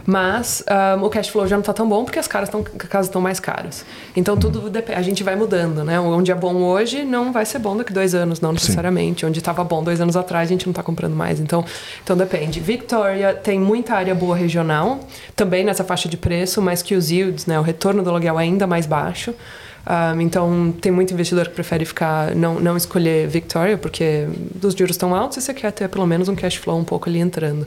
Mas 0.04 0.64
um, 0.98 1.04
o 1.04 1.10
cash 1.10 1.28
flow 1.28 1.46
já 1.46 1.56
não 1.56 1.60
está 1.60 1.72
tão 1.72 1.88
bom 1.88 2.04
porque 2.04 2.18
as 2.18 2.28
casas 2.28 2.50
estão 3.02 3.20
mais 3.20 3.40
caras. 3.40 3.84
Então 4.16 4.36
tudo 4.36 4.70
a 4.94 5.02
gente 5.02 5.22
vai 5.22 5.36
mudando, 5.36 5.84
né? 5.84 5.98
Onde 6.00 6.30
é 6.30 6.34
bom 6.34 6.54
hoje 6.56 7.04
não 7.04 7.32
vai 7.32 7.46
ser 7.46 7.58
bom 7.58 7.76
daqui 7.76 7.92
dois 7.92 8.14
anos, 8.14 8.40
não 8.40 8.52
necessariamente. 8.52 9.20
Sim. 9.20 9.26
Onde 9.26 9.38
estava 9.38 9.62
bom 9.64 9.82
dois 9.82 10.00
anos 10.00 10.16
atrás, 10.16 10.48
a 10.48 10.52
gente 10.52 10.66
não 10.66 10.72
está 10.72 10.82
comprando 10.82 11.14
mais. 11.14 11.40
Então, 11.40 11.64
então 12.02 12.16
depende. 12.16 12.60
Victoria 12.60 13.34
tem 13.34 13.58
muita 13.58 13.94
área 13.94 14.14
boa 14.14 14.36
regional, 14.36 15.00
também 15.34 15.64
nessa 15.64 15.84
faixa 15.84 16.08
de 16.08 16.16
preço, 16.16 16.60
mas 16.60 16.82
que 16.82 16.94
os 16.94 17.10
yields, 17.10 17.46
né, 17.46 17.58
o 17.58 17.62
retorno 17.62 18.02
do 18.02 18.10
aluguel 18.10 18.38
é 18.38 18.42
ainda 18.42 18.66
mais 18.66 18.86
baixo. 18.86 19.34
Um, 19.84 20.20
então, 20.20 20.74
tem 20.80 20.92
muito 20.92 21.12
investidor 21.12 21.48
que 21.48 21.54
prefere 21.54 21.84
ficar, 21.84 22.34
não, 22.34 22.60
não 22.60 22.76
escolher 22.76 23.26
Victoria, 23.26 23.76
porque 23.76 24.28
os 24.62 24.74
juros 24.74 24.94
estão 24.94 25.14
altos 25.14 25.38
e 25.38 25.40
você 25.40 25.52
quer 25.52 25.72
ter 25.72 25.88
pelo 25.88 26.06
menos 26.06 26.28
um 26.28 26.36
cash 26.36 26.56
flow 26.56 26.78
um 26.78 26.84
pouco 26.84 27.08
ali 27.08 27.18
entrando. 27.18 27.66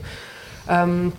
Um, 0.68 1.12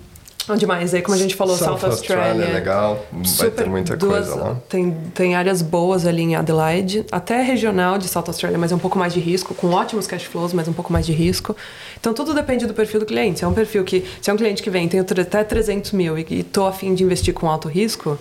Onde 0.50 0.66
mais? 0.66 0.94
Aí, 0.94 1.02
como 1.02 1.14
a 1.14 1.20
gente 1.20 1.36
falou, 1.36 1.58
South, 1.58 1.78
South 1.78 1.90
Australia. 1.90 2.24
Australia 2.24 2.52
é 2.52 2.54
legal, 2.54 3.06
vai 3.12 3.52
ter 3.52 3.68
muita 3.68 3.98
duas, 3.98 4.28
coisa 4.28 4.42
lá. 4.42 4.56
Tem, 4.70 4.96
tem 5.14 5.36
áreas 5.36 5.62
boas 5.62 6.06
ali 6.06 6.22
em 6.22 6.36
Adelaide, 6.36 7.06
até 7.12 7.42
regional 7.42 7.98
de 7.98 8.08
South 8.08 8.24
Australia, 8.28 8.58
mas 8.58 8.72
é 8.72 8.76
um 8.76 8.80
pouco 8.80 8.98
mais 8.98 9.14
de 9.14 9.20
risco, 9.20 9.54
com 9.54 9.72
ótimos 9.72 10.08
cash 10.08 10.24
flows, 10.24 10.54
mas 10.54 10.68
um 10.70 10.74
pouco 10.74 10.92
mais 10.94 11.06
de 11.06 11.12
risco. 11.12 11.56
Então 12.00 12.14
tudo 12.14 12.34
depende 12.34 12.66
do 12.66 12.74
perfil 12.74 13.02
do 13.02 13.06
cliente. 13.06 13.40
Se 13.40 13.46
é 13.46 13.48
um 13.48 13.54
perfil 13.54 13.84
que, 13.84 14.06
se 14.22 14.30
é 14.30 14.34
um 14.34 14.38
cliente 14.38 14.64
que 14.64 14.70
vem, 14.70 14.88
tem 14.88 15.02
até 15.02 15.44
300 15.44 15.92
mil 15.92 16.18
e, 16.18 16.26
e 16.30 16.44
tô 16.44 16.66
afim 16.66 16.96
de 16.96 17.04
investir 17.04 17.34
com 17.34 17.50
alto 17.50 17.68
risco, 17.68 18.18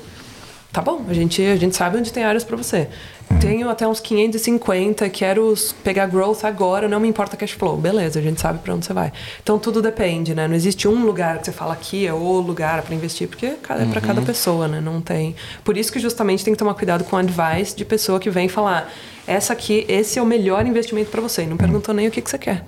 tá 0.76 0.82
bom, 0.82 1.06
a 1.08 1.14
gente, 1.14 1.40
a 1.40 1.56
gente 1.56 1.74
sabe 1.74 1.96
onde 1.96 2.12
tem 2.12 2.22
áreas 2.22 2.44
para 2.44 2.54
você. 2.54 2.86
Uhum. 3.30 3.38
Tenho 3.38 3.70
até 3.70 3.88
uns 3.88 3.98
550, 3.98 5.08
quero 5.08 5.54
pegar 5.82 6.04
growth 6.04 6.44
agora, 6.44 6.86
não 6.86 7.00
me 7.00 7.08
importa 7.08 7.34
cash 7.34 7.52
flow. 7.52 7.78
Beleza, 7.78 8.18
a 8.18 8.22
gente 8.22 8.38
sabe 8.38 8.58
para 8.58 8.74
onde 8.74 8.84
você 8.84 8.92
vai. 8.92 9.10
Então 9.42 9.58
tudo 9.58 9.80
depende, 9.80 10.34
né? 10.34 10.46
Não 10.46 10.54
existe 10.54 10.86
um 10.86 11.06
lugar 11.06 11.38
que 11.38 11.46
você 11.46 11.52
fala 11.52 11.72
aqui 11.72 12.06
é 12.06 12.12
o 12.12 12.40
lugar 12.40 12.82
para 12.82 12.94
investir, 12.94 13.26
porque 13.26 13.46
é 13.46 13.56
para 13.62 13.84
uhum. 13.84 14.00
cada 14.02 14.20
pessoa, 14.20 14.68
né? 14.68 14.78
Não 14.78 15.00
tem. 15.00 15.34
Por 15.64 15.78
isso 15.78 15.90
que 15.90 15.98
justamente 15.98 16.44
tem 16.44 16.52
que 16.52 16.58
tomar 16.58 16.74
cuidado 16.74 17.04
com 17.04 17.16
advice 17.16 17.74
de 17.74 17.86
pessoa 17.86 18.20
que 18.20 18.28
vem 18.28 18.46
falar: 18.46 18.92
essa 19.26 19.54
aqui, 19.54 19.86
esse 19.88 20.18
é 20.18 20.22
o 20.22 20.26
melhor 20.26 20.66
investimento 20.66 21.10
para 21.10 21.22
você. 21.22 21.44
E 21.44 21.46
não 21.46 21.56
perguntou 21.56 21.94
nem 21.94 22.06
o 22.06 22.10
que, 22.10 22.20
que 22.20 22.28
você 22.28 22.36
quer. 22.36 22.66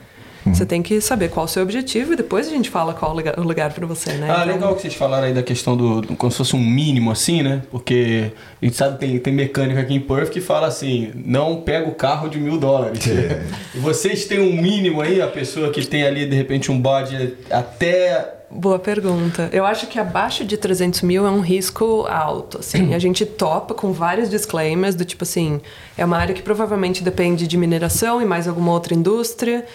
Uhum. 0.48 0.54
Você 0.54 0.66
tem 0.66 0.82
que 0.82 1.00
saber 1.00 1.28
qual 1.28 1.44
é 1.44 1.48
o 1.48 1.50
seu 1.50 1.62
objetivo 1.62 2.12
e 2.12 2.16
depois 2.16 2.46
a 2.46 2.50
gente 2.50 2.70
fala 2.70 2.94
qual 2.94 3.14
o 3.14 3.42
lugar 3.42 3.72
para 3.72 3.86
você, 3.86 4.12
né? 4.12 4.28
Ah, 4.30 4.42
então... 4.42 4.54
legal 4.54 4.74
que 4.74 4.82
vocês 4.82 4.94
falaram 4.94 5.26
aí 5.26 5.34
da 5.34 5.42
questão 5.42 5.76
do, 5.76 6.00
do, 6.00 6.16
como 6.16 6.30
se 6.30 6.38
fosse 6.38 6.56
um 6.56 6.60
mínimo 6.60 7.10
assim, 7.10 7.42
né? 7.42 7.62
Porque 7.70 8.32
a 8.60 8.64
gente 8.64 8.76
sabe 8.76 8.98
tem 8.98 9.18
tem 9.18 9.32
mecânica 9.32 9.80
aqui 9.80 9.94
em 9.94 10.00
Perth 10.00 10.30
que 10.30 10.40
fala 10.40 10.66
assim, 10.66 11.10
não 11.14 11.60
pega 11.62 11.88
o 11.88 11.94
carro 11.94 12.28
de 12.28 12.38
mil 12.38 12.58
dólares. 12.58 13.06
É. 13.06 13.42
e 13.74 13.78
vocês 13.78 14.24
têm 14.24 14.40
um 14.40 14.60
mínimo 14.60 15.00
aí, 15.00 15.20
a 15.20 15.28
pessoa 15.28 15.70
que 15.70 15.86
tem 15.86 16.04
ali 16.04 16.26
de 16.26 16.34
repente 16.34 16.70
um 16.70 16.80
bode 16.80 17.34
até 17.50 18.38
Boa 18.50 18.78
pergunta. 18.78 19.50
Eu 19.52 19.66
acho 19.66 19.86
que 19.86 19.98
abaixo 19.98 20.42
de 20.42 20.56
300 20.56 21.02
mil 21.02 21.26
é 21.26 21.30
um 21.30 21.40
risco 21.40 22.06
alto. 22.08 22.60
Assim, 22.60 22.92
a 22.94 22.98
gente 22.98 23.26
topa 23.26 23.74
com 23.74 23.92
vários 23.92 24.30
disclaimers 24.30 24.94
do 24.94 25.04
tipo 25.04 25.24
assim, 25.24 25.60
é 25.98 26.04
uma 26.04 26.16
área 26.16 26.34
que 26.34 26.42
provavelmente 26.42 27.04
depende 27.04 27.46
de 27.46 27.56
mineração 27.58 28.22
e 28.22 28.24
mais 28.24 28.48
alguma 28.48 28.72
outra 28.72 28.94
indústria 28.94 29.66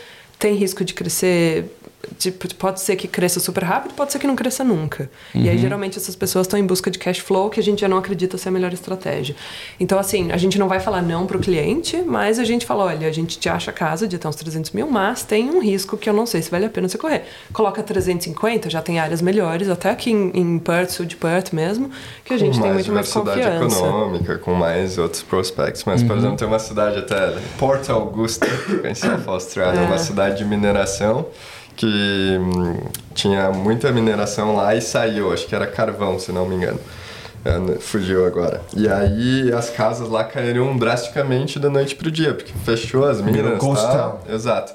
tem 0.43 0.55
risco 0.55 0.83
de 0.83 0.93
crescer 0.93 1.71
Tipo, 2.17 2.53
pode 2.55 2.81
ser 2.81 2.97
que 2.97 3.07
cresça 3.07 3.39
super 3.39 3.63
rápido, 3.63 3.93
pode 3.93 4.11
ser 4.11 4.19
que 4.19 4.27
não 4.27 4.35
cresça 4.35 4.61
nunca. 4.63 5.09
Uhum. 5.33 5.41
E 5.41 5.49
aí, 5.49 5.55
uhum. 5.55 5.61
geralmente, 5.61 5.97
essas 5.97 6.15
pessoas 6.15 6.45
estão 6.45 6.59
em 6.59 6.65
busca 6.65 6.91
de 6.91 6.99
cash 6.99 7.19
flow, 7.19 7.49
que 7.49 7.59
a 7.59 7.63
gente 7.63 7.79
já 7.79 7.87
não 7.87 7.97
acredita 7.97 8.37
ser 8.37 8.49
a 8.49 8.51
melhor 8.51 8.73
estratégia. 8.73 9.35
Então, 9.79 9.97
assim, 9.97 10.29
a 10.31 10.37
gente 10.37 10.59
não 10.59 10.67
vai 10.67 10.81
falar 10.81 11.01
não 11.01 11.25
para 11.25 11.37
o 11.37 11.39
cliente, 11.39 12.01
mas 12.01 12.39
a 12.39 12.43
gente 12.43 12.65
fala: 12.65 12.85
olha, 12.85 13.07
a 13.07 13.11
gente 13.11 13.39
te 13.39 13.47
acha 13.47 13.71
a 13.71 13.73
casa 13.73 14.05
de 14.05 14.17
até 14.17 14.27
uns 14.27 14.35
300 14.35 14.71
mil, 14.71 14.89
mas 14.91 15.23
tem 15.23 15.49
um 15.49 15.61
risco 15.61 15.97
que 15.97 16.09
eu 16.09 16.13
não 16.13 16.25
sei 16.25 16.41
se 16.41 16.51
vale 16.51 16.65
a 16.65 16.69
pena 16.69 16.89
você 16.89 16.97
correr. 16.97 17.23
Coloca 17.53 17.81
350, 17.81 18.69
já 18.69 18.81
tem 18.81 18.99
áreas 18.99 19.21
melhores, 19.21 19.69
até 19.69 19.89
aqui 19.89 20.11
em, 20.11 20.29
em 20.33 20.59
Perth, 20.59 20.89
sul 20.89 21.05
de 21.05 21.15
Perth 21.15 21.53
mesmo, 21.53 21.89
que 22.25 22.33
a 22.33 22.37
gente 22.37 22.59
tem 22.59 22.73
muito 22.73 22.91
mais 22.91 23.11
confiança. 23.11 23.77
econômica, 23.77 24.37
com 24.39 24.53
mais 24.53 24.97
outros 24.97 25.23
prospects. 25.23 25.85
Mas, 25.85 26.01
uhum. 26.01 26.07
por 26.07 26.17
exemplo, 26.17 26.35
tem 26.35 26.47
uma 26.47 26.59
cidade 26.59 26.99
até, 26.99 27.37
Port 27.57 27.89
Augusta, 27.89 28.45
em 28.83 28.93
South 28.93 29.23
Australia, 29.27 29.79
é. 29.79 29.85
uma 29.85 29.97
cidade 29.97 30.39
de 30.39 30.45
mineração 30.45 31.25
que 31.75 32.37
hum, 32.39 32.77
tinha 33.13 33.51
muita 33.51 33.91
mineração 33.91 34.55
lá 34.55 34.75
e 34.75 34.81
saiu, 34.81 35.31
acho 35.31 35.47
que 35.47 35.55
era 35.55 35.67
carvão, 35.67 36.19
se 36.19 36.31
não 36.31 36.47
me 36.47 36.55
engano. 36.55 36.79
É, 37.45 37.79
fugiu 37.79 38.25
agora. 38.25 38.61
E 38.75 38.87
aí 38.87 39.51
as 39.51 39.69
casas 39.69 40.07
lá 40.07 40.23
caíram 40.23 40.77
drasticamente 40.77 41.59
da 41.59 41.69
noite 41.69 41.95
pro 41.95 42.09
dia, 42.09 42.33
porque 42.33 42.53
fechou 42.63 43.05
as 43.05 43.19
minas. 43.19 43.59
Tá? 44.25 44.33
Exato. 44.33 44.73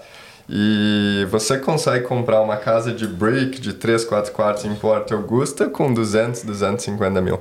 E 0.50 1.26
você 1.30 1.58
consegue 1.58 2.06
comprar 2.06 2.40
uma 2.40 2.56
casa 2.56 2.92
de 2.92 3.06
brick 3.06 3.60
de 3.60 3.74
3, 3.74 4.04
4 4.04 4.32
quartos 4.32 4.64
em 4.64 4.74
Porto 4.74 5.14
Augusta 5.14 5.68
com 5.68 5.92
200, 5.92 6.42
250 6.42 7.20
mil. 7.20 7.38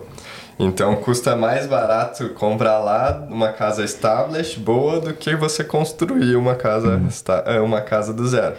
Então 0.59 0.95
custa 0.95 1.35
mais 1.35 1.67
barato 1.67 2.29
comprar 2.29 2.79
lá 2.79 3.25
uma 3.29 3.49
casa 3.49 3.83
established 3.83 4.59
boa 4.59 4.99
do 4.99 5.13
que 5.13 5.35
você 5.35 5.63
construir 5.63 6.35
uma 6.35 6.55
casa, 6.55 6.99
uhum. 6.99 7.63
uma 7.63 7.79
casa 7.79 8.11
do 8.11 8.27
zero. 8.27 8.55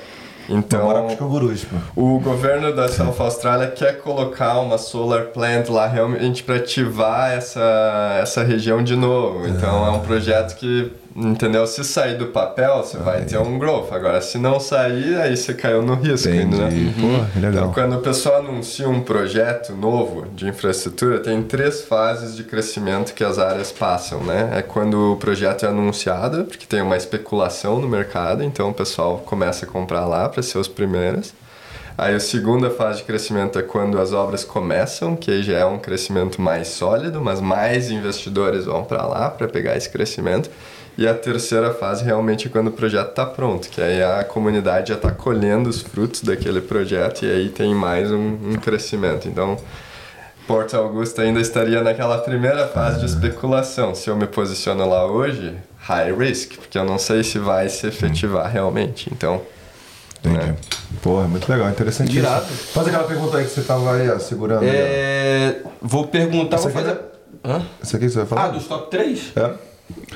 Então, 0.49 1.09
cangurus, 1.19 1.67
o 1.95 2.19
governo 2.19 2.75
da 2.75 2.89
South 2.89 3.17
Australia 3.19 3.69
quer 3.69 4.01
colocar 4.01 4.59
uma 4.61 4.79
solar 4.79 5.27
plant 5.27 5.69
lá 5.69 5.87
realmente 5.87 6.43
para 6.43 6.57
ativar 6.57 7.33
essa, 7.33 8.19
essa 8.23 8.43
região 8.43 8.83
de 8.83 8.97
novo. 8.97 9.47
Então 9.47 9.87
é 9.87 9.91
um 9.91 10.01
projeto 10.01 10.57
que 10.57 10.91
Entendeu? 11.19 11.67
Se 11.67 11.83
sair 11.83 12.17
do 12.17 12.27
papel, 12.27 12.77
você 12.77 12.97
vai 12.97 13.25
ter 13.25 13.39
um 13.39 13.59
growth. 13.59 13.93
Agora, 13.93 14.21
se 14.21 14.39
não 14.39 14.61
sair, 14.61 15.17
aí 15.17 15.37
você 15.37 15.53
caiu 15.53 15.83
no 15.83 15.95
risco 15.95 16.29
Entendi. 16.29 16.57
né? 16.57 16.69
Uhum. 16.69 16.93
Pô, 17.19 17.41
legal. 17.41 17.51
Então, 17.51 17.73
quando 17.73 17.97
o 17.97 18.01
pessoal 18.01 18.37
anuncia 18.37 18.89
um 18.89 19.01
projeto 19.01 19.73
novo 19.73 20.27
de 20.29 20.47
infraestrutura, 20.47 21.19
tem 21.19 21.43
três 21.43 21.83
fases 21.83 22.37
de 22.37 22.45
crescimento 22.45 23.15
que 23.15 23.25
as 23.25 23.39
áreas 23.39 23.73
passam, 23.73 24.23
né? 24.23 24.51
É 24.53 24.63
quando 24.63 25.15
o 25.15 25.17
projeto 25.17 25.67
é 25.67 25.69
anunciado, 25.69 26.45
porque 26.45 26.67
tem 26.67 26.81
uma 26.83 26.97
especulação 26.97 27.81
no 27.81 27.89
mercado, 27.89 28.45
então 28.45 28.71
o 28.71 28.75
pessoal 28.75 29.19
começa 29.19 29.65
a 29.65 29.69
comprar 29.69 30.07
lá 30.07 30.29
para 30.29 30.43
ser 30.43 30.59
os 30.59 30.69
primeiros. 30.69 31.35
Aí 31.99 32.15
a 32.15 32.21
segunda 32.21 32.71
fase 32.71 32.99
de 32.99 33.05
crescimento 33.05 33.59
é 33.59 33.63
quando 33.63 33.99
as 34.01 34.13
obras 34.13 34.45
começam, 34.45 35.17
que 35.17 35.33
aí 35.33 35.43
já 35.43 35.59
é 35.59 35.65
um 35.65 35.81
crescimento 35.81 36.41
mais 36.41 36.69
sólido, 36.69 37.21
mas 37.21 37.41
mais 37.41 37.91
investidores 37.91 38.67
vão 38.67 38.85
para 38.85 39.05
lá 39.05 39.29
para 39.29 39.49
pegar 39.49 39.77
esse 39.77 39.91
crescimento. 39.91 40.49
E 40.99 41.07
a 41.07 41.15
terceira 41.15 41.73
fase 41.73 42.05
realmente 42.05 42.49
é 42.49 42.51
quando 42.51 42.67
o 42.67 42.73
projeto 42.73 43.11
está 43.11 43.25
pronto, 43.25 43.69
que 43.69 43.81
aí 43.81 44.03
a 44.03 44.25
comunidade 44.25 44.89
já 44.89 44.97
está 44.97 45.13
colhendo 45.13 45.71
os 45.71 45.81
frutos 45.81 46.23
daquele 46.23 46.61
projeto 46.61 47.25
e 47.25 47.31
aí 47.31 47.49
tem 47.51 47.73
mais 47.73 48.11
um, 48.11 48.37
um 48.51 48.55
crescimento. 48.57 49.29
Então, 49.29 49.57
Porto 50.45 50.77
Augusto 50.77 51.21
ainda 51.21 51.41
estaria 51.41 51.81
naquela 51.85 52.19
primeira 52.19 52.67
fase 52.67 52.99
de 52.99 53.07
especulação. 53.07 53.95
Se 53.95 54.11
eu 54.11 54.17
me 54.17 54.27
posiciono 54.27 54.89
lá 54.89 55.07
hoje, 55.07 55.57
high 55.77 56.13
risk, 56.13 56.57
porque 56.57 56.77
eu 56.77 56.85
não 56.85 56.99
sei 56.99 57.23
se 57.23 57.39
vai 57.39 57.69
se 57.69 57.87
efetivar 57.87 58.51
realmente. 58.51 59.09
Então. 59.13 59.41
Entendi. 60.19 60.47
Né? 60.47 60.57
Porra, 61.01 61.27
é 61.27 61.29
muito 61.29 61.49
legal, 61.49 61.71
interessante. 61.71 62.19
Irado. 62.19 62.47
Faz 62.47 62.89
aquela 62.89 63.05
pergunta 63.05 63.37
aí 63.37 63.45
que 63.45 63.51
você 63.51 63.61
estava 63.61 63.95
aí, 63.95 64.11
ó, 64.11 64.19
segurando. 64.19 64.65
É... 64.65 65.61
Vou 65.81 66.09
perguntar. 66.09 66.57
Vou 66.57 66.73
fazer... 66.73 66.91
É... 67.45 67.49
Hã? 67.49 67.63
Isso 67.81 67.95
aqui 67.95 68.09
você 68.09 68.17
vai 68.17 68.27
falar? 68.27 68.45
Ah, 68.47 68.49
dos 68.49 68.67
top 68.67 68.91
3? 68.91 69.33
É. 69.37 69.68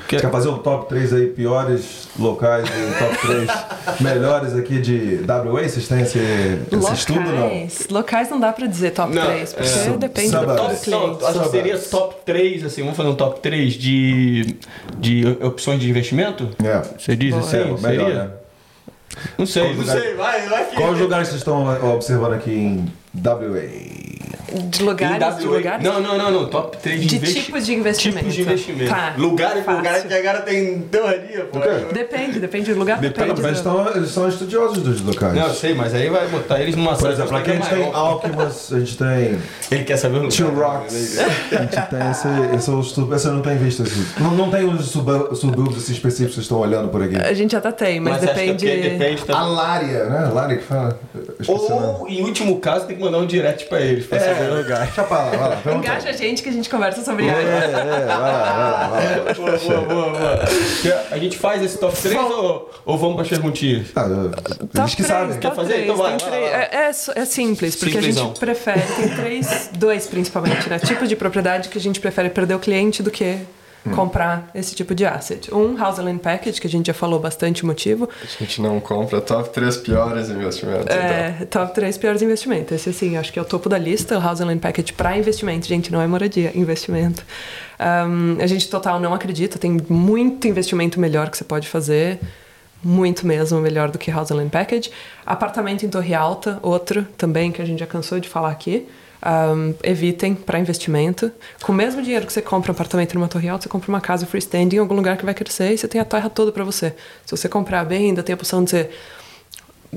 Quer... 0.08 0.30
Fazer 0.30 0.48
um 0.48 0.58
top 0.58 0.88
3 0.88 1.12
aí, 1.14 1.26
piores 1.28 2.08
locais 2.18 2.68
e 2.68 2.98
top 2.98 3.26
3 3.26 3.50
melhores 4.00 4.54
aqui 4.54 4.80
de 4.80 5.20
WA? 5.26 5.62
Vocês 5.62 5.88
têm 5.88 6.02
esse, 6.02 6.18
esse 6.18 6.76
locais. 6.76 6.98
estudo 6.98 7.20
não? 7.20 7.68
Locais 7.90 8.30
não 8.30 8.40
dá 8.40 8.52
pra 8.52 8.66
dizer 8.66 8.90
top 8.90 9.14
não, 9.14 9.24
3, 9.24 9.52
porque 9.54 9.68
é, 9.68 9.96
depende 9.96 10.30
do 10.30 10.46
top, 10.46 10.76
cliente. 10.76 11.24
Acho 11.24 11.40
que 11.40 11.48
seria 11.48 11.78
top 11.78 12.16
3, 12.26 12.64
assim, 12.64 12.82
vamos 12.82 12.96
fazer 12.96 13.08
um 13.08 13.14
top 13.14 13.40
3 13.40 13.72
de, 13.72 14.56
de 14.98 15.26
opções 15.42 15.80
de 15.80 15.88
investimento? 15.88 16.50
É. 16.62 16.82
Você 16.98 17.16
diz 17.16 17.30
Boa. 17.30 17.42
assim? 17.42 17.56
É, 17.56 17.76
seria? 17.76 17.88
Melhor, 17.88 18.14
né? 18.14 18.30
Não 19.38 19.46
sei, 19.46 19.62
Qual 19.62 19.74
não 19.74 19.80
lugar... 19.80 20.00
sei, 20.00 20.14
vai, 20.14 20.48
vai 20.48 20.64
que... 20.68 20.76
Quais 20.76 20.98
lugares 20.98 21.28
vocês 21.28 21.40
estão 21.40 21.94
observando 21.94 22.34
aqui 22.34 22.50
em 22.50 22.92
WA? 23.14 24.21
De 24.52 24.82
lugares, 24.82 25.38
de 25.38 25.46
lugares? 25.46 25.84
Não, 25.84 26.00
não, 26.00 26.18
não, 26.18 26.30
não. 26.30 26.48
Top 26.48 26.76
3 26.76 27.00
de, 27.00 27.06
de 27.06 27.16
investi... 27.16 27.42
tipos 27.42 27.66
de 27.66 27.74
investimento. 27.74 28.18
Tipos 28.18 28.34
de 28.34 28.42
investimento. 28.42 28.90
Tá. 28.90 29.14
Lugares, 29.16 29.66
lugares 29.66 30.02
que 30.04 30.14
agora 30.14 30.42
tem 30.42 30.80
teoria, 30.82 31.44
pô. 31.44 31.58
Depende, 31.92 32.38
depende 32.38 32.72
do 32.72 32.78
lugar. 32.78 32.98
Depende. 32.98 33.28
depende 33.28 33.42
mas 33.42 33.60
do... 33.60 33.98
eles, 33.98 34.10
são 34.10 34.28
estudiosos 34.28 34.82
dos 34.82 35.00
locais. 35.00 35.34
Não, 35.34 35.46
eu 35.46 35.54
sei, 35.54 35.74
mas 35.74 35.94
aí 35.94 36.08
vai 36.08 36.26
botar 36.28 36.60
eles 36.60 36.76
numa 36.76 36.96
Por 36.96 37.10
exemplo, 37.10 37.36
aqui 37.36 37.50
a 37.50 37.54
gente 37.54 37.68
tem 37.68 37.92
Alckmas, 37.92 38.72
a 38.72 38.78
gente 38.78 38.96
tem. 38.96 39.38
Ele 39.70 39.84
quer 39.84 39.96
saber 39.96 40.18
o 40.18 40.28
Two 40.28 40.54
Rocks. 40.54 41.18
a 41.18 41.56
gente 41.62 41.88
tem 41.90 42.10
esse. 42.10 42.28
esse, 42.56 42.70
esse, 42.70 43.14
esse 43.14 43.28
não 43.28 43.42
tem 43.42 43.56
visto 43.56 43.82
assim. 43.82 44.06
Não, 44.18 44.30
não 44.32 44.50
tem 44.50 44.64
os 44.64 44.90
subúrbios 44.90 45.78
assim, 45.78 45.92
específicos 45.92 46.34
que 46.34 46.34
vocês 46.34 46.44
estão 46.44 46.58
olhando 46.58 46.88
por 46.88 47.02
aqui. 47.02 47.16
A 47.16 47.32
gente 47.32 47.56
até 47.56 47.72
tem, 47.72 48.00
mas, 48.00 48.14
mas 48.14 48.22
depende. 48.22 48.66
depende 48.66 49.22
A 49.28 49.42
Lária, 49.42 50.04
né? 50.04 50.30
Lária 50.32 50.56
que 50.56 50.64
fala. 50.64 50.98
Ou, 51.48 52.06
em 52.08 52.22
último 52.22 52.58
caso, 52.60 52.86
tem 52.86 52.96
que 52.96 53.02
mandar 53.02 53.18
um 53.18 53.26
direct 53.26 53.66
pra 53.66 53.80
eles, 53.80 54.06
pra 54.06 54.18
É, 54.22 54.34
saber 54.34 54.50
o 54.50 54.56
lugar. 54.56 54.84
Deixa 54.86 55.04
pra 55.04 55.18
lá, 55.18 55.30
vai 55.30 55.38
lá. 55.38 55.56
pergunta. 55.56 55.86
Engaja 55.86 56.08
a 56.08 56.12
gente 56.12 56.42
que 56.42 56.48
a 56.48 56.52
gente 56.52 56.68
conversa 56.70 57.02
sobre 57.04 57.26
É, 57.26 57.30
área. 57.30 57.42
é, 57.42 57.68
vai 57.70 57.84
lá, 57.84 58.18
vai 58.18 58.32
lá, 58.32 58.88
vai 58.88 59.24
lá. 59.24 59.34
Boa, 59.34 59.58
boa, 59.58 59.80
boa, 59.80 60.10
boa. 60.10 60.40
A 61.10 61.18
gente 61.18 61.38
faz 61.38 61.62
esse 61.62 61.78
top 61.78 61.96
3 61.96 62.16
ou, 62.16 62.70
ou 62.84 62.98
vamos 62.98 63.16
pras 63.16 63.28
perguntinhas? 63.28 63.86
Ah, 63.96 64.06
eles 64.74 64.94
que 64.94 65.02
sabem. 65.02 65.38
Quer 65.38 65.54
fazer? 65.54 65.84
Então 65.84 65.96
vai. 65.96 66.16
É, 66.32 66.88
é 66.88 66.92
é 67.14 67.24
simples, 67.24 67.76
porque 67.76 67.96
a 67.98 68.00
Simplesão. 68.00 68.26
gente 68.28 68.38
prefere, 68.40 68.80
tem 68.96 69.08
três, 69.16 69.70
dois 69.74 70.06
principalmente, 70.06 70.68
né? 70.68 70.78
Tipos 70.78 71.08
de 71.08 71.16
propriedade 71.16 71.68
que 71.68 71.78
a 71.78 71.80
gente 71.80 72.00
prefere 72.00 72.28
perder 72.30 72.54
o 72.54 72.58
cliente 72.58 73.02
do 73.02 73.10
que 73.10 73.38
comprar 73.90 74.50
esse 74.54 74.74
tipo 74.74 74.94
de 74.94 75.04
asset. 75.04 75.52
Um, 75.52 75.76
House 75.76 75.98
and 75.98 76.04
Land 76.04 76.20
Package, 76.20 76.60
que 76.60 76.66
a 76.66 76.70
gente 76.70 76.86
já 76.86 76.94
falou 76.94 77.18
bastante 77.18 77.64
o 77.64 77.66
motivo. 77.66 78.08
A 78.22 78.42
gente 78.42 78.60
não 78.62 78.78
compra 78.80 79.20
top 79.20 79.50
3 79.50 79.76
piores 79.78 80.30
investimentos. 80.30 80.84
então. 80.84 80.96
É, 80.96 81.44
top 81.50 81.74
3 81.74 81.98
piores 81.98 82.22
investimentos. 82.22 82.72
Esse, 82.72 82.90
assim, 82.90 83.16
acho 83.16 83.32
que 83.32 83.38
é 83.38 83.42
o 83.42 83.44
topo 83.44 83.68
da 83.68 83.78
lista, 83.78 84.16
o 84.16 84.20
House 84.20 84.40
and 84.40 84.46
Land 84.46 84.60
Package 84.60 84.92
para 84.92 85.16
investimento. 85.16 85.66
Gente, 85.66 85.90
não 85.90 86.00
é 86.00 86.06
moradia, 86.06 86.52
investimento. 86.54 87.24
Um, 87.80 88.40
a 88.40 88.46
gente 88.46 88.68
total 88.68 89.00
não 89.00 89.12
acredita, 89.12 89.58
tem 89.58 89.76
muito 89.88 90.46
investimento 90.46 91.00
melhor 91.00 91.30
que 91.30 91.36
você 91.36 91.44
pode 91.44 91.68
fazer. 91.68 92.20
Muito 92.84 93.24
mesmo 93.24 93.60
melhor 93.60 93.90
do 93.90 93.98
que 93.98 94.10
House 94.10 94.30
Land 94.30 94.50
Package. 94.50 94.90
Apartamento 95.24 95.84
em 95.84 95.88
Torre 95.88 96.14
Alta, 96.14 96.58
outro 96.62 97.06
também 97.16 97.52
que 97.52 97.62
a 97.62 97.64
gente 97.64 97.78
já 97.78 97.86
cansou 97.86 98.18
de 98.18 98.28
falar 98.28 98.50
aqui. 98.50 98.88
Um, 99.24 99.72
evitem 99.84 100.34
para 100.34 100.58
investimento. 100.58 101.30
Com 101.62 101.70
o 101.70 101.74
mesmo 101.74 102.02
dinheiro 102.02 102.26
que 102.26 102.32
você 102.32 102.42
compra 102.42 102.72
um 102.72 102.74
apartamento 102.74 103.14
numa 103.14 103.28
torre 103.28 103.48
alta, 103.48 103.62
você 103.62 103.68
compra 103.68 103.88
uma 103.88 104.00
casa 104.00 104.26
freestanding 104.26 104.76
em 104.76 104.78
algum 104.80 104.96
lugar 104.96 105.16
que 105.16 105.24
vai 105.24 105.32
crescer 105.32 105.72
e 105.72 105.78
você 105.78 105.86
tem 105.86 106.00
a 106.00 106.04
terra 106.04 106.28
toda 106.28 106.50
para 106.50 106.64
você. 106.64 106.92
Se 107.24 107.36
você 107.36 107.48
comprar 107.48 107.84
bem, 107.84 108.06
ainda 108.06 108.22
tem 108.22 108.32
a 108.32 108.36
opção 108.36 108.64
de 108.64 108.70
você 108.70 108.90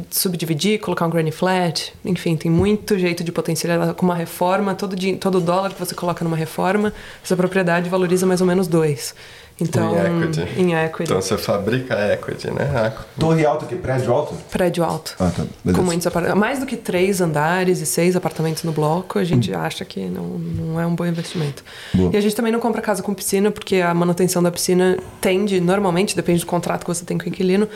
subdividir, 0.09 0.79
colocar 0.79 1.07
um 1.07 1.09
granny 1.09 1.31
flat, 1.31 1.93
enfim, 2.03 2.35
tem 2.35 2.51
muito 2.51 2.99
jeito 2.99 3.23
de 3.23 3.31
potencializar 3.31 3.93
com 3.93 4.05
uma 4.05 4.15
reforma, 4.15 4.75
todo, 4.75 4.95
todo 5.17 5.39
dólar 5.39 5.73
que 5.73 5.79
você 5.79 5.95
coloca 5.95 6.23
numa 6.23 6.35
reforma, 6.35 6.93
essa 7.23 7.35
propriedade 7.35 7.89
valoriza 7.89 8.25
mais 8.25 8.41
ou 8.41 8.47
menos 8.47 8.67
dois. 8.67 9.15
Então, 9.59 9.95
em 9.95 10.21
equity. 10.21 10.59
em 10.59 10.73
equity. 10.75 11.03
Então 11.03 11.21
você 11.21 11.37
fabrica 11.37 11.95
equity, 12.13 12.51
né? 12.51 12.93
Torre 13.17 13.45
alta 13.45 13.63
aqui, 13.65 13.75
prédio 13.75 14.11
alto? 14.11 14.35
Prédio 14.51 14.83
alto. 14.83 15.15
Ah, 15.17 15.31
tá. 15.33 15.45
Beleza. 15.63 15.79
Com 15.79 15.85
muitos 15.85 16.05
apartamentos. 16.05 16.39
Mais 16.39 16.59
do 16.59 16.65
que 16.65 16.75
três 16.75 17.21
andares 17.21 17.79
e 17.79 17.85
seis 17.85 18.17
apartamentos 18.17 18.63
no 18.63 18.73
bloco, 18.73 19.17
a 19.17 19.23
gente 19.23 19.53
acha 19.53 19.85
que 19.85 20.05
não, 20.07 20.23
não 20.23 20.79
é 20.79 20.85
um 20.85 20.93
bom 20.93 21.05
investimento. 21.05 21.63
Boa. 21.93 22.11
E 22.13 22.17
a 22.17 22.21
gente 22.21 22.35
também 22.35 22.51
não 22.51 22.59
compra 22.59 22.81
casa 22.81 23.01
com 23.01 23.13
piscina, 23.13 23.49
porque 23.49 23.77
a 23.77 23.93
manutenção 23.93 24.43
da 24.43 24.51
piscina 24.51 24.97
tende, 25.21 25.61
normalmente, 25.61 26.17
depende 26.17 26.41
do 26.41 26.47
contrato 26.47 26.81
que 26.81 26.87
você 26.87 27.05
tem 27.05 27.17
com 27.17 27.23
o 27.23 27.29
inquilino, 27.29 27.69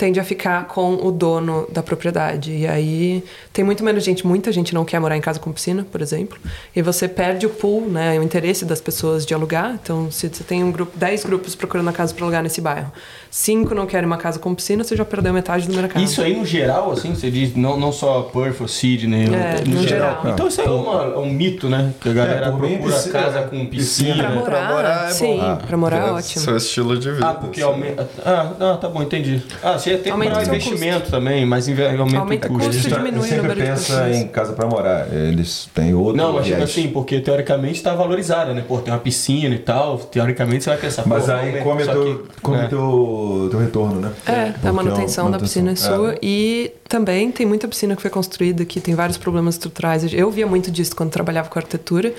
tende 0.00 0.18
a 0.18 0.24
ficar 0.24 0.66
com 0.66 0.94
o 0.94 1.12
dono 1.12 1.68
da 1.70 1.82
propriedade. 1.82 2.50
E 2.52 2.66
aí 2.66 3.22
tem 3.52 3.62
muito 3.62 3.84
menos 3.84 4.02
gente, 4.02 4.26
muita 4.26 4.50
gente 4.50 4.72
não 4.72 4.82
quer 4.82 4.98
morar 4.98 5.14
em 5.14 5.20
casa 5.20 5.38
com 5.38 5.52
piscina, 5.52 5.86
por 5.92 6.00
exemplo. 6.00 6.38
E 6.74 6.80
você 6.80 7.06
perde 7.06 7.44
o 7.44 7.50
pool, 7.50 7.82
né, 7.82 8.18
o 8.18 8.22
interesse 8.22 8.64
das 8.64 8.80
pessoas 8.80 9.26
de 9.26 9.34
alugar. 9.34 9.78
Então, 9.82 10.10
se 10.10 10.26
você 10.30 10.42
tem 10.42 10.64
um 10.64 10.72
grupo, 10.72 10.96
10 10.96 11.24
grupos 11.24 11.54
procurando 11.54 11.88
a 11.90 11.92
casa 11.92 12.14
para 12.14 12.24
alugar 12.24 12.42
nesse 12.42 12.62
bairro, 12.62 12.90
cinco 13.30 13.74
não 13.74 13.84
querem 13.86 14.06
uma 14.06 14.16
casa 14.16 14.38
com 14.38 14.54
piscina, 14.54 14.82
você 14.82 14.96
já 14.96 15.04
perdeu 15.04 15.34
metade 15.34 15.68
do 15.68 15.74
mercado. 15.76 16.02
Isso 16.02 16.22
aí 16.22 16.34
no 16.34 16.46
geral, 16.46 16.92
assim, 16.92 17.14
você 17.14 17.30
diz, 17.30 17.54
não, 17.54 17.78
não 17.78 17.92
só 17.92 18.22
Perth 18.22 18.58
ou 18.62 18.68
Sydney, 18.68 19.26
É, 19.26 19.60
no, 19.66 19.74
no 19.76 19.82
geral. 19.86 20.20
geral. 20.22 20.32
Então 20.32 20.48
isso 20.48 20.62
aí 20.62 20.66
é, 20.66 20.70
uma- 20.70 21.02
é 21.14 21.18
um 21.18 21.30
mito, 21.30 21.68
né? 21.68 21.92
Que 22.00 22.08
a 22.08 22.12
galera 22.14 22.46
É, 22.46 22.50
por 22.50 22.60
mim, 22.62 22.78
procura 22.78 22.94
piscina- 22.96 23.18
casa 23.22 23.42
com 23.42 23.66
piscina. 23.66 24.14
Pra 24.24 24.30
morar, 24.30 24.68
morar 24.72 25.08
é 25.08 25.12
sim, 25.12 25.36
bom. 25.38 25.56
pra 25.56 25.76
morar 25.76 25.96
é 26.06 26.08
É 26.08 26.12
ótimo. 26.12 26.42
Seu 26.44 26.56
estilo 26.56 26.98
de 26.98 27.10
vida. 27.12 27.28
Ah, 27.28 27.34
porque 27.34 27.60
assim. 27.60 27.70
aumenta. 27.70 28.08
Ah, 28.24 28.52
não, 28.58 28.76
tá 28.78 28.88
bom, 28.88 29.02
entendi. 29.02 29.42
Ah, 29.62 29.78
você 29.78 29.89
Aumenta 30.10 30.30
pagar 30.34 30.42
o 30.42 30.44
seu 30.44 30.54
investimento 30.54 31.10
também, 31.10 31.46
mas 31.46 31.68
aumenta, 31.68 32.18
Aumenta 32.18 32.48
o 32.48 32.50
o 32.50 32.54
custo. 32.58 32.70
custo. 32.72 32.86
Eles, 32.88 32.96
diminui 32.98 33.20
o 33.20 33.22
sempre 33.28 33.54
pessoas. 33.54 34.16
em 34.16 34.28
casa 34.28 34.52
pra 34.52 34.66
morar. 34.66 35.12
Eles 35.12 35.68
têm 35.74 35.94
outro 35.94 36.16
Não, 36.16 36.32
mas 36.34 36.46
tipo 36.46 36.62
assim, 36.62 36.88
porque 36.88 37.20
teoricamente 37.20 37.76
está 37.76 37.94
valorizada, 37.94 38.52
né? 38.54 38.64
Pô, 38.66 38.78
tem 38.78 38.92
uma 38.92 39.00
piscina 39.00 39.54
e 39.54 39.58
tal. 39.58 39.98
Teoricamente 39.98 40.64
você 40.64 40.70
vai 40.70 40.78
pensar, 40.78 41.04
Mas 41.06 41.28
aí 41.28 41.60
come, 41.62 41.84
só 41.84 41.92
teu, 41.92 42.02
que- 42.18 42.40
come 42.42 42.58
é. 42.58 42.66
teu, 42.68 43.48
teu 43.50 43.60
retorno, 43.60 44.00
né? 44.00 44.12
É, 44.26 44.46
Porque 44.52 44.66
a 44.68 44.72
manutenção 44.72 45.28
é 45.28 45.30
da 45.32 45.38
piscina 45.38 45.72
é 45.72 45.76
sua. 45.76 46.16
E 46.22 46.72
também 46.88 47.30
tem 47.30 47.46
muita 47.46 47.66
piscina 47.68 47.94
que 47.96 48.02
foi 48.02 48.10
construída 48.10 48.64
que 48.64 48.80
tem 48.80 48.94
vários 48.94 49.16
problemas 49.18 49.54
estruturais. 49.54 50.04
Eu 50.12 50.30
via 50.30 50.46
muito 50.46 50.70
disso 50.70 50.94
quando 50.94 51.10
trabalhava 51.10 51.48
com 51.48 51.58
arquitetura. 51.58 52.12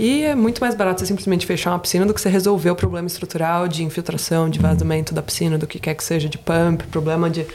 E 0.00 0.24
é 0.24 0.34
muito 0.34 0.60
mais 0.60 0.74
barato 0.74 0.98
você 1.00 1.06
simplesmente 1.06 1.46
fechar 1.46 1.70
uma 1.70 1.78
piscina 1.78 2.04
do 2.04 2.12
que 2.12 2.20
você 2.20 2.28
resolver 2.28 2.70
o 2.70 2.74
problema 2.74 3.06
estrutural 3.06 3.68
de 3.68 3.84
infiltração, 3.84 4.50
de 4.50 4.58
vazamento 4.58 5.14
da 5.14 5.22
piscina, 5.22 5.56
do 5.56 5.64
que 5.64 5.78
quer 5.78 5.94
que 5.94 6.02
seja, 6.02 6.28
de 6.28 6.36
pump, 6.36 6.82
problema 6.90 7.05
de. 7.30 7.46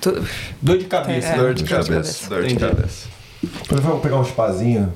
tu- 0.00 0.24
Dor 0.62 0.78
de 0.78 0.84
cabeça. 0.84 1.28
É. 1.28 1.36
Dor 1.36 1.54
de 1.54 1.64
dor 1.64 1.80
de 1.82 1.88
cabeça, 1.90 2.28
dor 2.28 2.44
de 2.44 2.56
cabeça. 2.56 3.08
Por 3.40 3.74
exemplo, 3.74 3.82
vamos 3.90 4.02
pegar 4.02 4.16
um 4.16 4.24
spazinho, 4.24 4.92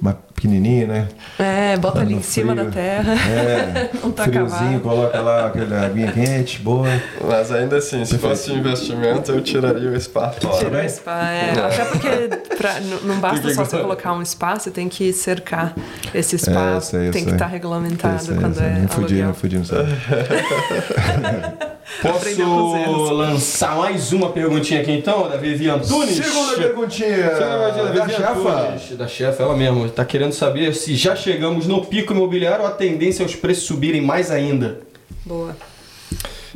uma 0.00 0.12
pequenininha, 0.34 0.86
né? 0.86 1.08
É, 1.38 1.76
bota 1.78 1.96
Tá 1.96 2.00
ali 2.02 2.14
em 2.14 2.22
cima 2.22 2.52
frio. 2.52 2.64
da 2.66 2.70
terra. 2.70 3.12
É, 3.14 3.90
Não 4.02 4.10
tá 4.12 4.24
friozinho, 4.24 4.76
acabado. 4.76 4.80
coloca 4.82 5.20
lá 5.20 5.46
aquela 5.46 5.86
aguinha 5.86 6.10
quente, 6.12 6.58
boa. 6.60 6.86
Mas 7.26 7.50
ainda 7.52 7.76
assim, 7.78 8.04
se 8.04 8.16
fosse 8.18 8.52
investimento, 8.52 9.30
eu 9.32 9.40
tiraria 9.42 9.90
o 9.90 10.00
spa 10.00 10.30
fora. 10.30 10.58
Tirou 10.58 10.82
o 10.82 10.88
spa, 10.88 11.30
é. 11.30 11.50
Até 11.52 11.84
porque 11.86 12.54
pra- 12.56 12.80
não 13.04 13.16
basta 13.20 13.40
Que 13.40 13.48
que 13.48 13.54
só 13.54 13.64
você 13.64 13.78
colocar 13.78 14.12
um 14.14 14.24
spa, 14.24 14.58
você 14.58 14.70
tem 14.70 14.88
que 14.88 15.12
cercar 15.12 15.74
esse 16.14 16.38
spa. 16.38 16.76
É, 16.76 16.80
sei, 16.80 17.10
tem 17.10 17.24
que 17.24 17.32
estar 17.32 17.46
regulamentado 17.46 18.18
Sei, 18.18 18.28
sei, 18.34 18.36
quando 18.36 18.60
é 18.60 18.70
Me 18.80 18.88
fudi, 18.88 19.14
aluguel. 19.22 19.28
me 19.28 19.34
fudi, 19.34 19.56
não 19.58 19.64
sabe? 19.64 19.88
Posso 22.02 23.12
lançar 23.12 23.76
mais 23.76 24.12
uma 24.12 24.30
perguntinha 24.30 24.80
aqui 24.80 24.92
então, 24.92 25.28
da 25.28 25.36
Vivi 25.36 25.68
Antunes? 25.68 26.16
Segunda 26.16 26.56
perguntinha 26.56 27.16
Segunda 27.36 27.70
da 27.92 28.04
Vivi 28.04 28.16
chefa. 28.16 28.94
Da 28.96 29.08
chefa, 29.08 29.42
ela 29.42 29.56
mesma. 29.56 29.88
Tá 29.88 30.04
querendo 30.04 30.32
saber 30.32 30.74
se 30.74 30.94
já 30.94 31.14
chegamos 31.16 31.66
no 31.66 31.84
pico 31.84 32.12
imobiliário 32.12 32.62
ou 32.64 32.68
a 32.70 32.72
tendência 32.72 33.22
é 33.22 33.26
os 33.26 33.34
preços 33.34 33.64
subirem 33.64 34.00
mais 34.00 34.30
ainda. 34.30 34.80
Boa. 35.26 35.54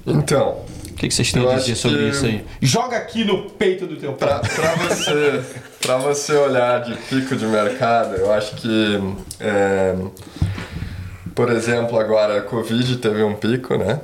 Então, 0.06 0.59
O 0.90 0.94
que, 0.97 1.09
que 1.09 1.15
vocês 1.15 1.32
têm 1.32 1.47
a 1.47 1.55
dizer 1.56 1.74
sobre 1.74 1.98
que- 1.98 2.09
isso 2.11 2.24
aí? 2.27 2.44
Joga 2.62 2.97
aqui 2.97 3.24
no 3.24 3.51
peito 3.51 3.86
do 3.86 3.97
teu 3.97 4.12
prato. 4.12 4.48
pra 4.55 4.74
você, 4.77 5.43
pra 5.81 5.97
você 5.98 6.32
olhar 6.35 6.82
de 6.82 6.94
pico 6.94 7.35
de 7.36 7.44
mercado, 7.47 8.15
eu 8.16 8.32
acho 8.32 8.55
que, 8.56 9.01
é, 9.40 9.94
por 11.35 11.51
exemplo, 11.51 11.98
agora 11.98 12.39
a 12.39 12.43
Covid 12.43 12.97
teve 12.98 13.23
um 13.23 13.35
pico, 13.35 13.77
né? 13.77 13.98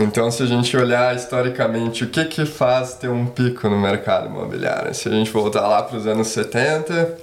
Então, 0.00 0.30
se 0.30 0.42
a 0.42 0.46
gente 0.46 0.76
olhar 0.76 1.14
historicamente, 1.16 2.04
o 2.04 2.08
que 2.08 2.24
que 2.24 2.46
faz 2.46 2.94
ter 2.94 3.08
um 3.08 3.26
pico 3.26 3.68
no 3.68 3.78
mercado 3.78 4.26
imobiliário? 4.26 4.94
Se 4.94 5.08
a 5.08 5.12
gente 5.12 5.30
voltar 5.30 5.66
lá 5.66 5.82
para 5.82 5.96
os 5.96 6.06
anos 6.06 6.28
70, 6.28 7.18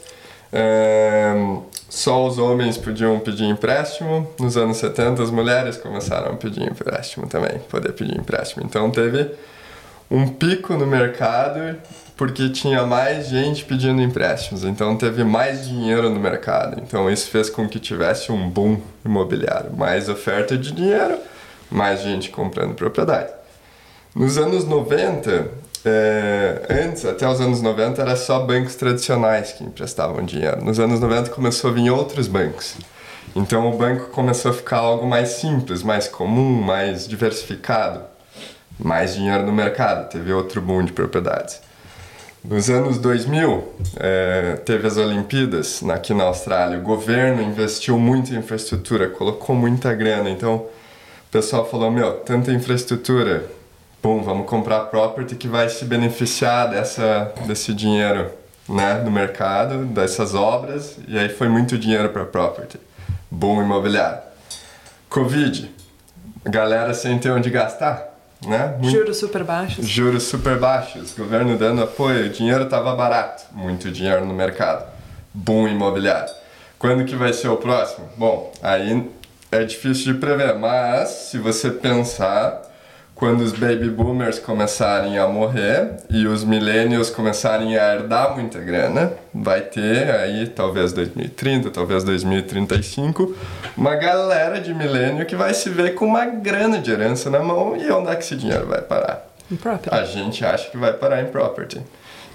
é, 0.52 1.34
só 1.88 2.26
os 2.28 2.38
homens 2.38 2.78
podiam 2.78 3.18
pedir 3.20 3.46
empréstimo. 3.46 4.30
Nos 4.38 4.58
anos 4.58 4.78
70, 4.78 5.24
as 5.24 5.32
mulheres 5.32 5.78
começaram 5.78 6.34
a 6.34 6.36
pedir 6.36 6.64
empréstimo 6.64 7.28
também, 7.28 7.60
poder 7.70 7.94
pedir 7.94 8.18
empréstimo. 8.18 8.66
Então, 8.66 8.92
teve 8.92 9.32
um 10.12 10.28
pico 10.28 10.74
no 10.74 10.86
mercado 10.86 11.78
porque 12.16 12.50
tinha 12.50 12.84
mais 12.86 13.28
gente 13.28 13.66
pedindo 13.66 14.02
empréstimos, 14.02 14.64
então 14.64 14.96
teve 14.96 15.24
mais 15.24 15.68
dinheiro 15.68 16.10
no 16.10 16.20
mercado. 16.20 16.82
Então 16.82 17.10
isso 17.10 17.30
fez 17.30 17.50
com 17.50 17.68
que 17.68 17.80
tivesse 17.80 18.32
um 18.32 18.50
boom 18.50 18.80
imobiliário, 19.04 19.76
mais 19.76 20.08
oferta 20.08 20.58
de 20.58 20.72
dinheiro, 20.72 21.18
mais 21.70 22.02
gente 22.02 22.30
comprando 22.30 22.74
propriedade. 22.74 23.32
Nos 24.16 24.38
anos 24.38 24.66
90, 24.66 25.52
é, 25.84 26.66
antes, 26.70 27.06
até 27.06 27.28
os 27.28 27.42
anos 27.42 27.62
90, 27.62 28.02
era 28.02 28.16
só 28.16 28.40
bancos 28.40 28.76
tradicionais 28.76 29.52
que 29.54 29.64
emprestavam 29.64 30.24
dinheiro. 30.24 30.64
Nos 30.64 30.80
anos 30.80 31.00
90 31.00 31.32
começou 31.32 31.70
a 31.70 31.74
vir 31.74 31.90
outros 31.90 32.28
bancos. 32.28 32.76
Então 33.36 33.70
o 33.70 33.78
banco 33.78 34.12
começou 34.12 34.52
a 34.52 34.54
ficar 34.54 34.78
algo 34.78 35.06
mais 35.06 35.30
simples, 35.30 35.84
mais 35.84 36.08
comum, 36.08 36.62
mais 36.62 37.08
diversificado 37.08 38.02
mais 38.80 39.16
dinheiro 39.16 39.46
no 39.46 39.54
mercado, 39.54 40.10
teve 40.10 40.32
outro 40.32 40.62
boom 40.62 40.84
de 40.84 40.92
propriedades. 40.92 41.62
Nos 42.44 42.70
anos 42.70 43.00
2000, 43.00 43.74
eh, 43.98 44.60
teve 44.66 44.86
as 44.86 44.98
Olimpíadas 44.98 45.82
aqui 45.90 46.14
na 46.14 46.26
Austrália. 46.26 46.78
O 46.78 46.82
governo 46.82 47.42
investiu 47.42 47.98
muito 47.98 48.32
em 48.34 48.38
infraestrutura, 48.38 49.10
colocou 49.10 49.56
muita 49.56 49.92
grana. 49.96 50.30
Então, 50.30 50.68
pessoal 51.36 51.66
falou: 51.70 51.92
Meu, 51.92 52.14
tanta 52.20 52.50
infraestrutura, 52.54 53.46
bom, 54.02 54.24
vamos 54.24 54.48
comprar 54.48 54.86
property 54.86 55.36
que 55.36 55.50
vai 55.50 55.68
se 55.68 55.84
beneficiar 55.84 56.70
dessa, 56.70 57.34
desse 57.46 57.74
dinheiro 57.74 58.32
né, 58.70 59.02
no 59.04 59.12
mercado, 59.12 59.86
dessas 59.86 60.34
obras. 60.34 60.98
E 61.10 61.20
aí 61.20 61.28
foi 61.28 61.50
muito 61.50 61.78
dinheiro 61.78 62.08
para 62.08 62.24
property. 62.24 62.80
Boom 63.30 63.62
imobiliário. 63.62 64.20
Covid, 65.10 65.70
galera 66.46 66.94
sem 66.94 67.20
ter 67.20 67.32
onde 67.32 67.50
gastar. 67.50 68.16
Né? 68.48 68.78
Muito- 68.80 68.92
Juros 68.98 69.18
super 69.18 69.44
baixos. 69.44 69.86
Juros 69.86 70.24
super 70.24 70.58
baixos, 70.58 71.14
governo 71.14 71.58
dando 71.58 71.84
apoio, 71.84 72.28
o 72.28 72.30
dinheiro 72.30 72.64
estava 72.64 72.96
barato, 72.96 73.44
muito 73.52 73.92
dinheiro 73.92 74.24
no 74.26 74.34
mercado. 74.34 74.86
Boom 75.34 75.68
imobiliário. 75.68 76.34
Quando 76.80 77.04
que 77.04 77.16
vai 77.16 77.34
ser 77.34 77.50
o 77.50 77.58
próximo? 77.58 78.08
Bom, 78.16 78.54
aí 78.62 79.10
é 79.56 79.64
difícil 79.64 80.14
de 80.14 80.20
prever, 80.20 80.56
mas 80.56 81.10
se 81.10 81.38
você 81.38 81.70
pensar 81.72 82.62
quando 83.16 83.42
os 83.42 83.54
baby 83.54 83.90
boomers 83.90 84.40
começarem 84.40 85.18
a 85.18 85.26
morrer 85.26 85.92
e 86.10 86.28
os 86.28 86.44
millennials 86.44 87.10
começarem 87.10 87.78
a 87.78 87.96
herdar 87.96 88.36
muita 88.36 88.60
grana, 88.60 89.14
vai 89.34 89.62
ter 89.62 90.10
aí 90.10 90.48
talvez 90.48 90.92
2030, 90.92 91.72
talvez 91.72 92.04
2035, 92.04 93.34
uma 93.78 93.96
galera 93.96 94.60
de 94.60 94.74
milênio 94.74 95.26
que 95.26 95.36
vai 95.36 95.54
se 95.54 95.70
ver 95.70 95.96
com 95.96 96.06
uma 96.06 96.26
grana 96.26 96.78
de 96.78 96.92
herança 96.92 97.30
na 97.30 97.40
mão 97.40 97.78
e 97.78 97.90
onde 97.90 98.10
é 98.10 98.16
que 98.16 98.24
esse 98.24 98.36
dinheiro 98.36 98.68
vai 98.68 98.82
parar? 98.82 99.26
A 99.96 100.04
gente 100.04 100.44
acha 100.44 100.70
que 100.70 100.78
vai 100.78 100.92
parar 100.92 101.22
em 101.22 101.28
property. 101.28 101.82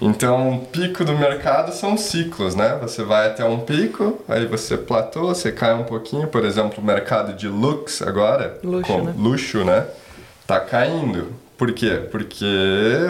Então, 0.01 0.55
o 0.55 0.67
pico 0.67 1.05
do 1.05 1.13
mercado 1.15 1.73
são 1.73 1.97
ciclos, 1.97 2.55
né? 2.55 2.79
Você 2.81 3.03
vai 3.03 3.27
até 3.27 3.45
um 3.45 3.61
pico, 3.61 4.19
aí 4.27 4.47
você 4.47 4.77
platô, 4.77 5.27
você 5.27 5.53
cai 5.53 5.75
um 5.75 5.85
pouquinho. 5.85 6.27
Por 6.29 6.45
exemplo, 6.45 6.83
o 6.83 6.87
mercado 6.87 7.35
de 7.35 7.49
lux 7.49 8.01
agora, 8.01 8.59
Luxo, 8.65 8.91
com 8.91 9.03
né? 9.03 9.15
luxo, 9.17 9.65
né? 9.65 9.87
Tá 10.47 10.59
caindo. 10.59 11.35
Por 11.59 11.73
quê? 11.73 12.09
Porque 12.11 12.47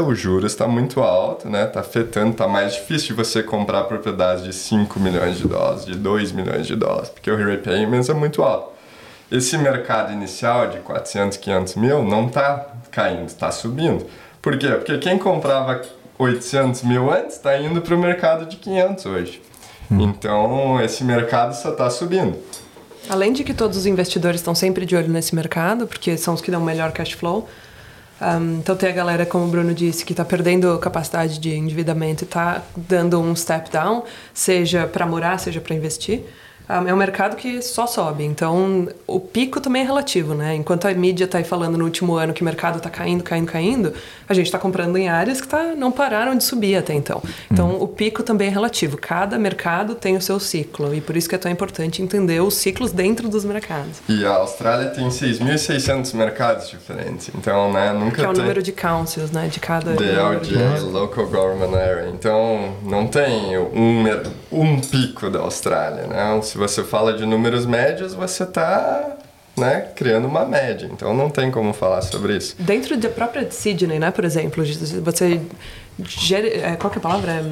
o 0.05 0.13
juros 0.13 0.51
está 0.51 0.67
muito 0.67 1.01
alto, 1.01 1.49
né? 1.49 1.67
Tá 1.67 1.79
afetando, 1.79 2.35
tá 2.35 2.49
mais 2.49 2.75
difícil 2.75 3.09
de 3.09 3.13
você 3.13 3.45
comprar 3.45 3.85
propriedades 3.85 4.43
de 4.43 4.53
5 4.53 4.99
milhões 4.99 5.39
de 5.39 5.47
dólares, 5.47 5.85
de 5.85 5.95
2 5.95 6.33
milhões 6.33 6.67
de 6.67 6.75
dólares, 6.75 7.09
porque 7.11 7.31
o 7.31 7.37
repayments 7.37 8.09
é 8.09 8.15
muito 8.15 8.43
alto. 8.43 8.73
Esse 9.31 9.57
mercado 9.57 10.13
inicial 10.13 10.67
de 10.67 10.79
400, 10.81 11.39
500 11.39 11.77
mil 11.77 12.03
não 12.03 12.29
tá 12.29 12.67
caindo, 12.91 13.27
está 13.27 13.53
subindo. 13.53 14.05
Por 14.43 14.59
quê? 14.59 14.71
Porque 14.71 14.99
quem 14.99 15.17
comprava 15.17 15.81
800 16.21 16.83
mil 16.83 17.11
antes 17.11 17.37
está 17.37 17.59
indo 17.59 17.81
para 17.81 17.95
o 17.95 17.99
mercado 17.99 18.45
de 18.45 18.57
500 18.57 19.07
hoje. 19.07 19.43
Então, 19.91 20.81
esse 20.81 21.03
mercado 21.03 21.55
só 21.55 21.71
está 21.71 21.89
subindo. 21.89 22.39
Além 23.09 23.33
de 23.33 23.43
que 23.43 23.55
todos 23.55 23.77
os 23.77 23.87
investidores 23.87 24.41
estão 24.41 24.55
sempre 24.55 24.85
de 24.85 24.95
olho 24.95 25.09
nesse 25.09 25.35
mercado, 25.35 25.87
porque 25.87 26.17
são 26.17 26.35
os 26.35 26.41
que 26.41 26.51
dão 26.51 26.61
melhor 26.61 26.93
cash 26.93 27.13
flow. 27.13 27.49
Um, 28.21 28.59
então 28.59 28.77
tem 28.77 28.91
a 28.91 28.93
galera, 28.93 29.25
como 29.25 29.47
o 29.47 29.49
Bruno 29.49 29.73
disse, 29.73 30.05
que 30.05 30.13
está 30.13 30.25
perdendo 30.25 30.79
capacidade 30.79 31.39
de 31.41 31.55
endividamento 31.55 32.23
e 32.23 32.27
está 32.27 32.63
dando 32.77 33.19
um 33.19 33.35
step 33.35 33.71
down, 33.71 34.05
seja 34.35 34.87
para 34.87 35.07
morar, 35.07 35.39
seja 35.39 35.61
para 35.61 35.75
investir. 35.75 36.23
Um, 36.71 36.89
é 36.89 36.95
um 36.95 36.97
mercado 36.97 37.37
que 37.37 37.61
só 37.63 37.87
sobe, 37.87 38.25
então 38.25 38.89
o 39.07 39.19
pico 39.19 39.61
também 39.61 39.83
é 39.83 39.85
relativo, 39.85 40.35
né? 40.35 40.55
Enquanto 40.55 40.87
a 40.87 40.93
mídia 40.95 41.25
está 41.25 41.39
aí 41.39 41.45
falando 41.45 41.77
no 41.77 41.85
último 41.85 42.15
ano 42.15 42.33
que 42.33 42.43
o 42.43 42.45
mercado 42.45 42.77
está 42.77 42.89
caindo, 42.89 43.25
caindo, 43.25 43.47
caindo, 43.51 43.93
a 44.29 44.35
gente 44.35 44.47
está 44.47 44.59
comprando 44.59 44.97
em 44.97 45.09
áreas 45.09 45.41
que 45.41 45.49
tá, 45.49 45.75
não 45.77 45.91
pararam 45.91 46.37
de 46.37 46.45
subir 46.45 46.77
até 46.77 46.95
então. 46.95 47.23
Então 47.51 47.81
o 47.81 47.89
pico 47.89 48.23
também 48.23 48.49
é 48.49 48.51
relativo. 48.51 48.97
Cada 48.97 49.39
mercado 49.39 49.95
tem 49.95 50.17
o 50.17 50.21
seu 50.21 50.39
ciclo 50.39 50.95
e 50.95 51.01
por 51.01 51.17
isso 51.17 51.29
que 51.29 51.35
é 51.35 51.39
tão 51.39 51.51
importante 51.51 52.03
entender 52.03 52.41
os 52.41 52.55
ciclos 52.55 52.93
dentro 52.93 53.29
dos 53.29 53.45
mercados. 53.45 53.99
E 54.09 54.25
a 54.25 54.31
Austrália 54.35 54.91
tem 54.91 55.09
6.600 55.09 56.15
mercados 56.15 56.69
diferentes. 56.69 57.31
Então, 57.35 57.73
né, 57.73 57.93
nunca 57.93 58.17
Que 58.17 58.25
é 58.25 58.29
o 58.29 58.33
tem... 58.33 58.43
número 58.43 58.63
de 58.63 58.73
councils, 58.73 59.31
né? 59.31 59.49
De 59.49 59.59
cada. 59.61 59.93
número 59.93 60.41
de- 60.41 60.55
DLGA, 60.55 60.81
Local 60.83 61.27
Government 61.27 61.77
Area. 61.77 62.11
Então, 62.15 62.75
não 62.85 63.07
tem 63.07 63.59
um, 63.59 64.05
um 64.53 64.81
pico 64.81 65.29
da 65.31 65.41
Austrália, 65.41 66.07
né? 66.07 66.41
Se 66.43 66.59
você 66.61 66.85
fala 66.85 67.13
de 67.15 67.27
números 67.27 67.67
médios, 67.67 68.15
você 68.15 68.45
está 68.45 69.17
né, 69.57 69.89
criando 69.97 70.29
uma 70.29 70.45
média. 70.45 70.89
Então, 70.93 71.13
não 71.13 71.29
tem 71.29 71.51
como 71.51 71.73
falar 71.73 72.03
sobre 72.03 72.37
isso. 72.37 72.55
Dentro 72.59 72.97
da 72.97 73.09
própria 73.09 73.51
Sydney, 73.51 73.99
né? 73.99 74.11
Por 74.13 74.25
exemplo, 74.25 74.63
você. 75.03 75.41
ger- 75.99 76.47
é, 76.65 76.77
Qual 76.77 76.93
é 76.93 76.97
a 76.97 77.01
palavra? 77.01 77.45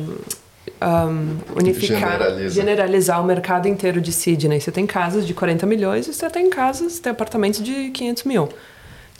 Um, 0.80 1.38
unificar, 1.58 1.98
Generaliza. 2.12 2.54
generalizar 2.54 3.20
o 3.20 3.24
mercado 3.24 3.66
inteiro 3.66 4.00
de 4.00 4.12
Sydney. 4.12 4.60
Você 4.60 4.70
tem 4.70 4.86
casas 4.86 5.26
de 5.26 5.34
40 5.34 5.66
milhões 5.66 6.06
e 6.06 6.12
você 6.14 6.30
tem 6.30 6.48
casas, 6.50 7.00
tem 7.00 7.10
apartamentos 7.10 7.60
de 7.62 7.90
500 7.90 8.22
mil. 8.24 8.48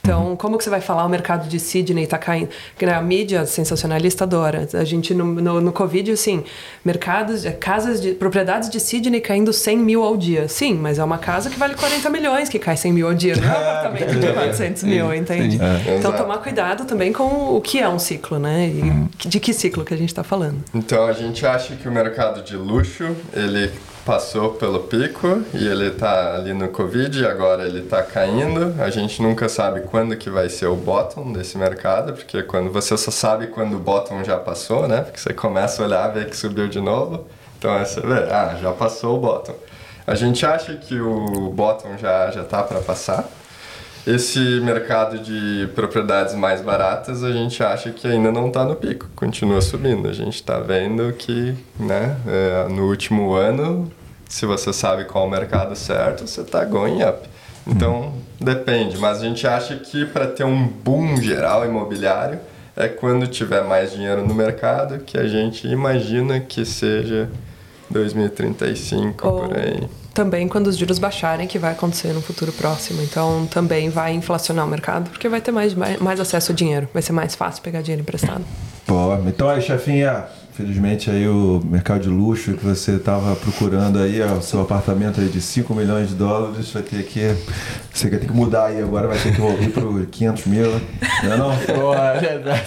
Então, 0.00 0.36
como 0.36 0.56
que 0.56 0.64
você 0.64 0.70
vai 0.70 0.80
falar 0.80 1.04
o 1.04 1.08
mercado 1.08 1.48
de 1.48 1.58
Sydney 1.58 2.04
está 2.04 2.18
caindo? 2.18 2.48
Porque 2.70 2.86
né, 2.86 2.94
a 2.94 3.02
mídia 3.02 3.44
sensacionalista 3.46 4.24
adora. 4.24 4.68
A 4.72 4.84
gente, 4.84 5.12
no, 5.12 5.24
no, 5.24 5.60
no 5.60 5.72
Covid, 5.72 6.12
assim, 6.12 6.44
mercados, 6.84 7.44
é, 7.44 7.52
casas 7.52 8.00
de, 8.00 8.12
propriedades 8.12 8.70
de 8.70 8.80
Sydney 8.80 9.20
caindo 9.20 9.52
100 9.52 9.78
mil 9.78 10.02
ao 10.02 10.16
dia. 10.16 10.48
Sim, 10.48 10.74
mas 10.74 10.98
é 10.98 11.04
uma 11.04 11.18
casa 11.18 11.50
que 11.50 11.58
vale 11.58 11.74
40 11.74 12.08
milhões 12.10 12.48
que 12.48 12.58
cai 12.58 12.76
100 12.76 12.92
mil 12.92 13.06
ao 13.06 13.14
dia. 13.14 13.36
Não 13.36 13.44
é 13.44 13.48
um 13.48 13.60
apartamento 13.60 14.18
de 14.18 14.32
400 14.32 14.82
mil, 14.84 15.14
entende? 15.14 15.56
Então, 15.56 15.94
Exato. 15.96 16.16
tomar 16.16 16.38
cuidado 16.38 16.84
também 16.84 17.12
com 17.12 17.56
o 17.56 17.60
que 17.60 17.78
é 17.78 17.88
um 17.88 17.98
ciclo, 17.98 18.38
né? 18.38 18.68
E 18.68 19.28
de 19.28 19.40
que 19.40 19.52
ciclo 19.52 19.84
que 19.84 19.92
a 19.92 19.96
gente 19.96 20.10
está 20.10 20.24
falando. 20.24 20.64
Então, 20.74 21.06
a 21.06 21.12
gente 21.12 21.44
acha 21.44 21.76
que 21.76 21.88
o 21.88 21.92
mercado 21.92 22.42
de 22.42 22.56
luxo, 22.56 23.14
ele 23.34 23.70
passou 24.09 24.55
pelo 24.55 24.80
pico 24.85 25.43
e 25.52 25.68
ele 25.68 25.89
está 25.89 26.35
ali 26.35 26.55
no 26.55 26.70
Covid 26.70 27.26
agora 27.26 27.66
ele 27.66 27.80
está 27.80 28.02
caindo. 28.02 28.74
A 28.82 28.89
gente 28.89 29.20
nunca 29.20 29.51
sabe 29.51 29.82
quando 29.82 30.16
que 30.16 30.30
vai 30.30 30.48
ser 30.48 30.64
o 30.64 30.74
bottom 30.74 31.30
desse 31.30 31.59
mercado, 31.59 32.14
porque 32.14 32.43
quando 32.43 32.72
você 32.72 32.97
só 32.97 33.10
sabe 33.10 33.48
quando 33.48 33.76
o 33.76 33.78
bottom 33.78 34.24
já 34.24 34.39
passou, 34.39 34.89
né? 34.89 35.02
Porque 35.02 35.20
você 35.20 35.35
começa 35.35 35.82
a 35.82 35.85
olhar, 35.85 36.09
ver 36.09 36.30
que 36.30 36.35
subiu 36.35 36.68
de 36.68 36.80
novo. 36.80 37.26
Então, 37.59 37.70
aí 37.70 37.85
você 37.85 38.01
vê, 38.01 38.32
ah, 38.32 38.56
já 38.59 38.72
passou 38.72 39.18
o 39.18 39.20
bottom. 39.20 39.55
A 40.06 40.14
gente 40.14 40.47
acha 40.47 40.74
que 40.74 40.98
o 40.98 41.51
bottom 41.51 41.98
já 41.98 42.30
já 42.30 42.44
tá 42.44 42.62
para 42.62 42.80
passar. 42.80 43.28
Esse 44.06 44.39
mercado 44.60 45.18
de 45.18 45.68
propriedades 45.74 46.35
mais 46.35 46.62
baratas, 46.62 47.22
a 47.22 47.30
gente 47.30 47.62
acha 47.62 47.90
que 47.90 48.09
ainda 48.09 48.32
não 48.32 48.48
está 48.48 48.64
no 48.64 48.74
pico, 48.74 49.06
continua 49.14 49.60
subindo. 49.60 50.09
A 50.09 50.14
gente 50.14 50.36
está 50.36 50.59
vendo 50.60 51.12
que, 51.12 51.55
né, 51.78 52.16
é, 52.26 52.68
no 52.70 52.89
último 52.89 53.35
ano, 53.35 53.93
se 54.28 54.44
você 54.46 54.72
sabe 54.72 55.05
qual 55.05 55.26
o 55.26 55.30
mercado 55.30 55.74
certo, 55.74 56.26
você 56.26 56.42
está 56.42 56.64
going 56.64 57.02
up. 57.02 57.26
Então, 57.66 58.14
depende, 58.40 58.96
mas 58.96 59.20
a 59.20 59.24
gente 59.24 59.46
acha 59.46 59.76
que 59.76 60.06
para 60.06 60.26
ter 60.26 60.44
um 60.44 60.66
boom 60.66 61.20
geral 61.20 61.64
imobiliário 61.66 62.38
é 62.76 62.88
quando 62.88 63.26
tiver 63.26 63.62
mais 63.64 63.92
dinheiro 63.92 64.24
no 64.26 64.34
mercado, 64.34 65.00
que 65.00 65.18
a 65.18 65.26
gente 65.26 65.66
imagina 65.66 66.40
que 66.40 66.64
seja 66.64 67.28
2035 67.90 69.26
Ou- 69.28 69.48
por 69.48 69.56
aí. 69.59 69.88
Também 70.14 70.48
quando 70.48 70.66
os 70.66 70.76
juros 70.76 70.98
baixarem, 70.98 71.46
que 71.46 71.59
vai 71.60 71.72
acontecer 71.72 72.09
no 72.12 72.20
futuro 72.20 72.52
próximo. 72.52 73.00
Então, 73.02 73.46
também 73.46 73.88
vai 73.88 74.12
inflacionar 74.14 74.66
o 74.66 74.68
mercado, 74.68 75.10
porque 75.10 75.28
vai 75.28 75.40
ter 75.40 75.52
mais, 75.52 75.74
mais, 75.74 75.98
mais 76.00 76.18
acesso 76.18 76.50
ao 76.50 76.56
dinheiro. 76.56 76.88
Vai 76.92 77.02
ser 77.02 77.12
mais 77.12 77.36
fácil 77.36 77.62
pegar 77.62 77.82
dinheiro 77.82 78.02
emprestado. 78.02 78.44
Pô, 78.84 79.14
então 79.26 79.48
aí, 79.48 79.62
chefinha, 79.62 80.24
felizmente 80.59 81.09
aí 81.09 81.28
o 81.28 81.62
mercado 81.64 82.02
de 82.02 82.09
luxo 82.09 82.55
que 82.55 82.64
você 82.64 82.97
estava 82.97 83.36
procurando 83.36 84.01
aí, 84.01 84.20
o 84.20 84.43
seu 84.43 84.60
apartamento 84.60 85.20
aí 85.20 85.28
de 85.28 85.40
5 85.40 85.72
milhões 85.72 86.09
de 86.09 86.16
dólares, 86.16 86.72
vai 86.72 86.82
ter 86.82 87.05
que. 87.05 87.32
Você 87.93 88.10
vai 88.10 88.18
ter 88.18 88.26
que 88.26 88.32
mudar 88.32 88.66
aí 88.66 88.82
agora, 88.82 89.06
vai 89.06 89.18
ter 89.18 89.35
que 89.35 89.40
ir 89.40 89.70
pro 89.70 90.05
500 90.06 90.47
mil, 90.47 90.68
né? 90.68 90.80
Não 91.22 91.32
é 91.32 91.36
não? 91.36 91.56
Porra, 91.74 92.12
é 92.14 92.20
verdade. 92.20 92.64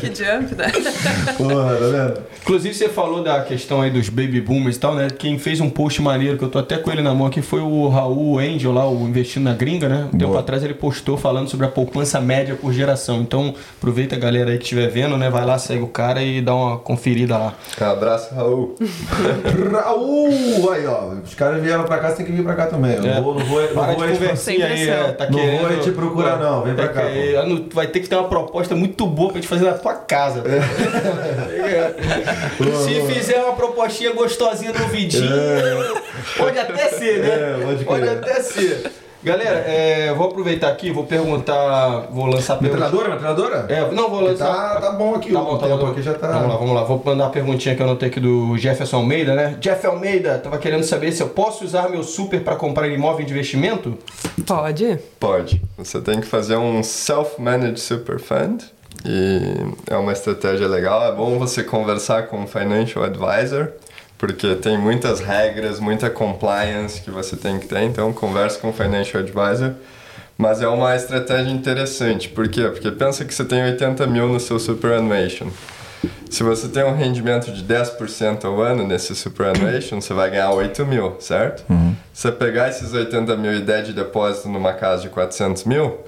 que 0.00 0.06
jump, 0.06 0.54
né? 0.54 0.70
Porra, 1.36 1.76
tá 1.76 1.86
vendo? 1.86 2.22
Inclusive, 2.42 2.74
você 2.74 2.88
falou 2.90 3.22
da 3.22 3.42
questão 3.42 3.80
aí 3.80 3.90
dos 3.90 4.10
baby 4.10 4.42
boomers 4.42 4.76
e 4.76 4.80
tal, 4.80 4.94
né? 4.94 5.08
Quem 5.08 5.38
fez 5.38 5.60
um 5.60 5.70
post 5.70 6.02
maneiro, 6.02 6.36
que 6.36 6.44
eu 6.44 6.50
tô 6.50 6.58
até 6.58 6.76
com 6.76 6.90
ele 6.90 7.00
na 7.00 7.14
mão 7.14 7.26
aqui, 7.26 7.40
foi 7.40 7.60
o 7.60 7.88
Raul 7.88 8.38
Angel 8.38 8.72
lá, 8.72 8.86
o 8.86 9.08
Investindo 9.08 9.44
na 9.44 9.54
Gringa, 9.54 9.88
né? 9.88 10.08
Um 10.12 10.18
tempo 10.18 10.32
Boa. 10.32 10.40
atrás 10.40 10.62
ele 10.62 10.74
postou 10.74 11.16
falando 11.16 11.48
sobre 11.48 11.64
a 11.64 11.70
poupança 11.70 12.20
média 12.20 12.54
por 12.54 12.72
geração. 12.72 13.22
Então, 13.22 13.54
aproveita 13.78 14.14
a 14.14 14.18
galera 14.18 14.50
aí 14.50 14.58
que 14.58 14.64
estiver 14.64 14.88
vendo, 14.90 15.16
né? 15.16 15.30
Vai 15.30 15.46
lá, 15.46 15.58
segue 15.58 15.82
o 15.82 15.88
cara 15.88 16.22
e 16.22 16.42
dá 16.42 16.54
uma 16.54 16.78
conferida 16.78 17.13
lá. 17.26 17.54
Um 17.80 17.84
abraço, 17.84 18.34
Raul. 18.34 18.74
Raul! 19.72 20.70
Aí, 20.72 20.86
ó, 20.86 21.08
os 21.24 21.34
caras 21.34 21.62
vieram 21.62 21.84
pra 21.84 21.98
cá, 21.98 22.10
você 22.10 22.16
tem 22.16 22.26
que 22.26 22.32
vir 22.32 22.42
pra 22.44 22.54
cá 22.54 22.66
também. 22.66 22.96
Eu 22.96 23.04
É. 23.04 23.14
não 23.16 23.22
vou, 23.22 23.34
não 23.38 23.44
vou, 23.46 23.60
não 23.62 23.68
Para 23.68 23.92
vou 23.92 23.96
de 23.96 24.12
aí- 24.12 24.18
conversinha 24.18 24.66
é, 24.66 25.12
tá 25.12 25.24
Não 25.30 25.38
querendo... 25.38 25.68
vou 25.68 25.80
te 25.80 25.90
procurar, 25.92 26.38
não. 26.38 26.62
Vem 26.62 26.74
pra 26.74 26.84
É 26.84 26.88
cá, 26.88 27.02
que- 27.02 27.34
é, 27.34 27.46
não- 27.46 27.64
Vai 27.72 27.86
ter 27.86 28.00
que 28.00 28.08
ter 28.08 28.16
uma 28.16 28.28
proposta 28.28 28.74
muito 28.74 29.06
boa 29.06 29.28
pra 29.32 29.40
gente 29.40 29.48
fazer 29.48 29.64
na 29.64 29.72
tua 29.74 29.94
casa. 29.94 30.42
É. 30.46 31.94
Se 32.84 33.00
fizer 33.12 33.42
uma 33.42 33.54
propostinha 33.54 34.12
gostosinha 34.12 34.72
no 34.72 34.86
vidinho, 34.88 35.30
pode 36.36 36.58
até 36.58 36.88
ser, 36.88 37.18
né? 37.20 37.28
É, 37.28 37.84
pode 37.84 38.04
crer. 38.04 38.18
até 38.18 38.40
ser. 38.42 38.92
Galera, 39.24 39.58
é, 39.66 40.12
vou 40.12 40.26
aproveitar 40.28 40.68
aqui, 40.68 40.90
vou 40.90 41.04
perguntar, 41.04 42.08
vou 42.10 42.26
lançar 42.26 42.58
pergunta. 42.58 42.84
Metralhadora, 42.84 43.14
metralhadora? 43.14 43.66
É, 43.70 43.90
não, 43.90 44.10
vou 44.10 44.20
lançar. 44.20 44.46
Tá, 44.74 44.80
tá 44.82 44.92
bom 44.92 45.14
aqui, 45.14 45.32
Tá 45.32 45.40
o 45.40 45.44
bom, 45.44 45.56
tá 45.58 45.66
tempo 45.66 45.78
bom. 45.78 45.90
aqui 45.92 46.02
já 46.02 46.12
tá. 46.12 46.26
Vamos 46.30 46.48
lá, 46.48 46.56
vamos 46.56 46.74
lá. 46.74 46.84
Vou 46.84 47.02
mandar 47.02 47.24
uma 47.24 47.30
perguntinha 47.30 47.74
que 47.74 47.80
eu 47.80 47.86
anotei 47.86 48.08
aqui 48.10 48.20
do 48.20 48.56
Jefferson 48.58 48.96
Almeida, 48.98 49.34
né? 49.34 49.56
Jeff 49.60 49.86
Almeida, 49.86 50.38
tava 50.38 50.58
querendo 50.58 50.82
saber 50.84 51.10
se 51.12 51.22
eu 51.22 51.28
posso 51.30 51.64
usar 51.64 51.88
meu 51.88 52.02
super 52.02 52.42
para 52.44 52.54
comprar 52.56 52.86
imóvel 52.88 53.24
de 53.24 53.32
investimento? 53.32 53.96
Pode. 54.46 54.98
Pode. 55.18 55.62
Você 55.78 56.00
tem 56.02 56.20
que 56.20 56.26
fazer 56.26 56.56
um 56.56 56.82
self-managed 56.82 57.80
super 57.80 58.18
fund 58.20 58.62
e 59.06 59.54
é 59.90 59.96
uma 59.96 60.12
estratégia 60.12 60.68
legal. 60.68 61.02
É 61.02 61.12
bom 61.12 61.38
você 61.38 61.62
conversar 61.62 62.26
com 62.26 62.40
um 62.40 62.46
financial 62.46 63.02
advisor, 63.04 63.68
porque 64.18 64.54
tem 64.54 64.78
muitas 64.78 65.20
regras, 65.20 65.80
muita 65.80 66.08
compliance 66.08 67.00
que 67.00 67.10
você 67.10 67.36
tem 67.36 67.58
que 67.58 67.66
ter. 67.66 67.82
Então, 67.82 68.12
converse 68.12 68.58
com 68.58 68.68
um 68.68 68.72
financial 68.72 69.22
advisor. 69.22 69.74
Mas 70.36 70.60
é 70.60 70.68
uma 70.68 70.96
estratégia 70.96 71.52
interessante. 71.52 72.28
Por 72.28 72.48
quê? 72.48 72.62
Porque 72.68 72.90
pensa 72.90 73.24
que 73.24 73.32
você 73.32 73.44
tem 73.44 73.62
80 73.62 74.06
mil 74.06 74.28
no 74.28 74.40
seu 74.40 74.58
superannuation. 74.58 75.48
Se 76.28 76.42
você 76.42 76.68
tem 76.68 76.84
um 76.84 76.94
rendimento 76.94 77.52
de 77.52 77.62
10% 77.62 78.44
ao 78.44 78.60
ano 78.60 78.86
nesse 78.86 79.14
superannuation, 79.14 80.00
você 80.00 80.12
vai 80.12 80.30
ganhar 80.30 80.50
8 80.50 80.84
mil, 80.84 81.16
certo? 81.20 81.64
Se 82.12 82.22
você 82.22 82.32
pegar 82.32 82.68
esses 82.68 82.92
80 82.92 83.36
mil 83.36 83.54
e 83.54 83.60
der 83.60 83.84
de 83.84 83.92
depósito 83.92 84.48
numa 84.48 84.72
casa 84.72 85.02
de 85.02 85.08
400 85.08 85.64
mil, 85.64 85.98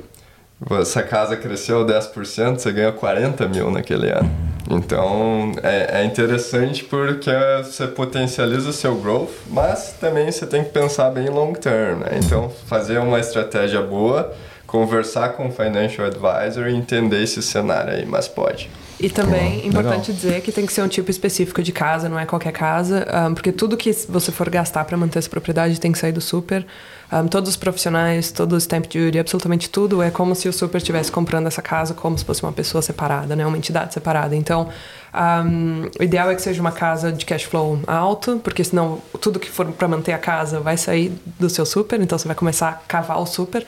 essa 0.80 1.02
casa 1.02 1.36
cresceu 1.36 1.84
10%, 1.84 2.58
você 2.58 2.72
ganha 2.72 2.92
40 2.92 3.46
mil 3.48 3.70
naquele 3.70 4.10
ano. 4.10 4.30
Então 4.70 5.52
é, 5.62 6.00
é, 6.00 6.04
interessante 6.04 6.82
porque 6.82 7.30
você 7.62 7.86
potencializa 7.86 8.70
o 8.70 8.72
seu 8.72 8.96
growth, 8.96 9.30
mas 9.48 9.94
também 10.00 10.30
você 10.30 10.46
tem 10.46 10.64
que 10.64 10.70
pensar 10.70 11.10
bem 11.10 11.28
long 11.28 11.52
term. 11.52 12.00
Né? 12.00 12.18
Então 12.24 12.50
fazer 12.66 12.98
uma 12.98 13.20
estratégia 13.20 13.80
boa, 13.82 14.34
conversar 14.66 15.30
com 15.30 15.48
o 15.48 15.52
financial 15.52 16.06
advisor 16.06 16.66
e 16.68 16.74
entender 16.74 17.22
esse 17.22 17.42
cenário 17.42 17.92
aí, 17.92 18.04
mas 18.04 18.26
pode. 18.26 18.68
E 18.98 19.10
também 19.10 19.60
é 19.62 19.66
importante 19.66 20.10
legal. 20.10 20.16
dizer 20.16 20.40
que 20.40 20.50
tem 20.50 20.64
que 20.64 20.72
ser 20.72 20.80
um 20.80 20.88
tipo 20.88 21.10
específico 21.10 21.62
de 21.62 21.70
casa, 21.70 22.08
não 22.08 22.18
é 22.18 22.24
qualquer 22.24 22.52
casa, 22.52 23.06
porque 23.34 23.52
tudo 23.52 23.76
que 23.76 23.92
você 24.08 24.32
for 24.32 24.48
gastar 24.48 24.84
para 24.86 24.96
manter 24.96 25.18
essa 25.18 25.28
propriedade 25.28 25.78
tem 25.78 25.92
que 25.92 25.98
sair 25.98 26.12
do 26.12 26.20
super. 26.20 26.66
Um, 27.12 27.28
todos 27.28 27.50
os 27.50 27.56
profissionais, 27.56 28.32
todo 28.32 28.54
o 28.54 28.56
stamp 28.56 28.84
duty, 28.86 29.18
absolutamente 29.18 29.70
tudo 29.70 30.02
é 30.02 30.10
como 30.10 30.34
se 30.34 30.48
o 30.48 30.52
super 30.52 30.78
estivesse 30.78 31.10
comprando 31.12 31.46
essa 31.46 31.62
casa 31.62 31.94
como 31.94 32.18
se 32.18 32.24
fosse 32.24 32.42
uma 32.42 32.52
pessoa 32.52 32.82
separada, 32.82 33.36
né? 33.36 33.46
uma 33.46 33.56
entidade 33.56 33.94
separada. 33.94 34.34
Então, 34.34 34.68
um, 35.16 35.88
o 35.98 36.02
ideal 36.02 36.30
é 36.30 36.34
que 36.34 36.42
seja 36.42 36.60
uma 36.60 36.72
casa 36.72 37.10
de 37.10 37.24
cash 37.24 37.44
flow 37.44 37.80
alto, 37.86 38.40
porque 38.44 38.62
senão 38.62 39.00
tudo 39.20 39.38
que 39.40 39.50
for 39.50 39.66
para 39.72 39.88
manter 39.88 40.12
a 40.12 40.18
casa 40.18 40.60
vai 40.60 40.76
sair 40.76 41.12
do 41.38 41.48
seu 41.48 41.64
super, 41.64 42.00
então 42.00 42.18
você 42.18 42.28
vai 42.28 42.36
começar 42.36 42.68
a 42.68 42.72
cavar 42.72 43.18
o 43.18 43.26
super. 43.26 43.66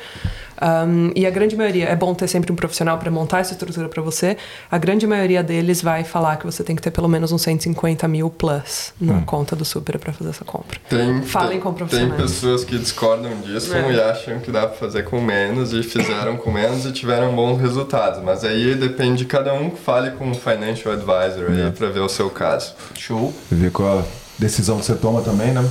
Um, 0.61 1.13
e 1.15 1.27
a 1.27 1.31
grande 1.31 1.57
maioria, 1.57 1.87
é 1.87 1.95
bom 1.95 2.13
ter 2.15 2.27
sempre 2.27 2.53
um 2.53 2.57
profissional 2.57 2.99
para 2.99 3.11
montar 3.11 3.41
essa 3.41 3.53
estrutura 3.53 3.89
para 3.89 4.03
você. 4.03 4.37
A 4.71 4.79
grande 4.79 5.07
maioria 5.07 5.43
deles 5.43 5.81
vai 5.81 6.05
falar 6.05 6.37
que 6.37 6.45
você 6.45 6.65
tem 6.65 6.75
que 6.75 6.83
ter 6.83 6.91
pelo 6.91 7.09
menos 7.09 7.31
uns 7.33 7.43
150 7.43 8.09
mil 8.09 8.29
plus 8.29 8.93
na 9.01 9.15
hum. 9.15 9.23
conta 9.25 9.55
do 9.55 9.65
super 9.65 9.99
para 9.99 10.13
fazer 10.13 10.31
essa 10.31 10.45
compra. 10.45 10.79
Tem, 10.89 11.23
Falem 11.23 11.61
com 11.61 11.73
profissionais. 11.73 12.17
Tem 12.17 12.21
pessoas 12.21 12.65
que 12.65 12.79
discordam 12.79 13.41
disso 13.41 13.75
é. 13.75 13.93
e 13.93 14.01
acham 14.01 14.41
que 14.41 14.51
dá 14.51 14.67
para 14.67 14.77
fazer 14.77 15.05
com 15.05 15.21
menos 15.21 15.73
e 15.73 15.83
fizeram 15.83 16.37
com 16.37 16.51
menos 16.51 16.85
e 16.85 16.93
tiveram 16.93 17.35
bons 17.35 17.61
resultados. 17.61 18.23
Mas 18.23 18.45
aí 18.45 18.75
depende 18.75 19.19
de 19.19 19.25
cada 19.27 19.55
um. 19.55 19.71
Fale 19.71 20.11
com 20.13 20.29
um 20.29 20.35
financial 20.35 20.95
advisor 20.95 21.38
é. 21.47 21.67
aí 21.67 21.73
para 21.73 21.89
ver 21.91 22.01
o 22.01 22.09
seu 22.09 22.31
caso. 22.31 22.75
Show. 22.97 23.33
Ver 23.51 23.71
qual 23.71 24.01
a 24.01 24.03
decisão 24.39 24.79
que 24.79 24.85
você 24.85 24.95
toma 24.95 25.23
também, 25.23 25.53
né? 25.53 25.69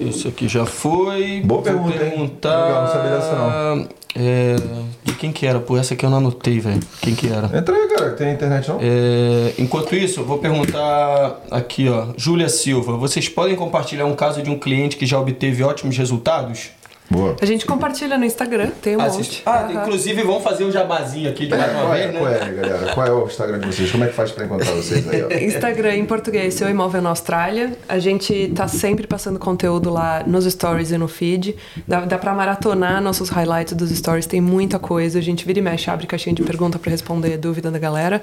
Isso 0.00 0.28
aqui 0.28 0.48
já 0.48 0.66
foi. 0.66 1.42
Boa 1.44 1.60
Vou 1.60 1.62
pergunta, 1.62 1.98
perguntar... 1.98 2.48
hein? 2.48 2.64
Legal, 2.66 2.82
não 2.82 2.92
sabia 2.92 3.10
dessa 3.10 3.34
não. 3.34 3.88
É, 4.14 4.56
de 5.04 5.14
quem 5.14 5.32
que 5.32 5.46
era? 5.46 5.58
Pô, 5.58 5.76
essa 5.76 5.94
aqui 5.94 6.04
eu 6.04 6.10
não 6.10 6.18
anotei, 6.18 6.60
velho. 6.60 6.80
Quem 7.00 7.14
que 7.14 7.28
era? 7.28 7.46
Entra 7.56 7.74
aí, 7.74 7.88
cara, 7.88 8.10
tem 8.10 8.32
internet 8.32 8.68
não? 8.68 8.78
É, 8.80 9.54
enquanto 9.58 9.94
isso, 9.94 10.20
eu 10.20 10.24
vou 10.24 10.38
perguntar 10.38 11.40
aqui, 11.50 11.88
ó. 11.88 12.08
Júlia 12.16 12.48
Silva, 12.48 12.96
vocês 12.96 13.28
podem 13.28 13.56
compartilhar 13.56 14.04
um 14.04 14.14
caso 14.14 14.42
de 14.42 14.50
um 14.50 14.58
cliente 14.58 14.96
que 14.96 15.06
já 15.06 15.18
obteve 15.18 15.62
ótimos 15.62 15.96
resultados? 15.96 16.70
Boa. 17.12 17.36
A 17.40 17.44
gente 17.44 17.66
compartilha 17.66 18.16
no 18.16 18.24
Instagram, 18.24 18.70
tem 18.80 18.96
um 18.96 19.00
ah, 19.00 19.08
monte. 19.08 19.42
Ah, 19.44 19.66
uhum. 19.68 19.82
inclusive 19.82 20.22
vamos 20.22 20.42
fazer 20.42 20.64
um 20.64 20.72
jabazinho 20.72 21.28
aqui 21.28 21.46
de 21.46 21.52
é, 21.52 21.56
mais 21.58 21.72
uma 21.72 21.80
qual 21.82 21.92
vez, 21.92 22.04
é, 22.04 22.12
né? 22.12 22.18
Qual 22.18 22.30
é, 22.30 22.38
galera? 22.38 22.94
Qual 22.94 23.06
é 23.06 23.12
o 23.12 23.26
Instagram 23.26 23.58
de 23.58 23.66
vocês? 23.66 23.90
Como 23.90 24.04
é 24.04 24.06
que 24.06 24.14
faz 24.14 24.32
para 24.32 24.46
encontrar 24.46 24.72
vocês 24.72 25.06
aí? 25.08 25.22
Ó? 25.22 25.28
Instagram 25.44 25.94
em 25.96 26.06
português, 26.06 26.54
Seu 26.54 26.70
Imóvel 26.70 27.02
na 27.02 27.10
Austrália. 27.10 27.76
A 27.86 27.98
gente 27.98 28.50
tá 28.56 28.66
sempre 28.66 29.06
passando 29.06 29.38
conteúdo 29.38 29.90
lá 29.90 30.24
nos 30.26 30.46
stories 30.46 30.90
e 30.90 30.96
no 30.96 31.06
feed. 31.06 31.54
Dá, 31.86 32.00
dá 32.00 32.16
para 32.16 32.32
maratonar 32.32 33.02
nossos 33.02 33.28
highlights 33.28 33.74
dos 33.74 33.90
stories, 33.90 34.24
tem 34.24 34.40
muita 34.40 34.78
coisa. 34.78 35.18
A 35.18 35.22
gente 35.22 35.44
vira 35.44 35.58
e 35.58 35.62
mexe, 35.62 35.90
abre 35.90 36.06
caixinha 36.06 36.34
de 36.34 36.42
pergunta 36.42 36.78
para 36.78 36.90
responder 36.90 37.36
dúvida 37.36 37.70
da 37.70 37.78
galera. 37.78 38.22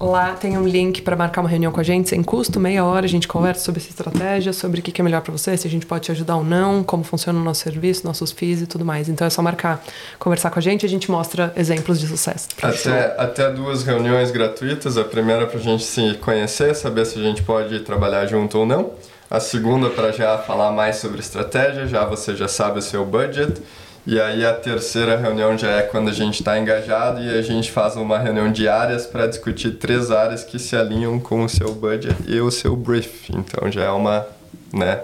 Lá 0.00 0.32
tem 0.32 0.58
um 0.58 0.66
link 0.66 1.02
para 1.02 1.14
marcar 1.14 1.42
uma 1.42 1.48
reunião 1.48 1.70
com 1.70 1.80
a 1.80 1.84
gente 1.84 2.08
sem 2.08 2.22
custo, 2.22 2.58
meia 2.58 2.84
hora 2.84 3.11
gente 3.12 3.28
conversa 3.28 3.64
sobre 3.64 3.80
essa 3.80 3.90
estratégia, 3.90 4.52
sobre 4.52 4.80
o 4.80 4.82
que 4.82 5.00
é 5.00 5.04
melhor 5.04 5.20
para 5.20 5.32
você, 5.32 5.56
se 5.56 5.66
a 5.66 5.70
gente 5.70 5.86
pode 5.86 6.04
te 6.04 6.12
ajudar 6.12 6.36
ou 6.36 6.44
não, 6.44 6.82
como 6.82 7.04
funciona 7.04 7.38
o 7.38 7.42
nosso 7.42 7.62
serviço, 7.62 8.04
nossos 8.04 8.32
FIIs 8.32 8.62
e 8.62 8.66
tudo 8.66 8.84
mais. 8.84 9.08
Então 9.08 9.26
é 9.26 9.30
só 9.30 9.40
marcar, 9.42 9.82
conversar 10.18 10.50
com 10.50 10.58
a 10.58 10.62
gente 10.62 10.82
e 10.82 10.86
a 10.86 10.88
gente 10.88 11.10
mostra 11.10 11.52
exemplos 11.56 12.00
de 12.00 12.06
sucesso. 12.06 12.48
Até, 12.60 13.14
até 13.18 13.50
duas 13.50 13.84
reuniões 13.84 14.30
gratuitas. 14.30 14.96
A 14.96 15.04
primeira 15.04 15.46
para 15.46 15.58
a 15.58 15.62
gente 15.62 15.84
se 15.84 16.14
conhecer, 16.14 16.74
saber 16.74 17.06
se 17.06 17.18
a 17.18 17.22
gente 17.22 17.42
pode 17.42 17.80
trabalhar 17.80 18.26
junto 18.26 18.58
ou 18.58 18.66
não. 18.66 18.90
A 19.30 19.40
segunda 19.40 19.88
para 19.88 20.12
já 20.12 20.38
falar 20.38 20.72
mais 20.72 20.96
sobre 20.96 21.20
estratégia, 21.20 21.86
já 21.86 22.04
você 22.04 22.36
já 22.36 22.48
sabe 22.48 22.80
o 22.80 22.82
seu 22.82 23.04
budget. 23.04 23.62
E 24.04 24.20
aí 24.20 24.44
a 24.44 24.52
terceira 24.52 25.16
reunião 25.16 25.56
já 25.56 25.70
é 25.70 25.82
quando 25.82 26.08
a 26.08 26.12
gente 26.12 26.40
está 26.40 26.58
engajado 26.58 27.22
e 27.22 27.38
a 27.38 27.40
gente 27.40 27.70
faz 27.70 27.94
uma 27.94 28.18
reunião 28.18 28.50
de 28.50 28.66
áreas 28.66 29.06
para 29.06 29.28
discutir 29.28 29.72
três 29.72 30.10
áreas 30.10 30.42
que 30.42 30.58
se 30.58 30.74
alinham 30.74 31.20
com 31.20 31.44
o 31.44 31.48
seu 31.48 31.72
budget 31.72 32.16
e 32.26 32.40
o 32.40 32.50
seu 32.50 32.74
brief. 32.74 33.30
Então 33.30 33.70
já 33.70 33.84
é 33.84 33.90
uma, 33.90 34.26
né, 34.72 35.02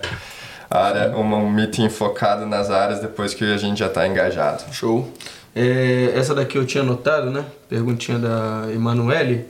área, 0.68 1.16
uma, 1.16 1.36
um 1.36 1.48
meeting 1.48 1.88
focado 1.88 2.44
nas 2.44 2.70
áreas 2.70 3.00
depois 3.00 3.34
que 3.34 3.44
a 3.44 3.56
gente 3.56 3.78
já 3.78 3.86
está 3.86 4.06
engajado. 4.06 4.64
Show. 4.72 5.08
É, 5.54 6.12
essa 6.16 6.34
daqui 6.34 6.58
eu 6.58 6.66
tinha 6.66 6.82
anotado, 6.82 7.30
né? 7.30 7.44
Perguntinha 7.68 8.18
da 8.18 8.66
Emanuele 8.72 9.46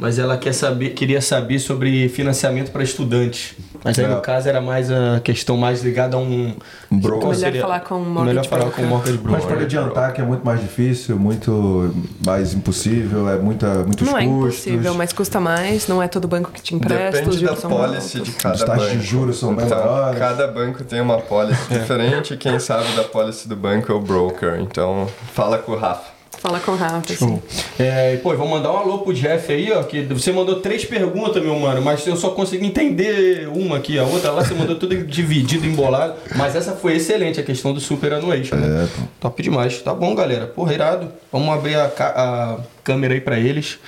mas 0.00 0.18
ela 0.18 0.38
quer 0.38 0.54
saber, 0.54 0.90
queria 0.90 1.20
saber 1.20 1.58
sobre 1.58 2.08
financiamento 2.08 2.72
para 2.72 2.82
estudantes. 2.82 3.54
Mas 3.84 3.98
aí, 3.98 4.06
é. 4.06 4.08
no 4.08 4.20
caso, 4.20 4.48
era 4.48 4.60
mais 4.60 4.90
a 4.90 5.20
questão 5.20 5.58
mais 5.58 5.82
ligada 5.82 6.16
a 6.16 6.18
um... 6.18 6.54
um 6.90 6.98
broker. 6.98 7.28
Melhor 7.28 7.34
seria, 7.34 7.60
falar 7.60 7.80
com 7.80 7.96
um 7.96 8.04
mortgage 8.04 8.26
Melhor 8.26 8.44
falar 8.46 8.64
broker. 8.64 8.76
com 8.76 8.82
um 8.82 8.88
mortgage 8.88 9.18
broker. 9.18 9.40
Mas 9.40 9.44
pode 9.50 9.64
adiantar 9.64 10.12
que 10.14 10.20
é 10.22 10.24
muito 10.24 10.44
mais 10.44 10.60
difícil, 10.60 11.18
muito 11.18 11.94
mais 12.24 12.54
impossível, 12.54 13.28
é 13.28 13.36
muita, 13.36 13.84
muitos 13.84 14.06
não 14.06 14.12
custos. 14.12 14.12
Não 14.12 14.18
é 14.18 14.24
impossível, 14.24 14.94
mas 14.94 15.12
custa 15.12 15.38
mais, 15.38 15.86
não 15.86 16.02
é 16.02 16.08
todo 16.08 16.26
banco 16.26 16.50
que 16.50 16.62
te 16.62 16.74
empresta. 16.74 17.20
Depende 17.20 17.44
da 17.44 17.54
policy 17.54 18.20
de 18.20 18.32
cada 18.32 18.54
Os 18.54 18.64
banco. 18.64 18.96
de 18.96 19.00
juros 19.02 19.38
são 19.38 19.54
bem 19.54 19.66
então, 19.66 19.78
maiores. 19.78 20.18
Cada 20.18 20.46
banco 20.48 20.82
tem 20.82 21.00
uma 21.00 21.18
policy 21.18 21.60
diferente, 21.72 22.36
quem 22.38 22.58
sabe 22.58 22.90
da 22.94 23.04
policy 23.04 23.46
do 23.46 23.56
banco 23.56 23.92
é 23.92 23.94
o 23.94 24.00
broker. 24.00 24.60
Então, 24.60 25.06
fala 25.34 25.58
com 25.58 25.72
o 25.72 25.76
Rafa. 25.76 26.19
Fala 26.40 26.58
com 26.58 26.72
o 26.72 26.76
Rafa, 26.76 27.12
assim. 27.12 27.42
É, 27.78 28.16
pô, 28.16 28.34
vou 28.34 28.48
mandar 28.48 28.72
um 28.72 28.78
alô 28.78 28.98
pro 29.00 29.12
Jeff 29.12 29.52
aí, 29.52 29.70
ó, 29.72 29.82
que 29.82 30.02
você 30.04 30.32
mandou 30.32 30.60
três 30.60 30.86
perguntas, 30.86 31.42
meu 31.42 31.54
mano, 31.58 31.82
mas 31.82 32.06
eu 32.06 32.16
só 32.16 32.30
consegui 32.30 32.66
entender 32.66 33.46
uma 33.52 33.76
aqui, 33.76 33.98
a 33.98 34.04
outra 34.04 34.30
lá 34.30 34.42
você 34.42 34.54
mandou 34.54 34.76
tudo 34.76 34.96
dividido, 35.04 35.66
embolado, 35.66 36.14
mas 36.36 36.56
essa 36.56 36.72
foi 36.72 36.96
excelente, 36.96 37.38
a 37.38 37.42
questão 37.42 37.74
do 37.74 37.80
Super 37.80 38.14
Annuation. 38.14 38.56
Né? 38.56 38.84
É, 38.84 39.02
Top 39.20 39.42
demais. 39.42 39.82
Tá 39.82 39.92
bom, 39.92 40.14
galera. 40.14 40.46
Porra, 40.46 40.72
irado. 40.72 41.12
Vamos 41.30 41.54
abrir 41.54 41.74
a, 41.74 41.92
a 41.98 42.56
câmera 42.82 43.12
aí 43.12 43.20
pra 43.20 43.38
eles. 43.38 43.78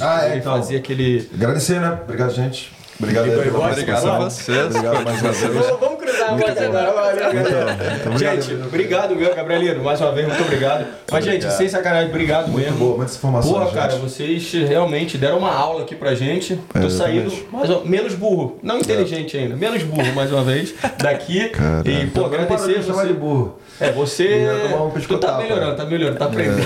Ah, 0.00 0.26
é, 0.26 0.38
então. 0.38 0.52
Fazer 0.54 0.78
aquele... 0.78 1.28
Agradecer, 1.32 1.80
né? 1.80 1.96
Obrigado, 2.02 2.34
gente. 2.34 2.72
Obrigado, 2.98 3.30
Obrigado, 3.30 3.70
obrigado 3.70 4.10
a 4.10 4.18
vocês. 4.18 4.66
Obrigado 4.66 5.04
mais 5.04 5.22
uma 5.22 5.32
vez. 5.32 5.66
Vamos 5.80 5.99
agora. 6.30 6.94
Valeu, 6.94 7.96
então, 8.00 8.18
gente, 8.18 8.54
obrigado, 8.54 9.16
meu, 9.16 9.34
Gabrielino. 9.34 9.82
Mais 9.82 10.00
uma 10.00 10.12
vez, 10.12 10.26
muito 10.26 10.42
obrigado. 10.42 10.86
Mas, 11.10 11.24
gente, 11.24 11.50
sem 11.52 11.68
sacanagem, 11.68 12.08
obrigado 12.08 12.48
muito 12.48 12.64
mesmo. 12.64 12.78
Boa, 12.78 12.96
muitas 12.96 13.16
informações. 13.16 13.52
Porra, 13.52 13.70
cara, 13.70 13.96
vocês 13.96 14.52
realmente 14.52 15.18
deram 15.18 15.38
uma 15.38 15.52
aula 15.52 15.82
aqui 15.82 15.94
pra 15.94 16.14
gente. 16.14 16.58
Tô 16.72 16.86
é, 16.86 16.90
saindo 16.90 17.32
mais, 17.50 17.84
menos 17.84 18.14
burro. 18.14 18.58
Não 18.62 18.78
inteligente 18.78 19.36
ainda, 19.36 19.56
menos 19.56 19.82
burro, 19.82 20.12
mais 20.14 20.32
uma 20.32 20.42
vez, 20.42 20.74
daqui. 20.98 21.48
Caramba. 21.50 21.90
E, 21.90 22.06
pô, 22.06 22.24
agradecer 22.24 22.82
você. 22.82 23.06
De 23.06 23.14
burro. 23.14 23.58
É, 23.80 23.92
você. 23.92 24.46
Tu 25.08 25.18
tá 25.18 25.38
melhorando, 25.38 25.76
tá 25.76 25.84
melhorando, 25.84 26.18
tá 26.18 26.26
aprendendo. 26.26 26.60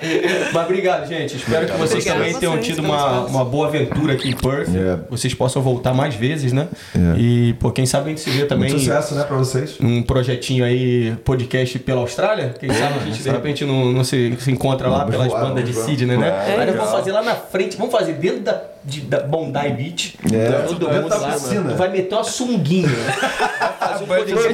É, 0.00 0.50
Mas 0.52 0.64
obrigado, 0.64 1.06
gente. 1.06 1.36
Espero 1.36 1.66
que 1.66 1.72
vocês 1.72 2.04
também 2.04 2.34
tenham 2.34 2.58
tido 2.58 2.80
uma, 2.80 3.20
uma 3.26 3.44
boa 3.44 3.68
aventura 3.68 4.14
aqui 4.14 4.30
em 4.30 4.36
Perth. 4.36 4.68
Yeah. 4.68 5.02
Vocês 5.08 5.32
possam 5.34 5.62
voltar 5.62 5.94
mais 5.94 6.14
vezes, 6.14 6.52
né? 6.52 6.68
Yeah. 6.94 7.20
E, 7.20 7.52
pô, 7.54 7.70
quem 7.70 7.86
sabe 7.86 8.06
a 8.06 8.08
gente 8.08 8.20
se 8.20 8.30
vê 8.38 8.46
também. 8.46 8.70
Muito 8.70 8.80
sucesso, 8.80 9.14
né, 9.14 9.24
pra 9.24 9.36
vocês. 9.36 9.76
Um 9.80 10.02
projetinho 10.02 10.64
aí, 10.64 11.14
podcast 11.24 11.78
pela 11.78 12.00
Austrália. 12.00 12.54
Quem 12.58 12.72
sabe 12.72 12.98
a 13.00 13.04
gente 13.04 13.22
de 13.22 13.30
repente 13.30 13.64
não, 13.64 13.92
não 13.92 14.04
se, 14.04 14.36
se 14.38 14.50
encontra 14.50 14.88
lá 14.88 15.04
pelas 15.04 15.32
bandas 15.32 15.64
de 15.64 15.72
Sydney, 15.74 16.16
né? 16.16 16.28
É, 16.28 16.60
Aí 16.60 16.72
vamos 16.72 16.90
fazer 16.90 17.12
lá 17.12 17.22
na 17.22 17.34
frente, 17.34 17.76
vamos 17.76 17.92
fazer 17.92 18.14
dentro 18.14 18.40
da, 18.40 18.60
de, 18.84 19.00
da 19.02 19.20
Bondi 19.20 19.68
Beach. 19.70 20.18
É, 20.32 20.62
todo 20.66 20.88
mundo 20.88 21.08
lá. 21.08 21.36
Tu 21.38 21.76
vai 21.76 21.88
meter 21.90 22.14
uma 22.14 22.24
sunguinha. 22.24 22.88
fazer 23.88 24.04
um 24.04 24.06
podcast. 24.06 24.48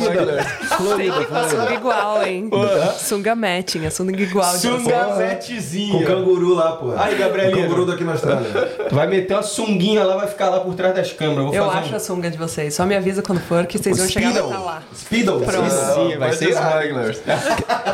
Tem 0.96 1.10
que 1.12 1.32
uma 1.32 1.48
sunga 1.48 1.74
igual, 1.74 2.22
hein? 2.26 2.50
Sunga 2.98 3.34
matching, 3.34 3.86
a 3.86 3.90
sunga 3.90 4.20
igual. 4.20 4.52
Sunga 4.54 5.04
Com 5.04 5.16
metzinha. 5.16 6.06
canguru 6.06 6.54
lá, 6.54 6.72
pô. 6.72 6.92
Aí, 6.96 7.16
Gabrielino. 7.16 7.58
O 7.58 7.62
canguru 7.62 7.86
daqui 7.86 8.04
na 8.04 8.12
Austrália. 8.12 8.46
Tu 8.88 8.94
vai 8.94 9.06
meter 9.06 9.34
uma 9.34 9.42
sunguinha 9.42 10.04
lá, 10.04 10.16
vai 10.16 10.28
ficar 10.28 10.48
lá 10.50 10.60
por 10.60 10.74
trás 10.74 10.94
das 10.94 11.12
câmeras. 11.12 11.44
Vou 11.44 11.54
Eu 11.54 11.66
fazer 11.66 11.78
acho 11.78 11.92
um... 11.92 11.96
a 11.96 12.00
sunga 12.00 12.30
de 12.30 12.38
vocês. 12.38 12.74
Só 12.74 12.84
me 12.86 12.96
avisa 12.96 13.22
quando 13.22 13.40
for 13.40 13.66
que 13.66 13.78
vocês 13.78 13.96
vão 13.98 14.08
chegar 14.08 14.30
e 14.30 14.32
vai 14.34 14.42
estar 14.42 14.58
lá. 14.58 14.82
Speedo. 14.94 15.40
Pronto. 15.40 15.70
Sim, 15.70 16.18
vai 16.18 16.32
ser 16.32 16.50
irado. 16.50 16.84
Smuggler. 16.84 17.16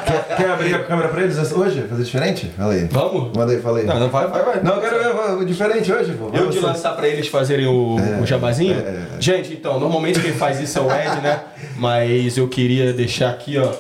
Quer, 0.06 0.36
quer 0.36 0.50
abrir 0.50 0.74
a 0.74 0.84
câmera 0.84 1.08
pra 1.08 1.22
eles 1.22 1.52
hoje? 1.52 1.82
Fazer 1.88 2.04
diferente? 2.04 2.50
Fala 2.56 2.72
aí. 2.72 2.84
Vamos? 2.90 3.36
Manda 3.36 3.52
aí, 3.52 3.60
fala 3.60 3.78
aí. 3.78 3.86
Não, 3.86 3.98
não, 4.00 4.08
vai, 4.08 4.26
vai, 4.26 4.42
vai. 4.42 4.60
Não, 4.62 4.74
eu 4.76 4.80
quero 4.80 5.38
ver 5.38 5.44
diferente 5.46 5.92
hoje, 5.92 6.12
pô. 6.12 6.28
Vai 6.28 6.40
Eu 6.40 6.50
de 6.50 6.58
lançar 6.60 6.94
pra 6.96 7.08
eles 7.08 7.28
fazerem 7.28 7.66
o, 7.66 7.96
o 8.22 8.26
jabazinho? 8.26 8.74
é. 8.78 9.06
Gente, 9.20 9.52
então, 9.52 9.78
normalmente 9.80 10.20
quem 10.20 10.32
faz 10.32 10.60
isso 10.60 10.78
é 10.78 10.82
o 10.82 10.86
Ed, 10.90 11.20
né? 11.22 11.26
Mas 11.77 12.36
eu 12.36 12.48
queria 12.48 12.93
deixar 12.93 13.31
aqui, 13.31 13.59
ó, 13.59 13.73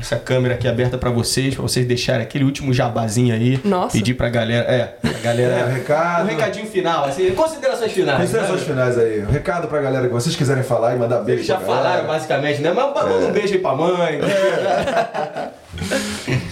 essa 0.00 0.16
câmera 0.16 0.54
aqui 0.54 0.66
aberta 0.66 0.98
pra 0.98 1.10
vocês, 1.10 1.54
pra 1.54 1.62
vocês 1.62 1.86
deixarem 1.86 2.22
aquele 2.22 2.44
último 2.44 2.72
jabazinho 2.72 3.32
aí. 3.34 3.60
Nossa. 3.64 3.96
Pedir 3.96 4.14
pra 4.14 4.28
galera, 4.28 4.64
é, 4.68 4.96
a 5.04 5.18
galera... 5.22 5.54
É, 5.54 5.72
recado. 5.72 6.24
Um 6.24 6.28
recadinho 6.28 6.66
final, 6.66 7.04
assim, 7.04 7.30
considerações 7.30 7.92
finais. 7.92 8.18
Considerações 8.20 8.60
né? 8.60 8.66
finais 8.66 8.98
aí. 8.98 9.22
Um 9.22 9.30
recado 9.30 9.68
pra 9.68 9.80
galera 9.80 10.06
que 10.08 10.12
vocês 10.12 10.34
quiserem 10.34 10.64
falar 10.64 10.96
e 10.96 10.98
mandar 10.98 11.18
beijo 11.20 11.40
Eles 11.40 11.46
já 11.46 11.56
pra 11.56 11.66
galera. 11.66 11.84
falaram 11.84 12.06
basicamente, 12.08 12.60
né? 12.60 12.72
Mas 12.72 12.94
manda 12.94 13.24
É. 13.24 13.28
um 13.28 13.32
beijo 13.32 13.54
aí 13.54 13.60
pra 13.60 13.74
mãe. 13.76 14.20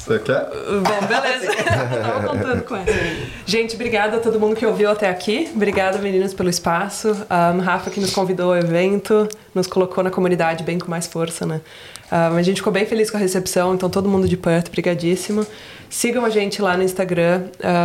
Você 0.00 0.18
quer? 0.18 0.46
Bom, 0.46 1.06
beleza. 1.06 1.54
Tava 2.02 2.28
contando 2.28 2.62
com 2.64 2.74
essa. 2.76 2.92
Gente, 3.44 3.74
obrigada 3.74 4.16
a 4.16 4.20
todo 4.20 4.40
mundo 4.40 4.56
que 4.56 4.64
ouviu 4.64 4.90
até 4.90 5.10
aqui. 5.10 5.50
Obrigada, 5.54 5.98
meninas, 5.98 6.32
pelo 6.32 6.48
espaço. 6.48 7.08
Um, 7.10 7.60
Rafa 7.60 7.90
que 7.90 8.00
nos 8.00 8.10
convidou 8.10 8.52
ao 8.52 8.58
evento, 8.58 9.28
nos 9.54 9.66
colocou 9.66 10.02
na 10.02 10.10
comunidade 10.10 10.64
bem 10.64 10.78
com 10.78 10.90
mais 10.90 11.06
força, 11.06 11.44
né? 11.44 11.60
Um, 12.10 12.36
a 12.36 12.42
gente 12.42 12.56
ficou 12.56 12.72
bem 12.72 12.86
feliz 12.86 13.10
com 13.10 13.18
a 13.18 13.20
recepção, 13.20 13.74
então 13.74 13.90
todo 13.90 14.08
mundo 14.08 14.26
de 14.26 14.36
Perth, 14.36 14.70
brigadíssimo. 14.70 15.46
Sigam 15.90 16.24
a 16.24 16.30
gente 16.30 16.62
lá 16.62 16.76
no 16.76 16.82
Instagram, 16.82 17.42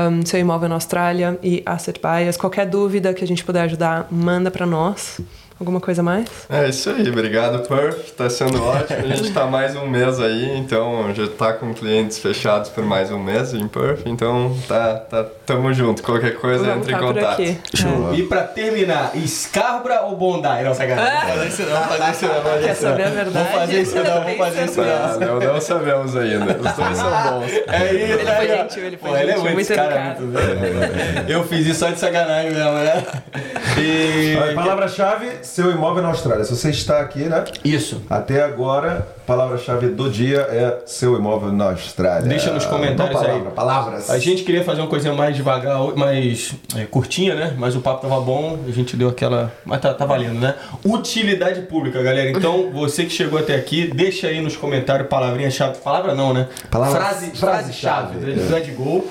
um, 0.09 0.25
Seu 0.25 0.39
Imóvel 0.39 0.69
na 0.69 0.75
Austrália 0.75 1.37
e 1.43 1.61
Asset 1.65 1.99
Bias. 1.99 2.37
Qualquer 2.37 2.65
dúvida 2.65 3.13
que 3.13 3.23
a 3.23 3.27
gente 3.27 3.43
puder 3.43 3.63
ajudar, 3.63 4.07
manda 4.09 4.49
pra 4.49 4.65
nós. 4.65 5.19
Alguma 5.57 5.79
coisa 5.79 6.03
mais? 6.03 6.27
É 6.49 6.67
isso 6.67 6.89
aí, 6.89 7.07
obrigado 7.09 7.65
Perf, 7.65 8.11
tá 8.11 8.29
sendo 8.29 8.61
ótimo. 8.61 8.99
A 8.99 9.15
gente 9.15 9.31
tá 9.31 9.45
mais 9.45 9.73
um 9.75 9.87
mês 9.87 10.19
aí, 10.19 10.57
então 10.57 11.13
já 11.15 11.27
tá 11.29 11.53
com 11.53 11.73
clientes 11.73 12.19
fechados 12.19 12.69
por 12.69 12.83
mais 12.83 13.09
um 13.09 13.17
mês 13.17 13.53
em 13.53 13.65
Perf, 13.65 14.03
então 14.05 14.53
tá, 14.67 14.95
tá, 14.95 15.25
tamo 15.45 15.73
junto. 15.73 16.03
Qualquer 16.03 16.35
coisa 16.35 16.65
Vamos 16.65 16.79
entre 16.79 16.91
em 16.91 16.95
tá 16.97 17.01
contato. 17.01 17.41
Show. 17.73 18.13
E 18.13 18.23
pra 18.23 18.43
terminar, 18.43 19.13
Scarbra 19.25 20.01
ou 20.01 20.17
Bondi? 20.17 20.41
Não, 20.61 20.73
sacanagem. 20.73 21.29
Fazer 21.35 21.47
isso 21.47 21.61
não, 21.61 21.71
vamos 21.71 21.97
fazer 21.97 22.11
isso 22.11 22.25
não. 22.25 22.33
vamos 22.33 22.49
fazer 22.51 22.65
Quer 22.65 22.71
isso 22.73 22.83
não. 22.83 22.91
saber 22.91 23.03
a 23.03 23.09
verdade? 23.09 23.29
Vamos 23.31 23.51
fazer 23.51 23.81
isso 23.81 23.95
não, 23.95 24.03
vamos 24.03 24.37
fazer 24.37 24.65
isso 24.65 24.81
não. 24.81 25.39
não, 25.39 25.53
não 25.53 25.61
sabemos 25.61 26.15
ainda. 26.17 26.57
Os 26.57 26.73
dois 26.73 26.97
são 26.97 27.39
bons. 27.39 27.51
É 27.67 27.93
isso, 27.93 28.13
Ele 28.13 28.25
foi 28.25 28.31
aí, 28.33 28.51
ó. 28.51 28.55
gentil, 28.57 28.83
ele 28.83 28.97
foi 28.97 29.09
Pô, 29.09 29.15
ele 29.17 29.31
é 29.31 29.37
gentil, 29.37 29.41
muito, 29.43 29.55
muito 29.55 29.73
cara 29.73 29.95
é 29.95 30.03
muito 30.03 30.21
bem. 30.33 31.25
Eu 31.29 31.43
fiz 31.45 31.65
isso 31.65 31.79
só 31.79 31.89
de 31.91 31.99
sacanagem 31.99 32.51
mesmo, 32.51 32.71
né? 32.73 33.03
E... 33.77 34.53
Palavra-chave, 34.55 35.44
seu 35.45 35.71
imóvel 35.71 36.01
na 36.03 36.09
Austrália. 36.09 36.43
Se 36.43 36.55
você 36.55 36.69
está 36.69 36.99
aqui, 36.99 37.23
né? 37.23 37.43
Isso. 37.63 38.01
Até 38.09 38.43
agora, 38.43 39.07
palavra-chave 39.25 39.89
do 39.89 40.09
dia 40.09 40.39
é 40.41 40.83
seu 40.85 41.15
imóvel 41.15 41.51
na 41.51 41.71
Austrália. 41.71 42.27
Deixa 42.27 42.51
nos 42.51 42.65
comentários 42.65 43.19
palavra, 43.19 43.49
aí. 43.49 43.55
Palavras. 43.55 44.09
A 44.09 44.17
gente 44.17 44.43
queria 44.43 44.63
fazer 44.63 44.81
uma 44.81 44.87
coisinha 44.87 45.13
mais 45.13 45.35
devagar, 45.35 45.79
mais 45.95 46.53
é, 46.75 46.85
curtinha, 46.85 47.35
né? 47.35 47.55
Mas 47.57 47.75
o 47.75 47.81
papo 47.81 48.07
tava 48.07 48.19
bom, 48.21 48.59
a 48.67 48.71
gente 48.71 48.95
deu 48.97 49.09
aquela. 49.09 49.51
Mas 49.63 49.81
tá, 49.81 49.93
tá 49.93 50.05
valendo, 50.05 50.39
né? 50.39 50.55
Utilidade 50.83 51.61
pública, 51.61 52.01
galera. 52.01 52.29
Então, 52.31 52.71
você 52.73 53.05
que 53.05 53.11
chegou 53.11 53.39
até 53.39 53.55
aqui, 53.55 53.91
deixa 53.93 54.27
aí 54.27 54.41
nos 54.41 54.55
comentários 54.57 55.07
palavrinha-chave. 55.07 55.77
Palavra 55.77 56.13
não, 56.13 56.33
né? 56.33 56.47
Palavra- 56.69 56.99
frase, 56.99 57.31
frase-chave. 57.31 58.19
frase-chave. 58.19 58.47
Do 58.47 58.57
Ed 58.57 58.71
Gol. 58.71 59.07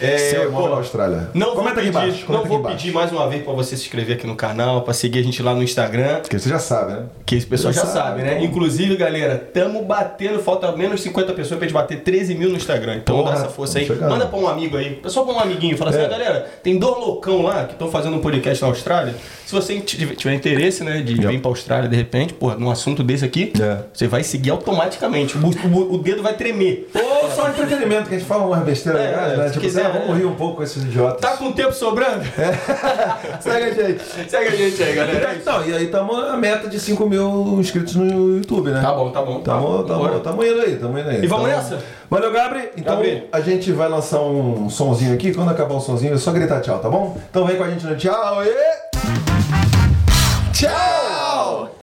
É, 0.00 0.16
Seu 0.18 0.50
pô, 0.52 0.68
na 0.68 0.76
Austrália. 0.76 1.30
Não 1.34 1.48
vou 1.48 1.56
comenta 1.56 1.80
pedir, 1.80 1.96
aqui 1.96 2.24
não 2.32 2.44
vou 2.44 2.58
aqui 2.58 2.68
pedir 2.76 2.92
mais 2.92 3.10
uma 3.12 3.28
vez 3.28 3.42
pra 3.42 3.52
você 3.52 3.76
se 3.76 3.84
inscrever 3.84 4.16
aqui 4.16 4.26
no 4.26 4.36
canal, 4.36 4.82
pra 4.82 4.92
seguir 4.94 5.18
a 5.18 5.22
gente 5.22 5.42
lá 5.42 5.54
no 5.54 5.62
Instagram. 5.62 6.20
Porque 6.20 6.38
você 6.38 6.48
já 6.48 6.58
sabe, 6.58 6.92
né? 6.92 7.02
Que 7.26 7.36
esse 7.36 7.46
pessoal 7.46 7.72
já, 7.72 7.82
Já 7.82 7.86
sabe, 7.86 7.98
sabe, 8.08 8.22
né? 8.22 8.32
então. 8.34 8.44
Inclusive, 8.44 8.96
galera, 8.96 9.36
tamo 9.52 9.82
batendo, 9.84 10.38
falta 10.40 10.70
menos 10.76 11.00
50 11.02 11.32
pessoas 11.32 11.58
pra 11.58 11.66
gente 11.66 11.74
bater 11.74 12.00
13 12.00 12.34
mil 12.34 12.50
no 12.50 12.56
Instagram. 12.56 12.96
Então 12.96 13.16
Porra, 13.18 13.32
dá 13.32 13.38
essa 13.38 13.48
força 13.48 13.78
aí. 13.78 13.84
vamos 13.84 14.00
chegando. 14.00 14.10
Manda 14.18 14.26
pra 14.26 14.38
um 14.38 14.48
amigo 14.48 14.76
aí, 14.76 15.00
só 15.06 15.22
pra 15.24 15.34
um 15.34 15.40
amiguinho. 15.40 15.76
Fala 15.76 15.90
assim, 15.90 16.00
É. 16.00 16.04
ah, 16.06 16.08
galera, 16.08 16.46
tem 16.62 16.78
dois 16.78 16.96
loucão 16.98 17.42
lá 17.42 17.64
que 17.64 17.72
estão 17.72 17.90
fazendo 17.90 18.16
um 18.16 18.20
podcast 18.20 18.62
na 18.62 18.68
Austrália. 18.68 19.14
Se 19.46 19.54
você 19.54 19.78
tiver 19.80 20.34
interesse, 20.34 20.82
né, 20.82 21.00
de 21.02 21.14
vir 21.14 21.40
pra 21.40 21.50
Austrália 21.50 21.88
de 21.88 21.96
repente, 21.96 22.32
porra, 22.32 22.56
num 22.56 22.70
assunto 22.70 23.02
desse 23.02 23.24
aqui, 23.24 23.52
É. 23.60 23.78
você 23.92 24.06
vai 24.06 24.22
seguir 24.22 24.50
automaticamente. 24.50 25.36
O, 25.36 25.46
o- 25.68 25.94
o 25.94 25.98
dedo 25.98 26.22
vai 26.22 26.34
tremer. 26.34 26.88
Ou 26.94 27.30
só 27.30 27.48
entretenimento, 27.48 28.08
que 28.08 28.14
a 28.14 28.18
gente 28.18 28.26
fala 28.28 28.44
umas 28.46 28.62
besteiras 28.64 29.00
É, 29.00 29.06
legais, 29.06 29.38
né? 29.38 29.50
Tipo, 29.50 29.66
assim, 29.76 29.86
ah, 29.86 29.90
vamos 29.90 30.08
né? 30.10 30.16
rir 30.16 30.24
um 30.26 30.34
pouco 30.34 30.56
com 30.56 30.62
esses 30.62 30.82
idiotas. 30.82 31.20
Tá 31.20 31.36
com 31.36 31.52
tempo 31.52 31.72
sobrando? 31.72 32.24
Segue 33.40 33.64
a 33.64 33.72
gente. 33.72 34.30
Segue 34.30 34.48
a 34.48 34.56
gente 34.56 34.82
aí, 34.82 34.94
galera. 34.94 35.32
É. 35.32 35.36
Então, 35.36 35.64
e 35.66 35.74
aí 35.74 35.86
tamo 35.88 36.14
a 36.14 36.36
meta 36.36 36.68
de 36.68 36.78
5 36.78 37.06
mil 37.06 37.56
inscritos 37.60 37.94
no 37.96 38.36
YouTube, 38.36 38.70
né? 38.70 38.80
Tá 38.80 38.92
bom, 38.92 39.10
tá 39.10 39.22
bom. 39.22 39.40
tá 39.40 39.54
Tamo, 39.54 39.66
bom. 39.66 39.82
tamo, 39.84 40.20
tamo 40.20 40.44
indo 40.44 40.60
aí, 40.60 40.76
tamo 40.76 40.98
indo 40.98 41.08
aí. 41.08 41.22
E 41.24 41.26
vamos 41.26 41.48
Então, 41.48 41.56
nessa? 41.62 41.78
Valeu, 42.10 42.32
Gabri. 42.32 42.70
Então 42.76 43.00
a 43.32 43.40
gente 43.40 43.72
vai 43.72 43.88
lançar 43.88 44.20
um 44.20 44.68
sonzinho 44.70 45.14
aqui. 45.14 45.32
Quando 45.34 45.50
acabar 45.50 45.74
o 45.74 45.80
sonzinho, 45.80 46.14
é 46.14 46.18
só 46.18 46.30
gritar 46.32 46.60
tchau, 46.60 46.78
tá 46.78 46.88
bom? 46.88 47.16
Então 47.30 47.44
vem 47.46 47.56
com 47.56 47.64
a 47.64 47.70
gente 47.70 47.84
no 47.86 47.96
tchau 47.96 48.42
e. 48.44 48.54
Tchau! 50.52 51.70